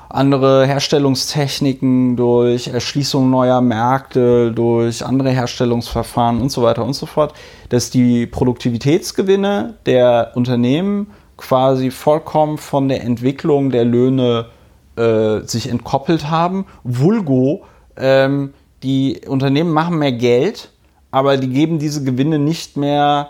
andere 0.10 0.66
Herstellungstechniken, 0.66 2.16
durch 2.16 2.68
Erschließung 2.68 3.30
neuer 3.30 3.62
Märkte, 3.62 4.52
durch 4.52 5.06
andere 5.06 5.30
Herstellungsverfahren 5.30 6.42
und 6.42 6.52
so 6.52 6.64
weiter 6.64 6.84
und 6.84 6.94
so 6.94 7.06
fort, 7.06 7.34
dass 7.70 7.92
die 7.92 8.26
Produktivitätsgewinne 8.26 9.76
der 9.86 10.32
Unternehmen 10.34 11.12
quasi 11.38 11.92
vollkommen 11.92 12.58
von 12.58 12.90
der 12.90 13.04
Entwicklung 13.04 13.70
der 13.70 13.86
Löhne 13.86 14.48
äh, 14.96 15.42
sich 15.42 15.70
entkoppelt 15.70 16.30
haben. 16.30 16.66
Vulgo, 16.84 17.64
ähm, 17.96 18.54
die 18.82 19.22
Unternehmen 19.28 19.72
machen 19.72 20.00
mehr 20.00 20.12
Geld, 20.12 20.72
aber 21.12 21.38
die 21.38 21.50
geben 21.50 21.78
diese 21.78 22.04
Gewinne 22.04 22.40
nicht 22.40 22.78
mehr 22.78 23.30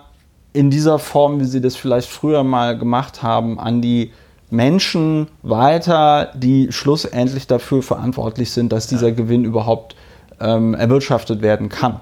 in 0.54 0.70
dieser 0.70 0.98
Form, 0.98 1.40
wie 1.40 1.46
sie 1.46 1.62
das 1.62 1.76
vielleicht 1.76 2.10
früher 2.10 2.44
mal 2.44 2.78
gemacht 2.78 3.22
haben, 3.22 3.60
an 3.60 3.82
die 3.82 4.12
Menschen 4.52 5.28
weiter, 5.44 6.30
die 6.36 6.72
schlussendlich 6.72 7.48
dafür 7.48 7.82
verantwortlich 7.84 8.52
sind, 8.52 8.72
dass 8.72 8.88
dieser 8.88 9.12
Gewinn 9.12 9.44
überhaupt 9.46 9.96
ähm, 10.40 10.74
erwirtschaftet 10.74 11.42
werden 11.42 11.70
kann. 11.70 12.00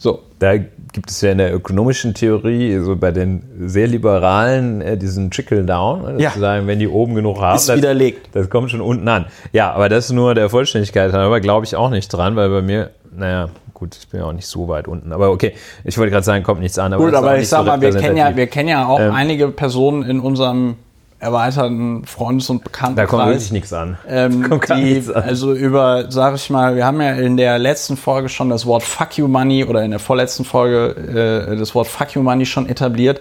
So, 0.00 0.20
Da 0.38 0.56
gibt 0.56 1.10
es 1.10 1.20
ja 1.22 1.32
in 1.32 1.38
der 1.38 1.52
ökonomischen 1.52 2.14
Theorie, 2.14 2.78
so 2.78 2.94
bei 2.94 3.10
den 3.10 3.42
sehr 3.66 3.88
liberalen, 3.88 4.80
äh, 4.80 4.96
diesen 4.96 5.30
Trickle-Down, 5.32 6.04
dass 6.04 6.22
Ja. 6.22 6.30
sie 6.30 6.38
sagen, 6.40 6.66
wenn 6.68 6.78
die 6.78 6.86
oben 6.86 7.16
genug 7.16 7.40
haben, 7.40 7.56
Ist 7.56 7.68
das, 7.68 7.76
widerlegt. 7.78 8.28
das 8.32 8.48
kommt 8.48 8.70
schon 8.70 8.80
unten 8.80 9.08
an. 9.08 9.26
Ja, 9.52 9.72
aber 9.72 9.88
das 9.88 10.06
ist 10.06 10.12
nur 10.12 10.36
der 10.36 10.48
Vollständigkeit, 10.50 11.12
aber 11.12 11.40
glaube 11.40 11.66
ich 11.66 11.74
auch 11.74 11.90
nicht 11.90 12.08
dran, 12.08 12.36
weil 12.36 12.48
bei 12.48 12.62
mir, 12.62 12.90
naja, 13.10 13.48
gut, 13.74 13.96
ich 14.00 14.06
bin 14.08 14.20
ja 14.20 14.26
auch 14.26 14.32
nicht 14.32 14.46
so 14.46 14.68
weit 14.68 14.86
unten. 14.86 15.12
Aber 15.12 15.30
okay, 15.30 15.54
ich 15.82 15.98
wollte 15.98 16.12
gerade 16.12 16.24
sagen, 16.24 16.44
kommt 16.44 16.60
nichts 16.60 16.78
an. 16.78 16.92
Aber 16.92 17.04
gut, 17.04 17.14
aber 17.14 17.36
ich 17.38 17.48
sag 17.48 17.60
so 17.60 17.64
mal, 17.66 17.80
wir 17.80 17.90
kennen 17.90 18.16
ja, 18.16 18.36
wir 18.36 18.46
kennen 18.46 18.68
ja 18.68 18.86
auch 18.86 19.00
Ähm. 19.00 19.12
einige 19.12 19.48
Personen 19.48 20.04
in 20.04 20.20
unserem 20.20 20.76
erweiterten 21.20 22.04
Freundes- 22.04 22.48
und 22.48 22.62
Bekanntenkreis. 22.62 23.10
Da 23.10 23.16
kommt 23.16 23.28
wirklich 23.30 23.52
nichts 23.52 23.72
an. 23.72 23.98
Ähm, 24.06 24.60
die, 24.68 24.74
nichts 24.74 25.10
an. 25.10 25.22
also 25.22 25.52
über, 25.52 26.10
sag 26.10 26.36
ich 26.36 26.48
mal, 26.50 26.76
wir 26.76 26.86
haben 26.86 27.00
ja 27.00 27.12
in 27.12 27.36
der 27.36 27.58
letzten 27.58 27.96
Folge 27.96 28.28
schon 28.28 28.50
das 28.50 28.66
Wort 28.66 28.82
Fuck 28.82 29.18
You 29.18 29.26
Money 29.26 29.64
oder 29.64 29.82
in 29.82 29.90
der 29.90 30.00
vorletzten 30.00 30.44
Folge 30.44 31.48
äh, 31.50 31.56
das 31.56 31.74
Wort 31.74 31.88
Fuck 31.88 32.14
You 32.14 32.22
Money 32.22 32.46
schon 32.46 32.68
etabliert. 32.68 33.20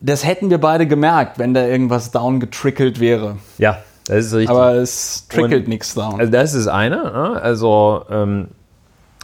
Das 0.00 0.26
hätten 0.26 0.50
wir 0.50 0.58
beide 0.58 0.86
gemerkt, 0.86 1.38
wenn 1.38 1.54
da 1.54 1.64
irgendwas 1.66 2.10
down 2.10 2.40
getrickelt 2.40 3.00
wäre. 3.00 3.36
Ja, 3.58 3.78
das 4.06 4.26
ist 4.26 4.34
richtig. 4.34 4.50
Aber 4.50 4.74
es 4.74 5.28
trickelt 5.28 5.68
nichts 5.68 5.94
down. 5.94 6.20
Also 6.20 6.30
das 6.30 6.52
ist 6.52 6.66
eine. 6.66 6.96
Ne? 6.96 7.40
Also 7.40 8.04
ähm, 8.10 8.48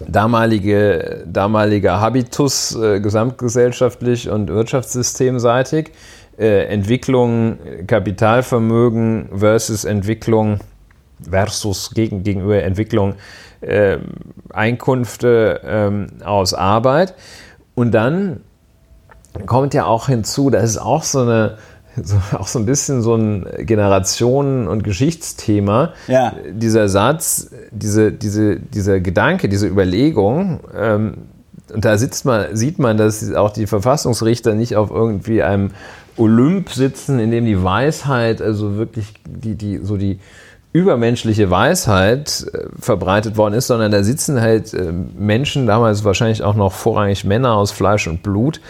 damalige, 0.07 1.25
damaliger 1.27 2.01
Habitus 2.01 2.75
äh, 2.77 3.01
gesamtgesellschaftlich 3.01 4.31
und 4.31 4.49
wirtschaftssystemseitig. 4.49 5.93
Äh, 6.41 6.65
Entwicklung 6.69 7.59
Kapitalvermögen 7.87 9.29
versus 9.37 9.85
Entwicklung 9.85 10.61
versus 11.29 11.91
gegen, 11.91 12.23
gegenüber 12.23 12.63
Entwicklung 12.63 13.17
äh, 13.61 13.99
Einkünfte 14.49 15.61
ähm, 15.65 16.07
aus 16.25 16.55
Arbeit. 16.55 17.15
Und 17.75 17.93
dann 17.93 18.41
kommt 19.45 19.75
ja 19.75 19.85
auch 19.85 20.07
hinzu, 20.07 20.49
das 20.49 20.65
ist 20.65 20.79
auch 20.79 21.03
so 21.03 21.21
eine 21.21 21.59
so, 22.03 22.17
auch 22.39 22.47
so 22.47 22.59
ein 22.59 22.65
bisschen 22.65 23.03
so 23.03 23.15
ein 23.15 23.47
Generationen- 23.59 24.67
und 24.67 24.83
Geschichtsthema. 24.83 25.93
Ja. 26.07 26.33
Dieser 26.51 26.89
Satz, 26.89 27.51
diese, 27.71 28.13
diese, 28.13 28.59
dieser 28.59 29.01
Gedanke, 29.01 29.51
diese 29.51 29.67
Überlegung, 29.67 30.61
ähm, 30.75 31.15
und 31.73 31.85
da 31.85 31.97
sitzt 31.99 32.25
man, 32.25 32.57
sieht 32.57 32.79
man, 32.79 32.97
dass 32.97 33.33
auch 33.33 33.51
die 33.51 33.69
Verfassungsrichter 33.69 34.55
nicht 34.55 34.75
auf 34.77 34.91
irgendwie 34.91 35.43
einem 35.43 35.71
Olymp 36.21 36.71
sitzen, 36.71 37.19
in 37.19 37.31
dem 37.31 37.47
die 37.47 37.63
Weisheit, 37.63 38.43
also 38.43 38.77
wirklich 38.77 39.15
die, 39.27 39.55
die, 39.55 39.79
so 39.79 39.97
die 39.97 40.21
übermenschliche 40.73 41.51
Weisheit 41.51 42.47
äh, 42.53 42.67
verbreitet 42.79 43.37
worden 43.37 43.55
ist, 43.55 43.67
sondern 43.67 43.91
da 43.91 44.05
sitzen 44.05 44.41
halt 44.41 44.73
äh, 44.73 44.93
Menschen, 45.19 45.67
damals 45.67 46.05
wahrscheinlich 46.05 46.45
auch 46.45 46.55
noch 46.55 46.73
vorrangig 46.73 47.25
Männer 47.25 47.55
aus 47.55 47.73
Fleisch 47.73 48.07
und 48.07 48.23
Blut, 48.23 48.61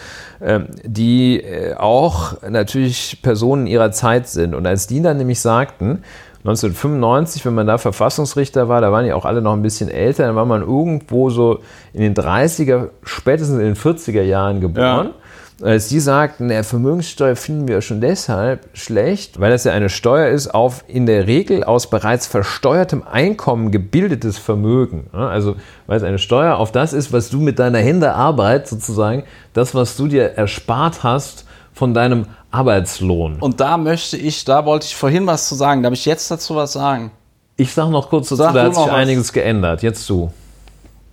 ähm, 0.41 0.67
die 0.83 1.41
äh, 1.41 1.75
auch 1.75 2.41
natürlich 2.49 3.19
Personen 3.21 3.67
ihrer 3.67 3.91
Zeit 3.91 4.27
sind. 4.27 4.55
Und 4.55 4.65
als 4.65 4.87
die 4.87 5.01
dann 5.01 5.17
nämlich 5.17 5.41
sagten, 5.41 6.03
1995, 6.39 7.45
wenn 7.45 7.53
man 7.53 7.67
da 7.67 7.77
Verfassungsrichter 7.77 8.67
war, 8.67 8.81
da 8.81 8.91
waren 8.91 9.05
die 9.05 9.13
auch 9.13 9.25
alle 9.25 9.43
noch 9.43 9.53
ein 9.53 9.61
bisschen 9.61 9.91
älter, 9.91 10.25
dann 10.25 10.35
war 10.35 10.45
man 10.45 10.61
irgendwo 10.61 11.29
so 11.29 11.59
in 11.93 12.01
den 12.01 12.15
30er, 12.15 12.89
spätestens 13.03 13.59
in 13.59 13.65
den 13.65 13.75
40er 13.75 14.23
Jahren 14.23 14.59
geboren. 14.59 15.07
Als 15.07 15.20
die 15.61 15.99
sagten, 15.99 16.47
der 16.47 16.63
Vermögenssteuer 16.63 17.35
finden 17.35 17.67
wir 17.67 17.81
schon 17.81 18.01
deshalb 18.01 18.67
schlecht, 18.73 19.39
weil 19.39 19.51
das 19.51 19.63
ja 19.63 19.71
eine 19.73 19.89
Steuer 19.89 20.29
ist 20.29 20.53
auf 20.53 20.83
in 20.87 21.05
der 21.05 21.27
Regel 21.27 21.63
aus 21.63 21.89
bereits 21.89 22.27
versteuertem 22.27 23.03
Einkommen 23.09 23.71
gebildetes 23.71 24.37
Vermögen. 24.37 25.07
Also 25.13 25.55
weil 25.87 25.97
es 25.97 26.03
eine 26.03 26.19
Steuer 26.19 26.57
auf 26.57 26.71
das 26.71 26.93
ist, 26.93 27.13
was 27.13 27.29
du 27.29 27.39
mit 27.39 27.59
deiner 27.59 27.79
Hände 27.79 28.13
Arbeit 28.13 28.67
sozusagen, 28.67 29.23
das, 29.53 29.75
was 29.75 29.95
du 29.97 30.07
dir 30.07 30.31
erspart 30.31 31.03
hast 31.03 31.45
von 31.73 31.93
deinem 31.93 32.25
Arbeitslohn. 32.49 33.37
Und 33.39 33.59
da 33.59 33.77
möchte 33.77 34.17
ich, 34.17 34.43
da 34.45 34.65
wollte 34.65 34.85
ich 34.85 34.95
vorhin 34.95 35.27
was 35.27 35.47
zu 35.47 35.55
sagen. 35.55 35.83
Darf 35.83 35.93
ich 35.93 36.05
jetzt 36.05 36.29
dazu 36.29 36.55
was 36.55 36.73
sagen? 36.73 37.11
Ich 37.55 37.73
sag 37.73 37.89
noch 37.89 38.09
kurz 38.09 38.29
dazu, 38.29 38.37
Sag 38.37 38.53
da 38.53 38.63
hat 38.63 38.75
sich 38.75 38.91
einiges 38.91 39.31
geändert. 39.31 39.83
Jetzt 39.83 40.09
du. 40.09 40.31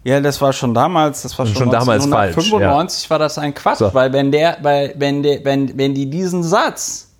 Ja, 0.08 0.20
das 0.20 0.40
war 0.40 0.54
schon 0.54 0.72
damals, 0.72 1.20
das 1.20 1.38
war 1.38 1.44
schon, 1.44 1.54
Schon 1.54 1.70
damals 1.70 2.06
falsch, 2.06 2.34
1995 2.34 3.10
war 3.10 3.18
das 3.18 3.36
ein 3.36 3.52
Quatsch, 3.52 3.80
So. 3.80 3.92
weil 3.92 4.10
wenn 4.14 4.32
der, 4.32 4.56
weil 4.62 4.94
wenn 4.96 5.22
der, 5.22 5.44
wenn, 5.44 5.76
wenn 5.76 5.94
die 5.94 6.08
diesen 6.08 6.42
Satz, 6.42 7.10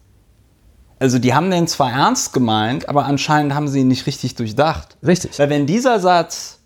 also 0.98 1.19
die 1.19 1.35
haben 1.35 1.51
den 1.51 1.66
zwar 1.66 1.93
ernst 1.93 2.32
gemeint, 2.32 2.89
aber 2.89 3.05
anscheinend 3.05 3.55
haben 3.55 3.69
sie 3.69 3.81
ihn 3.81 3.89
nicht 3.89 4.06
richtig 4.06 4.36
durchdacht. 4.36 4.97
Richtig. 5.06 5.39
Weil 5.39 5.51
wenn 5.51 5.66
dieser 5.66 6.01
Satz 6.01 6.60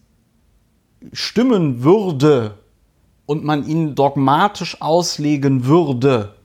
stimmen 1.13 1.83
würde 1.83 2.55
und 3.27 3.43
man 3.43 3.67
ihn 3.67 3.97
dogmatisch 3.97 4.81
auslegen 4.81 5.67
würde, 5.67 6.37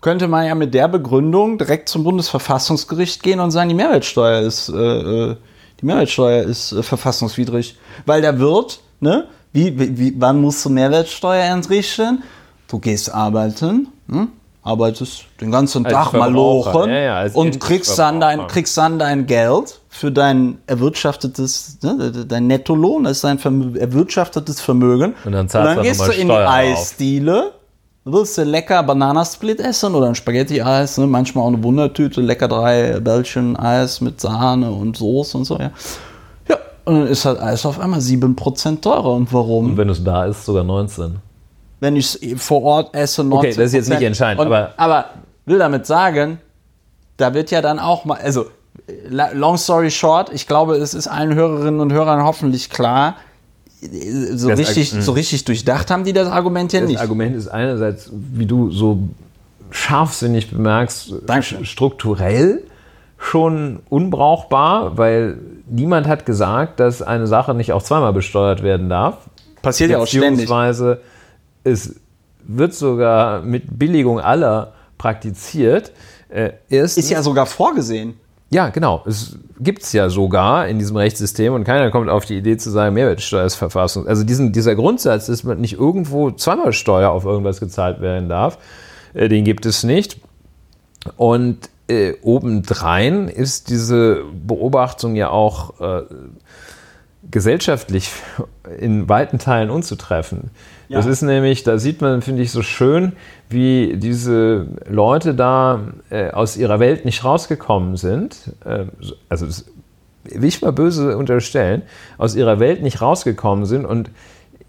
könnte 0.00 0.28
man 0.28 0.46
ja 0.46 0.54
mit 0.54 0.72
der 0.72 0.88
Begründung 0.88 1.58
direkt 1.58 1.90
zum 1.90 2.04
Bundesverfassungsgericht 2.04 3.22
gehen 3.22 3.40
und 3.40 3.50
sagen, 3.50 3.68
die 3.68 3.74
Mehrwertsteuer 3.74 4.40
ist, 4.40 4.70
äh, 4.70 4.72
äh 5.32 5.36
die 5.82 5.86
Mehrwertsteuer 5.86 6.44
ist 6.44 6.72
äh, 6.72 6.82
verfassungswidrig. 6.82 7.76
Weil 8.06 8.22
der 8.22 8.38
wird, 8.38 8.80
ne, 9.04 9.26
wie, 9.52 9.98
wie, 9.98 10.14
wann 10.18 10.40
musst 10.40 10.64
du 10.64 10.70
Mehrwertsteuer 10.70 11.44
entrichten? 11.44 12.24
Du 12.66 12.80
gehst 12.80 13.14
arbeiten, 13.14 13.86
hm? 14.08 14.28
arbeitest 14.64 15.26
den 15.40 15.52
ganzen 15.52 15.86
Als 15.86 15.94
Tag 15.94 16.12
mal 16.14 16.24
Verbraucher. 16.24 16.72
lochen 16.72 16.90
Ja, 16.90 17.24
ja, 17.24 17.30
und 17.34 17.60
kriegst 17.60 17.96
dann, 17.98 18.18
dein, 18.18 18.46
kriegst 18.48 18.76
dann 18.76 18.98
dein 18.98 19.26
Geld 19.26 19.78
für 19.88 20.10
dein 20.10 20.58
erwirtschaftetes, 20.66 21.78
ne, 21.82 22.24
dein 22.26 22.48
Nettolohn, 22.48 23.04
das 23.04 23.18
ist 23.18 23.24
dein 23.24 23.38
Vermö 23.38 23.78
erwirtschaftetes 23.78 24.60
Vermögen. 24.60 25.14
Und 25.24 25.32
dann 25.32 25.48
zahlst 25.48 25.76
du 25.76 25.82
gehst 25.82 26.00
du 26.00 26.10
in 26.10 26.10
die 26.12 26.24
Steuer 26.24 26.44
drauf. 26.46 26.54
Eisdiele, 26.54 27.52
willst 28.04 28.38
du 28.38 28.42
lecker 28.42 28.82
Bananasplit 28.82 29.60
essen 29.60 29.94
oder 29.94 30.08
ein 30.08 30.14
Spaghetti-Eis, 30.14 30.98
ne, 30.98 31.06
manchmal 31.06 31.44
auch 31.44 31.48
eine 31.48 31.62
Wundertüte, 31.62 32.20
lecker 32.22 32.48
drei 32.48 32.98
Bällchen 32.98 33.56
Eis 33.56 34.00
mit 34.00 34.20
Sahne 34.20 34.72
und 34.72 34.96
Soße 34.96 35.36
und 35.38 35.44
so, 35.44 35.58
ja. 35.58 35.70
Und 36.84 36.94
dann 37.00 37.06
ist 37.06 37.24
halt 37.24 37.40
Eis 37.40 37.64
auf 37.64 37.80
einmal 37.80 38.00
7% 38.00 38.80
teurer. 38.82 39.12
Und 39.14 39.32
warum? 39.32 39.70
Und 39.70 39.76
wenn 39.76 39.88
es 39.88 40.02
da 40.04 40.26
ist, 40.26 40.44
sogar 40.44 40.64
19. 40.64 41.16
wenn 41.80 41.96
ich 41.96 42.22
es 42.22 42.42
vor 42.42 42.62
Ort 42.62 42.94
esse, 42.94 43.22
19%. 43.22 43.32
Okay, 43.34 43.48
das 43.50 43.58
ist 43.58 43.72
jetzt 43.74 43.88
nicht 43.90 44.02
entscheidend, 44.02 44.40
Und, 44.40 44.46
aber- 44.48 44.72
aber 44.76 45.04
will 45.46 45.58
damit 45.58 45.86
sagen, 45.86 46.38
da 47.16 47.34
wird 47.34 47.50
ja 47.50 47.60
dann 47.62 47.78
auch 47.78 48.04
mal, 48.04 48.18
also 48.18 48.46
long 49.08 49.56
story 49.56 49.90
short, 49.90 50.30
ich 50.32 50.46
glaube, 50.46 50.76
es 50.76 50.94
ist 50.94 51.06
allen 51.06 51.34
Hörerinnen 51.34 51.80
und 51.80 51.92
Hörern 51.92 52.22
hoffentlich 52.24 52.70
klar, 52.70 53.16
so 53.80 54.48
Das 54.48 54.58
richtig, 54.58 54.90
so 54.92 55.12
richtig 55.12 55.44
durchdacht 55.44 55.90
haben 55.90 56.04
die 56.04 56.14
das 56.14 56.28
Argument 56.28 56.72
ja 56.72 56.80
Das 56.80 56.88
nicht. 56.88 57.00
Argument 57.00 57.36
ist 57.36 57.48
einerseits, 57.48 58.10
wie 58.12 58.46
du 58.46 58.70
so 58.70 58.98
scharfsinnig 59.70 60.50
bemerkst, 60.50 61.14
Dankeschön. 61.26 61.64
strukturell 61.66 62.62
schon 63.18 63.80
unbrauchbar, 63.90 64.96
weil 64.96 65.38
niemand 65.66 66.06
hat 66.06 66.26
gesagt, 66.26 66.80
dass 66.80 67.02
eine 67.02 67.26
Sache 67.26 67.54
nicht 67.54 67.72
auch 67.72 67.82
zweimal 67.82 68.12
besteuert 68.12 68.62
werden 68.62 68.88
darf. 68.88 69.18
Passiert 69.62 69.90
ja 69.90 69.98
auch 69.98 70.06
ständig. 70.06 70.30
Beziehungsweise 70.48 71.00
es 71.64 71.96
wird 72.46 72.74
sogar 72.74 73.40
mit 73.42 73.78
Billigung 73.78 74.20
aller 74.20 74.72
praktiziert. 74.98 75.92
Äh, 76.28 76.50
Ist 76.68 77.10
ja 77.10 77.22
sogar 77.22 77.46
vorgesehen. 77.46 78.14
ja, 78.50 78.68
genau. 78.68 79.02
Es 79.06 79.38
gibt 79.60 79.82
es 79.82 79.92
ja 79.92 80.08
sogar 80.10 80.68
in 80.68 80.78
diesem 80.78 80.96
Rechtssystem 80.96 81.54
und 81.54 81.64
keiner 81.64 81.90
kommt 81.90 82.10
auf 82.10 82.24
die 82.24 82.36
Idee 82.36 82.56
zu 82.56 82.70
sagen, 82.70 82.94
Mehrwertsteuer 82.94 83.44
ist 83.44 83.54
Verfassung. 83.54 84.06
Also 84.06 84.24
diesen, 84.24 84.52
dieser 84.52 84.74
Grundsatz, 84.74 85.26
dass 85.26 85.44
man 85.44 85.60
nicht 85.60 85.78
irgendwo 85.78 86.30
zweimal 86.30 86.72
Steuer 86.72 87.10
auf 87.10 87.24
irgendwas 87.24 87.60
gezahlt 87.60 88.00
werden 88.00 88.28
darf, 88.28 88.58
äh, 89.14 89.28
den 89.28 89.44
gibt 89.44 89.64
es 89.64 89.84
nicht. 89.84 90.18
Und 91.16 91.70
äh, 91.88 92.14
obendrein 92.22 93.28
ist 93.28 93.70
diese 93.70 94.24
Beobachtung 94.32 95.16
ja 95.16 95.30
auch 95.30 95.80
äh, 95.80 96.02
gesellschaftlich 97.30 98.10
in 98.78 99.08
weiten 99.08 99.38
Teilen 99.38 99.70
unzutreffen. 99.70 100.50
Ja. 100.88 100.98
Das 100.98 101.06
ist 101.06 101.22
nämlich, 101.22 101.62
da 101.62 101.78
sieht 101.78 102.00
man, 102.00 102.22
finde 102.22 102.42
ich, 102.42 102.50
so 102.50 102.62
schön, 102.62 103.12
wie 103.48 103.96
diese 103.96 104.66
Leute 104.88 105.34
da 105.34 105.80
äh, 106.10 106.30
aus 106.30 106.56
ihrer 106.56 106.80
Welt 106.80 107.04
nicht 107.04 107.24
rausgekommen 107.24 107.96
sind. 107.96 108.52
Äh, 108.64 108.86
also 109.28 109.46
das 109.46 109.66
will 110.24 110.44
ich 110.44 110.62
mal 110.62 110.72
böse 110.72 111.16
unterstellen, 111.16 111.82
aus 112.18 112.34
ihrer 112.34 112.58
Welt 112.58 112.82
nicht 112.82 113.00
rausgekommen 113.00 113.66
sind 113.66 113.84
und 113.84 114.10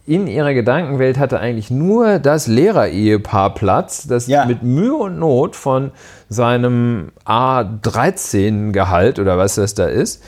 in 0.07 0.27
ihrer 0.27 0.53
Gedankenwelt 0.53 1.17
hatte 1.17 1.39
eigentlich 1.39 1.71
nur 1.71 2.19
das 2.19 2.45
Lehrerehepaar 2.47 3.55
Platz, 3.55 4.05
das 4.07 4.27
Ja. 4.27 4.45
mit 4.45 4.61
Mühe 4.61 4.93
und 4.95 5.17
Not 5.17 5.55
von 5.55 5.91
seinem 6.29 7.11
A13-Gehalt 7.25 9.19
oder 9.19 9.37
was 9.37 9.55
das 9.55 9.73
da 9.73 9.85
ist, 9.85 10.23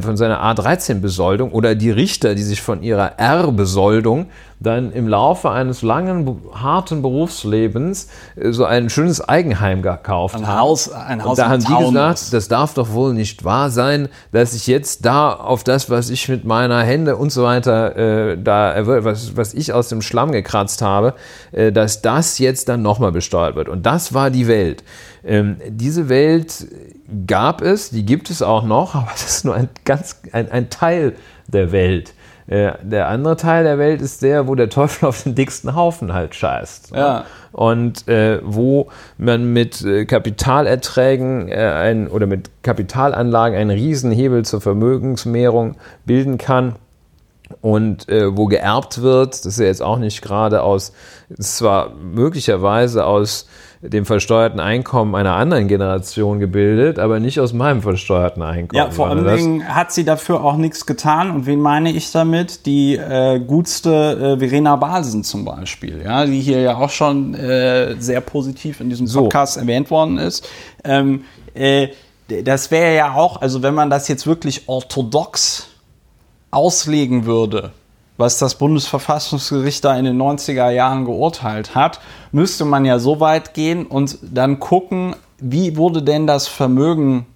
von 0.00 0.16
seiner 0.16 0.40
A13-Besoldung 0.42 1.50
oder 1.52 1.74
die 1.74 1.90
Richter, 1.90 2.34
die 2.34 2.42
sich 2.42 2.62
von 2.62 2.82
ihrer 2.82 3.18
R-Besoldung 3.18 4.26
dann 4.60 4.92
im 4.92 5.08
Laufe 5.08 5.50
eines 5.50 5.82
langen, 5.82 6.40
harten 6.54 7.02
Berufslebens 7.02 8.08
äh, 8.36 8.52
so 8.52 8.64
ein 8.64 8.88
schönes 8.88 9.20
Eigenheim 9.20 9.82
gekauft 9.82 10.36
Ein 10.36 10.46
haben. 10.46 10.58
Haus, 10.60 10.90
ein 10.90 11.22
Haus 11.22 11.30
Und 11.30 11.38
da 11.38 11.48
haben 11.50 11.60
die 11.60 11.66
Taunus. 11.66 11.88
gesagt, 11.90 12.32
das 12.32 12.48
darf 12.48 12.74
doch 12.74 12.92
wohl 12.92 13.12
nicht 13.14 13.44
wahr 13.44 13.70
sein, 13.70 14.08
dass 14.32 14.54
ich 14.54 14.66
jetzt 14.66 15.04
da 15.04 15.32
auf 15.32 15.64
das, 15.64 15.90
was 15.90 16.08
ich 16.08 16.28
mit 16.28 16.44
meiner 16.44 16.82
Hände 16.82 17.16
und 17.16 17.30
so 17.30 17.42
weiter, 17.42 17.96
äh, 17.96 18.38
da 18.42 18.72
erwir- 18.72 19.04
was, 19.04 19.36
was 19.36 19.52
ich 19.54 19.72
aus 19.72 19.88
dem 19.88 20.00
Schlamm 20.02 20.32
gekratzt 20.32 20.80
habe, 20.82 21.14
äh, 21.52 21.72
dass 21.72 22.00
das 22.00 22.38
jetzt 22.38 22.68
dann 22.68 22.80
nochmal 22.80 23.12
besteuert 23.12 23.56
wird. 23.56 23.68
Und 23.68 23.84
das 23.84 24.14
war 24.14 24.30
die 24.30 24.46
Welt. 24.48 24.82
Ähm, 25.24 25.56
diese 25.68 26.08
Welt 26.08 26.66
gab 27.26 27.62
es, 27.62 27.90
die 27.90 28.04
gibt 28.04 28.30
es 28.30 28.42
auch 28.42 28.64
noch, 28.64 28.94
aber 28.94 29.10
das 29.12 29.36
ist 29.36 29.44
nur 29.44 29.54
ein 29.54 29.68
ganz 29.84 30.20
ein, 30.32 30.50
ein 30.50 30.70
Teil 30.70 31.14
der 31.46 31.72
Welt. 31.72 32.14
Äh, 32.46 32.72
der 32.82 33.08
andere 33.08 33.36
Teil 33.36 33.64
der 33.64 33.78
Welt 33.78 34.02
ist 34.02 34.22
der, 34.22 34.46
wo 34.46 34.54
der 34.54 34.68
Teufel 34.68 35.06
auf 35.06 35.22
den 35.22 35.34
dicksten 35.34 35.74
Haufen 35.74 36.12
halt 36.12 36.34
scheißt. 36.34 36.94
Ja. 36.94 37.24
Und 37.52 38.06
äh, 38.06 38.40
wo 38.42 38.88
man 39.16 39.52
mit 39.52 39.82
äh, 39.82 40.04
Kapitalerträgen 40.04 41.48
äh, 41.48 41.54
ein, 41.54 42.08
oder 42.08 42.26
mit 42.26 42.50
Kapitalanlagen 42.62 43.56
einen 43.56 43.70
Riesenhebel 43.70 44.44
zur 44.44 44.60
Vermögensmehrung 44.60 45.76
bilden 46.04 46.36
kann 46.36 46.74
und 47.60 48.08
äh, 48.08 48.36
wo 48.36 48.46
geerbt 48.46 49.00
wird, 49.02 49.34
das 49.34 49.46
ist 49.46 49.60
ja 49.60 49.66
jetzt 49.66 49.82
auch 49.82 49.98
nicht 49.98 50.22
gerade 50.22 50.62
aus, 50.62 50.92
zwar 51.38 51.94
möglicherweise 51.94 53.06
aus 53.06 53.48
dem 53.86 54.06
versteuerten 54.06 54.60
Einkommen 54.60 55.14
einer 55.14 55.34
anderen 55.34 55.68
Generation 55.68 56.40
gebildet, 56.40 56.98
aber 56.98 57.20
nicht 57.20 57.38
aus 57.38 57.52
meinem 57.52 57.82
versteuerten 57.82 58.42
Einkommen. 58.42 58.82
Ja, 58.82 58.90
vor 58.90 59.08
allen 59.08 59.26
Dingen 59.26 59.68
hat 59.68 59.92
sie 59.92 60.04
dafür 60.04 60.42
auch 60.42 60.56
nichts 60.56 60.86
getan. 60.86 61.30
Und 61.30 61.44
wen 61.44 61.60
meine 61.60 61.90
ich 61.90 62.10
damit? 62.10 62.64
Die 62.64 62.96
äh, 62.96 63.38
gutste 63.40 64.36
äh, 64.36 64.38
Verena 64.38 64.76
Balsen 64.76 65.22
zum 65.22 65.44
Beispiel, 65.44 66.00
ja, 66.02 66.24
die 66.24 66.40
hier 66.40 66.60
ja 66.60 66.76
auch 66.76 66.88
schon 66.88 67.34
äh, 67.34 67.96
sehr 67.98 68.22
positiv 68.22 68.80
in 68.80 68.88
diesem 68.88 69.06
So. 69.06 69.24
Podcast 69.24 69.58
erwähnt 69.58 69.90
worden 69.90 70.16
ist. 70.16 70.48
Ähm, 70.82 71.24
äh, 71.52 71.88
das 72.42 72.70
wäre 72.70 72.96
ja 72.96 73.12
auch, 73.12 73.42
also 73.42 73.62
wenn 73.62 73.74
man 73.74 73.90
das 73.90 74.08
jetzt 74.08 74.26
wirklich 74.26 74.66
orthodox 74.66 75.68
auslegen 76.50 77.26
würde, 77.26 77.72
was 78.16 78.38
das 78.38 78.56
Bundesverfassungsgericht 78.56 79.84
da 79.84 79.96
in 79.96 80.04
den 80.04 80.20
90er 80.20 80.70
Jahren 80.70 81.04
geurteilt 81.04 81.74
hat, 81.74 82.00
müsste 82.32 82.64
man 82.64 82.84
ja 82.84 82.98
so 82.98 83.20
weit 83.20 83.54
gehen 83.54 83.86
und 83.86 84.18
dann 84.22 84.60
gucken, 84.60 85.16
wie 85.38 85.76
wurde 85.76 86.02
denn 86.02 86.26
das 86.26 86.46
Vermögen, 86.46 87.26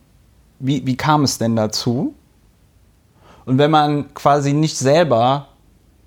wie, 0.60 0.86
wie 0.86 0.96
kam 0.96 1.24
es 1.24 1.38
denn 1.38 1.56
dazu? 1.56 2.14
Und 3.44 3.59
wenn 3.59 3.70
man 3.70 4.14
quasi 4.14 4.52
nicht 4.52 4.76
selber, 4.76 5.48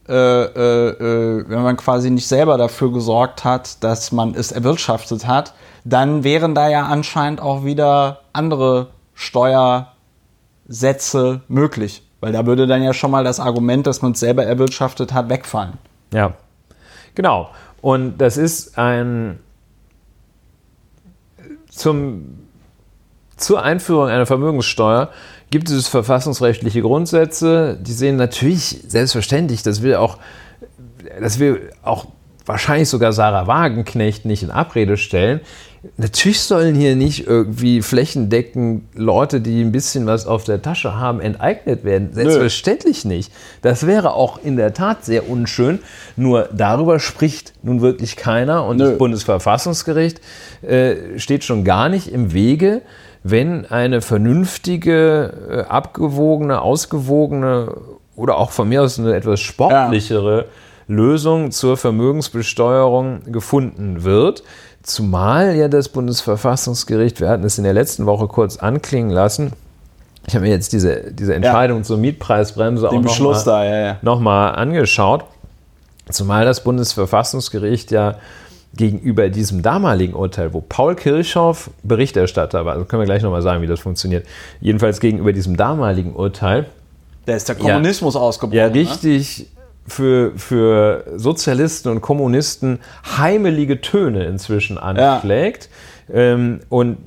äh, 0.08 0.14
äh, 0.14 0.90
äh, 0.90 1.50
wenn 1.50 1.64
man 1.64 1.78
quasi 1.78 2.10
nicht 2.10 2.28
selber 2.28 2.58
dafür 2.58 2.94
gesorgt 2.94 3.44
hat, 3.44 3.84
dass 3.84 4.12
man 4.12 4.36
es 4.36 4.52
erwirtschaftet 4.52 5.28
hat, 5.28 5.54
dann 5.84 6.24
wären 6.24 6.56
da 6.56 6.70
ja 6.70 6.86
anscheinend 6.86 7.42
auch 7.42 7.66
wieder 7.66 8.22
andere 8.32 8.88
Steuersätze 9.16 11.42
möglich. 11.48 12.04
Weil 12.22 12.32
da 12.32 12.46
würde 12.46 12.68
dann 12.68 12.82
ja 12.84 12.94
schon 12.94 13.12
mal 13.12 13.24
das 13.24 13.40
Argument, 13.40 13.86
dass 13.86 14.02
man 14.02 14.14
es 14.14 14.20
selber 14.20 14.46
erwirtschaftet 14.46 15.14
hat, 15.14 15.30
wegfallen. 15.30 15.74
Ja, 16.14 16.34
genau. 17.16 17.50
Und 17.82 18.20
das 18.20 18.38
ist 18.38 18.78
ein 18.78 19.40
zum, 21.70 22.40
zur 23.38 23.64
Einführung 23.64 24.08
einer 24.08 24.26
Vermögenssteuer 24.26 25.10
gibt 25.50 25.70
es 25.70 25.88
verfassungsrechtliche 25.88 26.82
Grundsätze, 26.82 27.78
die 27.82 27.92
sehen 27.92 28.16
natürlich 28.16 28.84
selbstverständlich, 28.88 29.64
das 29.64 29.82
will 29.82 29.96
auch, 29.96 30.18
das 31.20 31.40
will 31.40 31.72
auch 31.84 32.06
wahrscheinlich 32.46 32.90
sogar 32.90 33.14
Sarah 33.14 33.48
Wagenknecht 33.48 34.26
nicht 34.26 34.44
in 34.44 34.52
Abrede 34.52 34.98
stellen. 34.98 35.42
Natürlich 35.98 36.42
sollen 36.42 36.76
hier 36.76 36.96
nicht 36.96 37.26
irgendwie 37.26 37.82
flächendeckend 37.82 38.84
Leute, 38.94 39.42
die 39.42 39.62
ein 39.62 39.72
bisschen 39.72 40.06
was 40.06 40.28
auf 40.28 40.44
der 40.44 40.62
Tasche 40.62 40.96
haben, 40.96 41.20
enteignet 41.20 41.84
werden. 41.84 42.14
Selbstverständlich 42.14 43.04
nicht. 43.04 43.32
Das 43.64 43.88
wäre 43.88 44.14
auch 44.14 44.38
in 44.44 44.58
der 44.58 44.76
Tat 44.76 45.04
sehr 45.04 45.28
unschön. 45.28 45.80
Nur 46.16 46.50
darüber 46.54 47.00
spricht 47.00 47.54
nun 47.64 47.82
wirklich 47.82 48.16
keiner. 48.16 48.66
Und 48.66 48.78
Nö. 48.78 48.90
das 48.90 48.98
Bundesverfassungsgericht 49.00 50.22
äh, 50.62 51.18
steht 51.18 51.44
schon 51.44 51.64
gar 51.64 51.90
nicht 51.90 52.12
im 52.12 52.32
Wege, 52.32 52.84
wenn 53.24 53.66
eine 53.66 54.02
vernünftige, 54.02 55.34
äh, 55.50 55.60
abgewogene, 55.62 56.62
ausgewogene 56.62 57.76
oder 58.16 58.38
auch 58.38 58.52
von 58.52 58.70
mir 58.70 58.84
aus 58.84 59.00
eine 59.00 59.16
etwas 59.16 59.40
sportlichere 59.40 60.46
Lösung 60.88 61.52
zur 61.52 61.78
Vermögensbesteuerung 61.78 63.32
gefunden 63.32 64.04
wird. 64.04 64.44
Zumal 64.84 65.56
ja 65.56 65.68
das 65.68 65.90
Bundesverfassungsgericht, 65.90 67.20
wir 67.22 67.30
hatten 67.30 67.44
es 67.44 67.58
in 67.58 67.64
der 67.64 67.74
letzten 67.74 68.06
Woche 68.06 68.28
kurz 68.28 68.58
anklingen 68.58 69.12
lassen, 69.12 69.54
ich 70.28 70.36
habe 70.36 70.46
mir 70.46 70.52
jetzt 70.52 70.72
diese, 70.74 71.12
diese 71.12 71.34
Entscheidung 71.34 71.84
zur 71.84 71.98
Mietpreisbremse 71.98 72.88
auch 72.88 72.92
Den 72.92 73.02
noch 73.02 73.10
Beschluss 73.10 73.46
mal, 73.46 73.52
da, 73.52 73.66
ja, 73.66 73.88
ja. 73.88 73.98
noch 74.02 74.20
mal 74.20 74.52
angeschaut. 74.52 75.26
Zumal 76.10 76.46
das 76.46 76.64
Bundesverfassungsgericht 76.64 77.92
ja 77.92 78.16
gegenüber 78.76 79.30
diesem 79.30 79.62
damaligen 79.62 80.14
Urteil, 80.14 80.54
wo 80.54 80.62
Paul 80.62 80.96
Kirchhoff 80.96 81.72
Berichterstatter 81.84 82.66
war, 82.66 82.74
also 82.74 82.86
können 82.86 83.02
wir 83.02 83.06
gleich 83.06 83.24
nochmal 83.24 83.42
sagen, 83.42 83.62
wie 83.62 83.68
das 83.68 83.80
funktioniert, 83.80 84.26
jedenfalls 84.62 85.00
gegenüber 85.00 85.34
diesem 85.34 85.58
damaligen 85.58 86.14
Urteil, 86.14 86.68
Da 87.26 87.36
ist 87.36 87.50
der 87.50 87.56
Kommunismus 87.56 88.16
ausgebrochen. 88.16 88.58
ja 88.58 88.70
ne? 88.70 88.76
richtig 88.76 89.48
für, 89.92 90.32
für 90.38 91.04
Sozialisten 91.16 91.90
und 91.90 92.02
Kommunisten 92.02 92.80
heimelige 93.18 93.82
Töne 93.82 94.26
inzwischen 94.26 94.78
anschlägt 94.78 95.70
ähm, 96.12 96.62
und 96.70 96.98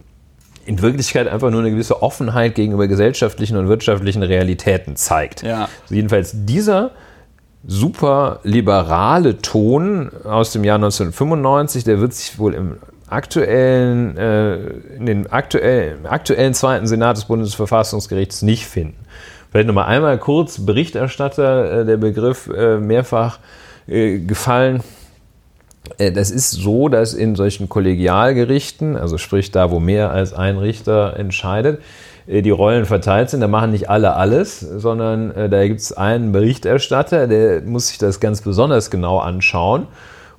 in 0.66 0.81
Wirklichkeit 0.81 1.28
einfach 1.28 1.51
nur 1.51 1.61
eine 1.61 1.70
gewisse 1.70 2.02
Offenheit 2.02 2.55
gegenüber 2.55 2.86
gesellschaftlichen 2.86 3.56
und 3.56 3.69
wirtschaftlichen 3.69 4.23
Realitäten 4.23 4.97
zeigt. 4.97 5.43
Ja. 5.43 5.69
Also 5.82 5.94
jedenfalls 5.94 6.32
dieser 6.35 6.93
super 7.66 8.40
liberale 8.44 9.39
Ton 9.39 10.11
aus 10.24 10.52
dem 10.52 10.65
Jahr 10.65 10.77
1995, 10.77 11.85
der 11.85 12.01
wird 12.01 12.15
sich 12.15 12.39
wohl 12.39 12.55
im 12.55 12.77
aktuellen, 13.09 14.16
äh, 14.16 14.56
in 14.97 15.06
den 15.06 15.32
aktuellen, 15.32 16.01
im 16.01 16.06
aktuellen 16.06 16.55
zweiten 16.55 16.86
Senat 16.86 17.16
des 17.16 17.27
Bundesverfassungsgerichts 17.27 18.43
nicht 18.43 18.66
finden. 18.66 19.05
Vielleicht 19.55 19.69
nochmal 19.69 19.87
einmal 19.87 20.19
kurz 20.19 20.67
Berichterstatter, 20.67 21.83
äh, 21.83 21.85
der 21.85 21.97
Begriff 21.97 22.49
äh, 22.49 22.79
mehrfach 22.79 23.39
äh, 23.87 24.19
gefallen. 24.19 24.83
Das 25.97 26.33
ist 26.33 26.51
so, 26.51 26.89
dass 26.89 27.15
in 27.15 27.37
solchen 27.37 27.69
Kollegialgerichten, 27.69 28.97
also 28.97 29.17
sprich 29.17 29.53
da, 29.53 29.71
wo 29.71 29.79
mehr 29.79 30.11
als 30.11 30.33
ein 30.33 30.59
Richter 30.59 31.17
entscheidet, 31.17 31.83
die 32.27 32.51
Rollen 32.51 32.85
verteilt 32.85 33.31
sind. 33.31 33.43
Da 33.43 33.49
machen 33.49 33.71
nicht 33.71 33.91
alle 33.91 34.17
alles, 34.17 34.59
sondern 34.59 35.51
da 35.51 35.69
gibt 35.69 35.81
es 35.81 35.93
einen 35.93 36.33
Berichterstatter, 36.33 37.27
der 37.27 37.61
muss 37.61 37.89
sich 37.89 37.99
das 37.99 38.19
ganz 38.19 38.41
besonders 38.41 38.91
genau 38.91 39.19
anschauen. 39.19 39.87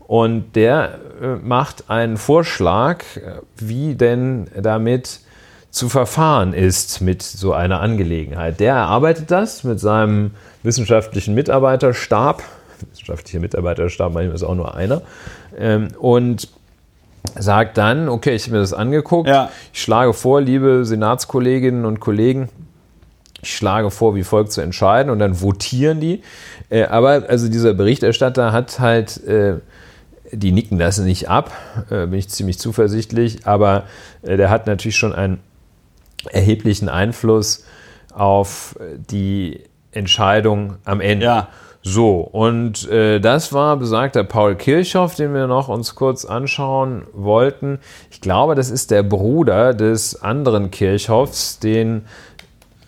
Und 0.08 0.56
der 0.56 0.98
macht 1.44 1.92
einen 1.92 2.18
Vorschlag, 2.18 3.04
wie 3.56 3.94
denn 3.94 4.48
damit 4.60 5.20
zu 5.76 5.90
verfahren 5.90 6.54
ist 6.54 7.02
mit 7.02 7.22
so 7.22 7.52
einer 7.52 7.82
Angelegenheit. 7.82 8.62
Der 8.62 8.76
erarbeitet 8.76 9.30
das 9.30 9.66
mit 9.66 9.78
seinem 9.78 10.32
wissenschaftlichen 10.64 11.36
Mitarbeiterstab. 11.36 12.44
Wissenschaftlicher 12.92 13.42
Mitarbeiterstab, 13.42 14.14
manchmal 14.14 14.36
ist 14.36 14.44
auch 14.44 14.56
nur 14.56 14.74
einer. 14.74 15.02
Ähm, 15.58 15.90
und 16.00 16.48
sagt 17.38 17.78
dann, 17.78 18.08
okay, 18.08 18.36
ich 18.36 18.44
habe 18.44 18.54
mir 18.54 18.60
das 18.60 18.72
angeguckt. 18.72 19.28
Ja. 19.28 19.50
Ich 19.74 19.82
schlage 19.82 20.14
vor, 20.14 20.40
liebe 20.40 20.86
Senatskolleginnen 20.86 21.84
und 21.84 22.00
Kollegen, 22.00 22.48
ich 23.42 23.54
schlage 23.54 23.92
vor, 23.92 24.16
wie 24.16 24.24
folgt 24.24 24.54
zu 24.54 24.62
entscheiden 24.62 25.12
und 25.12 25.20
dann 25.20 25.42
votieren 25.42 26.00
die. 26.00 26.22
Äh, 26.70 26.86
aber 26.86 27.24
also 27.28 27.50
dieser 27.50 27.74
Berichterstatter 27.74 28.54
hat 28.54 28.80
halt, 28.80 29.22
äh, 29.26 29.56
die 30.32 30.54
nicken 30.54 30.80
das 30.80 31.00
nicht 31.00 31.28
ab, 31.28 31.52
äh, 31.90 32.06
bin 32.06 32.14
ich 32.14 32.30
ziemlich 32.30 32.60
zuversichtlich, 32.60 33.46
aber 33.46 33.84
der 34.24 34.50
hat 34.50 34.68
natürlich 34.68 34.96
schon 34.96 35.12
einen 35.12 35.42
erheblichen 36.32 36.90
Einfluss 36.90 37.64
auf 38.14 38.78
die 39.10 39.62
Entscheidung 39.92 40.76
am 40.86 41.02
Ende. 41.02 41.26
Ja. 41.26 41.48
So, 41.88 42.20
und 42.22 42.90
äh, 42.90 43.20
das 43.20 43.54
war 43.54 43.78
besagter 43.78 44.24
Paul 44.24 44.56
Kirchhoff, 44.56 45.14
den 45.14 45.36
wir 45.36 45.46
noch 45.46 45.68
uns 45.68 45.94
kurz 45.94 46.26
anschauen 46.26 47.04
wollten. 47.14 47.78
Ich 48.10 48.22
glaube, 48.22 48.56
das 48.56 48.72
ist 48.72 48.90
der 48.90 49.04
Bruder 49.04 49.76
des 49.76 50.20
anderen 50.20 50.72
Kirchhoffs, 50.72 51.60
den 51.60 52.06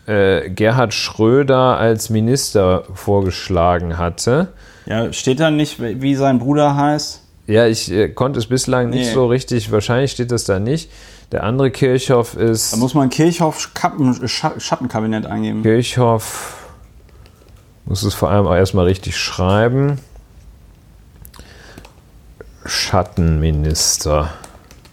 äh, 0.07 0.49
Gerhard 0.49 0.95
Schröder 0.95 1.77
als 1.77 2.09
Minister 2.09 2.85
vorgeschlagen 2.95 3.99
hatte. 3.99 4.47
Ja, 4.87 5.13
steht 5.13 5.41
da 5.41 5.51
nicht, 5.51 5.79
wie 5.79 6.15
sein 6.15 6.39
Bruder 6.39 6.75
heißt? 6.75 7.21
Ja, 7.45 7.67
ich 7.67 7.91
äh, 7.91 8.09
konnte 8.09 8.39
es 8.39 8.47
bislang 8.47 8.89
nicht 8.89 9.09
Nee. 9.09 9.13
so 9.13 9.27
richtig, 9.27 9.71
wahrscheinlich 9.71 10.11
steht 10.11 10.31
das 10.31 10.45
da 10.45 10.59
nicht. 10.59 10.89
Der 11.31 11.43
andere 11.43 11.71
Kirchhoff 11.71 12.35
ist 12.35 12.71
Da 12.73 12.77
muss 12.77 12.93
man 12.93 13.09
Kirchhoff 13.09 13.59
Schattenkabinett 13.59 15.25
eingeben. 15.25 15.61
Kirchhoff, 15.61 16.69
muss 17.85 18.03
es 18.03 18.13
vor 18.13 18.29
allem 18.29 18.47
auch 18.47 18.55
erstmal 18.55 18.85
richtig 18.85 19.17
schreiben. 19.17 19.99
Schattenminister. 22.65 24.33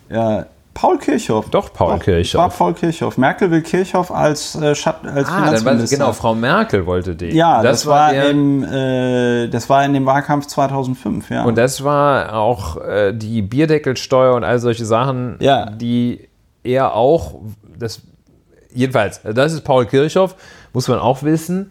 Ja, 0.08 0.46
Paul 0.74 0.98
Kirchhoff. 0.98 1.48
Doch, 1.50 1.72
Paul 1.72 1.98
Kirchhoff. 2.00 2.38
War 2.40 2.50
Paul 2.50 2.74
Kirchhoff. 2.74 3.16
Merkel 3.16 3.50
will 3.50 3.62
Kirchhoff 3.62 4.10
als, 4.10 4.56
äh, 4.56 4.74
Schatten, 4.74 5.08
als 5.08 5.28
Ah, 5.28 5.32
war 5.42 5.50
das, 5.52 5.60
Finanzminister. 5.60 5.96
genau, 5.98 6.12
Frau 6.12 6.34
Merkel 6.34 6.84
wollte 6.84 7.14
den. 7.14 7.34
Ja, 7.34 7.62
das, 7.62 7.86
war, 7.86 8.12
der- 8.12 8.30
im, 8.30 8.64
äh, 8.64 9.46
das 9.48 9.70
war 9.70 9.84
in 9.84 9.94
dem 9.94 10.04
Wahlkampf 10.04 10.46
2005, 10.46 11.30
ja. 11.30 11.44
Und 11.44 11.56
das 11.56 11.84
war 11.84 12.34
auch 12.34 12.76
äh, 12.78 13.12
die 13.12 13.40
Bierdeckelsteuer 13.42 14.34
und 14.34 14.42
all 14.44 14.58
solche 14.58 14.84
Sachen, 14.84 15.36
Ja. 15.40 15.66
die 15.70 16.28
er 16.64 16.94
auch, 16.94 17.36
das, 17.78 18.02
jedenfalls, 18.74 19.20
das 19.22 19.52
ist 19.52 19.62
Paul 19.62 19.86
Kirchhoff, 19.86 20.34
muss 20.72 20.88
man 20.88 20.98
auch 20.98 21.22
wissen. 21.22 21.70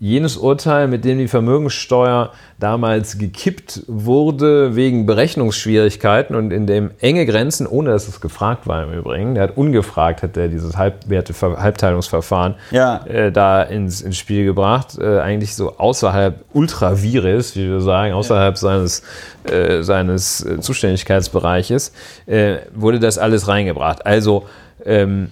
Jenes 0.00 0.36
Urteil, 0.36 0.88
mit 0.88 1.04
dem 1.04 1.18
die 1.18 1.28
Vermögenssteuer 1.28 2.32
damals 2.58 3.16
gekippt 3.16 3.82
wurde 3.86 4.74
wegen 4.74 5.06
Berechnungsschwierigkeiten 5.06 6.34
und 6.34 6.52
in 6.52 6.66
dem 6.66 6.90
enge 7.00 7.24
Grenzen, 7.26 7.66
ohne 7.66 7.90
dass 7.90 8.08
es 8.08 8.20
gefragt 8.20 8.66
war 8.66 8.82
im 8.82 8.92
Übrigen, 8.92 9.34
der 9.34 9.44
hat 9.44 9.56
ungefragt, 9.56 10.22
hat 10.22 10.36
er 10.36 10.48
dieses 10.48 10.76
Halbwerte 10.76 11.32
Halbteilungsverfahren 11.40 12.56
Ja. 12.70 13.04
äh, 13.06 13.30
da 13.30 13.62
ins, 13.62 14.00
ins 14.02 14.16
Spiel 14.18 14.44
gebracht, 14.44 14.98
äh, 14.98 15.20
eigentlich 15.20 15.54
so 15.54 15.76
außerhalb 15.78 16.44
Ultravirus, 16.52 17.54
wie 17.56 17.68
wir 17.68 17.80
sagen, 17.80 18.14
außerhalb 18.14 18.58
seines, 18.58 19.02
äh, 19.44 19.82
seines 19.82 20.44
äh, 20.44 20.60
Zuständigkeitsbereiches, 20.60 21.92
äh, 22.26 22.56
wurde 22.74 22.98
das 22.98 23.16
alles 23.18 23.48
reingebracht. 23.48 24.04
Also, 24.04 24.44
ähm, 24.84 25.30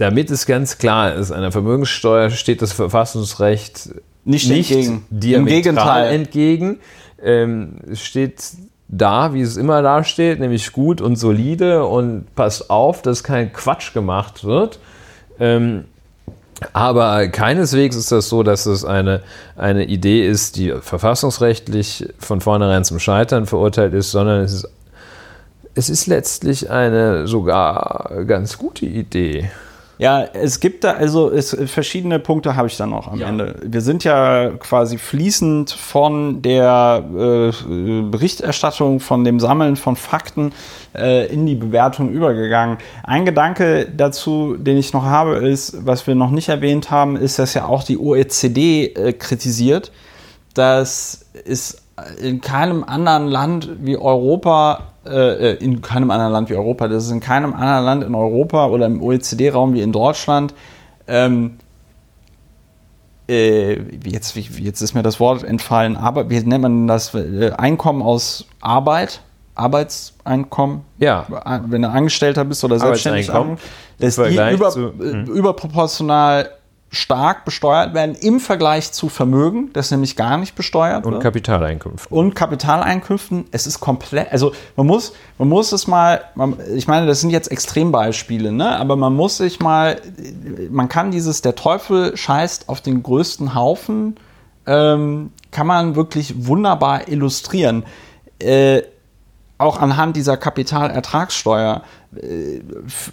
damit 0.00 0.30
es 0.30 0.46
ganz 0.46 0.78
klar 0.78 1.14
ist, 1.14 1.30
einer 1.30 1.52
Vermögenssteuer 1.52 2.30
steht 2.30 2.62
das 2.62 2.72
Verfassungsrecht 2.72 3.90
Nicht 4.24 4.50
entgegen. 4.50 5.06
Im 5.10 5.20
diametral 5.20 5.54
Gegenteil. 5.62 6.14
entgegen. 6.14 6.78
Ähm, 7.22 7.76
es 7.90 8.00
steht 8.00 8.42
da, 8.88 9.34
wie 9.34 9.42
es 9.42 9.56
immer 9.58 9.82
da 9.82 10.02
steht, 10.02 10.40
nämlich 10.40 10.72
gut 10.72 11.02
und 11.02 11.16
solide 11.16 11.84
und 11.84 12.34
passt 12.34 12.70
auf, 12.70 13.02
dass 13.02 13.22
kein 13.22 13.52
Quatsch 13.52 13.92
gemacht 13.92 14.42
wird. 14.42 14.80
Ähm, 15.38 15.84
aber 16.72 17.28
keineswegs 17.28 17.94
ist 17.94 18.10
das 18.10 18.28
so, 18.28 18.42
dass 18.42 18.66
es 18.66 18.84
eine, 18.84 19.22
eine 19.56 19.84
Idee 19.84 20.26
ist, 20.26 20.56
die 20.56 20.74
verfassungsrechtlich 20.80 22.08
von 22.18 22.40
vornherein 22.40 22.84
zum 22.84 22.98
Scheitern 22.98 23.46
verurteilt 23.46 23.92
ist, 23.92 24.10
sondern 24.10 24.40
es 24.40 24.52
ist, 24.54 24.68
es 25.74 25.88
ist 25.88 26.06
letztlich 26.06 26.70
eine 26.70 27.26
sogar 27.26 28.24
ganz 28.26 28.58
gute 28.58 28.86
Idee. 28.86 29.50
Ja, 30.00 30.22
es 30.22 30.60
gibt 30.60 30.84
da, 30.84 30.92
also 30.92 31.30
es, 31.30 31.54
verschiedene 31.66 32.18
Punkte 32.18 32.56
habe 32.56 32.68
ich 32.68 32.76
da 32.78 32.86
noch 32.86 33.08
am 33.08 33.20
Ende. 33.20 33.56
Wir 33.62 33.82
sind 33.82 34.02
ja 34.02 34.48
quasi 34.58 34.96
fließend 34.96 35.70
von 35.72 36.40
der 36.40 37.04
äh, 37.04 37.52
Berichterstattung, 38.10 39.00
von 39.00 39.24
dem 39.24 39.38
Sammeln 39.38 39.76
von 39.76 39.96
Fakten 39.96 40.52
äh, 40.96 41.26
in 41.26 41.44
die 41.44 41.54
Bewertung 41.54 42.12
übergegangen. 42.12 42.78
Ein 43.02 43.26
Gedanke 43.26 43.92
dazu, 43.94 44.56
den 44.56 44.78
ich 44.78 44.94
noch 44.94 45.04
habe, 45.04 45.46
ist, 45.46 45.84
was 45.84 46.06
wir 46.06 46.14
noch 46.14 46.30
nicht 46.30 46.48
erwähnt 46.48 46.90
haben, 46.90 47.16
ist, 47.16 47.38
dass 47.38 47.52
ja 47.52 47.66
auch 47.66 47.84
die 47.84 47.98
OECD 47.98 48.86
äh, 48.86 49.12
kritisiert, 49.12 49.92
dass 50.54 51.26
es 51.44 51.76
in 52.20 52.40
keinem 52.40 52.84
anderen 52.84 53.26
Land 53.28 53.68
wie 53.80 53.96
Europa, 53.96 54.80
äh, 55.06 55.54
in 55.56 55.80
keinem 55.82 56.10
anderen 56.10 56.32
Land 56.32 56.50
wie 56.50 56.54
Europa, 56.56 56.88
dass 56.88 57.04
es 57.04 57.10
in 57.10 57.20
keinem 57.20 57.54
anderen 57.54 57.84
Land 57.84 58.04
in 58.04 58.14
Europa 58.14 58.66
oder 58.68 58.86
im 58.86 59.02
OECD-Raum 59.02 59.74
wie 59.74 59.80
in 59.82 59.92
Deutschland, 59.92 60.54
ähm, 61.08 61.58
äh, 63.28 63.74
jetzt, 64.04 64.34
jetzt 64.36 64.80
ist 64.80 64.94
mir 64.94 65.02
das 65.02 65.20
Wort 65.20 65.44
entfallen, 65.44 65.96
aber 65.96 66.30
wie 66.30 66.40
nennt 66.40 66.62
man 66.62 66.86
das? 66.86 67.14
Äh, 67.14 67.52
Einkommen 67.56 68.02
aus 68.02 68.46
Arbeit, 68.60 69.20
Arbeitseinkommen, 69.54 70.82
Ja. 70.98 71.26
wenn 71.66 71.82
du 71.82 71.88
Angestellter 71.90 72.44
bist 72.44 72.64
oder 72.64 72.78
selbstständig, 72.78 73.26
dass 73.98 74.16
die 74.16 74.54
über, 74.54 74.70
zu- 74.70 74.92
äh, 75.00 75.22
überproportional 75.30 76.50
stark 76.90 77.44
besteuert 77.44 77.94
werden 77.94 78.16
im 78.16 78.40
Vergleich 78.40 78.90
zu 78.90 79.08
Vermögen, 79.08 79.72
das 79.72 79.92
nämlich 79.92 80.16
gar 80.16 80.36
nicht 80.36 80.56
besteuert 80.56 81.06
Und 81.06 81.12
wird. 81.12 81.22
Kapitaleinkünfte. 81.22 82.12
und 82.12 82.34
Kapitaleinkünften. 82.34 83.44
Es 83.52 83.68
ist 83.68 83.78
komplett, 83.78 84.32
also 84.32 84.52
man 84.74 84.88
muss, 84.88 85.12
man 85.38 85.48
muss 85.48 85.70
es 85.70 85.86
mal, 85.86 86.24
man, 86.34 86.56
ich 86.74 86.88
meine, 86.88 87.06
das 87.06 87.20
sind 87.20 87.30
jetzt 87.30 87.50
Extrembeispiele, 87.50 88.50
ne? 88.50 88.76
aber 88.76 88.96
man 88.96 89.14
muss 89.14 89.36
sich 89.36 89.60
mal, 89.60 90.00
man 90.68 90.88
kann 90.88 91.12
dieses, 91.12 91.42
der 91.42 91.54
Teufel 91.54 92.16
scheißt 92.16 92.68
auf 92.68 92.80
den 92.80 93.04
größten 93.04 93.54
Haufen, 93.54 94.16
ähm, 94.66 95.30
kann 95.52 95.68
man 95.68 95.94
wirklich 95.94 96.46
wunderbar 96.46 97.06
illustrieren. 97.06 97.84
Äh, 98.40 98.82
auch 99.60 99.80
anhand 99.80 100.16
dieser 100.16 100.36
Kapitalertragssteuer. 100.36 101.82
Äh, 102.16 102.60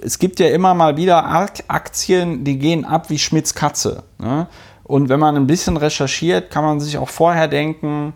Es 0.01 0.19
gibt 0.19 0.39
ja 0.39 0.47
immer 0.47 0.73
mal 0.73 0.97
wieder 0.97 1.25
Ak- 1.25 1.63
Aktien, 1.67 2.43
die 2.43 2.57
gehen 2.57 2.85
ab 2.85 3.09
wie 3.09 3.19
Schmitz 3.19 3.53
Katze. 3.53 4.03
Ne? 4.19 4.47
Und 4.83 5.09
wenn 5.09 5.19
man 5.19 5.35
ein 5.35 5.47
bisschen 5.47 5.77
recherchiert, 5.77 6.49
kann 6.49 6.63
man 6.63 6.79
sich 6.79 6.97
auch 6.97 7.09
vorher 7.09 7.47
denken, 7.47 8.13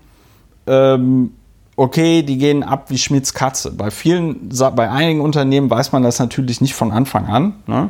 ähm, 0.68 1.32
okay, 1.76 2.22
die 2.24 2.38
gehen 2.38 2.64
ab 2.64 2.86
wie 2.90 2.98
Schmidts 2.98 3.34
Katze. 3.34 3.72
Bei 3.72 3.91
vielen, 3.91 4.49
bei 4.76 4.90
einigen 4.90 5.20
Unternehmen 5.22 5.70
weiß 5.70 5.91
man 5.91 6.03
das 6.03 6.20
natürlich 6.20 6.62
nicht 6.62 6.74
von 6.76 6.91
Anfang 6.91 7.26
an. 7.28 7.56
Ne? 7.68 7.90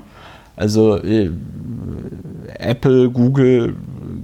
Also 0.55 0.97
äh, 0.97 1.29
Apple, 2.57 3.09
Google 3.09 3.75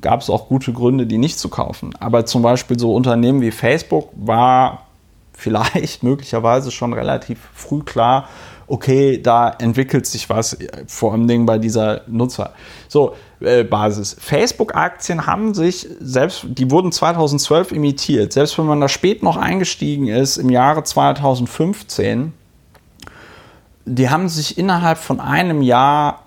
gab 0.02 0.22
es 0.22 0.30
auch 0.30 0.48
gute 0.48 0.74
Gründe, 0.74 1.06
die 1.06 1.18
nicht 1.18 1.38
zu 1.40 1.50
kaufen. 1.50 1.92
Aber 2.00 2.26
zum 2.26 2.42
Beispiel 2.42 2.80
so 2.80 2.94
Unternehmen 2.96 3.42
wie 3.42 3.52
Facebook 3.52 4.10
war 4.16 4.87
vielleicht 5.38 6.04
möglicherweise 6.04 6.72
schon 6.72 6.94
relativ 6.94 7.40
früh 7.54 7.84
klar, 7.84 8.28
okay, 8.68 9.22
da 9.22 9.50
entwickelt 9.50 10.06
sich 10.06 10.30
was, 10.30 10.58
vor 10.88 11.14
allem 11.14 11.28
Dingen 11.28 11.46
bei 11.46 11.58
dieser 11.58 12.02
Nutzer. 12.08 12.54
So, 12.90 13.16
äh, 13.40 13.64
Basis. 13.64 14.16
Facebook-Aktien 14.20 15.26
haben 15.26 15.54
sich, 15.54 15.88
selbst, 16.02 16.46
die 16.50 16.70
wurden 16.70 16.92
2012 16.92 17.72
imitiert, 17.72 18.34
selbst 18.34 18.58
wenn 18.58 18.66
man 18.66 18.82
da 18.82 18.90
spät 18.90 19.24
noch 19.24 19.38
eingestiegen 19.38 20.08
ist, 20.08 20.38
im 20.38 20.50
Jahre 20.50 20.84
2015, 20.84 22.34
die 23.86 24.10
haben 24.10 24.28
sich 24.28 24.58
innerhalb 24.58 24.98
von 24.98 25.22
einem 25.22 25.62
Jahr, 25.62 26.26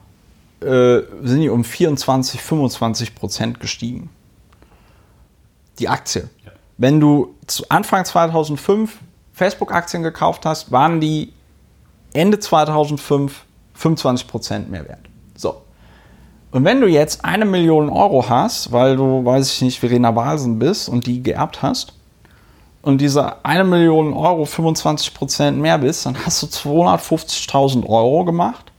äh, 0.63 1.01
sind 1.23 1.41
die 1.41 1.51
um 1.51 1.63
24, 1.63 2.41
25 2.41 3.15
Prozent 3.15 3.61
gestiegen. 3.61 4.09
Die 5.79 5.89
Aktie. 5.89 6.29
Ja. 6.45 6.53
Wenn 6.79 7.01
du 7.01 7.35
Anfang 7.69 8.05
2005 8.05 8.99
Facebook-Aktien 9.33 10.03
gekauft 10.03 10.47
hast, 10.47 10.71
waren 10.71 11.01
die 11.01 11.33
Ende 12.13 12.39
2005 12.39 13.45
25% 13.81 14.69
mehr 14.69 14.87
wert. 14.89 15.01
So. 15.37 15.63
Und 16.51 16.65
wenn 16.65 16.81
du 16.81 16.87
jetzt 16.87 17.25
eine 17.25 17.45
Million 17.45 17.89
Euro 17.89 18.29
hast, 18.29 18.73
weil 18.73 18.97
du, 18.97 19.25
weiß 19.25 19.53
ich 19.53 19.63
nicht, 19.63 19.81
Verena 19.81 20.11
Balsen 20.11 20.59
bist 20.59 20.89
und 20.89 21.07
die 21.07 21.23
geerbt 21.23 21.63
hast, 21.63 21.95
und 22.83 23.01
diese 23.01 23.45
eine 23.45 23.65
Million 23.65 24.15
Euro 24.15 24.45
25% 24.45 25.53
mehr 25.53 25.79
bist, 25.79 26.07
dann 26.07 26.17
hast 26.25 26.43
du 26.43 26.47
250.000 26.47 27.87
Euro 27.87 28.25
gemacht 28.25 28.73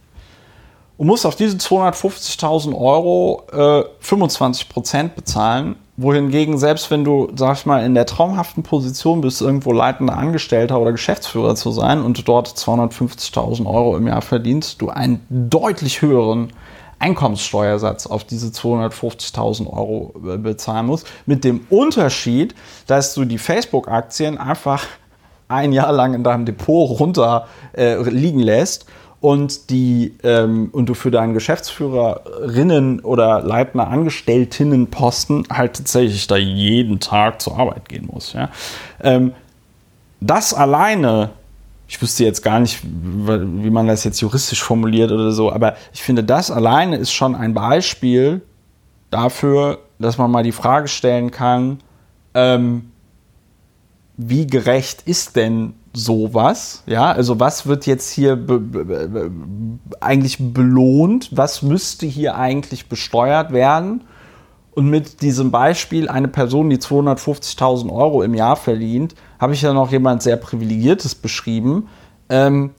und 0.97 1.05
musst 1.05 1.25
auf 1.25 1.35
diese 1.35 1.57
250.000 1.57 2.75
Euro 2.75 3.43
äh, 3.51 3.83
25% 4.03 5.09
bezahlen 5.09 5.75
wohingegen, 5.97 6.57
selbst 6.57 6.89
wenn 6.89 7.03
du, 7.03 7.31
sag 7.35 7.57
ich 7.57 7.65
mal, 7.65 7.83
in 7.85 7.93
der 7.93 8.05
traumhaften 8.05 8.63
Position 8.63 9.21
bist, 9.21 9.41
irgendwo 9.41 9.71
leitender 9.71 10.17
Angestellter 10.17 10.79
oder 10.79 10.91
Geschäftsführer 10.91 11.55
zu 11.55 11.71
sein 11.71 12.01
und 12.01 12.27
dort 12.27 12.47
250.000 12.47 13.65
Euro 13.65 13.97
im 13.97 14.07
Jahr 14.07 14.21
verdienst, 14.21 14.81
du 14.81 14.89
einen 14.89 15.25
deutlich 15.29 16.01
höheren 16.01 16.53
Einkommenssteuersatz 16.99 18.07
auf 18.07 18.23
diese 18.23 18.47
250.000 18.47 19.67
Euro 19.67 20.13
äh, 20.27 20.37
bezahlen 20.37 20.85
musst. 20.85 21.07
Mit 21.25 21.43
dem 21.43 21.65
Unterschied, 21.69 22.55
dass 22.87 23.13
du 23.13 23.25
die 23.25 23.39
Facebook-Aktien 23.39 24.37
einfach 24.37 24.85
ein 25.47 25.73
Jahr 25.73 25.91
lang 25.91 26.13
in 26.13 26.23
deinem 26.23 26.45
Depot 26.45 26.99
runter 26.99 27.47
äh, 27.73 28.01
liegen 28.03 28.39
lässt 28.39 28.85
und 29.21 29.69
die 29.69 30.15
ähm, 30.23 30.69
und 30.71 30.87
du 30.87 30.95
für 30.95 31.11
deinen 31.11 31.33
Geschäftsführerinnen 31.33 33.01
oder 33.01 33.41
leitender 33.41 33.87
Angestelltinnenposten 33.87 35.45
halt 35.49 35.75
tatsächlich 35.77 36.25
da 36.25 36.37
jeden 36.37 36.99
Tag 36.99 37.39
zur 37.39 37.57
Arbeit 37.57 37.87
gehen 37.87 38.09
musst. 38.11 38.33
Ja? 38.33 38.49
Ähm, 38.99 39.33
das 40.19 40.55
alleine, 40.55 41.29
ich 41.87 42.01
wüsste 42.01 42.23
jetzt 42.25 42.41
gar 42.41 42.59
nicht, 42.59 42.79
wie 42.83 43.69
man 43.69 43.87
das 43.87 44.03
jetzt 44.03 44.19
juristisch 44.21 44.63
formuliert 44.63 45.11
oder 45.11 45.31
so, 45.31 45.51
aber 45.51 45.75
ich 45.93 46.01
finde, 46.01 46.23
das 46.23 46.49
alleine 46.49 46.97
ist 46.97 47.11
schon 47.11 47.35
ein 47.35 47.53
Beispiel 47.53 48.41
dafür, 49.11 49.79
dass 49.99 50.17
man 50.17 50.31
mal 50.31 50.43
die 50.43 50.51
Frage 50.51 50.87
stellen 50.87 51.29
kann, 51.29 51.79
ähm, 52.33 52.91
wie 54.17 54.47
gerecht 54.47 55.03
ist 55.05 55.35
denn 55.35 55.73
sowas? 55.93 56.83
Ja, 56.85 57.11
also 57.11 57.39
was 57.39 57.65
wird 57.67 57.85
jetzt 57.85 58.11
hier 58.11 58.35
be 58.35 58.59
be 58.59 59.29
eigentlich 59.99 60.37
belohnt? 60.39 61.29
Was 61.31 61.61
müsste 61.61 62.05
hier 62.05 62.35
eigentlich 62.35 62.87
besteuert 62.87 63.51
werden? 63.51 64.03
Und 64.73 64.89
mit 64.89 65.21
diesem 65.21 65.51
Beispiel, 65.51 66.07
eine 66.07 66.29
Person, 66.29 66.69
die 66.69 66.77
250.000 66.77 67.91
Euro 67.91 68.23
im 68.23 68.33
Jahr 68.33 68.55
verdient, 68.55 69.15
habe 69.37 69.53
ich 69.53 69.61
ja 69.61 69.73
noch 69.73 69.91
jemand 69.91 70.23
sehr 70.23 70.37
Privilegiertes 70.37 71.13
beschrieben. 71.13 71.89
Ähm, 72.29 72.71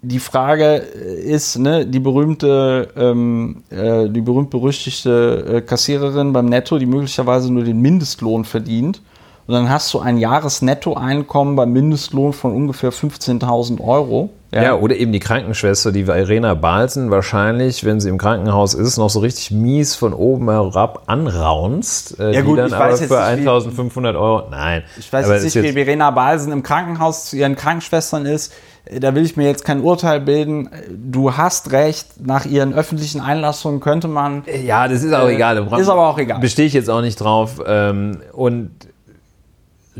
die 0.00 0.18
Frage 0.18 0.76
ist, 0.76 1.58
ne, 1.58 1.84
die 1.84 2.00
berühmte, 2.00 2.88
ähm, 2.96 3.64
äh, 3.68 4.08
die 4.08 4.22
berühmt-berüchtigte 4.22 5.56
äh, 5.56 5.60
Kassiererin 5.60 6.32
beim 6.32 6.46
Netto, 6.46 6.78
die 6.78 6.86
möglicherweise 6.86 7.52
nur 7.52 7.64
den 7.64 7.82
Mindestlohn 7.82 8.46
verdient 8.46 9.02
und 9.50 9.56
dann 9.56 9.68
hast 9.68 9.92
du 9.92 9.98
ein 9.98 10.16
Jahresnettoeinkommen 10.16 11.56
beim 11.56 11.72
Mindestlohn 11.72 12.32
von 12.32 12.54
ungefähr 12.54 12.92
15.000 12.92 13.80
Euro. 13.80 14.30
Ja. 14.52 14.62
ja. 14.62 14.74
oder 14.76 14.94
eben 14.94 15.10
die 15.10 15.18
Krankenschwester, 15.18 15.90
die 15.90 16.02
Irena 16.02 16.54
Balsen 16.54 17.10
wahrscheinlich, 17.10 17.84
wenn 17.84 17.98
sie 17.98 18.10
im 18.10 18.18
Krankenhaus 18.18 18.74
ist, 18.74 18.96
noch 18.96 19.10
so 19.10 19.18
richtig 19.18 19.50
mies 19.50 19.96
von 19.96 20.12
oben 20.12 20.48
herab 20.48 21.02
anraunst. 21.06 22.20
Äh, 22.20 22.32
ja 22.32 22.42
gut, 22.42 22.58
dann 22.58 22.68
ich 22.68 22.72
weiß 22.78 23.00
für 23.00 23.20
1.500 23.20 24.14
Euro, 24.14 24.44
nein. 24.52 24.84
Ich 24.96 25.12
weiß 25.12 25.28
jetzt 25.28 25.52
nicht, 25.52 25.74
wie 25.74 25.80
Irena 25.80 26.12
Balsen 26.12 26.52
im 26.52 26.62
Krankenhaus 26.62 27.24
zu 27.24 27.36
ihren 27.36 27.56
Krankenschwestern 27.56 28.26
ist. 28.26 28.52
Da 29.00 29.16
will 29.16 29.24
ich 29.24 29.36
mir 29.36 29.46
jetzt 29.46 29.64
kein 29.64 29.80
Urteil 29.80 30.20
bilden. 30.20 30.70
Du 30.90 31.36
hast 31.36 31.72
recht, 31.72 32.24
nach 32.24 32.46
ihren 32.46 32.72
öffentlichen 32.72 33.20
Einlassungen 33.20 33.80
könnte 33.80 34.06
man. 34.06 34.44
Ja, 34.64 34.86
das 34.86 35.02
ist 35.02 35.12
auch 35.12 35.28
äh, 35.28 35.34
egal. 35.34 35.58
Ist 35.80 35.88
aber 35.88 36.08
auch 36.08 36.18
egal. 36.18 36.38
Bestehe 36.38 36.66
ich 36.66 36.72
jetzt 36.72 36.88
auch 36.88 37.00
nicht 37.00 37.16
drauf. 37.16 37.60
Ähm, 37.66 38.18
und 38.32 38.70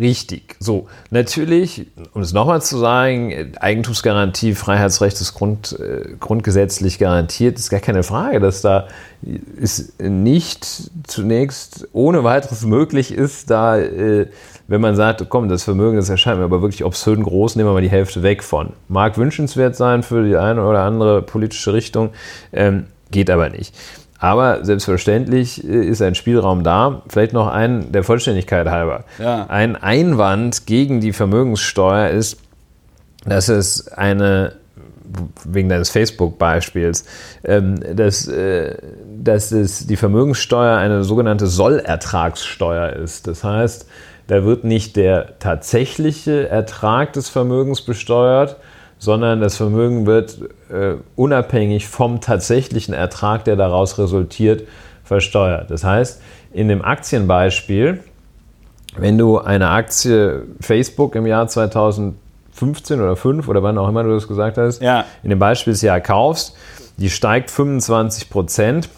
Richtig. 0.00 0.56
So, 0.60 0.88
natürlich, 1.10 1.86
um 2.14 2.22
es 2.22 2.32
nochmal 2.32 2.62
zu 2.62 2.78
sagen, 2.78 3.52
Eigentumsgarantie, 3.60 4.54
Freiheitsrecht 4.54 5.20
ist 5.20 5.34
Grund, 5.34 5.78
äh, 5.78 6.14
grundgesetzlich 6.18 6.98
garantiert, 6.98 7.58
ist 7.58 7.68
gar 7.68 7.80
keine 7.80 8.02
Frage, 8.02 8.40
dass 8.40 8.62
da 8.62 8.88
ist 9.56 10.00
nicht 10.00 10.66
zunächst 11.06 11.86
ohne 11.92 12.24
weiteres 12.24 12.64
möglich 12.64 13.12
ist, 13.12 13.50
da, 13.50 13.78
äh, 13.78 14.28
wenn 14.68 14.80
man 14.80 14.96
sagt, 14.96 15.28
komm, 15.28 15.50
das 15.50 15.64
Vermögen, 15.64 15.96
das 15.96 16.08
erscheint 16.08 16.38
mir 16.38 16.44
aber 16.44 16.62
wirklich 16.62 16.82
obszön 16.82 17.22
groß, 17.22 17.56
nehmen 17.56 17.68
wir 17.68 17.74
mal 17.74 17.82
die 17.82 17.90
Hälfte 17.90 18.22
weg 18.22 18.42
von. 18.42 18.72
Mag 18.88 19.18
wünschenswert 19.18 19.76
sein 19.76 20.02
für 20.02 20.24
die 20.24 20.36
eine 20.36 20.64
oder 20.64 20.80
andere 20.80 21.20
politische 21.20 21.74
Richtung, 21.74 22.10
ähm, 22.54 22.86
geht 23.10 23.28
aber 23.28 23.50
nicht. 23.50 23.74
Aber 24.20 24.64
selbstverständlich 24.64 25.66
äh, 25.66 25.86
ist 25.86 26.02
ein 26.02 26.14
Spielraum 26.14 26.62
da. 26.62 27.02
Vielleicht 27.08 27.32
noch 27.32 27.48
ein, 27.48 27.90
der 27.90 28.04
Vollständigkeit 28.04 28.68
halber. 28.68 29.04
Ja. 29.18 29.46
Ein 29.48 29.76
Einwand 29.76 30.66
gegen 30.66 31.00
die 31.00 31.12
Vermögenssteuer 31.12 32.10
ist, 32.10 32.38
dass 33.24 33.48
es 33.48 33.88
eine, 33.88 34.52
wegen 35.44 35.70
deines 35.70 35.90
Facebook-Beispiels, 35.90 37.04
ähm, 37.44 37.80
dass, 37.96 38.28
äh, 38.28 38.76
dass 39.22 39.52
es 39.52 39.86
die 39.86 39.96
Vermögenssteuer 39.96 40.76
eine 40.76 41.02
sogenannte 41.02 41.46
Sollertragssteuer 41.46 42.90
ist. 42.90 43.26
Das 43.26 43.42
heißt, 43.42 43.86
da 44.26 44.44
wird 44.44 44.64
nicht 44.64 44.96
der 44.96 45.38
tatsächliche 45.38 46.48
Ertrag 46.48 47.14
des 47.14 47.28
Vermögens 47.30 47.82
besteuert, 47.82 48.58
sondern 49.00 49.40
das 49.40 49.56
Vermögen 49.56 50.06
wird 50.06 50.38
äh, 50.70 50.96
unabhängig 51.16 51.88
vom 51.88 52.20
tatsächlichen 52.20 52.94
Ertrag, 52.94 53.44
der 53.44 53.56
daraus 53.56 53.98
resultiert, 53.98 54.68
versteuert. 55.02 55.70
Das 55.70 55.82
heißt, 55.82 56.20
in 56.52 56.68
dem 56.68 56.84
Aktienbeispiel, 56.84 58.00
wenn 58.96 59.16
du 59.16 59.38
eine 59.38 59.70
Aktie 59.70 60.42
Facebook 60.60 61.14
im 61.14 61.26
Jahr 61.26 61.48
2015 61.48 63.00
oder 63.00 63.16
5 63.16 63.48
oder 63.48 63.62
wann 63.62 63.78
auch 63.78 63.88
immer 63.88 64.04
du 64.04 64.10
das 64.10 64.28
gesagt 64.28 64.58
hast, 64.58 64.82
ja. 64.82 65.06
in 65.22 65.30
dem 65.30 65.38
Beispielsjahr 65.38 66.00
kaufst, 66.00 66.54
die 66.98 67.08
steigt 67.08 67.50
25 67.50 68.28
Prozent, 68.28 68.90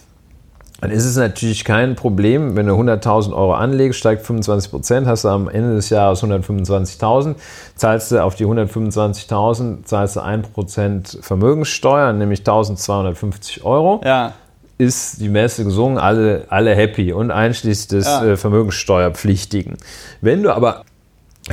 dann 0.82 0.90
ist 0.90 1.04
es 1.04 1.16
natürlich 1.16 1.64
kein 1.64 1.94
Problem, 1.94 2.56
wenn 2.56 2.66
du 2.66 2.74
100.000 2.74 3.32
Euro 3.32 3.54
anlegst, 3.54 4.00
steigt 4.00 4.26
25 4.26 4.68
Prozent, 4.72 5.06
hast 5.06 5.22
du 5.22 5.28
am 5.28 5.48
Ende 5.48 5.76
des 5.76 5.90
Jahres 5.90 6.24
125.000, 6.24 7.36
zahlst 7.76 8.10
du 8.10 8.20
auf 8.20 8.34
die 8.34 8.46
125.000, 8.46 9.84
zahlst 9.84 10.16
du 10.16 10.20
1% 10.20 11.22
Vermögenssteuer, 11.22 12.12
nämlich 12.12 12.40
1.250 12.40 13.62
Euro. 13.62 14.00
Ja. 14.04 14.32
Ist 14.76 15.20
die 15.20 15.28
Messe 15.28 15.62
gesungen, 15.62 15.98
alle, 15.98 16.46
alle 16.48 16.74
happy 16.74 17.12
und 17.12 17.30
einschließlich 17.30 17.86
des 17.86 18.06
ja. 18.06 18.24
Äh, 18.24 18.36
Vermögenssteuerpflichtigen. 18.36 19.76
Wenn 20.20 20.42
du 20.42 20.50
aber 20.50 20.82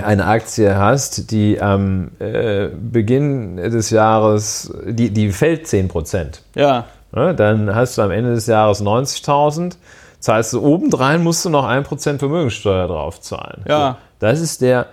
eine 0.01 0.25
Aktie 0.25 0.75
hast, 0.75 1.29
die 1.29 1.61
am 1.61 2.09
äh, 2.17 2.69
Beginn 2.69 3.57
des 3.57 3.91
Jahres, 3.91 4.73
die, 4.87 5.11
die 5.11 5.31
fällt 5.31 5.67
10 5.67 5.87
Prozent. 5.87 6.41
Ja 6.55 6.87
dann 7.11 7.73
hast 7.73 7.97
du 7.97 8.01
am 8.01 8.11
Ende 8.11 8.33
des 8.33 8.47
Jahres 8.47 8.83
90.000, 8.83 9.75
zahlst 10.19 10.53
du 10.53 10.61
obendrein, 10.61 11.23
musst 11.23 11.45
du 11.45 11.49
noch 11.49 11.65
1% 11.65 12.19
Vermögenssteuer 12.19 12.87
drauf 12.87 13.21
zahlen. 13.21 13.63
Ja. 13.67 13.97
das 14.19 14.41
ist 14.41 14.61
der 14.61 14.87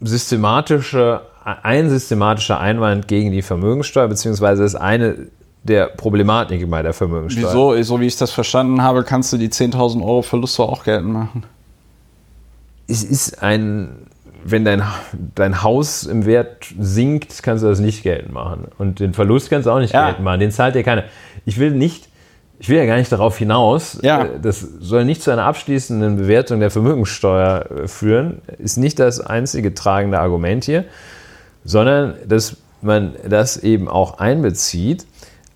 systematische, 0.00 1.22
ein 1.44 1.90
systematischer 1.90 2.60
Einwand 2.60 3.08
gegen 3.08 3.32
die 3.32 3.42
Vermögenssteuer, 3.42 4.08
beziehungsweise 4.08 4.64
ist 4.64 4.76
eine 4.76 5.28
der 5.62 5.86
Problematiken 5.86 6.70
bei 6.70 6.82
der 6.82 6.92
Vermögenssteuer. 6.92 7.48
Wieso? 7.48 7.82
So 7.82 8.00
wie 8.00 8.06
ich 8.06 8.16
das 8.16 8.30
verstanden 8.30 8.82
habe, 8.82 9.04
kannst 9.04 9.32
du 9.32 9.36
die 9.36 9.50
10.000 9.50 10.00
Euro 10.00 10.22
Verluste 10.22 10.62
auch 10.62 10.84
geltend 10.84 11.12
machen. 11.12 11.44
es 12.88 13.04
ist 13.04 13.42
ein, 13.42 14.06
wenn 14.44 14.64
dein, 14.64 14.82
dein 15.34 15.62
Haus 15.62 16.04
im 16.04 16.24
Wert 16.26 16.66
sinkt, 16.78 17.42
kannst 17.42 17.64
du 17.64 17.68
das 17.68 17.80
nicht 17.80 18.02
geltend 18.02 18.32
machen. 18.32 18.68
Und 18.78 19.00
den 19.00 19.12
Verlust 19.14 19.50
kannst 19.50 19.66
du 19.66 19.70
auch 19.70 19.78
nicht 19.80 19.92
Ja. 19.94 20.06
geltend 20.06 20.24
machen. 20.24 20.40
Den 20.40 20.50
zahlt 20.50 20.74
dir 20.74 20.82
keiner. 20.82 21.04
Ich 21.44 21.58
will 21.58 21.70
nicht, 21.72 22.08
ich 22.58 22.68
will 22.68 22.76
ja 22.78 22.86
gar 22.86 22.96
nicht 22.96 23.10
darauf 23.12 23.36
hinaus. 23.38 23.98
Ja. 24.02 24.24
Äh, 24.24 24.40
Das 24.40 24.60
soll 24.60 25.04
nicht 25.04 25.22
zu 25.22 25.30
einer 25.30 25.44
abschließenden 25.44 26.16
Bewertung 26.16 26.60
der 26.60 26.70
Vermögenssteuer 26.70 27.66
äh, 27.70 27.88
führen. 27.88 28.42
Ist 28.58 28.76
nicht 28.76 28.98
das 28.98 29.20
einzige 29.20 29.74
tragende 29.74 30.18
Argument 30.20 30.64
hier, 30.64 30.84
sondern 31.64 32.14
dass 32.26 32.56
man 32.82 33.14
das 33.28 33.56
eben 33.58 33.88
auch 33.88 34.18
einbezieht. 34.18 35.06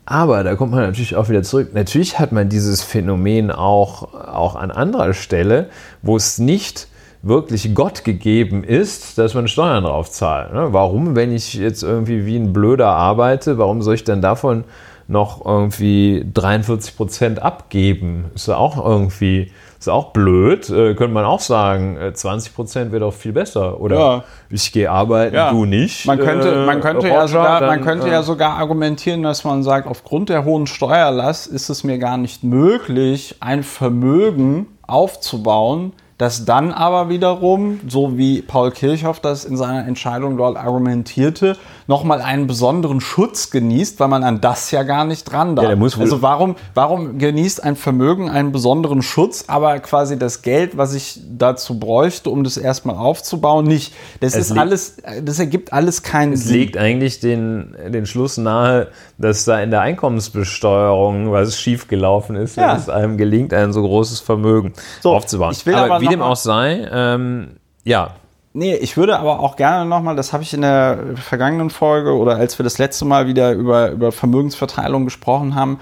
Aber 0.06 0.44
da 0.44 0.54
kommt 0.54 0.72
man 0.72 0.82
natürlich 0.82 1.16
auch 1.16 1.30
wieder 1.30 1.42
zurück. 1.42 1.70
Natürlich 1.72 2.18
hat 2.18 2.30
man 2.32 2.50
dieses 2.50 2.82
Phänomen 2.82 3.50
auch, 3.50 4.12
auch 4.12 4.54
an 4.54 4.70
anderer 4.70 5.14
Stelle, 5.14 5.70
wo 6.02 6.16
es 6.16 6.38
nicht 6.38 6.88
wirklich 7.26 7.74
Gott 7.74 8.04
gegeben 8.04 8.64
ist, 8.64 9.18
dass 9.18 9.34
man 9.34 9.48
Steuern 9.48 9.84
drauf 9.84 10.10
zahlt. 10.10 10.52
ne? 10.52 10.68
Warum, 10.72 11.16
wenn 11.16 11.32
ich 11.34 11.54
jetzt 11.54 11.82
irgendwie 11.82 12.26
wie 12.26 12.36
ein 12.36 12.52
Blöder 12.52 12.88
arbeite, 12.88 13.58
warum 13.58 13.82
soll 13.82 13.94
ich 13.94 14.04
dann 14.04 14.20
davon 14.20 14.64
noch 15.08 15.44
irgendwie 15.44 16.24
43 16.32 16.96
Prozent 16.96 17.42
abgeben? 17.42 18.26
Ist 18.34 18.48
ja 18.48 18.56
auch 18.56 18.82
irgendwie, 18.82 19.52
ist 19.78 19.88
auch 19.88 20.12
blöd. 20.12 20.68
Äh, 20.70 20.94
könnte 20.94 21.12
man 21.14 21.24
auch 21.24 21.40
sagen, 21.40 21.96
äh, 21.98 22.12
20 22.14 22.54
Prozent 22.54 22.90
wäre 22.92 23.00
doch 23.00 23.12
viel 23.14 23.32
besser. 23.32 23.80
Oder 23.80 23.98
Ja. 23.98 24.24
ich 24.50 24.72
gehe 24.72 24.90
arbeiten, 24.90 25.34
Ja. 25.34 25.50
du 25.50 25.64
nicht. 25.66 26.06
Man 26.06 26.18
könnte, 26.18 26.48
Äh, 26.50 26.66
man 26.66 26.80
könnte, 26.80 27.08
ja, 27.08 27.14
Roger, 27.16 27.28
sogar, 27.28 27.60
man 27.60 27.68
dann, 27.70 27.80
könnte 27.82 28.08
äh, 28.08 28.12
ja 28.12 28.22
sogar 28.22 28.58
argumentieren, 28.58 29.22
dass 29.22 29.44
man 29.44 29.62
sagt, 29.62 29.86
aufgrund 29.88 30.28
der 30.30 30.44
hohen 30.44 30.66
Steuerlast 30.66 31.46
ist 31.46 31.68
es 31.70 31.84
mir 31.84 31.98
gar 31.98 32.16
nicht 32.18 32.42
möglich, 32.44 33.36
ein 33.40 33.62
Vermögen 33.62 34.66
aufzubauen, 34.86 35.92
das 36.18 36.44
dann 36.44 36.72
aber 36.72 37.08
wiederum, 37.08 37.80
so 37.88 38.16
wie 38.16 38.42
Paul 38.42 38.70
Kirchhoff 38.70 39.20
das 39.20 39.44
in 39.44 39.56
seiner 39.56 39.86
Entscheidung 39.86 40.36
dort 40.36 40.56
argumentierte, 40.56 41.56
nochmal 41.86 42.22
einen 42.22 42.46
besonderen 42.46 43.00
Schutz 43.00 43.50
genießt, 43.50 44.00
weil 44.00 44.08
man 44.08 44.24
an 44.24 44.40
das 44.40 44.70
ja 44.70 44.82
gar 44.84 45.04
nicht 45.04 45.24
dran 45.24 45.54
darf. 45.56 45.68
Ja, 45.68 46.00
also 46.00 46.22
warum, 46.22 46.56
warum 46.74 47.18
genießt 47.18 47.62
ein 47.62 47.76
Vermögen 47.76 48.30
einen 48.30 48.52
besonderen 48.52 49.02
Schutz, 49.02 49.44
aber 49.48 49.78
quasi 49.80 50.18
das 50.18 50.42
Geld, 50.42 50.76
was 50.76 50.94
ich 50.94 51.20
dazu 51.28 51.78
bräuchte, 51.78 52.30
um 52.30 52.42
das 52.44 52.56
erstmal 52.56 52.96
aufzubauen, 52.96 53.66
nicht? 53.66 53.92
Das 54.20 54.34
Es 54.34 54.50
ist 54.50 54.58
alles, 54.58 54.96
das 55.22 55.38
ergibt 55.38 55.72
alles 55.72 56.02
keinen 56.02 56.32
Es 56.34 56.44
Sinn. 56.44 56.56
legt 56.56 56.76
eigentlich 56.76 57.20
den, 57.20 57.74
den 57.88 58.06
Schluss 58.06 58.36
nahe, 58.38 58.88
dass 59.18 59.44
da 59.44 59.60
in 59.60 59.70
der 59.70 59.80
Einkommensbesteuerung 59.82 61.32
was 61.32 61.58
schiefgelaufen 61.58 62.36
ist, 62.36 62.56
Ja. 62.56 62.70
wenn 62.72 62.76
es 62.78 62.88
einem 62.88 63.16
gelingt, 63.16 63.52
ein 63.52 63.72
so 63.72 63.82
großes 63.82 64.20
Vermögen 64.20 64.72
So, 65.00 65.14
aufzubauen. 65.14 65.52
ich 65.52 65.64
will 65.66 65.74
aber 65.74 66.00
wie 66.00 66.08
dem 66.08 66.22
auch 66.22 66.36
sei, 66.36 66.88
ähm, 66.92 67.56
ja, 67.84 68.10
Nee, 68.56 68.76
ich 68.76 68.96
würde 68.96 69.18
aber 69.18 69.40
auch 69.40 69.56
gerne 69.56 69.84
nochmal, 69.84 70.14
das 70.14 70.32
habe 70.32 70.44
ich 70.44 70.54
in 70.54 70.60
der 70.60 71.16
vergangenen 71.16 71.70
Folge 71.70 72.16
oder 72.16 72.36
als 72.36 72.56
wir 72.56 72.62
das 72.62 72.78
letzte 72.78 73.04
Mal 73.04 73.26
wieder 73.26 73.52
über, 73.52 73.90
über 73.90 74.12
Vermögensverteilung 74.12 75.04
gesprochen 75.04 75.56
haben, 75.56 75.80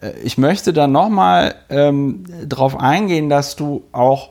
äh, 0.00 0.18
ich 0.24 0.36
möchte 0.36 0.72
da 0.72 0.88
nochmal 0.88 1.54
ähm, 1.70 2.24
darauf 2.44 2.76
eingehen, 2.76 3.28
dass 3.28 3.54
du 3.54 3.84
auch, 3.92 4.30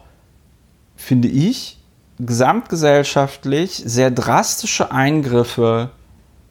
finde 0.97 1.29
ich, 1.29 1.79
gesamtgesellschaftlich 2.19 3.81
sehr 3.85 4.11
drastische 4.11 4.91
Eingriffe 4.91 5.91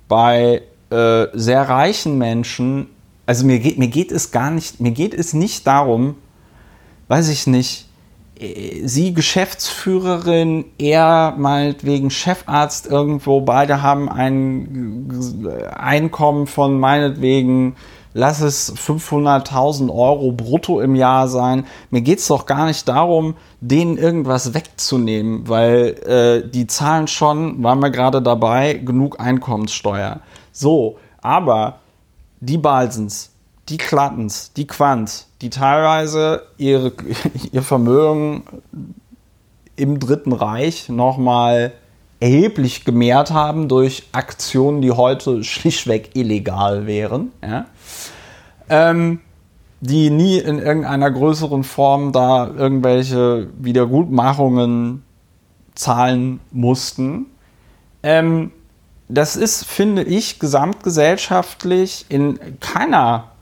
bei 0.09 0.63
äh, 0.89 1.27
sehr 1.35 1.69
reichen 1.69 2.17
Menschen, 2.17 2.89
also 3.27 3.45
mir 3.45 3.59
geht, 3.59 3.77
mir 3.77 3.89
geht 3.89 4.11
es 4.11 4.31
gar 4.31 4.51
nicht, 4.51 4.81
mir 4.81 4.93
geht 4.93 5.13
es 5.13 5.35
nicht 5.35 5.67
darum, 5.67 6.15
weiß 7.09 7.29
ich 7.29 7.47
nicht, 7.47 7.86
sie 8.85 9.15
Geschäftsführerin, 9.15 10.67
er 10.79 11.35
meinetwegen 11.39 12.11
Chefarzt 12.11 12.87
irgendwo, 12.87 13.41
beide 13.41 13.83
haben 13.83 14.09
ein 14.11 15.09
äh, 15.47 15.67
Einkommen 15.69 16.47
von 16.47 16.79
meinetwegen, 16.79 17.77
lass 18.13 18.41
es 18.41 18.75
500.000 18.75 19.91
Euro 19.91 20.33
brutto 20.33 20.81
im 20.81 20.95
Jahr 20.95 21.29
sein. 21.29 21.67
Mir 21.91 22.03
geht 22.03 22.19
es 22.19 22.27
doch 22.27 22.45
gar 22.45 22.67
nicht 22.67 22.87
darum, 22.89 23.37
denen 23.61 23.97
irgendwas 23.97 24.53
wegzunehmen, 24.53 25.49
weil 25.49 25.95
äh, 26.07 26.49
die 26.49 26.67
zahlen 26.67 27.09
schon, 27.09 27.63
waren 27.63 27.81
wir 27.81 27.91
gerade 27.91 28.21
dabei, 28.21 28.75
genug 28.75 29.19
Einkommenssteuer. 29.19 30.21
So, 30.53 30.99
aber 31.23 31.79
die 32.41 32.59
Balsens, 32.59 33.31
die 33.69 33.79
Klattens, 33.79 34.53
die 34.53 34.67
Quants, 34.67 35.29
die 35.43 35.51
teilweise 35.51 36.43
ihre, 36.57 36.93
ihr 37.53 37.63
Vermögen 37.63 38.45
im 39.77 40.01
Dritten 40.01 40.33
Reich 40.33 40.89
nochmal 40.89 41.73
erheblich 42.21 42.85
gemehrt 42.85 43.31
haben 43.31 43.69
durch 43.69 44.05
Aktionen, 44.13 44.81
die 44.81 44.93
heute 44.93 45.45
schlichtweg 45.45 46.11
illegal 46.15 46.87
wären, 46.87 47.33
ja? 47.43 47.67
ähm, 48.69 49.21
die 49.81 50.11
nie 50.11 50.39
in 50.39 50.59
irgendeiner 50.59 51.11
größeren 51.11 51.63
Form 51.63 52.13
da 52.13 52.49
irgendwelche 52.49 53.49
Wiedergutmachungen 53.59 55.03
zahlen 55.75 56.41
mussten. 56.51 57.27
Ähm, 58.03 58.53
das 59.09 59.37
ist, 59.37 59.65
finde 59.65 60.03
ich, 60.03 60.41
gesamtgesellschaftlich 60.41 62.07
in 62.09 62.39
keiner, 62.59 63.33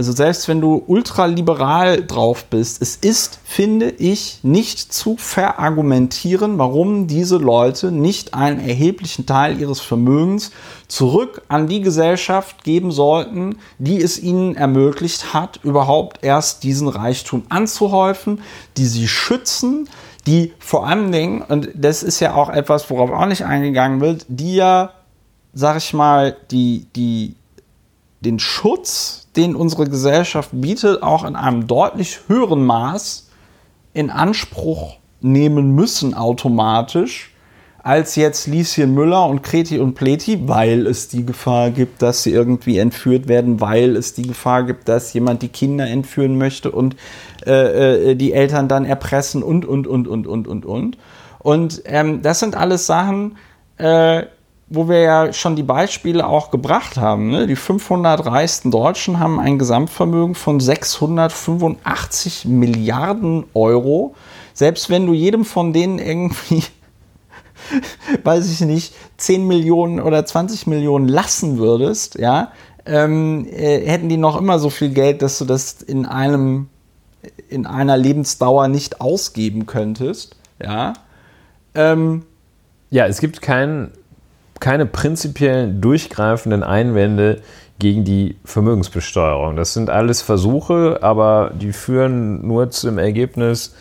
also 0.00 0.12
selbst 0.12 0.48
wenn 0.48 0.62
du 0.62 0.82
ultraliberal 0.86 2.06
drauf 2.06 2.46
bist, 2.46 2.80
es 2.80 2.96
ist, 2.96 3.38
finde 3.44 3.90
ich, 3.90 4.38
nicht 4.42 4.94
zu 4.94 5.18
verargumentieren, 5.18 6.56
warum 6.56 7.06
diese 7.06 7.36
Leute 7.36 7.92
nicht 7.92 8.32
einen 8.32 8.66
erheblichen 8.66 9.26
Teil 9.26 9.60
ihres 9.60 9.80
Vermögens 9.80 10.52
zurück 10.88 11.42
an 11.48 11.66
die 11.66 11.82
Gesellschaft 11.82 12.64
geben 12.64 12.92
sollten, 12.92 13.58
die 13.76 14.00
es 14.00 14.18
ihnen 14.18 14.56
ermöglicht 14.56 15.34
hat, 15.34 15.60
überhaupt 15.64 16.24
erst 16.24 16.62
diesen 16.62 16.88
Reichtum 16.88 17.42
anzuhäufen, 17.50 18.40
die 18.78 18.86
sie 18.86 19.06
schützen, 19.06 19.86
die 20.26 20.54
vor 20.60 20.86
allen 20.86 21.12
Dingen, 21.12 21.42
und 21.42 21.68
das 21.74 22.02
ist 22.02 22.20
ja 22.20 22.34
auch 22.34 22.48
etwas, 22.48 22.88
worauf 22.88 23.10
auch 23.10 23.26
nicht 23.26 23.44
eingegangen 23.44 24.00
wird, 24.00 24.24
die 24.28 24.54
ja, 24.54 24.94
sag 25.52 25.76
ich 25.76 25.92
mal, 25.92 26.34
die, 26.50 26.86
die, 26.96 27.36
den 28.20 28.38
Schutz, 28.38 29.20
den 29.40 29.56
unsere 29.56 29.88
Gesellschaft 29.88 30.50
bietet, 30.52 31.02
auch 31.02 31.24
in 31.24 31.34
einem 31.34 31.66
deutlich 31.66 32.20
höheren 32.28 32.64
Maß 32.64 33.30
in 33.94 34.10
Anspruch 34.10 34.96
nehmen 35.20 35.74
müssen 35.74 36.14
automatisch, 36.14 37.34
als 37.82 38.16
jetzt 38.16 38.46
Lieschen 38.46 38.92
Müller 38.92 39.24
und 39.26 39.42
Kreti 39.42 39.78
und 39.78 39.94
Pleti, 39.94 40.46
weil 40.46 40.86
es 40.86 41.08
die 41.08 41.24
Gefahr 41.24 41.70
gibt, 41.70 42.02
dass 42.02 42.22
sie 42.22 42.30
irgendwie 42.30 42.76
entführt 42.76 43.26
werden, 43.26 43.62
weil 43.62 43.96
es 43.96 44.12
die 44.12 44.28
Gefahr 44.28 44.64
gibt, 44.64 44.88
dass 44.88 45.14
jemand 45.14 45.40
die 45.40 45.48
Kinder 45.48 45.86
entführen 45.86 46.36
möchte 46.36 46.70
und 46.70 46.96
äh, 47.46 48.10
äh, 48.10 48.14
die 48.16 48.34
Eltern 48.34 48.68
dann 48.68 48.84
erpressen 48.84 49.42
und, 49.42 49.64
und, 49.64 49.86
und, 49.86 50.06
und, 50.06 50.26
und, 50.26 50.46
und, 50.46 50.66
und. 50.66 50.98
Und 51.38 51.82
ähm, 51.86 52.20
das 52.20 52.40
sind 52.40 52.54
alles 52.54 52.86
Sachen, 52.86 53.38
äh, 53.78 54.24
wo 54.70 54.88
wir 54.88 55.00
ja 55.00 55.32
schon 55.32 55.56
die 55.56 55.64
Beispiele 55.64 56.26
auch 56.26 56.52
gebracht 56.52 56.96
haben. 56.96 57.30
Ne? 57.30 57.48
Die 57.48 57.56
500 57.56 58.24
reichsten 58.24 58.70
Deutschen 58.70 59.18
haben 59.18 59.40
ein 59.40 59.58
Gesamtvermögen 59.58 60.36
von 60.36 60.60
685 60.60 62.44
Milliarden 62.44 63.44
Euro. 63.52 64.14
Selbst 64.54 64.88
wenn 64.88 65.06
du 65.06 65.12
jedem 65.12 65.44
von 65.44 65.72
denen 65.72 65.98
irgendwie, 65.98 66.62
weiß 68.22 68.48
ich 68.50 68.60
nicht, 68.60 68.94
10 69.16 69.46
Millionen 69.46 70.00
oder 70.00 70.24
20 70.24 70.68
Millionen 70.68 71.08
lassen 71.08 71.58
würdest, 71.58 72.18
ja, 72.18 72.52
ähm, 72.86 73.46
äh, 73.50 73.84
hätten 73.86 74.08
die 74.08 74.16
noch 74.16 74.38
immer 74.38 74.60
so 74.60 74.70
viel 74.70 74.90
Geld, 74.90 75.20
dass 75.20 75.38
du 75.38 75.44
das 75.44 75.82
in 75.82 76.06
einem 76.06 76.68
in 77.48 77.66
einer 77.66 77.96
Lebensdauer 77.96 78.68
nicht 78.68 79.00
ausgeben 79.00 79.66
könntest, 79.66 80.36
ja. 80.62 80.94
Ähm, 81.74 82.22
Ja, 82.90 83.06
es 83.06 83.20
gibt 83.20 83.42
kein, 83.42 83.92
keine 84.60 84.86
prinzipiellen 84.86 85.80
durchgreifenden 85.80 86.62
Einwände 86.62 87.40
gegen 87.78 88.04
die 88.04 88.36
Vermögensbesteuerung. 88.44 89.56
Das 89.56 89.72
sind 89.74 89.90
alles 89.90 90.20
Versuche, 90.22 90.98
aber 91.02 91.50
die 91.58 91.72
führen 91.72 92.46
nur 92.46 92.70
zum 92.70 92.98
Ergebnis, 92.98 93.74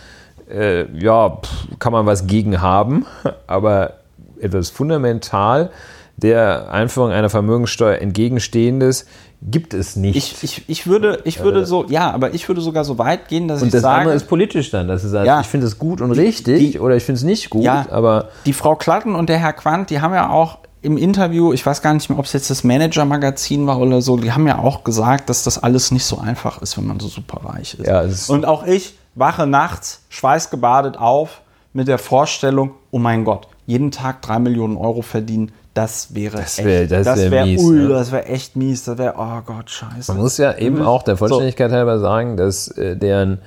äh, 0.50 0.86
ja, 0.98 1.30
pff, 1.32 1.80
kann 1.80 1.92
man 1.94 2.06
was 2.06 2.26
gegen 2.28 2.62
haben, 2.62 3.06
aber 3.48 3.96
etwas 4.40 4.70
fundamental 4.70 5.70
der 6.16 6.72
Einführung 6.72 7.12
einer 7.12 7.30
Vermögenssteuer 7.30 8.00
entgegenstehendes 8.02 9.06
gibt 9.42 9.74
es 9.74 9.96
nicht. 9.96 10.18
ich, 10.18 10.44
ich, 10.44 10.64
ich 10.68 10.88
würde, 10.88 11.20
ich 11.24 11.42
würde 11.42 11.66
so, 11.66 11.86
ja, 11.88 12.12
aber 12.12 12.34
ich 12.34 12.46
würde 12.50 12.60
sogar 12.60 12.84
so 12.84 12.98
weit 12.98 13.30
gehen, 13.30 13.48
dass 13.48 13.62
und 13.62 13.68
ich 13.68 13.72
das 13.72 13.84
sage, 13.84 14.00
andere 14.02 14.16
ist 14.16 14.28
politisch 14.28 14.70
dann. 14.70 14.90
Das 14.90 15.06
ist 15.06 15.14
halt, 15.14 15.26
Ja. 15.28 15.40
ich 15.40 15.48
finde 15.48 15.66
es 15.68 15.78
gut 15.80 16.02
und 16.02 16.12
richtig 16.12 16.72
die- 16.74 16.80
oder 16.80 16.98
ich 16.98 17.04
finde 17.04 17.20
es 17.20 17.24
nicht 17.24 17.50
gut, 17.50 17.64
Ja. 17.64 17.86
aber 17.90 18.30
die 18.46 18.52
Frau 18.52 18.76
Klatten 18.76 19.16
und 19.16 19.30
der 19.30 19.38
Herr 19.38 19.54
Quandt, 19.54 19.90
die 19.92 20.02
haben 20.02 20.14
ja 20.14 20.30
auch 20.30 20.58
im 20.82 20.98
Interview, 20.98 21.52
ich 21.54 21.66
weiß 21.66 21.82
gar 21.82 21.94
nicht 21.94 22.10
mehr, 22.10 22.18
ob 22.20 22.26
es 22.26 22.34
jetzt 22.34 22.50
das 22.50 22.64
Manager-Magazin 22.64 23.68
war 23.68 23.80
oder 23.80 24.02
so, 24.02 24.18
die 24.18 24.32
haben 24.32 24.48
ja 24.48 24.60
auch 24.60 24.84
gesagt, 24.84 25.30
dass 25.30 25.44
das 25.44 25.62
alles 25.62 25.92
nicht 25.92 26.06
so 26.06 26.20
einfach 26.20 26.62
ist, 26.62 26.78
wenn 26.78 26.88
man 26.88 27.00
so 27.00 27.08
super 27.08 27.42
reich 27.50 27.74
ist. 27.80 27.86
Ja, 27.88 28.02
ist- 28.02 28.30
und 28.30 28.46
auch 28.46 28.66
ich 28.66 28.96
wache 29.16 29.46
nachts 29.46 30.04
schweißgebadet 30.10 30.98
auf, 30.98 31.42
mit 31.74 31.88
der 31.88 31.98
Vorstellung, 31.98 32.72
oh 32.92 33.00
mein 33.00 33.26
Gott, 33.26 33.48
jeden 33.66 33.92
Tag 33.92 34.22
drei 34.22 34.40
Millionen 34.40 34.78
Euro 34.78 35.02
verdienen, 35.02 35.52
das 35.74 36.16
wäre 36.16 36.38
Das 36.38 36.58
echt, 36.58 36.66
wär- 36.68 36.88
das 36.88 37.06
wär 37.18 37.32
wär, 37.32 37.46
mies, 37.46 37.62
ui, 37.64 37.76
ne? 37.76 37.88
das 37.90 38.12
wäre 38.12 38.26
echt 38.26 38.56
mies, 38.56 38.84
das 38.86 38.98
wäre, 38.98 39.14
oh 39.18 39.42
Gott, 39.46 39.70
scheiße. 39.70 40.12
Man 40.12 40.22
muss 40.22 40.38
ja 40.38 40.58
eben 40.58 40.82
auch 40.82 41.04
der 41.04 41.16
Vollständigkeit 41.18 41.72
halber 41.72 42.00
sagen, 42.00 42.38
dass 42.38 42.70
äh, 42.70 42.96
deren, 42.98 43.40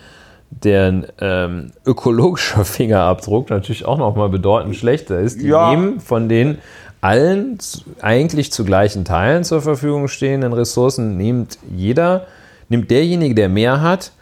deren 0.50 1.06
ähm, 1.20 1.72
ökologischer 1.86 2.64
Fingerabdruck 2.66 3.50
natürlich 3.50 3.84
auch 3.86 3.98
nochmal 3.98 4.28
bedeutend 4.28 4.76
schlechter 4.76 5.18
ist. 5.18 5.40
Die 5.40 5.46
Ja. 5.48 5.70
nehmen 5.70 5.98
von 6.00 6.28
den 6.28 6.58
allen 7.02 7.58
eigentlich 8.00 8.52
zu 8.52 8.64
gleichen 8.64 9.04
Teilen 9.04 9.44
zur 9.44 9.60
Verfügung 9.60 10.08
stehenden 10.08 10.52
Ressourcen, 10.54 11.16
nimmt 11.18 11.58
jeder, 11.76 12.26
nimmt 12.68 12.90
derjenige, 12.90 13.34
der 13.34 13.48
mehr 13.50 13.82
hat, 13.82 14.12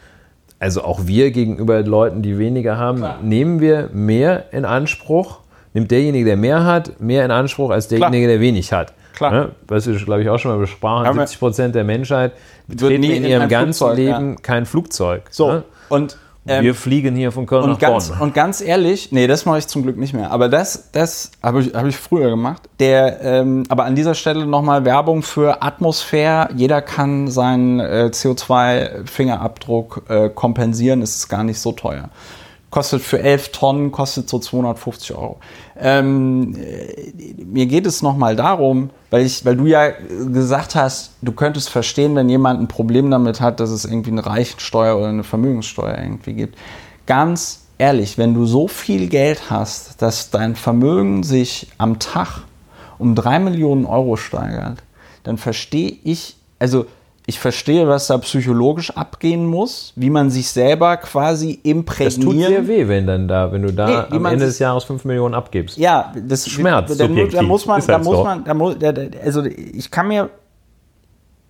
also 0.59 0.83
auch 0.83 1.07
wir 1.07 1.31
gegenüber 1.31 1.83
Leuten, 1.83 2.23
die 2.23 2.39
weniger 2.39 2.77
haben, 2.79 3.05
nehmen 3.23 3.61
wir 3.61 3.91
mehr 3.93 4.47
in 4.53 4.65
Anspruch, 4.65 5.41
nimmt 5.75 5.91
derjenige, 5.91 6.25
der 6.25 6.37
mehr 6.37 6.65
hat, 6.65 7.01
mehr 7.01 7.25
in 7.25 7.31
Anspruch 7.31 7.71
als 7.71 7.87
derjenige, 7.89 8.27
der 8.27 8.41
wenig 8.41 8.73
hat. 8.73 8.93
Klar. 9.15 9.31
Ne? 9.33 9.49
Was 9.69 9.87
wir, 9.87 9.95
glaube 9.97 10.23
ich, 10.23 10.29
auch 10.31 10.39
schon 10.39 10.51
mal 10.53 10.59
besprachen, 10.59 11.07
Aber- 11.07 11.21
70 11.21 11.39
Prozent 11.39 11.75
der 11.75 11.85
Menschheit 11.85 12.33
Wird 12.67 12.81
betreten 12.81 13.01
nie 13.03 13.13
in 13.17 13.25
ihrem 13.27 13.49
ganzen 13.51 13.79
Flugzeug, 13.87 13.97
Leben 13.99 14.43
kein 14.43 14.65
Flugzeug. 14.65 15.23
So, 15.31 15.53
Ne? 15.53 15.65
und 15.91 16.17
ähm, 16.47 16.65
wir 16.65 16.75
fliegen 16.75 17.15
hier 17.15 17.33
von 17.33 17.45
Köln 17.47 17.65
Und 17.65 17.71
nach 17.71 17.79
ganz, 17.79 18.09
Bonn. 18.09 18.21
und 18.21 18.35
ganz 18.35 18.61
ehrlich, 18.61 19.13
nee, 19.13 19.27
das 19.27 19.45
mache 19.45 19.59
ich 19.59 19.67
zum 19.67 19.83
Glück 19.83 19.99
nicht 19.99 20.15
mehr. 20.15 20.31
Aber 20.31 20.49
das, 20.49 20.91
das 20.93 21.33
habe 21.43 21.61
ich, 21.61 21.75
hab 21.75 21.87
ich 21.87 21.97
früher 21.97 22.31
gemacht. 22.31 22.63
Der, 22.79 23.21
ähm, 23.23 23.65
aber 23.69 23.85
an 23.85 23.95
dieser 23.95 24.15
Stelle 24.15 24.47
nochmal 24.47 24.85
Werbung 24.85 25.23
für 25.23 25.63
Atmosphäre. 25.63 26.49
Jeder 26.55 26.81
kann 26.81 27.29
seinen 27.29 27.81
äh, 27.81 28.11
CO2-Fingerabdruck 28.13 30.03
äh, 30.09 30.31
kompensieren. 30.31 31.03
Es 31.03 31.17
ist 31.17 31.29
gar 31.29 31.45
nicht 31.45 31.59
so 31.59 31.73
teuer. 31.73 32.09
Kostet 32.71 33.03
für 33.03 33.19
11 33.19 33.53
Tonnen, 33.53 33.93
kostet 33.93 34.29
so 34.29 34.39
250 34.39 35.17
Euro. 35.17 35.41
Ähm, 35.81 36.55
äh, 36.57 37.43
mir 37.43 37.67
geht 37.67 37.87
es 37.87 38.03
nochmal 38.03 38.37
darum, 38.37 38.91
weil, 39.11 39.25
ich, 39.25 39.45
weil 39.45 39.57
du 39.57 39.67
ja 39.67 39.91
gesagt 40.33 40.75
hast, 40.75 41.13
du 41.23 41.33
könntest 41.33 41.71
verstehen, 41.71 42.15
wenn 42.15 42.29
jemand 42.29 42.61
ein 42.61 42.69
Problem 42.69 43.11
damit 43.11 43.41
hat, 43.41 43.61
dass 43.61 43.71
es 43.71 43.85
irgendwie 43.85 44.11
eine 44.11 44.25
Reichensteuer 44.25 44.97
oder 44.97 45.09
eine 45.09 45.25
Vermögenssteuer 45.25 45.99
irgendwie 45.99 46.35
gibt. 46.35 46.59
Ganz 47.07 47.67
ehrlich, 47.79 48.19
wenn 48.19 48.35
du 48.35 48.45
so 48.45 48.69
viel 48.69 49.09
Geld 49.09 49.51
hast, 49.51 50.03
dass 50.03 50.31
dein 50.31 50.55
Vermögen 50.55 51.23
sich 51.23 51.69
am 51.79 51.99
Tag 51.99 52.43
um 52.99 53.15
3 53.15 53.39
Millionen 53.39 53.87
Euro 53.87 54.17
steigert, 54.17 54.83
dann 55.23 55.39
verstehe 55.39 55.97
ich, 56.05 56.37
also 56.59 56.87
ich 57.27 57.39
verstehe, 57.39 57.87
was 57.87 58.09
da 58.09 58.19
psychologisch 58.19 58.91
abgehen 58.97 59.47
muss, 59.47 59.93
wie 59.95 60.11
man 60.11 60.31
sich 60.31 60.49
selber 60.49 60.97
quasi 60.97 61.61
Das 61.99 62.19
tut 62.19 62.37
sehr 62.37 62.67
weh, 62.67 62.89
wenn 62.89 63.07
dann 63.07 63.29
da, 63.29 63.53
wenn 63.53 63.63
du 63.63 63.73
da 63.73 64.09
Nee, 64.11 64.17
am 64.17 64.25
Ende 64.25 64.47
des 64.47 64.59
Jahres 64.59 64.85
5 64.85 65.05
Millionen 65.05 65.35
abgibst. 65.35 65.77
ja, 65.77 66.13
das 66.27 66.49
Schmerz, 66.49 66.97
Da, 66.97 67.07
da 67.07 67.43
muss 67.43 67.67
man, 67.67 67.79
Ist 67.79 67.89
da 67.89 67.99
muss 67.99 68.25
man, 68.25 68.45
da 68.45 68.55
muss, 68.55 68.77
da, 68.79 68.93
also 69.25 69.45
ich 69.45 69.91
kann 69.91 70.09
mir 70.09 70.31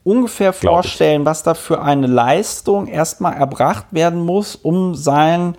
ungefähr 0.03 0.53
Glaub 0.53 0.61
ich. 0.85 0.87
vorstellen, 0.91 1.25
was 1.25 1.43
da 1.45 1.55
für 1.55 1.83
eine 1.83 2.07
Leistung 2.09 2.87
erstmal 2.87 3.35
erbracht 3.35 3.87
werden 3.93 4.21
muss, 4.21 4.57
um 4.57 4.95
sein 4.95 5.57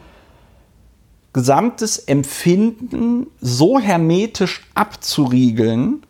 gesamtes 1.33 1.97
Empfinden 1.97 3.27
so 3.39 3.79
hermetisch 3.79 4.61
abzuriegeln, 4.75 6.03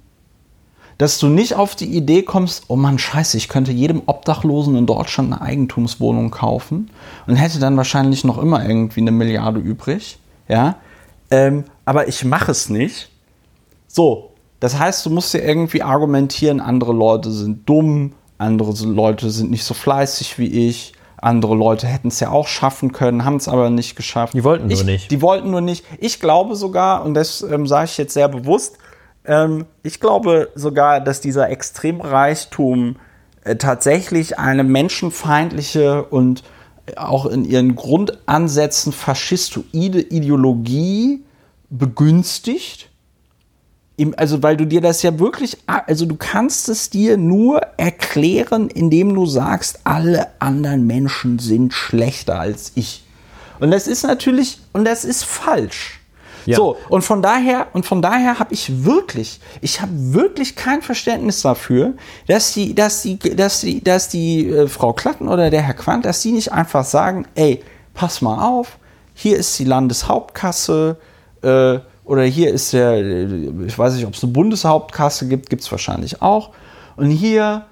dass 1.02 1.18
du 1.18 1.30
nicht 1.30 1.56
auf 1.56 1.76
die 1.76 1.98
Idee 1.98 2.22
kommst, 2.22 2.66
oh 2.68 2.76
Mann, 2.76 3.00
scheiße, 3.00 3.36
ich 3.36 3.50
könnte 3.50 3.72
jedem 3.72 4.04
Obdachlosen 4.06 4.76
in 4.76 4.86
Deutschland 4.86 5.34
eine 5.34 5.42
Eigentumswohnung 5.42 6.30
kaufen 6.30 6.92
und 7.26 7.38
hätte 7.38 7.58
dann 7.58 7.76
wahrscheinlich 7.76 8.24
noch 8.24 8.38
immer 8.38 8.64
irgendwie 8.64 9.02
eine 9.02 9.10
Milliarde 9.10 9.60
übrig. 9.60 10.20
Ja, 10.48 10.76
ähm, 11.32 11.64
aber 11.86 12.08
ich 12.08 12.24
mache 12.24 12.52
es 12.52 12.70
nicht. 12.70 13.10
So, 13.88 14.30
das 14.60 14.78
heißt, 14.78 15.04
du 15.04 15.10
musst 15.10 15.34
dir 15.34 15.44
irgendwie 15.44 15.82
argumentieren, 15.82 16.60
andere 16.60 16.94
Leute 16.94 17.32
sind 17.32 17.68
dumm, 17.68 18.14
andere 18.38 18.72
Leute 18.86 19.32
sind 19.32 19.50
nicht 19.50 19.64
so 19.64 19.74
fleißig 19.74 20.38
wie 20.38 20.68
ich, 20.70 20.94
andere 21.18 21.56
Leute 21.56 21.88
hätten 21.88 22.10
es 22.10 22.20
ja 22.20 22.30
auch 22.30 22.46
schaffen 22.46 22.92
können, 22.92 23.26
haben 23.26 23.38
es 23.38 23.48
aber 23.48 23.72
nicht 23.72 23.96
geschafft. 23.96 24.36
Die 24.36 24.44
wollten 24.44 24.68
nur 24.68 24.78
ich, 24.78 24.84
nicht. 24.84 25.10
Die 25.10 25.24
wollten 25.24 25.50
nur 25.50 25.62
nicht. 25.62 25.84
Ich 25.98 26.20
glaube 26.20 26.56
sogar, 26.56 27.04
und 27.04 27.16
das 27.16 27.42
ähm, 27.42 27.66
sage 27.66 27.86
ich 27.86 27.98
jetzt 27.98 28.14
sehr 28.14 28.28
bewusst, 28.28 28.78
ähm, 29.26 29.66
ich 29.84 30.00
glaube 30.00 30.50
sogar, 30.56 31.00
dass 31.02 31.22
dieser 31.22 31.50
Extremreichtum 31.50 32.96
äh, 33.44 33.56
tatsächlich 33.56 34.40
eine 34.40 34.64
menschenfeindliche 34.64 36.04
und 36.04 36.44
auch 36.96 37.26
in 37.26 37.46
ihren 37.46 37.76
Grundansätzen 37.76 38.92
faschistoide 38.92 40.02
Ideologie 40.02 41.24
begünstigt. 41.70 42.90
Also, 44.16 44.42
weil 44.42 44.58
du 44.58 44.66
dir 44.66 44.82
das 44.82 45.04
ja 45.04 45.20
wirklich, 45.20 45.58
also 45.68 46.08
du 46.08 46.16
kannst 46.16 46.70
es 46.70 46.90
dir 46.90 47.18
nur 47.18 47.62
erklären, 47.78 48.68
indem 48.70 49.14
du 49.14 49.28
sagst, 49.28 49.82
alle 49.84 50.28
anderen 50.40 50.88
Menschen 50.88 51.38
sind 51.38 51.72
schlechter 51.72 52.40
als 52.40 52.72
ich. 52.74 53.04
Und 53.60 53.70
das 53.70 53.86
ist 53.86 54.04
natürlich, 54.04 54.60
und 54.74 54.86
das 54.86 55.06
ist 55.06 55.24
falsch. 55.24 56.01
Ja. 56.46 56.58
So, 56.58 56.78
und 56.90 57.04
von 57.04 57.22
daher, 57.22 57.68
und 57.74 57.86
von 57.86 58.02
daher 58.02 58.40
habe 58.40 58.54
ich 58.54 58.86
wirklich, 58.86 59.40
ich 59.62 59.82
habe 59.82 59.92
wirklich 59.94 60.56
kein 60.56 60.82
Verständnis 60.82 61.42
dafür, 61.42 61.94
dass 62.28 62.54
die, 62.54 62.76
dass 62.76 63.02
die, 63.02 63.18
dass 63.18 63.62
die, 63.62 63.84
dass 63.84 64.10
die 64.10 64.50
äh, 64.50 64.68
Frau 64.68 64.94
Klatten 64.94 65.28
oder 65.28 65.50
der 65.50 65.62
Herr 65.62 65.74
Quandt, 65.74 66.06
dass 66.06 66.22
die 66.22 66.32
nicht 66.32 66.52
einfach 66.52 66.86
sagen, 66.86 67.26
ey, 67.36 67.64
pass 67.94 68.22
mal 68.22 68.48
auf, 68.48 68.78
hier 69.14 69.38
ist 69.38 69.58
die 69.60 69.66
Landeshauptkasse, 69.66 70.98
äh, 71.42 71.80
oder 72.04 72.24
hier 72.24 72.52
ist 72.52 72.74
der, 72.74 72.94
äh, 72.94 73.26
ich 73.66 73.78
weiß 73.78 73.96
nicht, 73.96 74.06
ob 74.06 74.14
es 74.14 74.24
eine 74.24 74.34
Bundeshauptkasse 74.34 75.28
gibt, 75.28 75.50
gibt 75.50 75.62
es 75.62 75.72
wahrscheinlich 75.72 76.22
auch. 76.22 76.52
Und 76.98 77.10
hier 77.10 77.66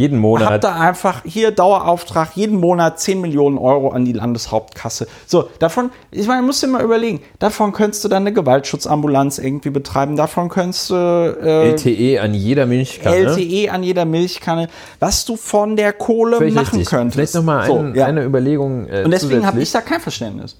Jeden 0.00 0.16
habt 0.16 0.22
Monat. 0.22 0.64
ihr 0.64 0.74
einfach 0.74 1.22
hier 1.24 1.50
Dauerauftrag, 1.50 2.34
jeden 2.34 2.56
Monat 2.58 2.98
10 2.98 3.20
Millionen 3.20 3.58
Euro 3.58 3.90
an 3.90 4.06
die 4.06 4.14
Landeshauptkasse. 4.14 5.06
So, 5.26 5.50
davon, 5.58 5.90
ich 6.10 6.26
meine, 6.26 6.40
musst 6.40 6.62
dir 6.62 6.68
mal 6.68 6.82
überlegen, 6.82 7.20
davon 7.38 7.72
könntest 7.72 8.02
du 8.04 8.08
dann 8.08 8.22
eine 8.22 8.32
Gewaltschutzambulanz 8.32 9.38
irgendwie 9.38 9.68
betreiben, 9.70 10.16
davon 10.16 10.48
könntest 10.48 10.88
du 10.88 10.94
äh, 10.94 11.70
LTE 11.72 12.20
an 12.22 12.32
jeder 12.32 12.64
Milchkanne. 12.64 13.16
LTE 13.16 13.70
an 13.70 13.82
jeder 13.82 14.06
Milchkanne, 14.06 14.68
was 15.00 15.24
du 15.26 15.36
von 15.36 15.76
der 15.76 15.92
Kohle 15.92 16.38
Völlig 16.38 16.54
machen 16.54 16.78
richtig. 16.78 16.88
könntest. 16.88 17.14
Vielleicht 17.16 17.34
nochmal 17.34 17.66
So, 17.66 17.76
ein, 17.78 17.94
ja. 17.94 18.06
eine 18.06 18.24
Überlegung. 18.24 18.88
Äh, 18.88 19.02
Und 19.04 19.10
deswegen 19.10 19.46
habe 19.46 19.60
ich 19.60 19.70
da 19.70 19.82
kein 19.82 20.00
Verständnis. 20.00 20.56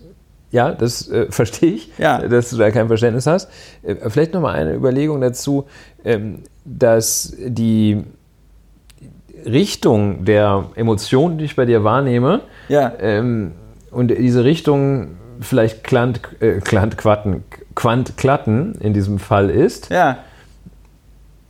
Ja, 0.50 0.72
das 0.72 1.08
äh, 1.08 1.26
verstehe 1.30 1.72
ich, 1.72 1.90
Ja. 1.96 2.18
dass 2.26 2.50
du 2.50 2.56
da 2.58 2.70
kein 2.70 2.88
Verständnis 2.88 3.26
hast. 3.26 3.48
Äh, 3.82 3.96
vielleicht 4.10 4.34
nochmal 4.34 4.56
eine 4.56 4.74
Überlegung 4.74 5.20
dazu, 5.20 5.64
ähm, 6.04 6.42
dass 6.64 7.34
die 7.38 8.04
Richtung 9.46 10.24
der 10.24 10.64
Emotionen, 10.74 11.38
die 11.38 11.44
ich 11.44 11.56
bei 11.56 11.64
dir 11.66 11.84
wahrnehme, 11.84 12.40
Ja. 12.68 12.92
ähm, 13.00 13.52
und 13.90 14.08
diese 14.08 14.44
Richtung 14.44 15.08
vielleicht 15.40 15.84
Klant, 15.84 16.20
äh, 16.40 16.60
Klant, 16.60 16.96
Quatten, 16.98 17.44
Quant, 17.74 18.16
Klatten 18.16 18.74
in 18.80 18.92
diesem 18.92 19.18
Fall 19.18 19.48
ist, 19.50 19.90
Ja. 19.90 20.18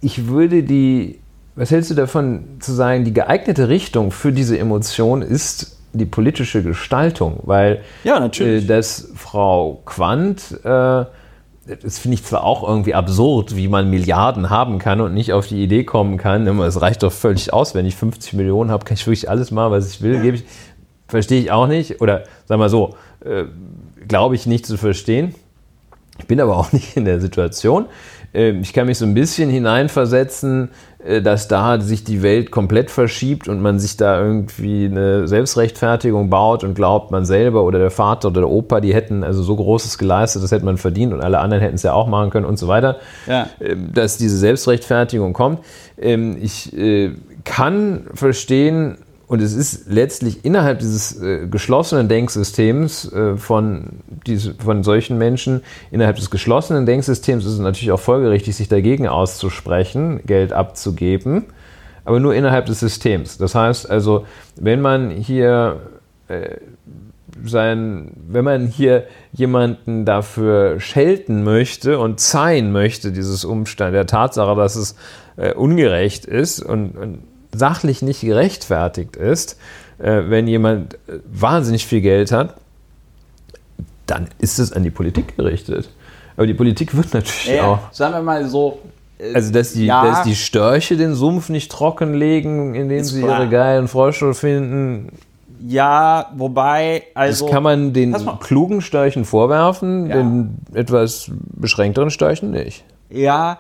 ich 0.00 0.28
würde 0.28 0.62
die, 0.62 1.18
was 1.56 1.70
hältst 1.70 1.90
du 1.90 1.94
davon 1.94 2.44
zu 2.60 2.72
sagen, 2.72 3.04
die 3.04 3.12
geeignete 3.12 3.68
Richtung 3.68 4.10
für 4.12 4.32
diese 4.32 4.58
Emotion 4.58 5.22
ist 5.22 5.76
die 5.92 6.06
politische 6.06 6.62
Gestaltung, 6.62 7.40
weil 7.42 7.80
Ja, 8.04 8.20
natürlich. 8.20 8.64
äh, 8.64 8.66
dass 8.66 9.10
Frau 9.16 9.82
Quandt, 9.84 10.58
äh, 10.64 11.04
das 11.76 11.98
finde 11.98 12.16
ich 12.16 12.24
zwar 12.24 12.44
auch 12.44 12.66
irgendwie 12.66 12.94
absurd, 12.94 13.56
wie 13.56 13.68
man 13.68 13.90
Milliarden 13.90 14.51
haben 14.51 14.78
kann 14.78 15.01
und 15.01 15.14
nicht 15.14 15.32
auf 15.32 15.47
die 15.47 15.62
Idee 15.62 15.84
kommen 15.84 16.16
kann, 16.16 16.47
es 16.60 16.80
reicht 16.80 17.02
doch 17.02 17.12
völlig 17.12 17.52
aus, 17.52 17.74
wenn 17.74 17.86
ich 17.86 17.97
50 17.97 18.34
Millionen 18.34 18.70
habe, 18.70 18.84
kann 18.84 18.94
ich 18.94 19.06
wirklich 19.06 19.28
alles 19.28 19.51
machen, 19.51 19.72
was 19.72 19.92
ich 19.92 20.02
will, 20.02 20.20
gebe 20.20 20.36
ich, 20.36 20.44
verstehe 21.09 21.40
ich 21.40 21.51
auch 21.51 21.66
nicht, 21.66 22.01
oder 22.01 22.24
sag 22.47 22.59
mal 22.59 22.68
so, 22.68 22.94
äh, 23.24 23.44
glaube 24.06 24.34
ich 24.34 24.47
nicht 24.47 24.66
zu 24.66 24.76
verstehen. 24.76 25.34
Ich 26.18 26.26
bin 26.26 26.40
aber 26.40 26.56
auch 26.56 26.72
nicht 26.72 26.97
in 26.97 27.05
der 27.05 27.20
Situation. 27.20 27.86
Ähm, 28.32 28.61
Ich 28.62 28.73
kann 28.73 28.86
mich 28.86 28.98
so 28.98 29.05
ein 29.07 29.15
bisschen 29.15 29.51
hineinversetzen, 29.51 30.70
äh, 31.05 31.23
dass 31.23 31.48
da 31.48 31.81
sich 31.81 32.05
die 32.05 32.23
Welt 32.23 32.51
komplett 32.51 32.90
verschiebt 32.90 33.48
und 33.48 33.61
man 33.61 33.78
sich 33.78 33.97
da 33.97 34.20
irgendwie 34.20 34.85
eine 34.85 35.27
Selbstrechtfertigung 35.27 36.31
baut 36.31 36.62
und 36.65 36.74
glaubt, 36.74 37.11
man 37.11 37.24
selber 37.24 37.65
oder 37.65 37.78
der 37.78 37.90
Vater 37.90 38.28
oder 38.28 38.43
der 38.43 38.51
Opa, 38.51 38.81
die 38.81 38.94
hätten 38.94 39.24
also 39.24 39.43
so 39.43 39.57
Großes 39.57 39.98
geleistet, 39.98 40.43
das 40.43 40.52
hätte 40.52 40.65
man 40.65 40.77
verdient 40.78 41.12
und 41.12 41.20
alle 41.23 41.39
anderen 41.39 41.62
hätten 41.62 41.77
es 41.77 41.82
ja 41.82 41.93
auch 41.93 42.07
machen 42.07 42.31
können 42.31 42.47
und 42.47 42.59
so 42.59 42.69
weiter. 42.69 42.97
Ja. 43.27 43.48
Ähm, 43.61 43.93
Dass 43.93 44.19
diese 44.19 44.36
Selbstrechtfertigung 44.36 45.32
kommt. 45.32 45.61
Ähm, 45.98 46.36
Ich 46.40 46.77
äh, 46.77 47.12
kann 47.44 48.07
verstehen, 48.15 48.98
und 49.31 49.40
es 49.40 49.55
ist 49.55 49.89
letztlich 49.89 50.44
innerhalb 50.44 50.81
dieses 50.81 51.23
äh, 51.23 51.47
geschlossenen 51.47 52.09
Denksystems 52.09 53.12
äh, 53.12 53.36
von, 53.36 54.01
diese, 54.27 54.55
von 54.55 54.82
solchen 54.82 55.19
Menschen, 55.19 55.62
innerhalb 55.93 56.16
des 56.16 56.31
geschlossenen 56.31 56.85
Denksystems 56.85 57.47
ist 57.47 57.52
es 57.52 57.59
natürlich 57.61 57.93
auch 57.93 58.01
folgerichtig, 58.01 58.57
sich 58.57 58.66
dagegen 58.66 59.07
auszusprechen, 59.07 60.20
Geld 60.27 60.52
abzugeben, 60.52 61.44
aber 62.05 62.19
nur 62.19 62.35
innerhalb 62.35 62.66
des 62.66 62.81
Systems. 62.81 63.39
Das 63.39 63.55
heißt 63.55 63.89
also, 63.89 64.27
wenn 64.57 64.81
man 64.81 65.11
hier 65.11 65.77
äh, 66.27 66.57
sein, 67.44 68.11
wenn 68.27 68.44
man 68.44 68.66
hier 68.66 69.05
jemanden 69.31 70.05
dafür 70.05 70.81
schelten 70.81 71.44
möchte 71.44 72.01
und 72.01 72.19
zeihen 72.19 72.73
möchte, 72.73 73.12
dieses 73.12 73.44
Umstand, 73.44 73.94
der 73.94 74.09
Tatsache, 74.09 74.57
dass 74.57 74.74
es 74.74 74.97
äh, 75.36 75.55
ungerecht 75.55 76.24
ist 76.24 76.61
und, 76.61 76.98
und, 76.98 77.30
sachlich 77.52 78.02
nicht 78.02 78.20
gerechtfertigt 78.20 79.16
ist, 79.16 79.59
äh, 79.98 80.22
wenn 80.28 80.47
jemand 80.47 80.94
äh, 80.94 81.18
wahnsinnig 81.32 81.86
viel 81.86 82.01
Geld 82.01 82.32
hat, 82.32 82.55
dann 84.06 84.28
ist 84.39 84.59
es 84.59 84.72
an 84.72 84.82
die 84.82 84.90
Politik 84.90 85.36
gerichtet. 85.36 85.89
Aber 86.36 86.47
die 86.47 86.55
Politik 86.55 86.97
wird 86.97 87.12
natürlich 87.14 87.56
Ja, 87.56 87.66
auch. 87.66 87.78
sagen 87.93 88.14
wir 88.14 88.22
mal 88.22 88.47
so. 88.48 88.78
äh, 89.18 89.35
Also, 89.35 89.52
dass 89.52 89.72
die, 89.72 89.86
Ja. 89.86 90.05
dass 90.05 90.22
die 90.22 90.35
Störche 90.36 90.97
den 90.97 91.14
Sumpf 91.14 91.48
nicht 91.48 91.70
trockenlegen, 91.70 92.74
indem 92.74 93.05
sie 93.05 93.22
klar. 93.22 93.40
ihre 93.40 93.48
geilen 93.51 93.89
Frösche 93.89 94.35
finden, 94.35 95.10
Ja, 95.62 96.32
wobei, 96.36 97.02
also. 97.14 97.44
das 97.44 97.52
kann 97.52 97.62
man 97.62 97.93
den 97.93 98.16
klugen 98.40 98.81
Störchen 98.81 99.27
vorwerfen, 99.27 100.09
Ja. 100.09 100.16
den 100.16 100.56
etwas 100.72 101.31
beschränkteren 101.55 102.10
Störchen 102.10 102.51
nicht. 102.51 102.82
Ja, 103.10 103.59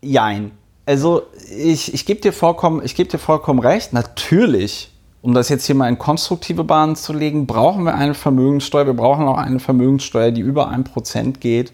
jein. 0.00 0.52
Also 0.86 1.22
ich, 1.56 1.94
ich 1.94 2.04
gebe 2.06 2.20
dir, 2.20 2.32
vollkommen- 2.32 2.82
geb 2.84 3.08
dir 3.08 3.18
vollkommen 3.18 3.60
recht. 3.60 3.92
Natürlich, 3.92 4.90
um 5.22 5.32
das 5.34 5.48
jetzt 5.48 5.64
hier 5.66 5.74
mal 5.74 5.88
in 5.88 5.98
konstruktive 5.98 6.64
Bahnen 6.64 6.96
zu 6.96 7.12
legen, 7.12 7.46
brauchen 7.46 7.84
wir 7.84 7.94
eine 7.94 8.14
Vermögenssteuer. 8.14 8.86
Wir 8.86 8.94
brauchen 8.94 9.26
auch 9.26 9.38
eine 9.38 9.60
Vermögenssteuer, 9.60 10.30
die 10.30 10.42
über 10.42 10.68
1% 10.70 11.40
geht. 11.40 11.72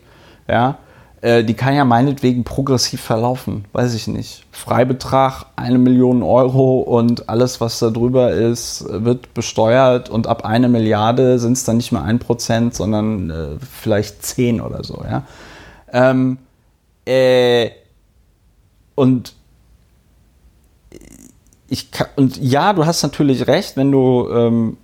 Ja, 0.49 0.79
äh, 1.23 1.43
die 1.45 1.55
kann 1.55 1.75
ja 1.75 1.85
meinetwegen 1.85 2.45
progressiv 2.45 3.01
verlaufen. 3.01 3.65
Weiß 3.73 3.95
ich 3.95 4.07
nicht. 4.07 4.45
Freibetrag 4.53 5.47
eine 5.57 5.79
Million 5.79 6.23
Euro 6.23 6.79
und 6.81 7.29
alles, 7.29 7.61
was 7.61 7.81
da 7.81 7.91
drüber 7.91 8.31
ist, 8.31 8.85
wird 8.89 9.35
besteuert. 9.35 10.09
Und 10.09 10.29
ab 10.29 10.45
eine 10.45 10.69
Milliarde 10.69 11.39
sind 11.41 11.55
es 11.55 11.65
dann 11.65 11.77
nicht 11.79 11.91
mehr 11.93 12.03
1%, 12.05 12.75
sondern 12.75 13.31
äh, 13.31 13.47
vielleicht 13.81 14.25
10 14.25 14.61
oder 14.61 14.85
so. 14.85 15.03
Ja. 15.05 15.25
Ähm, 15.93 16.39
äh, 17.07 17.71
und 19.01 19.35
ich 21.69 21.91
kann, 21.91 22.09
und 22.17 22.37
ja, 22.37 22.73
du 22.73 22.85
hast 22.85 23.03
natürlich 23.03 23.47
recht, 23.47 23.77
wenn 23.77 23.91
du 23.91 24.29
ähm, 24.31 24.77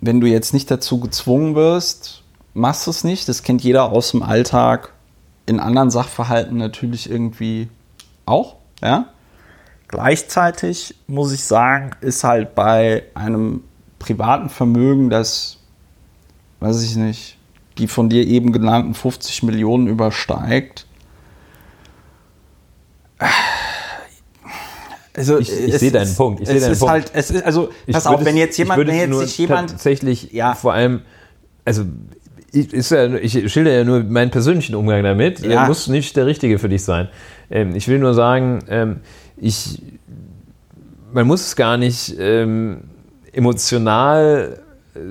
wenn 0.00 0.20
du 0.20 0.26
jetzt 0.26 0.54
nicht 0.54 0.70
dazu 0.70 0.98
gezwungen 0.98 1.54
wirst, 1.54 2.22
machst 2.54 2.86
du 2.86 2.90
es 2.90 3.04
nicht. 3.04 3.28
Das 3.28 3.42
kennt 3.42 3.62
jeder 3.62 3.90
aus 3.90 4.12
dem 4.12 4.22
Alltag. 4.22 4.92
In 5.46 5.60
anderen 5.60 5.90
Sachverhalten 5.90 6.56
natürlich 6.56 7.10
irgendwie 7.10 7.68
auch. 8.26 8.56
Ja. 8.82 9.06
Gleichzeitig 9.88 10.94
muss 11.06 11.32
ich 11.32 11.44
sagen, 11.44 11.90
ist 12.00 12.24
halt 12.24 12.54
bei 12.54 13.04
einem 13.14 13.64
privaten 13.98 14.48
Vermögen, 14.48 15.10
das, 15.10 15.58
weiß 16.60 16.82
ich 16.82 16.96
nicht, 16.96 17.36
die 17.78 17.88
von 17.88 18.08
dir 18.08 18.26
eben 18.26 18.52
genannten 18.52 18.94
50 18.94 19.42
Millionen 19.42 19.88
übersteigt. 19.88 20.86
Also 25.14 25.38
Ich- 25.38 25.50
ich 25.52 25.78
sehe 25.78 25.90
deinen 25.90 26.04
ist- 26.04 26.16
Punkt, 26.16 26.40
ich 26.40 26.46
sehe 26.46 26.56
es 26.56 26.62
deinen 26.62 26.72
ist 26.72 26.78
Punkt. 26.78 26.92
halt, 26.92 27.10
es 27.14 27.30
ist 27.30 27.44
also, 27.44 27.70
Ich 27.86 27.92
pass 27.94 28.06
auf, 28.06 28.24
wenn 28.24 28.36
jetzt 28.36 28.56
jemand, 28.56 28.86
wenn 28.86 28.94
jetzt 28.94 29.18
sich 29.18 29.38
jemand, 29.38 29.70
tatsächlich 29.70 30.32
Ja. 30.32 30.54
vor 30.54 30.72
allem, 30.72 31.02
also 31.64 31.82
ich, 32.52 32.72
ist 32.72 32.90
ja, 32.90 33.06
ich 33.14 33.52
schilder 33.52 33.72
ja 33.72 33.84
nur 33.84 34.02
meinen 34.04 34.30
persönlichen 34.30 34.74
Umgang 34.76 35.02
damit. 35.02 35.40
Ja. 35.40 35.62
Er 35.62 35.66
muss 35.66 35.88
nicht 35.88 36.16
der 36.16 36.26
Richtige 36.26 36.58
für 36.58 36.68
dich 36.68 36.82
sein. 36.84 37.08
Ähm, 37.50 37.74
ich 37.74 37.88
will 37.88 37.98
nur 37.98 38.14
sagen, 38.14 38.60
ähm, 38.68 39.00
ich, 39.36 39.82
man 41.12 41.26
muss 41.26 41.42
es 41.48 41.56
gar 41.56 41.76
nicht 41.76 42.14
ähm, 42.18 42.82
emotional 43.32 44.60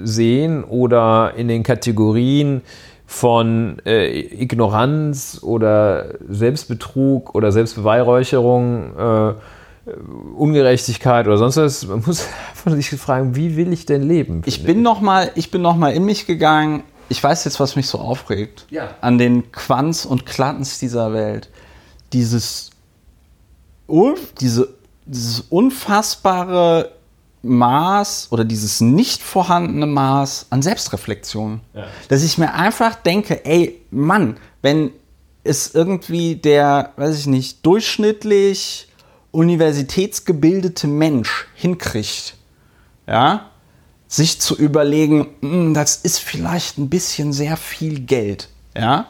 sehen 0.04 0.64
oder 0.64 1.34
in 1.36 1.48
den 1.50 1.64
Kategorien 1.64 2.62
von 3.10 3.82
äh, 3.88 4.20
Ignoranz 4.40 5.40
oder 5.42 6.14
Selbstbetrug 6.30 7.34
oder 7.34 7.52
Selbstbeweihräucherung, 7.52 8.96
äh, 8.96 9.34
Ungerechtigkeit 10.38 11.26
oder 11.26 11.40
sonst 11.40 11.58
was. 11.58 11.88
Man 11.88 12.04
muss 12.06 12.28
einfach 12.52 12.72
sich 12.74 12.92
fragen, 12.92 13.36
wie 13.36 13.58
will 13.58 13.74
ich 13.74 13.88
denn 13.88 14.04
leben? 14.04 14.44
Ich 14.46 14.64
bin 14.64 14.84
noch 14.84 15.02
mal, 15.02 15.32
ich 15.34 15.50
bin 15.50 15.64
noch 15.64 15.76
mal 15.76 15.92
in 15.92 16.06
mich 16.06 16.28
gegangen. 16.28 16.84
Ich 17.10 17.22
weiß 17.24 17.46
jetzt, 17.46 17.60
was 17.60 17.76
mich 17.76 17.88
so 17.88 17.98
aufregt. 17.98 18.68
Ja. 18.70 18.92
An 19.02 19.18
den 19.18 19.52
Quants 19.52 20.06
und 20.06 20.28
Klattens 20.28 20.78
dieser 20.78 21.12
Welt. 21.12 21.50
Dieses, 22.14 22.70
diese, 24.40 24.70
dieses 25.08 25.40
unfassbare 25.50 26.92
Maß 27.42 28.28
oder 28.32 28.44
dieses 28.44 28.82
nicht 28.82 29.22
vorhandene 29.22 29.86
Maß 29.86 30.48
an 30.50 30.62
Selbstreflexion. 30.62 31.62
Dass 32.10 32.24
ich 32.24 32.38
mir 32.38 32.54
einfach 32.54 32.96
denke, 32.96 33.46
ey, 33.46 33.80
Mann, 33.92 34.38
wenn 34.62 34.92
es 35.44 35.74
irgendwie 35.74 36.36
der, 36.36 36.94
weiß 36.98 37.18
ich 37.18 37.28
nicht, 37.28 37.66
durchschnittlich 37.66 38.88
universitätsgebildete 39.32 40.88
Mensch 40.88 41.48
hinkriegt, 41.56 42.36
ja, 43.08 43.46
sich 44.08 44.42
zu 44.42 44.58
überlegen, 44.58 45.28
"Hm, 45.42 45.74
das 45.74 45.98
ist 45.98 46.20
vielleicht 46.20 46.78
ein 46.78 46.90
bisschen 46.90 47.32
sehr 47.32 47.58
viel 47.58 48.02
Geld, 48.02 48.50
ja. 48.76 49.06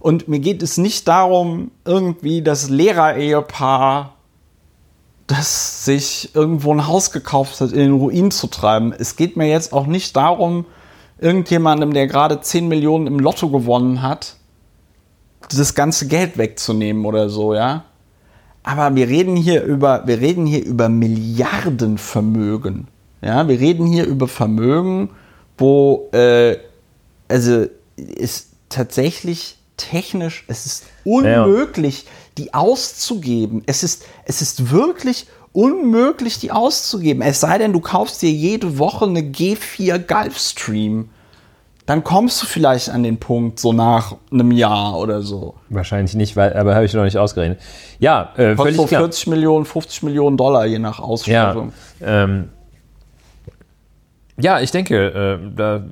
Und 0.00 0.26
mir 0.26 0.40
geht 0.40 0.62
es 0.62 0.78
nicht 0.78 1.06
darum, 1.06 1.70
irgendwie 1.84 2.42
das 2.42 2.68
Lehrer-Ehepaar, 2.68 4.16
das 5.32 5.86
sich 5.86 6.34
irgendwo 6.34 6.74
ein 6.74 6.86
Haus 6.86 7.10
gekauft 7.10 7.60
hat, 7.60 7.72
in 7.72 7.78
den 7.78 7.94
Ruin 7.94 8.30
zu 8.30 8.48
treiben. 8.48 8.92
Es 8.92 9.16
geht 9.16 9.36
mir 9.36 9.48
jetzt 9.48 9.72
auch 9.72 9.86
nicht 9.86 10.14
darum, 10.14 10.66
irgendjemandem, 11.18 11.94
der 11.94 12.06
gerade 12.06 12.40
10 12.40 12.68
Millionen 12.68 13.06
im 13.06 13.18
Lotto 13.18 13.48
gewonnen 13.48 14.02
hat, 14.02 14.36
das 15.50 15.74
ganze 15.74 16.06
Geld 16.06 16.36
wegzunehmen 16.36 17.06
oder 17.06 17.30
so, 17.30 17.54
ja. 17.54 17.84
Aber 18.62 18.94
wir 18.94 19.08
reden 19.08 19.34
hier 19.34 19.64
über, 19.64 20.06
wir 20.06 20.20
reden 20.20 20.46
hier 20.46 20.64
über 20.64 20.88
Milliardenvermögen. 20.88 22.86
Ja, 23.22 23.48
wir 23.48 23.58
reden 23.58 23.86
hier 23.86 24.04
über 24.04 24.28
Vermögen, 24.28 25.10
wo, 25.56 26.10
äh, 26.12 26.58
also 27.28 27.66
ist 27.96 28.50
tatsächlich 28.68 29.56
technisch, 29.76 30.44
es 30.48 30.66
ist 30.66 30.84
unmöglich, 31.04 32.06
die 32.38 32.54
auszugeben. 32.54 33.62
Es 33.66 33.82
ist, 33.82 34.04
es 34.24 34.40
ist 34.42 34.70
wirklich 34.70 35.26
unmöglich, 35.52 36.38
die 36.38 36.50
auszugeben. 36.50 37.22
Es 37.22 37.40
sei 37.40 37.58
denn, 37.58 37.72
du 37.72 37.80
kaufst 37.80 38.22
dir 38.22 38.30
jede 38.30 38.78
Woche 38.78 39.04
eine 39.04 39.20
G4 39.20 39.98
Gulfstream. 39.98 41.10
Dann 41.84 42.04
kommst 42.04 42.40
du 42.40 42.46
vielleicht 42.46 42.90
an 42.90 43.02
den 43.02 43.18
Punkt, 43.18 43.58
so 43.58 43.72
nach 43.72 44.14
einem 44.30 44.52
Jahr 44.52 44.96
oder 44.98 45.20
so. 45.20 45.54
Wahrscheinlich 45.68 46.14
nicht, 46.14 46.36
weil, 46.36 46.54
aber 46.56 46.74
habe 46.76 46.84
ich 46.86 46.94
noch 46.94 47.02
nicht 47.04 47.18
ausgerechnet. 47.18 47.60
Ja, 47.98 48.32
äh, 48.36 48.54
Kostet 48.54 48.76
so 48.76 48.86
klar. 48.86 49.00
40 49.02 49.26
Millionen, 49.26 49.64
50 49.64 50.04
Millionen 50.04 50.36
Dollar, 50.36 50.64
je 50.64 50.78
nach 50.78 51.00
Ja, 51.00 51.04
Ausstattung. 51.04 51.72
ähm, 52.00 52.48
ja, 54.40 54.60
ich 54.60 54.70
denke, 54.70 55.40
äh, 55.42 55.54
da 55.56 55.82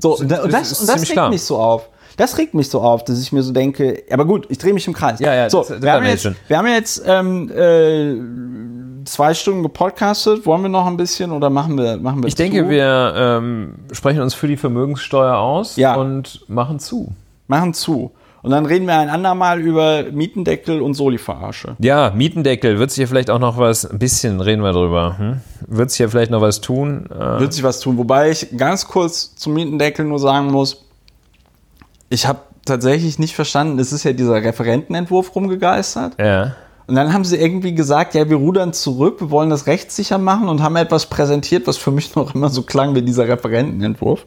So, 0.00 0.16
das, 0.22 0.40
und 0.44 0.52
das 0.52 0.72
ist 0.72 0.80
und 0.82 0.88
das 0.88 1.02
regt 1.02 1.12
klar. 1.12 1.28
mich 1.30 1.42
so 1.42 1.58
auf. 1.58 1.88
Das 2.16 2.38
regt 2.38 2.54
mich 2.54 2.68
so 2.68 2.80
auf, 2.80 3.04
dass 3.04 3.20
ich 3.20 3.32
mir 3.32 3.42
so 3.42 3.52
denke, 3.52 4.02
aber 4.10 4.24
gut, 4.24 4.46
ich 4.48 4.58
drehe 4.58 4.72
mich 4.72 4.86
im 4.86 4.92
Kreis. 4.94 5.18
Ja, 5.20 5.34
ja, 5.34 5.50
so, 5.50 5.58
das- 5.58 5.68
das 5.68 5.82
wir, 5.82 5.92
haben 5.92 6.04
jetzt, 6.04 6.30
wir 6.48 6.58
haben 6.58 6.66
jetzt 6.68 7.02
ähm, 7.06 7.50
äh, 7.50 9.04
zwei 9.04 9.34
Stunden 9.34 9.62
gepodcastet. 9.62 10.46
Wollen 10.46 10.62
wir 10.62 10.68
noch 10.68 10.86
ein 10.86 10.96
bisschen 10.96 11.32
oder 11.32 11.50
machen 11.50 11.76
wir, 11.76 11.96
machen 11.96 12.22
wir 12.22 12.28
Ich 12.28 12.34
denke, 12.34 12.62
zu? 12.64 12.68
wir 12.70 13.14
ähm, 13.16 13.74
sprechen 13.92 14.20
uns 14.22 14.34
für 14.34 14.46
die 14.48 14.56
Vermögenssteuer 14.56 15.36
aus 15.36 15.76
Ja. 15.76 15.94
und 15.96 16.44
machen 16.48 16.78
zu. 16.78 17.12
machen 17.48 17.74
zu. 17.74 18.12
Und 18.42 18.50
dann 18.50 18.66
reden 18.66 18.86
wir 18.86 18.98
ein 18.98 19.08
andermal 19.08 19.58
über 19.58 20.02
Mietendeckel 20.12 20.82
und 20.82 20.92
Soli-Verarsche. 20.92 21.76
Ja, 21.78 22.12
Mietendeckel, 22.14 22.78
wird 22.78 22.90
sich 22.90 22.96
hier 22.98 23.08
vielleicht 23.08 23.30
auch 23.30 23.38
noch 23.38 23.56
was, 23.56 23.86
ein 23.90 23.98
bisschen 23.98 24.38
reden 24.42 24.62
wir 24.62 24.72
drüber, 24.72 25.16
hm? 25.16 25.40
wird 25.66 25.90
sich 25.90 25.96
hier 25.96 26.10
vielleicht 26.10 26.30
noch 26.30 26.42
was 26.42 26.60
tun? 26.60 27.06
Äh, 27.10 27.40
Wird 27.40 27.54
sich 27.54 27.62
was 27.62 27.80
tun. 27.80 27.96
Wobei 27.96 28.30
ich 28.30 28.48
ganz 28.58 28.86
kurz 28.86 29.34
zum 29.34 29.54
Mietendeckel 29.54 30.04
nur 30.04 30.18
sagen 30.18 30.50
muss, 30.50 30.83
ich 32.14 32.26
habe 32.26 32.40
tatsächlich 32.64 33.18
nicht 33.18 33.34
verstanden, 33.34 33.78
es 33.78 33.92
ist 33.92 34.04
ja 34.04 34.12
dieser 34.12 34.42
Referentenentwurf 34.42 35.34
rumgegeistert. 35.34 36.14
ja. 36.18 36.54
Und 36.86 36.96
dann 36.96 37.14
haben 37.14 37.24
sie 37.24 37.38
irgendwie 37.38 37.74
gesagt, 37.74 38.14
ja, 38.14 38.28
wir 38.28 38.36
rudern 38.36 38.74
zurück, 38.74 39.18
wir 39.18 39.30
wollen 39.30 39.48
das 39.48 39.66
rechtssicher 39.66 40.18
machen 40.18 40.50
und 40.50 40.62
haben 40.62 40.76
etwas 40.76 41.06
präsentiert, 41.06 41.66
was 41.66 41.78
für 41.78 41.90
mich 41.90 42.14
noch 42.16 42.34
immer 42.34 42.50
so 42.50 42.62
klang 42.62 42.94
wie 42.94 43.00
dieser 43.00 43.26
Referentenentwurf. 43.26 44.26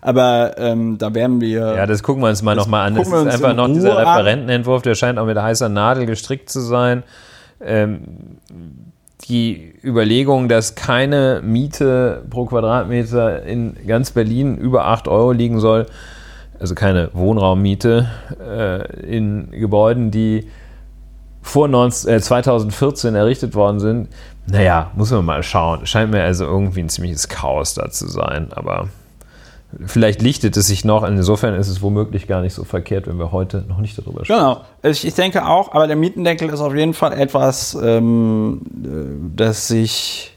Aber 0.00 0.58
ähm, 0.58 0.98
da 0.98 1.14
werden 1.14 1.40
wir. 1.40 1.60
Ja, 1.76 1.86
das 1.86 2.02
gucken 2.02 2.22
wir 2.24 2.28
uns 2.28 2.42
mal 2.42 2.56
nochmal 2.56 2.88
an. 2.88 2.96
Das 2.96 3.06
ist 3.06 3.14
einfach 3.14 3.50
in 3.50 3.56
noch 3.56 3.68
Ruhe 3.68 3.74
dieser. 3.74 3.96
Referentenentwurf, 3.98 4.82
der 4.82 4.96
scheint 4.96 5.16
auch 5.20 5.26
mit 5.26 5.38
heißer 5.38 5.68
Nadel 5.68 6.06
gestrickt 6.06 6.50
zu 6.50 6.58
sein. 6.60 7.04
Ähm, 7.60 8.38
die 9.28 9.72
Überlegung, 9.84 10.48
dass 10.48 10.74
keine 10.74 11.40
Miete 11.44 12.24
pro 12.28 12.46
Quadratmeter 12.46 13.44
in 13.44 13.76
ganz 13.86 14.10
Berlin 14.10 14.58
über 14.58 14.86
8 14.86 15.06
Euro 15.06 15.30
liegen 15.30 15.60
soll, 15.60 15.86
also 16.62 16.76
keine 16.76 17.10
Wohnraummiete 17.12 18.08
äh, 18.40 19.04
in 19.04 19.50
Gebäuden, 19.50 20.12
die 20.12 20.48
vor 21.42 21.66
19, 21.66 22.08
äh, 22.08 22.20
2014 22.20 23.16
errichtet 23.16 23.56
worden 23.56 23.80
sind, 23.80 24.08
Naja, 24.46 24.92
muss 24.94 25.10
man 25.10 25.24
mal 25.24 25.42
schauen. 25.42 25.86
Scheint 25.86 26.12
mir 26.12 26.22
also 26.22 26.44
irgendwie 26.44 26.80
ein 26.80 26.88
ziemliches 26.88 27.28
Chaos 27.28 27.74
da 27.74 27.90
zu 27.90 28.06
sein, 28.06 28.52
aber 28.52 28.88
vielleicht 29.84 30.22
lichtet 30.22 30.56
es 30.56 30.68
sich 30.68 30.84
noch. 30.84 31.02
Insofern 31.02 31.54
ist 31.54 31.68
es 31.68 31.82
womöglich 31.82 32.28
gar 32.28 32.42
nicht 32.42 32.54
so 32.54 32.62
verkehrt, 32.62 33.08
wenn 33.08 33.18
wir 33.18 33.32
heute 33.32 33.64
noch 33.68 33.78
nicht 33.78 33.98
darüber 33.98 34.24
sprechen. 34.24 34.40
Genau, 34.40 34.60
ich, 34.82 35.04
ich 35.04 35.14
denke 35.14 35.44
auch, 35.46 35.72
aber 35.72 35.88
der 35.88 35.96
Mietendeckel 35.96 36.48
ist 36.48 36.60
auf 36.60 36.76
jeden 36.76 36.94
Fall 36.94 37.12
etwas, 37.12 37.76
ähm, 37.82 38.60
äh, 38.84 39.36
das 39.36 39.66
sich 39.66 40.36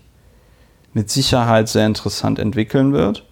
mit 0.93 1.11
Sicherheit 1.11 1.69
sehr 1.69 1.85
interessant 1.85 2.39
entwickeln 2.39 2.93
wird. 2.93 3.25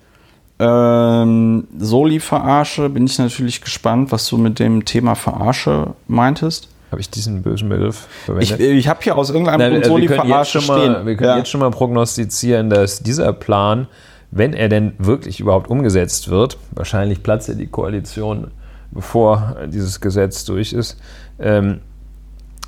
Ähm, 0.60 1.68
Soli-Verarsche 1.78 2.90
bin 2.90 3.06
ich 3.06 3.18
natürlich 3.20 3.62
gespannt, 3.62 4.12
was 4.12 4.28
du 4.28 4.38
mit 4.38 4.60
dem 4.60 4.86
Thema 4.86 5.16
Verarsche 5.16 5.94
meintest. 6.08 6.70
Habe 6.92 7.02
ich 7.02 7.10
diesen 7.10 7.42
bösen 7.42 7.70
Begriff 7.70 8.08
Ich, 8.20 8.26
verwendet? 8.26 8.60
ich 8.60 8.88
habe 8.88 9.00
hier 9.02 9.18
aus 9.18 9.30
irgendeinem 9.32 9.60
Nein, 9.60 9.72
Grund 9.72 9.84
also 9.86 9.96
Soli-Verarsche 9.96 10.62
stehen. 10.62 11.06
wir 11.06 11.16
können 11.16 11.30
Ja. 11.30 11.38
jetzt 11.38 11.50
schon 11.50 11.60
mal 11.62 11.72
prognostizieren, 11.72 12.70
dass 12.70 13.02
dieser 13.02 13.34
Plan, 13.34 13.88
wenn 14.30 14.54
er 14.54 14.70
denn 14.70 14.94
wirklich 15.00 15.40
überhaupt 15.40 15.70
umgesetzt 15.70 16.30
wird, 16.30 16.58
wahrscheinlich 16.72 17.24
platzt 17.24 17.48
ja 17.50 17.56
die 17.56 17.66
Koalition, 17.68 18.52
bevor 18.92 19.56
dieses 19.68 20.02
Gesetz 20.02 20.46
durch 20.46 20.72
ist, 20.72 21.00
ähm, 21.40 21.80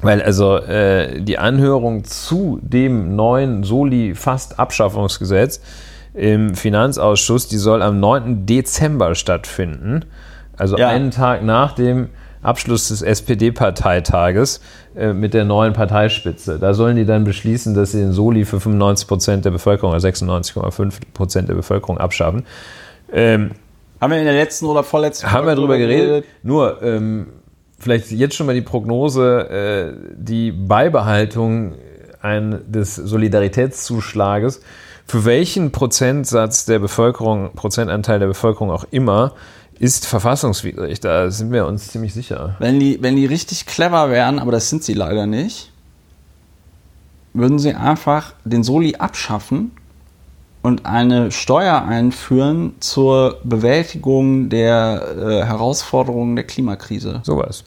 weil 0.02 0.24
also 0.24 0.58
äh, 0.58 1.22
die 1.22 1.38
Anhörung 1.38 2.04
zu 2.04 2.60
dem 2.64 3.16
neuen 3.16 3.64
Soli-Fast-Abschaffungsgesetz 3.64 5.62
im 6.16 6.56
Finanzausschuss, 6.56 7.48
die 7.48 7.58
soll 7.58 7.82
am 7.82 8.00
9. 8.00 8.46
Dezember 8.46 9.16
stattfinden. 9.16 10.06
Also 10.58 10.78
Ja. 10.78 10.88
einen 10.90 11.12
Tag 11.12 11.44
nach 11.44 11.74
dem 11.74 12.10
Abschluss 12.42 12.90
des 12.90 13.02
SPD-Parteitages 13.02 14.62
äh, 14.96 15.14
mit 15.14 15.34
der 15.34 15.46
neuen 15.46 15.74
Parteispitze. 15.74 16.60
Da 16.60 16.74
sollen 16.74 16.96
die 16.96 17.06
dann 17.06 17.24
beschließen, 17.24 17.74
dass 17.74 17.92
sie 17.92 18.00
den 18.00 18.12
Soli 18.14 18.46
für 18.46 18.60
95 18.60 19.08
Prozent 19.08 19.46
der 19.46 19.52
Bevölkerung 19.52 19.92
oder 19.94 20.00
96,5 20.08 20.94
Prozent 21.14 21.50
der 21.50 21.56
Bevölkerung 21.56 21.98
abschaffen. 21.98 22.46
Ähm, 23.12 23.52
Haben 24.00 24.12
wir 24.12 24.20
in 24.20 24.26
der 24.26 24.34
letzten 24.34 24.66
oder 24.68 24.84
vorletzten 24.84 25.32
haben 25.32 25.46
wir 25.48 25.56
Folge 25.56 25.62
drüber 25.62 25.78
geredet. 25.78 26.26
Nur, 26.44 26.82
ähm, 26.84 27.28
vielleicht 27.80 28.12
jetzt 28.12 28.36
schon 28.36 28.46
mal 28.46 28.54
die 28.56 28.62
Prognose, 28.62 29.50
äh, 29.50 29.94
die 30.16 30.52
Beibehaltung 30.52 31.74
ein, 32.22 32.62
des 32.68 32.96
Solidaritätszuschlages, 32.96 34.62
für 35.08 35.26
welchen 35.26 35.72
Prozentsatz 35.72 36.66
der 36.66 36.80
Bevölkerung, 36.80 37.52
Prozentanteil 37.54 38.20
der 38.20 38.28
Bevölkerung 38.28 38.72
auch 38.72 38.86
immer, 38.92 39.34
ist 39.78 40.06
verfassungswidrig. 40.08 41.00
Da 41.00 41.30
sind 41.30 41.52
wir 41.52 41.66
uns 41.68 41.90
ziemlich 41.90 42.14
sicher. 42.14 42.56
Wenn 42.60 42.80
die, 42.80 43.02
wenn 43.02 43.16
die 43.16 43.26
richtig 43.26 43.66
clever 43.66 44.10
wären, 44.10 44.40
aber 44.40 44.52
das 44.52 44.70
sind 44.70 44.84
sie 44.84 44.94
leider 44.94 45.26
nicht, 45.28 45.72
würden 47.34 47.60
sie 47.60 47.74
einfach 47.74 48.34
den 48.46 48.64
Soli 48.64 48.96
abschaffen 48.96 49.72
und 50.62 50.86
eine 50.86 51.32
Steuer 51.32 51.84
einführen 51.84 52.74
zur 52.80 53.40
Bewältigung 53.44 54.50
der 54.50 55.16
äh, 55.18 55.46
Herausforderungen 55.46 56.36
der 56.36 56.46
Klimakrise. 56.46 57.22
Sowas. 57.24 57.66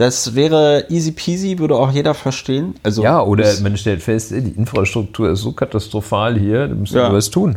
Das 0.00 0.34
wäre 0.34 0.86
easy 0.88 1.12
peasy, 1.12 1.58
würde 1.58 1.76
auch 1.76 1.90
jeder 1.90 2.14
verstehen. 2.14 2.74
Also 2.82 3.02
Ja, 3.02 3.20
oder 3.20 3.44
man 3.62 3.76
stellt 3.76 4.00
fest, 4.02 4.30
die 4.30 4.38
Infrastruktur 4.56 5.28
ist 5.28 5.40
so 5.42 5.52
katastrophal 5.52 6.38
hier, 6.38 6.68
da 6.68 6.74
müssen 6.74 6.96
Ja. 6.96 7.10
wir 7.10 7.16
was 7.18 7.28
tun. 7.28 7.56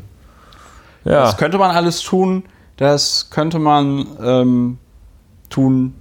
Ja, 1.06 1.22
Das 1.22 1.38
könnte 1.38 1.58
man 1.58 1.72
alles 1.72 2.02
tun. 2.02 2.44
Das 2.76 3.30
könnte 3.30 3.60
man 3.60 4.06
ähm, 4.22 4.78
tun. 5.50 5.94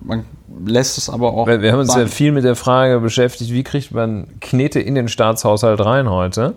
Man 0.00 0.24
lässt 0.64 0.98
es 0.98 1.10
aber 1.10 1.32
auch. 1.32 1.48
wir 1.48 1.60
wir 1.62 1.72
haben 1.72 1.80
uns 1.80 1.92
sein. 1.92 2.02
ja 2.02 2.06
viel 2.06 2.30
mit 2.30 2.44
der 2.44 2.54
Frage 2.54 3.00
beschäftigt, 3.00 3.50
wie 3.52 3.64
kriegt 3.64 3.90
man 3.92 4.28
Knete 4.40 4.78
in 4.78 4.94
den 4.94 5.08
Staatshaushalt 5.08 5.84
rein 5.84 6.08
heute? 6.08 6.54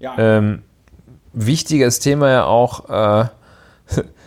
Ja. 0.00 0.14
Ähm, 0.16 0.62
wichtiges 1.34 1.98
Thema 1.98 2.30
ja 2.30 2.44
auch, 2.46 2.88
äh, 2.88 3.26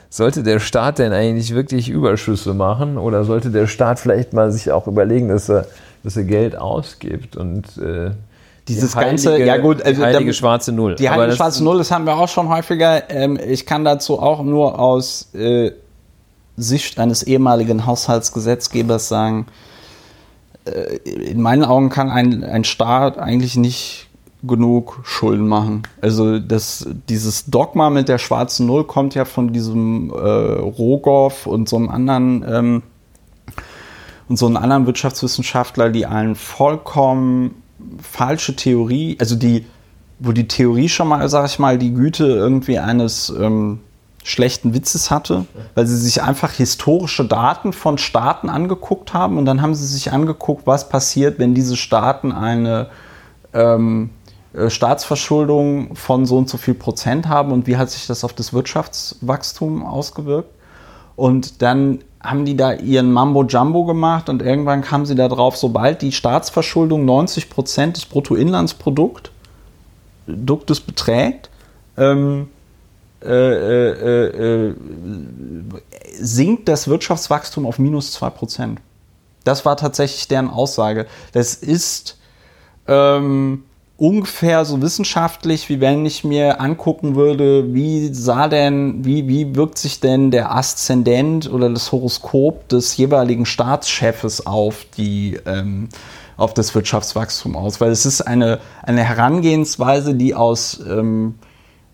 sollte 0.10 0.44
der 0.44 0.60
Staat 0.60 1.00
denn 1.00 1.14
eigentlich 1.14 1.54
wirklich 1.54 1.90
Überschüsse 1.90 2.54
machen 2.54 2.98
oder 2.98 3.24
sollte 3.24 3.52
der 3.52 3.68
Staat 3.68 4.00
vielleicht 4.00 4.34
mal 4.34 4.52
sich 4.52 4.72
auch 4.72 4.88
überlegen, 4.88 5.30
dass 5.30 5.50
er, 5.50 5.66
dass 6.04 6.18
er 6.18 6.24
Geld 6.24 6.56
ausgibt 6.58 7.38
und 7.38 7.78
äh, 7.78 8.12
Dieses 8.68 8.92
die 8.92 8.98
heilige, 8.98 9.10
ganze- 9.24 9.38
ja 9.44 9.58
gut, 9.58 9.82
also 9.82 10.00
die 10.02 10.06
heilige 10.06 10.20
damit- 10.26 10.36
schwarze 10.36 10.72
Null. 10.72 10.96
Die 10.96 11.10
heilige 11.10 11.28
das- 11.28 11.38
schwarze 11.38 11.64
Null, 11.64 11.78
das 11.80 11.92
haben 11.92 12.06
wir 12.06 12.18
auch 12.18 12.28
schon 12.28 12.50
häufiger. 12.50 13.10
Ähm, 13.10 13.40
ich 13.44 13.66
kann 13.66 13.84
dazu 13.86 14.20
auch 14.20 14.44
nur 14.44 14.78
aus 14.80 15.34
äh, 15.34 15.72
Sicht 16.58 17.00
eines 17.00 17.24
ehemaligen 17.24 17.86
Haushaltsgesetzgebers 17.86 19.08
sagen, 19.10 19.46
äh, 20.66 20.98
in 21.06 21.42
meinen 21.42 21.64
Augen 21.64 21.90
kann 21.90 22.10
ein, 22.10 22.44
ein 22.44 22.64
Staat 22.64 23.18
eigentlich 23.18 23.56
nicht 23.56 24.09
genug 24.44 25.00
Schulden 25.04 25.48
machen. 25.48 25.84
Also 26.02 26.40
das, 26.40 26.88
dieses 27.10 27.46
Dogma 27.46 27.90
mit 27.90 28.08
der 28.08 28.18
schwarzen 28.18 28.66
Null 28.68 28.86
kommt 28.86 29.16
ja 29.16 29.26
von 29.26 29.52
diesem 29.52 30.12
äh, 30.12 30.16
Rogoff 30.16 31.46
und 31.46 31.68
so 31.68 31.76
einem 31.76 31.90
anderen 31.90 32.46
ähm, 32.48 32.84
und 34.30 34.38
so 34.38 34.46
einem 34.46 34.58
anderen 34.58 34.86
Wirtschaftswissenschaftler, 34.86 35.90
die 35.90 36.06
eine 36.06 36.36
vollkommen 36.36 37.64
falsche 38.02 38.56
Theorie, 38.56 39.18
also 39.20 39.36
die, 39.36 39.66
wo 40.20 40.32
die 40.32 40.48
Theorie 40.48 40.88
schon 40.88 41.08
mal, 41.08 41.28
sag 41.30 41.48
ich 41.48 41.60
mal, 41.60 41.78
die 41.78 41.94
Güte 41.94 42.26
irgendwie 42.26 42.78
eines 42.78 43.30
ähm, 43.30 43.80
schlechten 44.24 44.74
Witzes 44.74 45.10
hatte, 45.10 45.46
weil 45.76 45.88
sie 45.88 45.98
sich 45.98 46.22
einfach 46.22 46.52
historische 46.52 47.26
Daten 47.26 47.74
von 47.74 47.98
Staaten 47.98 48.50
angeguckt 48.50 49.14
haben 49.14 49.38
und 49.38 49.46
dann 49.46 49.62
haben 49.62 49.74
sie 49.74 49.88
sich 49.88 50.12
angeguckt, 50.12 50.68
was 50.68 50.90
passiert, 50.90 51.40
wenn 51.40 51.56
diese 51.56 51.76
Staaten 51.76 52.32
eine 52.32 52.90
ähm, 53.54 54.12
äh, 54.12 54.19
Staatsverschuldung 54.68 55.96
von 55.96 56.26
so 56.26 56.38
und 56.38 56.50
so 56.50 56.58
viel 56.58 56.74
Prozent 56.74 57.28
haben 57.28 57.52
und 57.52 57.68
wie 57.68 57.78
hat 57.78 57.92
sich 57.92 58.08
das 58.08 58.24
auf 58.24 58.34
das 58.34 58.52
Wirtschaftswachstum 58.54 59.86
ausgewirkt. 59.86 60.50
Und 61.16 61.62
dann 61.62 62.00
haben 62.22 62.46
die 62.46 62.58
da 62.58 62.74
ihren 62.74 63.12
Mambo 63.12 63.44
Jumbo 63.44 63.86
gemacht 63.86 64.28
und 64.30 64.42
irgendwann 64.42 64.82
kamen 64.82 65.06
sie 65.06 65.16
da 65.16 65.28
drauf, 65.28 65.56
sobald 65.56 66.02
die 66.02 66.12
Staatsverschuldung 66.12 67.06
90 67.06 67.50
Prozent 67.50 67.98
des 67.98 68.06
Bruttoinlandsproduktes 68.06 69.32
Produktes 70.30 70.80
beträgt, 70.80 71.50
ähm, 71.98 72.50
äh, 73.22 73.28
äh, 73.28 74.70
äh, 74.70 74.76
sinkt 76.14 76.68
das 76.68 76.88
Wirtschaftswachstum 76.88 77.66
auf 77.66 77.80
minus 77.80 78.14
2 78.14 78.30
Prozent. 78.30 78.80
Das 79.44 79.66
war 79.66 79.76
tatsächlich 79.76 80.28
deren 80.28 80.50
Aussage. 80.50 81.06
Das 81.34 81.56
ist 81.56 82.18
ähm, 82.88 83.64
ungefähr 84.00 84.64
so 84.64 84.82
wissenschaftlich, 84.82 85.68
wie 85.70 85.82
wenn 85.82 86.06
ich 86.06 86.24
mir 86.24 86.62
angucken 86.62 87.16
würde, 87.16 87.74
wie 87.74 88.14
sah 88.14 88.48
denn, 88.48 89.04
wie, 89.06 89.28
wie 89.28 89.56
wirkt 89.56 89.78
sich 89.78 90.00
denn 90.00 90.32
der 90.32 90.56
Aszendent 90.56 91.52
oder 91.52 91.70
das 91.70 91.92
Horoskop 91.92 92.68
des 92.70 92.96
jeweiligen 92.98 93.46
Staatschefes 93.46 94.46
auf 94.48 94.86
die 94.98 95.38
ähm, 95.46 95.90
auf 96.38 96.54
das 96.54 96.74
Wirtschaftswachstum 96.74 97.58
aus, 97.58 97.82
weil 97.82 97.92
es 97.92 98.06
ist 98.06 98.22
eine, 98.22 98.60
eine 98.84 99.04
Herangehensweise, 99.04 100.16
die 100.16 100.34
aus 100.34 100.80
ähm, 100.88 101.36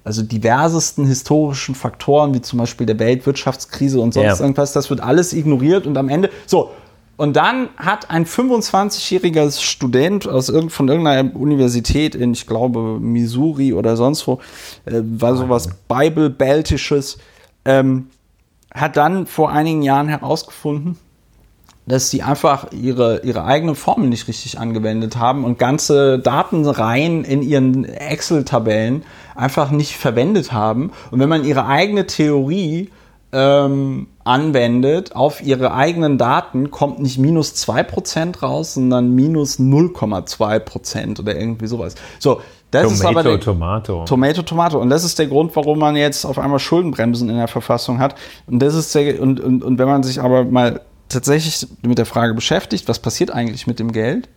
also 0.03 0.21
diversesten 0.21 1.07
historischen 1.07 1.73
Faktoren, 1.73 2.35
wie 2.35 2.41
zum 2.41 2.59
Beispiel 2.59 2.85
der 2.85 2.99
Weltwirtschaftskrise 2.99 3.99
und 3.99 4.13
sonst 4.13 4.37
Ja. 4.37 4.39
irgendwas, 4.39 4.71
das 4.71 4.91
wird 4.91 5.01
alles 5.01 5.33
ignoriert 5.33 5.87
und 5.87 5.97
am 5.97 6.09
Ende, 6.09 6.29
so, 6.45 6.69
und 7.17 7.35
dann 7.35 7.69
hat 7.77 8.09
ein 8.09 8.25
25-jähriger 8.25 9.49
Student 9.61 10.27
aus 10.27 10.49
irgend, 10.49 10.71
von 10.71 10.87
irgendeiner 10.87 11.33
Universität 11.35 12.13
in, 12.13 12.33
ich 12.33 12.45
glaube, 12.45 12.99
Missouri 12.99 13.73
oder 13.73 13.95
sonst 13.95 14.27
wo, 14.27 14.39
äh, 14.85 15.01
war 15.01 15.35
sowas 15.35 15.69
Bible-Baltisches, 15.87 17.17
ähm, 17.63 18.07
hat 18.73 18.97
dann 18.97 19.27
vor 19.27 19.51
einigen 19.51 19.81
Jahren 19.81 20.09
herausgefunden, 20.09 20.97
dass 21.87 22.09
sie 22.09 22.23
einfach 22.23 22.71
ihre, 22.71 23.21
ihre 23.23 23.45
eigene 23.45 23.75
Formel 23.75 24.09
nicht 24.09 24.27
richtig 24.27 24.59
angewendet 24.59 25.17
haben 25.17 25.45
und 25.45 25.57
ganze 25.57 26.19
Datenreihen 26.19 27.23
in 27.23 27.41
ihren 27.41 27.85
Excel-Tabellen 27.85 29.03
einfach 29.35 29.71
nicht 29.71 29.95
verwendet 29.95 30.51
haben. 30.51 30.91
Und 31.11 31.19
wenn 31.19 31.29
man 31.29 31.45
ihre 31.45 31.67
eigene 31.67 32.07
Theorie 32.07 32.89
ähm, 33.31 34.07
anwendet 34.23 35.15
auf 35.15 35.43
ihre 35.43 35.73
eigenen 35.73 36.17
Daten, 36.17 36.71
kommt 36.71 36.99
nicht 36.99 37.17
minus 37.17 37.53
2% 37.53 38.39
raus, 38.39 38.75
sondern 38.75 39.11
minus 39.11 39.59
0,2% 39.59 41.19
oder 41.19 41.35
irgendwie 41.35 41.67
sowas. 41.67 41.95
So, 42.19 42.41
das 42.71 42.91
ist 42.91 43.01
aber 43.05 43.23
Tomato, 43.23 43.29
der, 43.29 43.39
Tomato. 43.39 44.05
Tomato, 44.05 44.41
Tomato. 44.41 44.79
Und 44.79 44.89
das 44.89 45.03
ist 45.03 45.17
der 45.19 45.27
Grund, 45.27 45.55
warum 45.55 45.79
man 45.79 45.95
jetzt 45.95 46.25
auf 46.25 46.37
einmal 46.37 46.59
Schuldenbremsen 46.59 47.29
in 47.29 47.37
der 47.37 47.47
Verfassung 47.47 47.99
hat. 47.99 48.15
Und 48.47 48.59
das 48.59 48.73
ist 48.73 48.93
der, 48.95 49.21
und, 49.21 49.39
und, 49.39 49.63
und 49.63 49.77
wenn 49.77 49.87
man 49.87 50.03
sich 50.03 50.21
aber 50.21 50.43
mal 50.43 50.81
tatsächlich 51.07 51.67
mit 51.83 51.97
der 51.97 52.05
Frage 52.05 52.33
beschäftigt, 52.33 52.87
was 52.87 52.99
passiert 52.99 53.31
eigentlich 53.31 53.67
mit 53.67 53.79
dem 53.79 53.91
Geld, 53.91 54.27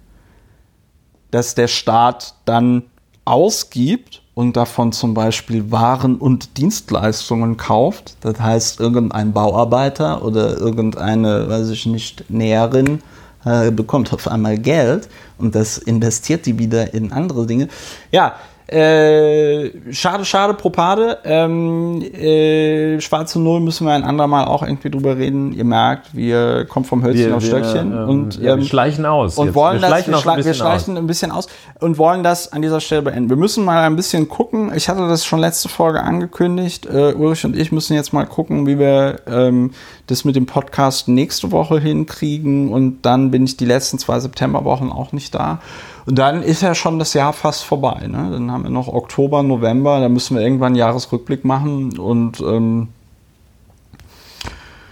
dass 1.30 1.54
der 1.54 1.68
Staat 1.68 2.34
dann 2.44 2.84
ausgibt 3.24 4.22
und 4.38 4.56
davon 4.56 4.92
zum 4.92 5.14
Beispiel 5.14 5.72
Waren 5.72 6.14
und 6.14 6.58
Dienstleistungen 6.58 7.56
kauft. 7.56 8.14
Das 8.20 8.38
heißt, 8.38 8.78
irgendein 8.78 9.32
Bauarbeiter 9.32 10.24
oder 10.24 10.56
irgendeine, 10.56 11.48
weiß 11.48 11.70
ich 11.70 11.86
nicht, 11.86 12.30
Näherin 12.30 13.02
äh, 13.44 13.72
bekommt 13.72 14.12
auf 14.12 14.28
einmal 14.28 14.56
Geld 14.56 15.08
und 15.38 15.56
das 15.56 15.76
investiert 15.76 16.46
die 16.46 16.56
wieder 16.56 16.94
in 16.94 17.10
andere 17.10 17.46
Dinge. 17.46 17.66
Ja, 18.12 18.36
äh, 18.68 19.70
schade, 19.94 20.26
schade, 20.26 20.52
Propade. 20.52 21.18
Ähm, 21.24 22.02
äh, 22.02 23.00
schwarze 23.00 23.40
Null 23.40 23.60
müssen 23.60 23.86
wir 23.86 23.94
ein 23.94 24.04
andermal 24.04 24.44
auch 24.44 24.62
irgendwie 24.62 24.90
drüber 24.90 25.16
reden. 25.16 25.54
Ihr 25.54 25.64
merkt, 25.64 26.14
wir 26.14 26.66
kommen 26.66 26.84
vom 26.84 27.02
Hölzchen 27.02 27.32
auf 27.32 27.42
Stöckchen 27.42 27.92
ähm, 27.92 28.08
und 28.08 28.36
ja, 28.36 28.42
wir 28.42 28.52
ähm, 28.52 28.64
schleichen 28.64 29.06
aus. 29.06 29.38
und 29.38 29.46
jetzt. 29.46 29.54
wollen 29.54 29.76
wir 29.76 29.80
das, 29.80 29.88
schleichen 29.88 30.12
wir, 30.12 30.20
schla 30.20 30.32
ein 30.32 30.36
wir 30.36 30.44
bisschen 30.44 30.54
schleichen 30.54 30.96
ein 30.98 31.06
bisschen 31.06 31.30
aus 31.30 31.48
und 31.80 31.96
wollen 31.96 32.22
das 32.22 32.52
an 32.52 32.60
dieser 32.60 32.80
Stelle 32.80 33.00
beenden. 33.00 33.30
Wir 33.30 33.38
müssen 33.38 33.64
mal 33.64 33.84
ein 33.84 33.96
bisschen 33.96 34.28
gucken. 34.28 34.70
Ich 34.74 34.90
hatte 34.90 35.08
das 35.08 35.24
schon 35.24 35.38
letzte 35.38 35.70
Folge 35.70 36.02
angekündigt. 36.02 36.84
Äh, 36.84 37.14
Ulrich 37.14 37.46
und 37.46 37.56
ich 37.56 37.72
müssen 37.72 37.94
jetzt 37.94 38.12
mal 38.12 38.26
gucken, 38.26 38.66
wie 38.66 38.78
wir 38.78 39.20
ähm, 39.26 39.70
das 40.08 40.26
mit 40.26 40.36
dem 40.36 40.44
Podcast 40.44 41.08
nächste 41.08 41.52
Woche 41.52 41.80
hinkriegen. 41.80 42.70
Und 42.70 43.00
dann 43.00 43.30
bin 43.30 43.44
ich 43.44 43.56
die 43.56 43.64
letzten 43.64 43.98
zwei 43.98 44.20
Septemberwochen 44.20 44.92
auch 44.92 45.12
nicht 45.12 45.34
da. 45.34 45.60
Und 46.08 46.14
dann 46.18 46.42
ist 46.42 46.62
ja 46.62 46.74
schon 46.74 46.98
das 46.98 47.12
Jahr 47.12 47.34
fast 47.34 47.64
vorbei. 47.64 48.06
Ne? 48.06 48.30
Dann 48.32 48.50
haben 48.50 48.62
wir 48.62 48.70
noch 48.70 48.88
Oktober, 48.88 49.42
November. 49.42 50.00
Da 50.00 50.08
müssen 50.08 50.36
wir 50.38 50.42
irgendwann 50.42 50.68
einen 50.68 50.76
Jahresrückblick 50.76 51.44
machen. 51.44 51.98
Und 51.98 52.40
ähm, 52.40 52.88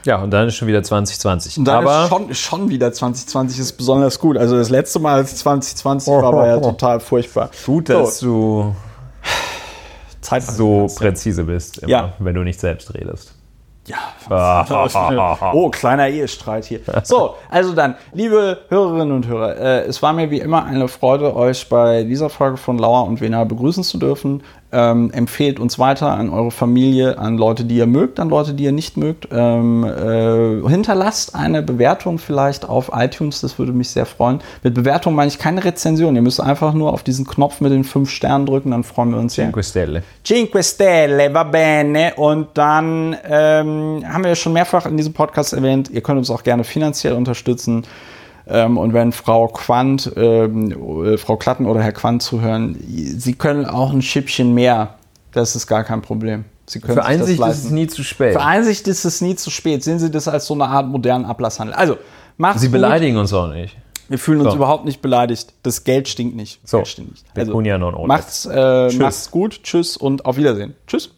Ja, 0.05 0.19
und 0.23 0.31
dann 0.31 0.47
ist 0.49 0.57
schon 0.57 0.69
wieder 0.69 0.83
2020. 0.83 1.57
Und 1.59 1.65
dann 1.65 1.85
Aber 1.87 2.03
ist 2.05 2.09
schon, 2.11 2.35
schon 2.35 2.69
wieder 2.69 2.93
2020 2.93 3.59
ist 3.59 3.73
besonders 3.79 4.19
gut. 4.19 4.37
Also 4.37 4.59
das 4.59 4.69
letzte 4.69 4.99
Mal 4.99 5.15
als 5.15 5.35
2020 5.37 6.13
war, 6.13 6.33
war 6.35 6.47
ja 6.49 6.61
total 6.61 7.01
furchtbar. 7.01 7.49
gut, 7.65 7.89
dass 7.89 8.21
du 8.21 8.77
Zeit 10.21 10.43
so 10.43 10.87
präzise 10.97 11.45
bist, 11.45 11.79
immer, 11.79 11.89
Ja. 11.89 12.13
wenn 12.19 12.35
du 12.35 12.43
nicht 12.43 12.61
selbst 12.61 12.93
redest. 12.93 13.33
Ja. 13.87 13.97
Oh, 15.53 15.71
kleiner 15.71 16.09
Ehestreit 16.09 16.65
hier. 16.65 16.81
So, 17.05 17.35
also 17.49 17.75
dann, 17.75 17.95
liebe 18.13 18.59
Hörerinnen 18.69 19.13
und 19.13 19.27
Hörer, 19.27 19.57
äh, 19.57 19.85
es 19.85 20.03
war 20.03 20.13
mir 20.13 20.31
wie 20.31 20.41
immer 20.41 20.65
eine 20.65 20.89
Freude, 20.89 21.35
euch 21.37 21.69
bei 21.69 22.03
dieser 22.03 22.29
Folge 22.29 22.57
von 22.57 22.79
Lauer 22.79 23.07
und 23.07 23.21
Wena 23.21 23.45
begrüßen 23.45 23.85
zu 23.85 23.99
dürfen. 23.99 24.43
Ähm, 24.79 25.11
empfehlt 25.11 25.59
uns 25.59 25.79
weiter 25.79 26.13
an 26.13 26.29
eure 26.29 26.51
Familie, 26.51 27.17
an 27.17 27.39
Leute, 27.39 27.65
die 27.65 27.79
ihr 27.79 27.87
mögt, 27.87 28.21
an 28.21 28.29
Leute, 28.29 28.53
die 28.53 28.65
ihr 28.65 28.73
nicht 28.73 28.99
mögt. 28.99 29.27
Ähm, 29.33 29.85
äh, 29.85 30.69
hinterlasst 30.69 31.35
eine 31.35 31.63
Bewertung 31.63 32.19
vielleicht 32.19 32.69
auf 32.69 32.91
iTunes, 32.93 33.41
das 33.41 33.59
würde 33.59 33.73
mich 33.73 33.89
sehr 33.89 34.05
freuen. 34.05 34.41
Mit 34.63 34.75
Bewertung 34.75 35.15
meine 35.15 35.29
ich 35.29 35.39
keine 35.39 35.65
Rezension. 35.65 36.15
Ihr 36.15 36.21
müsst 36.21 36.43
einfach 36.43 36.75
nur 36.75 36.93
auf 36.93 37.03
diesen 37.03 37.27
Knopf 37.27 37.63
mit 37.63 37.73
den 37.73 37.85
fünf 37.85 38.11
Sternen 38.11 38.45
drücken, 38.45 38.73
dann 38.73 38.85
freuen 38.85 39.13
wir 39.13 39.19
uns 39.19 39.37
sehr. 39.37 39.47
Cinque 39.47 39.63
Stelle. 39.63 40.03
Cinque 40.23 40.63
Stelle, 40.63 41.33
va 41.33 41.45
bene. 41.45 42.13
Und 42.17 42.49
dann 42.53 43.17
ähm, 43.27 44.05
haben 44.07 44.25
wir 44.25 44.35
schon 44.35 44.53
mehrfach 44.53 44.85
in 44.85 44.99
diesem 44.99 45.15
Podcast 45.15 45.55
erwähnt, 45.55 45.89
ihr 45.89 46.03
könnt 46.03 46.19
uns 46.19 46.31
auch 46.31 46.43
gerne 46.43 46.65
finanziell 46.65 47.15
unterstützen. 47.15 47.87
Ähm, 48.49 48.79
und 48.79 48.93
wenn 48.93 49.13
Frau 49.13 49.49
Quandt, 49.49 50.13
ähm, 50.17 51.05
äh, 51.05 51.19
Frau 51.19 51.37
Klatten 51.37 51.67
oder 51.67 51.83
Herr 51.83 51.93
Quandt 51.93 52.23
zuhören, 52.23 52.77
Sie 52.87 53.35
können 53.35 53.67
auch 53.67 53.93
ein 53.93 54.03
Schippchen 54.03 54.55
mehr. 54.55 54.95
Das 55.33 55.57
ist 55.57 55.67
gar 55.67 55.85
kein 55.85 56.01
Problem. 56.03 56.45
Sie 56.67 56.81
können 56.81 56.95
Für 56.99 57.03
sich 57.03 57.39
das 57.39 57.41
Einsicht 57.41 57.41
ist 57.41 57.65
es 57.65 57.71
nie 57.71 57.87
zu 57.87 58.03
spät. 58.05 58.33
Für 58.35 58.43
Einsicht 58.43 58.89
ist 58.89 59.05
es 59.05 59.21
nie 59.21 59.37
zu 59.37 59.51
spät. 59.51 59.85
Sehen 59.85 59.99
Sie 59.99 60.11
das 60.11 60.29
als 60.29 60.47
so 60.47 60.55
eine 60.55 60.67
Art 60.67 60.87
modernen 60.89 61.25
Ablasshandel. 61.25 61.75
Also, 61.75 61.97
macht's 62.37 62.61
Sie 62.61 62.69
gut. 62.69 62.73
beleidigen 62.75 63.17
uns 63.17 63.33
auch 63.33 63.49
nicht. 63.49 63.77
Wir 64.09 64.19
fühlen 64.19 64.41
uns 64.41 64.51
So. 64.51 64.57
überhaupt 64.57 64.85
nicht 64.85 65.03
beleidigt. 65.03 65.53
Das 65.65 65.83
Geld 65.83 66.09
stinkt 66.09 66.37
nicht. 66.37 66.61
So. 66.65 66.79
Geld 66.79 66.89
stinkt 66.89 67.11
nicht. 67.13 67.53
Olet. 67.53 68.07
macht's, 68.07 68.47
äh, 68.47 68.93
macht's 68.99 69.31
gut. 69.31 69.63
Tschüss 69.65 69.97
und 69.97 70.25
auf 70.25 70.37
Wiedersehen. 70.37 70.75
Tschüss. 70.87 71.11